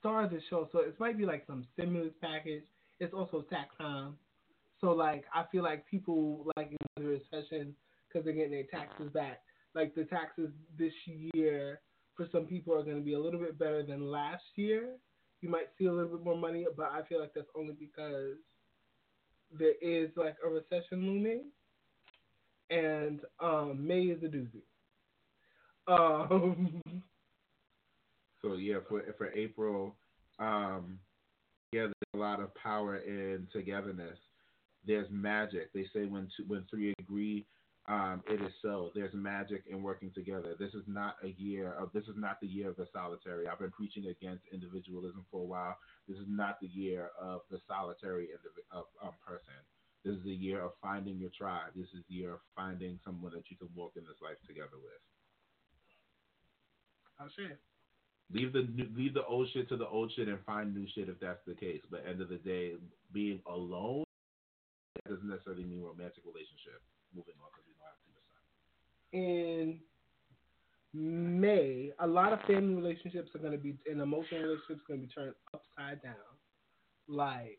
Stars 0.00 0.30
it 0.32 0.42
shows 0.50 0.68
so 0.72 0.80
it 0.80 0.98
might 1.00 1.16
be 1.16 1.24
like 1.24 1.44
some 1.46 1.66
stimulus 1.72 2.12
package. 2.20 2.64
It's 3.00 3.14
also 3.14 3.42
tax 3.42 3.74
time, 3.78 4.16
so 4.84 4.90
like 4.90 5.24
I 5.34 5.44
feel 5.50 5.62
like 5.62 5.86
people 5.86 6.46
like 6.56 6.70
in 6.70 7.02
the 7.02 7.08
recession 7.08 7.74
because 8.06 8.24
they're 8.24 8.34
getting 8.34 8.50
their 8.50 8.64
taxes 8.64 9.10
back. 9.12 9.40
Like 9.74 9.94
the 9.94 10.04
taxes 10.04 10.50
this 10.78 10.92
year 11.34 11.80
for 12.16 12.28
some 12.30 12.44
people 12.44 12.74
are 12.74 12.82
going 12.82 12.98
to 12.98 13.02
be 13.02 13.14
a 13.14 13.18
little 13.18 13.40
bit 13.40 13.58
better 13.58 13.82
than 13.82 14.10
last 14.10 14.44
year. 14.56 14.90
You 15.40 15.48
might 15.48 15.68
see 15.78 15.86
a 15.86 15.92
little 15.92 16.16
bit 16.16 16.24
more 16.24 16.36
money, 16.36 16.66
but 16.76 16.90
I 16.92 17.02
feel 17.08 17.20
like 17.20 17.32
that's 17.34 17.48
only 17.56 17.74
because 17.74 18.36
there 19.58 19.74
is 19.80 20.10
like 20.16 20.36
a 20.44 20.48
recession 20.48 21.06
looming, 21.06 21.46
and 22.70 23.20
um, 23.40 23.86
May 23.86 24.02
is 24.02 24.22
a 24.22 24.28
doozy. 24.28 24.62
Um, 25.88 26.82
So 28.42 28.56
yeah, 28.56 28.76
for 28.90 29.02
for 29.16 29.32
April, 29.32 29.96
um, 30.38 30.98
yeah, 31.72 31.84
there's 31.84 32.14
a 32.14 32.18
lot 32.18 32.40
of 32.40 32.54
power 32.54 32.96
in 32.96 33.48
togetherness. 33.54 34.18
There's 34.86 35.08
magic. 35.10 35.72
They 35.72 35.86
say 35.94 36.04
when 36.04 36.28
two, 36.36 36.44
when 36.46 36.64
three 36.70 36.92
agree, 36.98 37.46
um, 37.86 38.22
it 38.26 38.40
is 38.40 38.52
so. 38.62 38.90
There's 38.94 39.12
magic 39.12 39.64
in 39.68 39.82
working 39.82 40.10
together. 40.14 40.54
This 40.58 40.72
is 40.72 40.84
not 40.86 41.16
a 41.22 41.34
year 41.38 41.72
of. 41.72 41.90
This 41.92 42.04
is 42.04 42.16
not 42.16 42.40
the 42.40 42.46
year 42.46 42.70
of 42.70 42.76
the 42.76 42.86
solitary. 42.92 43.46
I've 43.46 43.58
been 43.58 43.70
preaching 43.70 44.06
against 44.06 44.44
individualism 44.52 45.24
for 45.30 45.42
a 45.42 45.44
while. 45.44 45.76
This 46.08 46.18
is 46.18 46.26
not 46.28 46.60
the 46.60 46.68
year 46.68 47.10
of 47.20 47.42
the 47.50 47.58
solitary 47.68 48.28
indiv- 48.28 48.76
of, 48.76 48.84
um, 49.02 49.12
person. 49.26 49.52
This 50.04 50.16
is 50.16 50.24
the 50.24 50.34
year 50.34 50.62
of 50.62 50.72
finding 50.82 51.18
your 51.18 51.30
tribe. 51.36 51.72
This 51.76 51.88
is 51.94 52.04
the 52.08 52.14
year 52.14 52.34
of 52.34 52.40
finding 52.56 52.98
someone 53.04 53.32
that 53.32 53.50
you 53.50 53.56
can 53.56 53.68
walk 53.74 53.92
in 53.96 54.04
this 54.04 54.20
life 54.22 54.36
together 54.46 54.76
with. 54.82 55.00
I'll. 57.18 57.28
Leave 58.32 58.54
the 58.54 58.66
leave 58.96 59.12
the 59.12 59.24
old 59.26 59.48
shit 59.52 59.68
to 59.68 59.76
the 59.76 59.86
old 59.86 60.10
shit 60.16 60.28
and 60.28 60.38
find 60.46 60.74
new 60.74 60.86
shit 60.94 61.10
if 61.10 61.20
that's 61.20 61.44
the 61.46 61.54
case. 61.54 61.82
But 61.90 62.04
end 62.08 62.22
of 62.22 62.30
the 62.30 62.38
day, 62.38 62.72
being 63.12 63.40
alone 63.46 64.03
doesn't 65.08 65.28
necessarily 65.28 65.64
mean 65.64 65.82
romantic 65.82 66.24
relationship. 66.24 66.80
Moving 67.14 67.34
on 67.38 67.50
because 67.52 67.66
we 67.68 67.74
don't 67.78 67.86
have 67.86 68.00
too 68.02 68.12
much 68.16 68.26
time. 68.32 68.48
in 69.12 69.78
May, 70.94 71.90
a 71.98 72.06
lot 72.06 72.32
of 72.32 72.40
family 72.42 72.74
relationships 72.74 73.30
are 73.34 73.40
going 73.40 73.52
to 73.52 73.58
be, 73.58 73.74
and 73.90 74.00
emotional 74.00 74.42
relationships 74.42 74.80
are 74.82 74.94
going 74.94 75.00
to 75.00 75.06
be 75.06 75.12
turned 75.12 75.34
upside 75.52 76.02
down. 76.02 76.14
Like, 77.08 77.58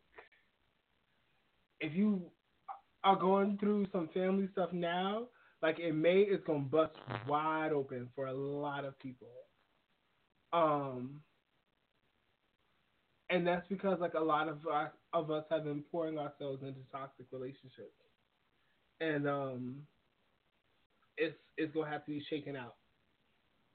if 1.81 1.93
you 1.93 2.31
are 3.03 3.17
going 3.17 3.57
through 3.57 3.87
some 3.91 4.09
family 4.13 4.49
stuff 4.53 4.71
now, 4.71 5.27
like 5.61 5.79
in 5.79 6.01
May, 6.01 6.21
it's 6.21 6.45
going 6.45 6.63
to 6.63 6.69
bust 6.69 6.95
wide 7.27 7.71
open 7.71 8.09
for 8.15 8.27
a 8.27 8.33
lot 8.33 8.85
of 8.85 8.97
people. 8.99 9.27
Um, 10.53 11.21
and 13.29 13.45
that's 13.45 13.67
because 13.67 13.99
like 13.99 14.13
a 14.13 14.23
lot 14.23 14.47
of 14.47 14.65
us, 14.67 14.91
of 15.13 15.31
us 15.31 15.45
have 15.49 15.63
been 15.63 15.83
pouring 15.91 16.17
ourselves 16.17 16.61
into 16.63 16.81
toxic 16.91 17.25
relationships, 17.31 17.97
and 19.01 19.27
um, 19.27 19.75
it's 21.17 21.37
it's 21.57 21.73
gonna 21.73 21.89
have 21.89 22.05
to 22.05 22.11
be 22.11 22.23
shaken 22.29 22.55
out 22.55 22.75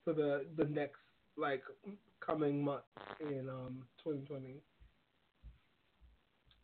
for 0.04 0.12
the 0.12 0.46
the 0.56 0.64
next 0.64 1.00
like 1.36 1.62
coming 2.24 2.62
month 2.64 2.82
in 3.20 3.48
um 3.48 3.84
2020. 4.04 4.62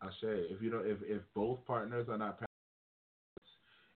I'll 0.03 0.11
say 0.21 0.47
if 0.51 0.63
you 0.63 0.71
don't 0.71 0.87
if 0.87 0.99
if 1.03 1.23
both 1.35 1.65
partners 1.67 2.07
are 2.09 2.19
not 2.19 2.39
practicing 2.39 2.47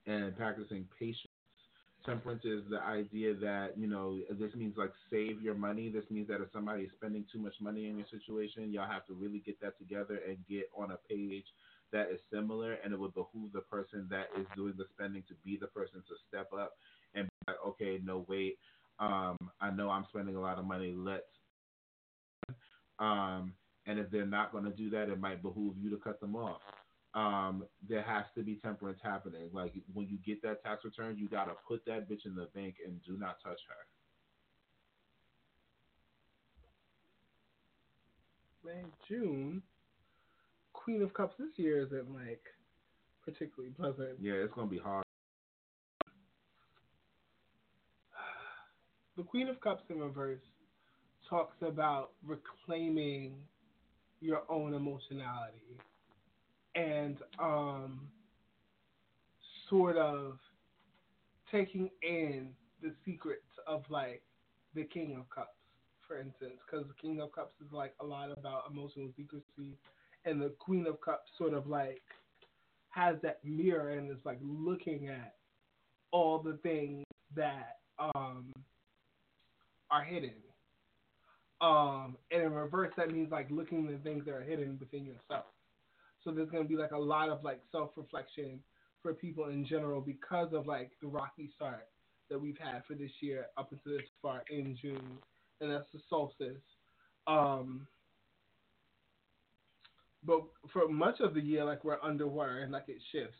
and 0.07 0.37
practicing 0.37 0.89
patience. 0.99 1.40
Temperance 2.07 2.45
is 2.45 2.63
the 2.71 2.81
idea 2.81 3.35
that 3.35 3.77
you 3.77 3.87
know 3.87 4.19
this 4.39 4.55
means 4.55 4.75
like 4.77 4.93
save 5.11 5.43
your 5.43 5.55
money. 5.55 5.91
This 5.91 6.05
means 6.11 6.29
that 6.29 6.41
if 6.41 6.49
somebody 6.53 6.85
is 6.85 6.91
spending 6.97 7.25
too 7.33 7.39
much 7.39 7.55
money 7.61 7.89
in 7.89 7.99
your 7.99 8.07
situation, 8.11 8.73
y'all 8.73 8.91
have 8.91 9.07
to 9.07 9.15
really 9.15 9.41
get 9.41 9.61
that 9.61 9.79
together 9.79 10.21
and 10.27 10.39
get 10.49 10.71
on 10.77 10.93
a 10.93 10.99
page 11.09 11.45
that 11.93 12.11
is 12.11 12.21
similar, 12.33 12.75
and 12.85 12.93
it 12.93 12.99
would 12.99 13.15
behoove 13.15 13.53
the 13.53 13.61
person 13.61 14.07
that 14.11 14.27
is 14.39 14.47
doing 14.57 14.75
the 14.79 14.85
spending 14.95 15.23
to 15.29 15.35
be 15.45 15.59
the 15.61 15.67
person 15.67 16.03
to 16.09 16.15
step 16.29 16.53
up 16.53 16.75
and 17.15 17.27
be 17.27 17.53
like, 17.53 17.57
okay, 17.67 18.01
no, 18.03 18.25
wait, 18.29 18.59
um, 18.99 19.37
I 19.61 19.71
know 19.71 19.91
I'm 19.91 20.07
spending 20.11 20.37
a 20.37 20.41
lot 20.41 20.59
of 20.59 20.65
money. 20.65 20.95
Let's, 20.97 21.25
um, 22.99 23.55
and 23.87 23.99
if 23.99 24.11
they're 24.11 24.27
not 24.27 24.53
going 24.53 24.65
to 24.65 24.71
do 24.71 24.91
that, 24.91 25.09
it 25.09 25.21
might 25.21 25.43
behoove 25.43 25.77
you 25.77 25.91
to 25.91 25.97
cut 25.97 26.21
them 26.21 26.37
off. 26.37 26.61
Um, 27.13 27.65
there 27.89 28.03
has 28.03 28.25
to 28.37 28.43
be 28.43 28.57
temperance 28.57 29.01
happening. 29.03 29.51
Like 29.53 29.75
when 29.93 30.07
you 30.07 30.19
get 30.25 30.43
that 30.43 30.63
tax 30.63 30.85
return, 30.85 31.17
you 31.19 31.29
got 31.29 31.47
to 31.47 31.55
put 31.67 31.85
that 31.87 32.09
bitch 32.09 32.25
in 32.25 32.37
the 32.37 32.49
bank 32.55 32.77
and 32.87 33.01
do 33.05 33.19
not 33.19 33.39
touch 33.43 33.59
her. 33.69 33.87
May, 38.65 38.83
June. 39.09 39.63
Queen 40.73 41.03
of 41.03 41.13
Cups 41.13 41.35
this 41.39 41.51
year 41.57 41.83
isn't 41.83 42.15
like 42.15 42.43
particularly 43.25 43.75
pleasant. 43.75 44.19
Yeah, 44.21 44.35
it's 44.35 44.55
gonna 44.55 44.69
be 44.69 44.79
hard. 44.79 45.05
The 49.17 49.23
Queen 49.25 49.49
of 49.49 49.61
Cups 49.61 49.83
in 49.91 49.99
reverse 49.99 50.41
talks 51.29 51.57
about 51.61 52.13
reclaiming 52.25 53.35
your 54.21 54.43
own 54.49 54.75
emotionality 54.75 55.79
and 56.75 57.19
um, 57.39 58.01
sort 59.69 59.97
of 59.97 60.39
taking 61.51 61.91
in 62.03 62.51
the 62.83 62.93
secrets 63.05 63.43
of 63.67 63.83
like 63.89 64.23
the 64.75 64.85
King 64.85 65.17
of 65.19 65.29
Cups, 65.31 65.57
for 66.07 66.21
instance, 66.21 66.61
because 66.65 66.87
the 66.87 66.95
King 67.01 67.21
of 67.21 67.33
Cups 67.33 67.55
is 67.65 67.73
like 67.73 67.95
a 68.01 68.05
lot 68.05 68.31
about 68.31 68.65
emotional 68.71 69.09
secrecy, 69.17 69.77
and 70.25 70.41
the 70.41 70.53
Queen 70.59 70.87
of 70.87 71.01
Cups 71.01 71.31
sort 71.39 71.55
of 71.55 71.67
like 71.67 72.03
has 72.91 73.17
that 73.23 73.39
mirror 73.45 73.91
and 73.91 74.11
is 74.11 74.19
like 74.25 74.39
looking 74.43 75.09
at 75.09 75.35
all 76.13 76.41
the 76.41 76.59
things 76.63 77.05
that 77.35 77.79
um, 77.99 78.53
are 79.91 80.03
hidden. 80.03 80.35
Um, 81.61 82.17
and 82.31 82.43
in 82.43 82.53
reverse, 82.53 82.93
that 82.97 83.11
means 83.13 83.31
like 83.31 83.51
looking 83.51 83.89
at 83.93 84.03
things 84.03 84.25
that 84.25 84.33
are 84.35 84.43
hidden 84.43 84.79
within 84.81 85.05
yourself. 85.05 85.45
So 86.25 86.31
there's 86.31 86.51
going 86.51 86.63
to 86.63 86.69
be 86.69 86.77
like 86.77 86.93
a 86.93 86.99
lot 86.99 87.29
of 87.29 87.43
like 87.43 87.61
self 87.73 87.91
reflection 87.97 88.61
for 89.03 89.15
people 89.15 89.49
in 89.49 89.65
general 89.65 90.01
because 90.01 90.53
of 90.53 90.67
like 90.67 90.93
the 91.01 91.09
rocky 91.09 91.51
start 91.57 91.89
that 92.29 92.39
we've 92.41 92.59
had 92.59 92.83
for 92.87 92.95
this 92.95 93.11
year 93.21 93.47
up 93.57 93.73
until 93.73 93.93
this 93.97 94.07
far 94.23 94.43
in 94.51 94.77
June, 94.81 95.19
and 95.61 95.71
that's 95.71 95.87
the 95.93 96.01
solstice. 96.09 96.63
Um, 97.27 97.87
but 100.25 100.43
for 100.73 100.89
much 100.89 101.21
of 101.21 101.35
the 101.35 101.41
year, 101.41 101.65
like 101.65 101.85
we're 101.85 102.01
underwater 102.03 102.59
and 102.59 102.73
like 102.73 102.89
it 102.89 103.01
shifts 103.11 103.39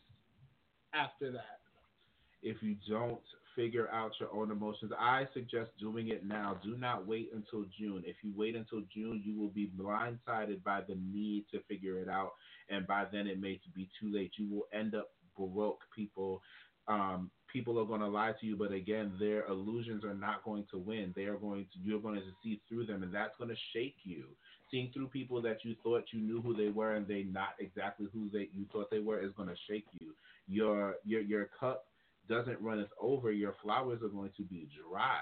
after 0.93 1.31
that. 1.31 1.59
If 2.41 2.63
you 2.63 2.75
don't 2.89 3.21
figure 3.55 3.89
out 3.91 4.11
your 4.19 4.33
own 4.33 4.51
emotions, 4.51 4.91
I 4.97 5.27
suggest 5.33 5.71
doing 5.79 6.09
it 6.09 6.25
now. 6.25 6.59
Do 6.63 6.77
not 6.77 7.07
wait 7.07 7.29
until 7.33 7.65
June. 7.77 8.03
If 8.05 8.17
you 8.23 8.33
wait 8.35 8.55
until 8.55 8.81
June, 8.93 9.21
you 9.23 9.37
will 9.39 9.49
be 9.49 9.71
blindsided 9.77 10.63
by 10.63 10.81
the 10.81 10.95
need 11.11 11.45
to 11.51 11.59
figure 11.67 11.99
it 11.99 12.09
out, 12.09 12.33
and 12.69 12.87
by 12.87 13.05
then 13.11 13.27
it 13.27 13.39
may 13.39 13.59
be 13.75 13.89
too 13.99 14.11
late. 14.11 14.31
You 14.37 14.49
will 14.49 14.67
end 14.73 14.95
up 14.95 15.09
broke, 15.37 15.81
people. 15.95 16.41
Um, 16.87 17.31
people 17.51 17.79
are 17.79 17.85
going 17.85 18.01
to 18.01 18.07
lie 18.07 18.33
to 18.39 18.45
you, 18.45 18.55
but 18.55 18.71
again, 18.71 19.13
their 19.19 19.45
illusions 19.45 20.03
are 20.03 20.13
not 20.13 20.43
going 20.43 20.65
to 20.71 20.77
win. 20.77 21.13
They 21.15 21.25
are 21.25 21.37
going 21.37 21.65
to 21.73 21.79
you're 21.79 21.99
going 21.99 22.15
to 22.15 22.21
see 22.43 22.61
through 22.67 22.85
them, 22.87 23.03
and 23.03 23.13
that's 23.13 23.35
going 23.37 23.49
to 23.49 23.55
shake 23.73 23.97
you. 24.03 24.25
Seeing 24.69 24.89
through 24.93 25.07
people 25.07 25.41
that 25.41 25.63
you 25.63 25.75
thought 25.83 26.05
you 26.11 26.21
knew 26.21 26.41
who 26.41 26.55
they 26.55 26.69
were 26.69 26.95
and 26.95 27.07
they 27.07 27.23
not 27.23 27.55
exactly 27.59 28.07
who 28.13 28.29
they 28.31 28.49
you 28.53 28.65
thought 28.71 28.89
they 28.89 28.99
were 28.99 29.19
is 29.19 29.31
going 29.35 29.49
to 29.49 29.55
shake 29.69 29.85
you. 29.99 30.13
Your 30.47 30.95
your 31.05 31.21
your 31.21 31.49
cup 31.59 31.85
doesn't 32.31 32.61
run 32.61 32.79
its 32.79 32.91
over. 32.99 33.31
Your 33.31 33.55
flowers 33.61 34.01
are 34.01 34.07
going 34.07 34.31
to 34.37 34.43
be 34.43 34.67
dry. 34.89 35.19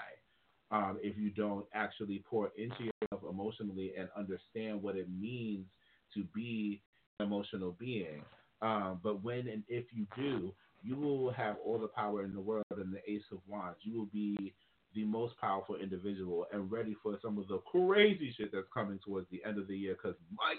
Um, 0.70 0.98
if 1.02 1.18
you 1.18 1.30
don't 1.30 1.66
actually 1.74 2.22
pour 2.30 2.52
into 2.56 2.84
yourself 2.84 3.28
emotionally 3.28 3.92
and 3.98 4.08
understand 4.16 4.80
what 4.80 4.94
it 4.94 5.08
means 5.10 5.66
to 6.14 6.22
be 6.32 6.80
an 7.18 7.26
emotional 7.26 7.76
being. 7.78 8.22
Um, 8.62 9.00
but 9.02 9.24
when 9.24 9.48
and 9.48 9.64
if 9.68 9.86
you 9.92 10.06
do, 10.16 10.54
you 10.82 10.96
will 10.96 11.32
have 11.32 11.56
all 11.64 11.78
the 11.78 11.88
power 11.88 12.22
in 12.22 12.32
the 12.32 12.40
world 12.40 12.64
and 12.70 12.94
the 12.94 13.10
Ace 13.10 13.24
of 13.32 13.38
Wands. 13.48 13.78
You 13.82 13.98
will 13.98 14.06
be 14.06 14.54
the 14.94 15.04
most 15.04 15.36
powerful 15.40 15.76
individual 15.76 16.46
and 16.52 16.70
ready 16.70 16.96
for 17.02 17.18
some 17.20 17.38
of 17.38 17.48
the 17.48 17.58
crazy 17.58 18.32
shit 18.36 18.52
that's 18.52 18.66
coming 18.72 19.00
towards 19.04 19.26
the 19.30 19.42
end 19.44 19.58
of 19.58 19.66
the 19.66 19.76
year. 19.76 19.96
Because 20.00 20.16
my 20.30 20.54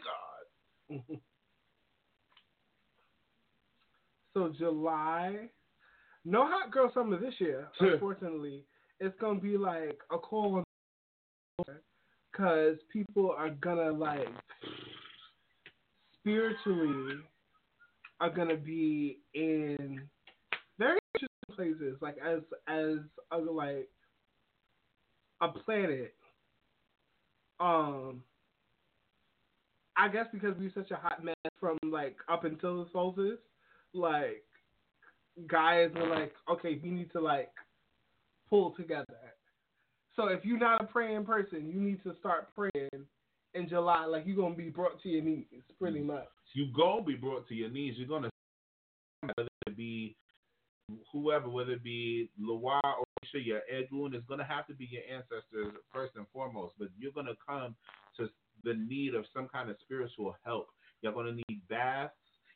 God. 0.99 1.05
so 4.33 4.53
July, 4.57 5.49
no 6.25 6.47
hot 6.47 6.71
girl 6.71 6.91
summer 6.93 7.19
this 7.19 7.33
year. 7.39 7.67
Unfortunately, 7.79 8.65
it's 8.99 9.15
gonna 9.19 9.39
be 9.39 9.57
like 9.57 9.99
a 10.11 10.17
call 10.17 10.63
because 12.31 12.77
people 12.91 13.33
are 13.37 13.49
gonna 13.49 13.91
like 13.91 14.27
spiritually 16.19 17.15
are 18.19 18.29
gonna 18.29 18.55
be 18.55 19.19
in 19.33 20.01
very 20.77 20.99
interesting 21.15 21.55
places, 21.55 21.97
like 22.01 22.17
as 22.23 22.41
as 22.67 22.99
other 23.31 23.51
like 23.51 23.89
a 25.41 25.49
planet. 25.49 26.13
Um, 27.59 28.23
I 29.97 30.07
guess 30.07 30.25
because 30.31 30.55
we're 30.57 30.71
such 30.73 30.91
a 30.91 30.95
hot 30.95 31.23
mess 31.23 31.35
from 31.59 31.77
like 31.83 32.17
up 32.29 32.43
until 32.43 32.83
the 32.83 32.89
solstice, 32.91 33.39
like 33.93 34.43
guys 35.47 35.89
are 35.95 36.07
like, 36.07 36.33
okay, 36.49 36.79
we 36.83 36.89
need 36.89 37.11
to 37.11 37.21
like 37.21 37.51
pull 38.49 38.71
together. 38.71 39.05
So 40.15 40.27
if 40.27 40.43
you're 40.43 40.59
not 40.59 40.81
a 40.81 40.85
praying 40.85 41.25
person, 41.25 41.69
you 41.69 41.79
need 41.79 42.03
to 42.03 42.13
start 42.19 42.49
praying 42.55 43.05
in 43.53 43.69
July. 43.69 44.05
Like 44.05 44.23
you're 44.25 44.35
gonna 44.35 44.55
be 44.55 44.69
brought 44.69 45.01
to 45.03 45.09
your 45.09 45.23
knees, 45.23 45.45
pretty 45.79 45.99
mm. 45.99 46.07
much. 46.07 46.27
You 46.53 46.67
gonna 46.75 47.03
be 47.03 47.15
brought 47.15 47.47
to 47.47 47.55
your 47.55 47.69
knees. 47.69 47.95
You're 47.97 48.07
gonna 48.07 48.29
whether 49.35 49.49
it 49.67 49.77
be 49.77 50.15
whoever, 51.11 51.49
whether 51.49 51.73
it 51.73 51.83
be 51.83 52.29
Loire 52.39 52.81
or 52.83 53.05
your 53.33 53.61
Edwin 53.71 54.13
is 54.13 54.23
gonna 54.27 54.43
have 54.43 54.67
to 54.67 54.73
be 54.73 54.89
your 54.91 55.03
ancestors 55.09 55.73
first 55.93 56.13
and 56.15 56.25
foremost. 56.33 56.73
But 56.77 56.89
you're 56.97 57.13
gonna 57.13 57.35
come 57.47 57.75
to 58.17 58.29
the 58.63 58.73
need 58.73 59.15
of 59.15 59.25
some 59.33 59.47
kind 59.47 59.69
of 59.69 59.77
spiritual 59.81 60.35
help. 60.43 60.67
You're 61.01 61.13
gonna 61.13 61.33
need 61.47 61.61
baths. 61.69 62.13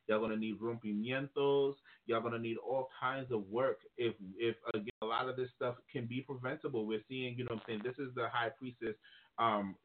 Y'all 0.08 0.20
gonna 0.20 0.36
need 0.36 0.60
rompimientos. 0.60 1.74
Y'all 2.06 2.22
gonna 2.22 2.40
need 2.40 2.58
all 2.58 2.90
kinds 3.00 3.32
of 3.32 3.48
work. 3.50 3.80
If 3.98 4.16
if 4.38 4.56
again 4.74 4.90
a 5.02 5.06
lot 5.06 5.30
of 5.30 5.36
this 5.36 5.50
stuff 5.56 5.76
can 5.92 6.06
be 6.06 6.22
preventable. 6.22 6.86
We're 6.86 7.04
seeing, 7.08 7.38
you 7.38 7.46
know, 7.46 7.52
I'm 7.54 7.62
saying 7.68 7.82
this 7.84 7.98
is 7.98 8.14
the 8.16 8.28
high 8.32 8.50
priestess. 8.50 8.96
Um, 9.40 9.76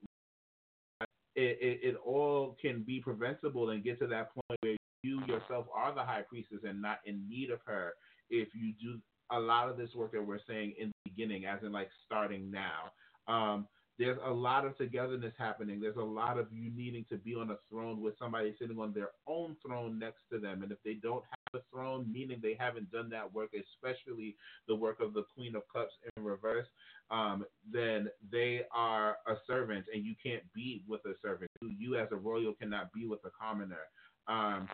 it, 1.36 1.58
it, 1.60 1.80
it 1.82 1.96
all 2.04 2.56
can 2.60 2.82
be 2.82 3.00
preventable 3.00 3.70
and 3.70 3.84
get 3.84 3.98
to 4.00 4.06
that 4.08 4.34
point 4.34 4.60
where 4.60 4.76
you 5.02 5.20
yourself 5.26 5.66
are 5.74 5.94
the 5.94 6.02
high 6.02 6.22
priestess 6.28 6.60
and 6.64 6.82
not 6.82 6.98
in 7.06 7.26
need 7.28 7.50
of 7.50 7.60
her. 7.66 7.92
If 8.28 8.48
you 8.54 8.74
do 8.80 9.00
a 9.32 9.38
lot 9.38 9.68
of 9.68 9.76
this 9.76 9.90
work 9.94 10.12
that 10.12 10.26
we're 10.26 10.40
saying 10.46 10.74
in 10.78 10.88
the 10.88 11.10
beginning, 11.10 11.44
as 11.46 11.62
in 11.62 11.72
like 11.72 11.88
starting 12.04 12.50
now. 12.50 12.92
Um, 13.28 13.68
there's 14.00 14.18
a 14.24 14.30
lot 14.30 14.64
of 14.64 14.78
togetherness 14.78 15.34
happening. 15.38 15.78
There's 15.78 15.98
a 15.98 16.02
lot 16.02 16.38
of 16.38 16.46
you 16.50 16.70
needing 16.74 17.04
to 17.10 17.18
be 17.18 17.34
on 17.34 17.50
a 17.50 17.58
throne 17.68 18.00
with 18.00 18.14
somebody 18.18 18.54
sitting 18.58 18.78
on 18.78 18.94
their 18.94 19.10
own 19.26 19.56
throne 19.64 19.98
next 19.98 20.22
to 20.32 20.38
them. 20.38 20.62
And 20.62 20.72
if 20.72 20.78
they 20.82 20.94
don't 20.94 21.22
have 21.22 21.60
a 21.60 21.64
throne, 21.70 22.10
meaning 22.10 22.40
they 22.42 22.56
haven't 22.58 22.90
done 22.90 23.10
that 23.10 23.30
work, 23.34 23.50
especially 23.52 24.36
the 24.66 24.74
work 24.74 25.00
of 25.00 25.12
the 25.12 25.24
Queen 25.34 25.54
of 25.54 25.64
Cups 25.70 25.92
in 26.16 26.24
reverse, 26.24 26.66
um, 27.10 27.44
then 27.70 28.08
they 28.32 28.62
are 28.74 29.18
a 29.26 29.34
servant 29.46 29.84
and 29.92 30.02
you 30.02 30.14
can't 30.22 30.44
be 30.54 30.82
with 30.88 31.04
a 31.04 31.12
servant. 31.20 31.50
You, 31.60 31.96
as 31.96 32.08
a 32.10 32.16
royal 32.16 32.54
cannot 32.54 32.94
be 32.94 33.06
with 33.06 33.20
a 33.26 33.30
commoner. 33.38 33.84
Um, 34.28 34.66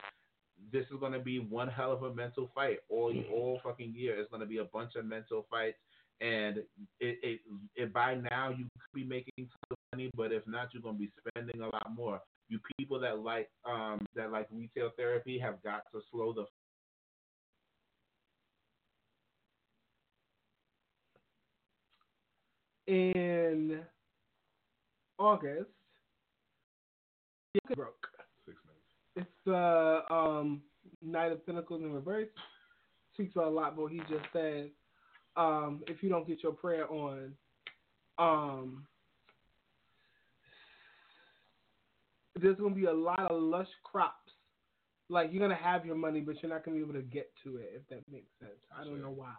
this 0.72 0.84
is 0.84 1.00
going 1.00 1.12
to 1.12 1.18
be 1.18 1.40
one 1.40 1.68
hell 1.68 1.90
of 1.92 2.04
a 2.04 2.14
mental 2.14 2.48
fight 2.54 2.78
all 2.88 3.12
all 3.32 3.60
fucking 3.64 3.92
year. 3.94 4.18
It's 4.18 4.30
going 4.30 4.40
to 4.40 4.46
be 4.46 4.58
a 4.58 4.64
bunch 4.64 4.94
of 4.94 5.04
mental 5.04 5.46
fights 5.50 5.78
and 6.20 6.58
it, 7.00 7.18
it, 7.22 7.40
it 7.74 7.92
by 7.92 8.16
now 8.30 8.50
you 8.50 8.64
could 8.64 8.94
be 8.94 9.04
making 9.04 9.48
of 9.70 9.76
money, 9.92 10.10
but 10.16 10.32
if 10.32 10.46
not, 10.46 10.68
you're 10.72 10.82
gonna 10.82 10.98
be 10.98 11.10
spending 11.28 11.60
a 11.60 11.68
lot 11.68 11.94
more. 11.94 12.20
You 12.48 12.58
people 12.78 13.00
that 13.00 13.18
like 13.18 13.48
um 13.68 14.04
that 14.14 14.30
like 14.30 14.46
retail 14.52 14.90
therapy 14.96 15.38
have 15.38 15.62
got 15.62 15.82
to 15.92 16.00
slow 16.10 16.32
the 16.32 16.46
in 22.86 23.80
August. 25.18 25.70
Broke. 27.74 28.06
six 28.44 28.58
minutes. 28.64 28.86
It's 29.16 29.28
the 29.44 30.02
um, 30.10 30.62
Knight 31.02 31.32
of 31.32 31.44
Pentacles 31.46 31.82
in 31.82 31.92
reverse. 31.92 32.28
Speaks 33.14 33.34
a 33.36 33.40
lot, 33.40 33.76
but 33.76 33.86
he 33.86 33.98
just 34.00 34.24
said, 34.32 34.70
um, 35.36 35.82
if 35.86 36.02
you 36.02 36.08
don't 36.08 36.26
get 36.26 36.42
your 36.42 36.52
prayer 36.52 36.90
on, 36.90 37.32
um, 38.18 38.86
there's 42.40 42.56
going 42.56 42.74
to 42.74 42.80
be 42.80 42.86
a 42.86 42.92
lot 42.92 43.30
of 43.30 43.42
lush 43.42 43.68
crops 43.84 44.26
like 45.08 45.30
you're 45.32 45.40
gonna 45.40 45.54
have 45.54 45.86
your 45.86 45.94
money, 45.94 46.20
but 46.20 46.42
you're 46.42 46.50
not 46.50 46.64
gonna 46.64 46.76
be 46.76 46.82
able 46.82 46.94
to 46.94 47.02
get 47.02 47.30
to 47.44 47.58
it. 47.58 47.72
If 47.74 47.88
that 47.88 48.02
makes 48.10 48.30
sense. 48.38 48.58
I 48.74 48.84
don't 48.84 48.94
Sure. 48.94 48.98
know 48.98 49.10
why. 49.10 49.34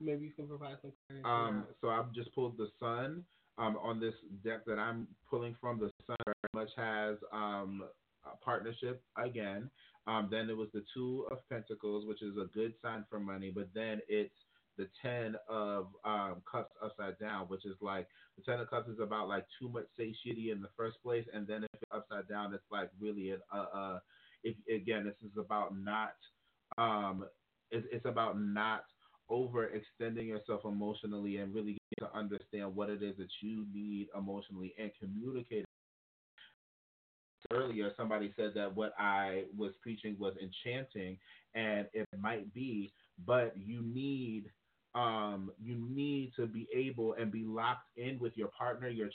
Maybe 0.00 0.24
you 0.24 0.32
can 0.32 0.48
provide 0.48 0.80
some 0.80 0.92
clarity. 1.06 1.24
Um, 1.24 1.66
so 1.80 1.90
I've 1.90 2.12
just 2.12 2.34
pulled 2.34 2.56
the 2.56 2.70
sun. 2.78 3.24
Um, 3.56 3.76
on 3.76 4.00
this 4.00 4.14
deck 4.42 4.64
that 4.64 4.80
I'm 4.80 5.06
pulling 5.30 5.54
from, 5.60 5.78
the 5.78 5.92
sun 6.06 6.16
very 6.24 6.34
much 6.52 6.74
has 6.74 7.16
um, 7.30 7.84
a 8.24 8.36
partnership 8.38 9.00
again. 9.16 9.70
Um, 10.08 10.28
then 10.28 10.50
it 10.50 10.56
was 10.56 10.68
the 10.72 10.84
two 10.92 11.28
of 11.30 11.48
pentacles, 11.48 12.04
which 12.04 12.20
is 12.20 12.36
a 12.36 12.46
good 12.46 12.74
sign 12.82 13.04
for 13.08 13.20
money. 13.20 13.50
But 13.50 13.72
then 13.72 14.00
it's 14.08 14.34
the 14.76 14.88
ten 15.02 15.36
of 15.48 15.88
um, 16.04 16.42
cups 16.50 16.72
upside 16.82 17.18
down, 17.18 17.46
which 17.46 17.64
is 17.64 17.76
like 17.80 18.08
the 18.36 18.42
ten 18.42 18.60
of 18.60 18.70
cups 18.70 18.88
is 18.88 18.98
about 19.00 19.28
like 19.28 19.44
too 19.60 19.68
much 19.68 19.86
satiety 19.96 20.50
in 20.50 20.60
the 20.60 20.68
first 20.76 21.02
place, 21.02 21.26
and 21.32 21.46
then 21.46 21.64
if 21.64 21.70
it's 21.74 21.90
upside 21.92 22.28
down, 22.28 22.54
it's 22.54 22.64
like 22.70 22.90
really 23.00 23.30
a, 23.30 23.56
a, 23.56 23.60
a 23.60 24.02
if 24.42 24.56
again 24.68 25.04
this 25.04 25.30
is 25.30 25.36
about 25.38 25.76
not 25.76 26.14
um, 26.78 27.24
it's, 27.70 27.86
it's 27.90 28.06
about 28.06 28.40
not 28.40 28.84
overextending 29.30 30.26
yourself 30.26 30.62
emotionally 30.64 31.38
and 31.38 31.54
really 31.54 31.78
to 31.98 32.08
understand 32.14 32.74
what 32.74 32.90
it 32.90 33.02
is 33.02 33.16
that 33.16 33.28
you 33.40 33.66
need 33.72 34.08
emotionally 34.16 34.74
and 34.78 34.90
communicate. 35.00 35.64
Earlier, 37.50 37.92
somebody 37.96 38.32
said 38.36 38.52
that 38.54 38.74
what 38.74 38.94
I 38.98 39.44
was 39.56 39.72
preaching 39.82 40.16
was 40.18 40.34
enchanting, 40.42 41.18
and 41.54 41.86
it 41.92 42.06
might 42.18 42.52
be, 42.54 42.92
but 43.26 43.52
you 43.56 43.82
need 43.82 44.46
um 44.94 45.50
you 45.62 45.76
need 45.90 46.32
to 46.36 46.46
be 46.46 46.68
able 46.74 47.14
and 47.14 47.32
be 47.32 47.44
locked 47.44 47.88
in 47.96 48.18
with 48.18 48.36
your 48.36 48.48
partner, 48.48 48.88
your 48.88 49.08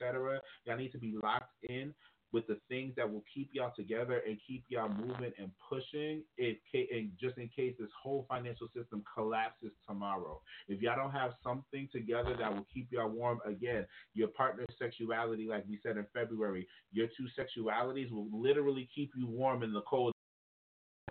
etc. 0.00 0.40
Y'all 0.64 0.76
need 0.76 0.92
to 0.92 0.98
be 0.98 1.14
locked 1.22 1.54
in 1.68 1.94
with 2.34 2.46
the 2.48 2.58
things 2.68 2.92
that 2.96 3.10
will 3.10 3.22
keep 3.32 3.48
y'all 3.52 3.72
together 3.76 4.20
and 4.26 4.36
keep 4.44 4.64
y'all 4.68 4.88
moving 4.88 5.32
and 5.38 5.50
pushing. 5.70 6.20
If 6.36 6.56
and 6.74 7.12
just 7.18 7.38
in 7.38 7.48
case 7.48 7.74
this 7.78 7.88
whole 8.02 8.26
financial 8.28 8.66
system 8.76 9.04
collapses 9.14 9.70
tomorrow, 9.88 10.40
if 10.66 10.82
y'all 10.82 10.96
don't 10.96 11.12
have 11.12 11.30
something 11.44 11.88
together 11.92 12.36
that 12.38 12.52
will 12.52 12.66
keep 12.74 12.88
y'all 12.90 13.08
warm, 13.08 13.38
again, 13.46 13.86
your 14.14 14.28
partner's 14.28 14.66
sexuality, 14.78 15.46
like 15.48 15.64
we 15.68 15.78
said 15.80 15.96
in 15.96 16.06
February, 16.12 16.66
your 16.92 17.06
two 17.16 17.26
sexualities 17.38 18.10
will 18.10 18.28
literally 18.32 18.88
keep 18.92 19.12
you 19.16 19.28
warm 19.28 19.62
in 19.62 19.72
the 19.72 19.82
cold. 19.82 20.12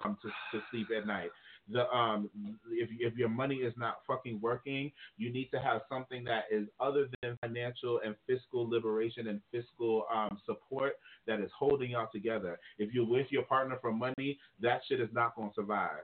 Come 0.02 0.18
to, 0.22 0.28
to 0.28 0.64
sleep 0.70 0.88
at 0.96 1.08
night. 1.08 1.30
The 1.72 1.90
um, 1.96 2.30
if 2.72 2.90
if 3.00 3.16
your 3.16 3.30
money 3.30 3.56
is 3.56 3.74
not 3.78 4.00
fucking 4.06 4.40
working, 4.42 4.92
you 5.18 5.32
need 5.32 5.50
to 5.52 5.60
have 5.60 5.82
something 5.88 6.24
that 6.26 6.46
is 6.52 6.68
other 6.80 7.08
than 7.22 7.38
financial 7.42 8.02
and 8.06 8.16
fiscal 8.28 8.70
liberation 8.70 9.28
and 9.28 9.40
fiscal 9.50 10.06
um 10.14 10.38
support 10.46 10.94
that 11.26 11.40
is 11.40 11.50
holding 11.58 11.92
y'all 11.92 12.10
together. 12.12 12.60
If 12.80 12.94
you're 12.94 13.08
with 13.08 13.28
your 13.30 13.44
partner 13.44 13.78
for 13.80 13.94
money, 13.94 14.40
that 14.62 14.82
shit 14.90 15.00
is 15.00 15.10
not 15.14 15.36
gonna 15.36 15.52
survive. 15.56 16.04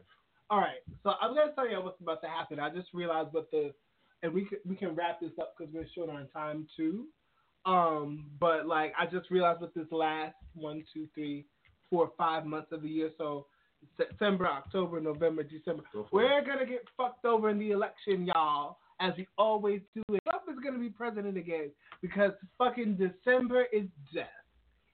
All 0.49 0.59
right, 0.59 0.79
so 1.03 1.11
I'm 1.21 1.35
gonna 1.35 1.51
tell 1.53 1.69
you 1.69 1.81
what's 1.81 2.01
about 2.01 2.21
to 2.21 2.29
happen. 2.29 2.59
I 2.59 2.69
just 2.69 2.87
realized 2.93 3.33
what 3.33 3.51
the, 3.51 3.73
and 4.23 4.33
we 4.33 4.47
we 4.65 4.75
can 4.75 4.95
wrap 4.95 5.19
this 5.19 5.31
up 5.41 5.55
because 5.57 5.73
we're 5.73 5.87
short 5.93 6.09
on 6.09 6.27
time 6.29 6.67
too. 6.77 7.05
Um, 7.65 8.25
but 8.39 8.65
like 8.65 8.93
I 8.97 9.05
just 9.05 9.29
realized 9.29 9.61
with 9.61 9.73
this 9.73 9.91
last 9.91 10.35
one, 10.55 10.85
two, 10.93 11.07
three, 11.13 11.45
four, 11.89 12.11
five 12.17 12.45
months 12.45 12.71
of 12.71 12.81
the 12.81 12.89
year, 12.89 13.11
so 13.17 13.45
September, 13.97 14.47
October, 14.47 14.99
November, 14.99 15.43
December, 15.43 15.83
we're 16.11 16.43
gonna 16.45 16.65
get 16.65 16.85
fucked 16.97 17.25
over 17.25 17.49
in 17.49 17.59
the 17.59 17.71
election, 17.71 18.25
y'all, 18.25 18.77
as 18.99 19.13
we 19.17 19.27
always 19.37 19.81
do. 19.95 20.03
It. 20.09 20.21
Trump 20.29 20.43
is 20.49 20.57
gonna 20.63 20.79
be 20.79 20.89
president 20.89 21.37
again 21.37 21.71
because 22.01 22.31
fucking 22.57 22.95
December 22.95 23.65
is 23.73 23.85
death 24.13 24.27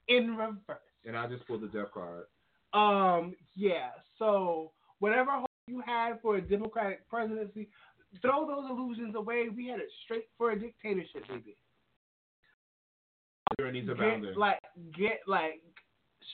in 0.07 0.35
reverse. 0.35 0.77
And 1.05 1.15
I 1.15 1.27
just 1.27 1.47
pulled 1.47 1.61
the 1.61 1.67
death 1.67 1.91
card. 1.93 2.25
Um, 2.73 3.35
yeah. 3.55 3.89
So 4.19 4.71
whatever 4.99 5.31
hope 5.31 5.49
you 5.67 5.81
had 5.85 6.21
for 6.21 6.37
a 6.37 6.41
Democratic 6.41 7.07
presidency, 7.09 7.69
throw 8.21 8.47
those 8.47 8.69
illusions 8.69 9.15
away. 9.15 9.49
We 9.55 9.67
had 9.67 9.79
it 9.79 9.89
straight 10.03 10.27
for 10.37 10.51
a 10.51 10.59
dictatorship, 10.59 11.27
baby. 11.27 11.55
Tyranny's 13.57 13.85
Get 13.85 13.93
abounding. 13.93 14.35
like 14.35 14.59
get 14.97 15.21
like 15.27 15.61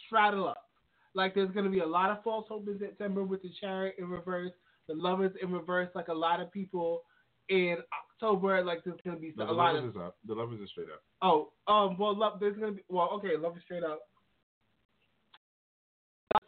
straddle 0.05 0.47
up. 0.47 0.69
Like 1.13 1.35
there's 1.35 1.51
gonna 1.51 1.69
be 1.69 1.79
a 1.79 1.85
lot 1.85 2.09
of 2.09 2.23
false 2.23 2.45
hope 2.47 2.67
in 2.67 2.79
September 2.79 3.23
with 3.23 3.41
the 3.41 3.51
chariot 3.59 3.95
in 3.97 4.09
reverse, 4.09 4.51
the 4.87 4.93
lovers 4.93 5.33
in 5.41 5.51
reverse. 5.51 5.89
Like 5.93 6.07
a 6.07 6.13
lot 6.13 6.39
of 6.39 6.51
people 6.51 7.03
in 7.49 7.77
October, 8.21 8.63
like 8.63 8.83
there's 8.83 8.99
gonna 9.03 9.17
be 9.17 9.33
No, 9.35 9.49
a 9.49 9.51
lot 9.51 9.75
of. 9.75 9.93
The 9.93 10.33
lovers 10.33 10.59
is 10.61 10.69
straight 10.69 10.87
up. 10.89 11.03
oh 11.21 11.51
um 11.67 11.97
well 11.97 12.17
love 12.17 12.39
there's 12.39 12.57
gonna 12.57 12.73
be 12.73 12.83
well 12.87 13.09
okay 13.13 13.35
love 13.37 13.57
is 13.57 13.63
straight 13.63 13.83
up. 13.83 14.01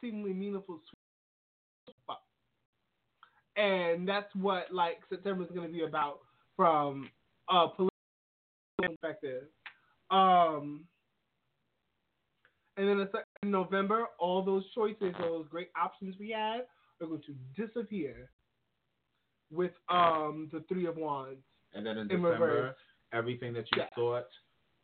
Seemingly 0.02 0.34
meaningful 0.34 0.80
and 3.56 4.08
that's 4.08 4.34
what 4.36 4.74
like 4.74 5.00
September 5.10 5.44
is 5.44 5.50
going 5.54 5.68
to 5.68 5.74
be 5.74 5.84
about 5.84 6.20
from 6.56 7.10
a 7.50 7.68
political 7.68 7.90
perspective. 8.82 9.44
Um, 10.12 10.86
and 12.78 12.88
then 12.88 13.08
in 13.44 13.52
November, 13.52 14.06
all 14.20 14.44
those 14.44 14.64
choices, 14.74 15.14
those 15.20 15.48
great 15.50 15.70
options 15.80 16.16
we 16.20 16.32
had, 16.32 16.62
are 17.02 17.08
going 17.08 17.22
to 17.22 17.36
disappear 17.66 18.30
with 19.52 19.72
um 19.90 20.50
the 20.52 20.64
Three 20.68 20.86
of 20.86 20.98
Wands. 20.98 21.42
And 21.74 21.86
then 21.86 21.98
in, 21.98 22.10
In 22.12 22.22
December, 22.22 22.32
reverse. 22.32 22.76
everything 23.14 23.54
that 23.54 23.66
you 23.72 23.82
Yeah. 23.82 23.88
thought 23.96 24.28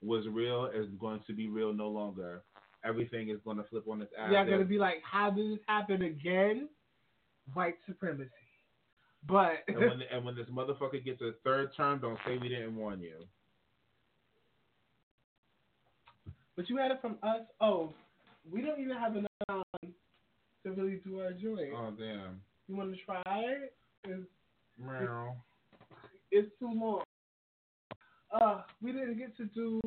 was 0.02 0.28
real 0.28 0.66
is 0.68 0.88
going 1.00 1.22
to 1.28 1.34
be 1.34 1.48
real 1.48 1.74
no 1.74 1.90
longer. 1.90 2.44
Everything 2.84 3.30
is 3.30 3.40
going 3.44 3.58
to 3.58 3.64
flip 3.64 3.88
on 3.90 4.02
its 4.02 4.14
ass. 4.18 4.32
You're 4.32 4.46
going 4.46 4.60
to 4.60 4.66
be 4.66 4.78
like, 4.78 5.02
how 5.04 5.30
did 5.30 5.52
this 5.52 5.66
happen 5.68 6.04
again? 6.04 6.70
White 7.54 7.76
supremacy. 7.86 8.30
But 9.28 9.64
and 9.68 9.80
when 9.80 10.02
and 10.12 10.24
when 10.24 10.36
this 10.36 10.48
motherfucker 10.48 11.04
gets 11.04 11.22
a 11.22 11.34
third 11.44 11.72
term, 11.76 12.00
don't 12.00 12.18
say 12.26 12.38
we 12.38 12.48
didn't 12.48 12.76
warn 12.76 13.02
you. 13.02 13.28
But 16.60 16.70
you 16.70 16.76
had 16.76 16.92
it 16.92 17.00
from 17.00 17.16
us. 17.24 17.48
Oh, 17.62 17.94
we 18.52 18.60
don't 18.60 18.82
even 18.82 18.98
have 18.98 19.16
enough 19.16 19.32
time 19.48 19.64
to 20.66 20.72
really 20.74 21.00
do 21.06 21.22
our 21.22 21.32
joint. 21.32 21.72
Oh 21.74 21.94
damn. 21.98 22.42
You 22.68 22.76
want 22.76 22.94
to 22.94 22.98
try 23.06 23.24
it? 23.26 23.72
It's, 24.04 24.28
Meow. 24.78 25.38
it's 26.32 26.52
too 26.60 26.70
long. 26.76 27.04
Uh, 28.36 28.64
we 28.82 28.92
didn't 28.92 29.18
get 29.18 29.38
to 29.38 29.46
do 29.46 29.80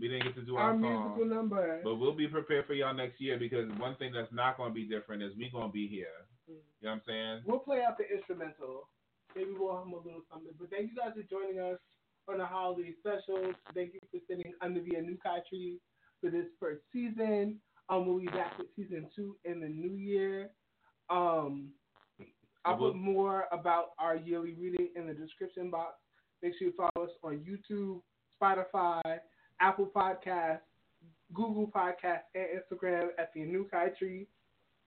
We 0.00 0.08
didn't 0.08 0.24
get 0.24 0.34
to 0.34 0.42
do 0.42 0.56
our 0.56 0.70
our, 0.70 0.76
musical 0.76 1.16
song. 1.16 1.30
number. 1.30 1.80
But 1.84 1.94
we'll 1.94 2.16
be 2.16 2.26
prepared 2.26 2.66
for 2.66 2.74
y'all 2.74 2.92
next 2.92 3.20
year 3.20 3.38
because 3.38 3.70
one 3.78 3.94
thing 3.94 4.10
that's 4.12 4.32
not 4.32 4.56
going 4.56 4.70
to 4.70 4.74
be 4.74 4.88
different 4.88 5.22
is 5.22 5.30
we 5.38 5.48
going 5.48 5.68
to 5.68 5.72
be 5.72 5.86
here. 5.86 6.26
You 6.48 6.54
know 6.82 6.90
what 6.90 6.90
I'm 6.90 7.02
saying? 7.06 7.42
We'll 7.46 7.60
play 7.60 7.82
out 7.88 7.98
the 7.98 8.12
instrumental. 8.12 8.88
Maybe 9.36 9.50
we'll 9.56 9.76
hum 9.76 9.92
a 9.92 9.96
little 9.98 10.26
something. 10.28 10.54
But 10.58 10.70
thank 10.70 10.90
you 10.90 10.96
guys 10.96 11.14
for 11.14 11.22
joining 11.22 11.60
us 11.60 11.78
on 12.28 12.38
the 12.38 12.46
holiday 12.46 12.94
special. 13.00 13.52
Thank 13.74 13.94
you 13.94 14.00
for 14.10 14.18
sitting 14.28 14.52
under 14.60 14.80
the 14.80 14.92
Anukai 14.92 15.46
tree 15.48 15.78
for 16.20 16.30
this 16.30 16.46
first 16.58 16.82
season. 16.92 17.60
Um, 17.88 18.06
we'll 18.06 18.18
be 18.18 18.26
back 18.26 18.56
with 18.58 18.68
season 18.76 19.06
two 19.14 19.36
in 19.44 19.60
the 19.60 19.68
new 19.68 19.94
year. 19.94 20.50
Um, 21.10 21.70
I'll 22.64 22.78
put 22.78 22.96
more 22.96 23.44
about 23.52 23.90
our 23.98 24.16
yearly 24.16 24.54
reading 24.54 24.88
in 24.96 25.06
the 25.06 25.12
description 25.12 25.70
box. 25.70 25.96
Make 26.42 26.54
sure 26.58 26.68
you 26.68 26.74
follow 26.76 27.06
us 27.06 27.12
on 27.22 27.44
YouTube, 27.44 28.00
Spotify, 28.40 29.18
Apple 29.60 29.90
Podcasts, 29.94 30.60
Google 31.34 31.66
Podcasts, 31.66 32.22
and 32.34 32.46
Instagram 32.58 33.08
at 33.18 33.32
the 33.34 33.40
Anukai 33.40 33.96
tree. 33.98 34.26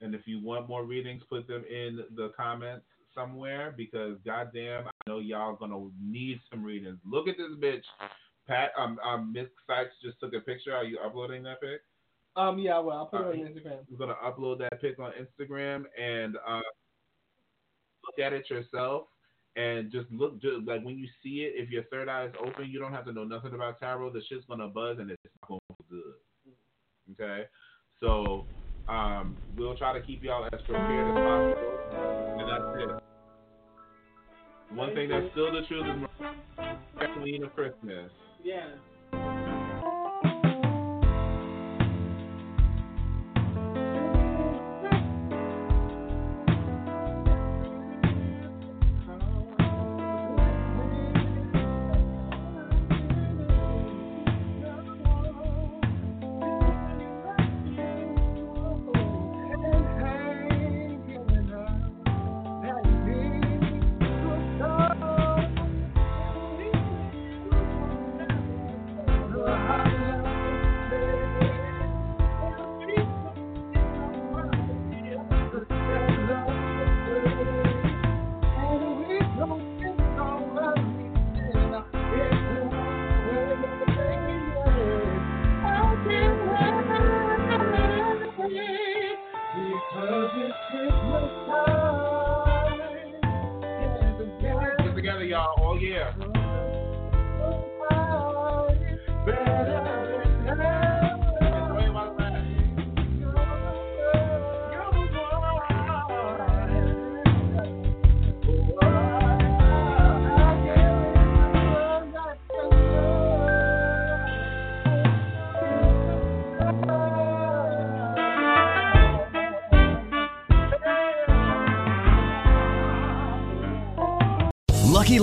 And 0.02 0.16
if 0.16 0.22
you 0.26 0.44
want 0.44 0.68
more 0.68 0.84
readings, 0.86 1.22
put 1.30 1.48
them 1.48 1.64
in 1.70 2.04
the 2.16 2.32
comments 2.36 2.86
somewhere 3.14 3.74
because 3.76 4.18
goddamn, 4.26 4.86
know 5.08 5.20
y'all 5.20 5.56
gonna 5.56 5.90
need 6.02 6.40
some 6.52 6.64
readings. 6.64 7.00
Look 7.06 7.28
at 7.28 7.36
this 7.38 7.58
bitch. 7.60 7.84
Pat, 8.48 8.72
um, 8.78 8.98
um, 9.04 9.34
Miss 9.34 9.48
Sykes 9.66 9.96
just 10.02 10.20
took 10.20 10.34
a 10.34 10.40
picture. 10.40 10.74
Are 10.74 10.84
you 10.86 11.00
uploading 11.06 11.44
that 11.44 11.60
pic? 11.60 11.82
Um, 12.38 12.60
yeah, 12.60 12.80
well, 12.80 12.98
I'll 12.98 13.06
put 13.08 13.22
it 13.22 13.40
on 13.40 13.46
Uh, 13.46 13.50
Instagram. 13.50 13.80
We're 13.90 13.98
gonna 13.98 14.16
upload 14.24 14.60
that 14.60 14.80
pic 14.80 15.00
on 15.00 15.12
Instagram 15.14 15.86
and 16.00 16.38
uh, 16.48 16.62
look 18.06 18.20
at 18.26 18.34
it 18.34 18.50
yourself 18.50 19.08
and 19.56 19.92
just 19.92 20.10
look 20.12 20.40
just 20.42 20.66
like 20.66 20.84
when 20.84 20.98
you 20.98 21.08
see 21.24 21.42
it. 21.42 21.54
If 21.56 21.70
your 21.72 21.84
third 21.86 22.08
eye 22.08 22.26
is 22.26 22.34
open, 22.40 22.70
you 22.70 22.80
don't 22.80 22.94
have 22.94 23.06
to 23.06 23.12
know 23.12 23.24
nothing 23.24 23.54
about 23.54 23.80
tarot. 23.80 24.12
The 24.12 24.22
shit's 24.30 24.46
gonna 24.48 24.68
buzz 24.68 24.98
and 25.00 25.10
it's 25.12 25.22
not 25.42 25.48
gonna 25.48 25.60
feel 25.68 25.86
good. 25.90 27.20
Okay, 27.20 27.46
so 28.00 28.46
um, 28.88 29.36
we'll 29.58 29.76
try 29.76 29.94
to 29.94 30.02
keep 30.06 30.24
y'all 30.24 30.46
as 30.46 30.62
prepared 30.62 31.08
as 31.08 31.16
possible, 31.16 32.40
and 32.40 32.50
that's 32.50 32.92
it. 32.98 33.07
One 34.74 34.94
thing 34.94 35.10
that's 35.10 35.32
still 35.32 35.52
the 35.52 35.62
truth 35.68 35.86
is 35.86 37.50
Christmas. 37.56 38.12
Yeah. 38.44 38.70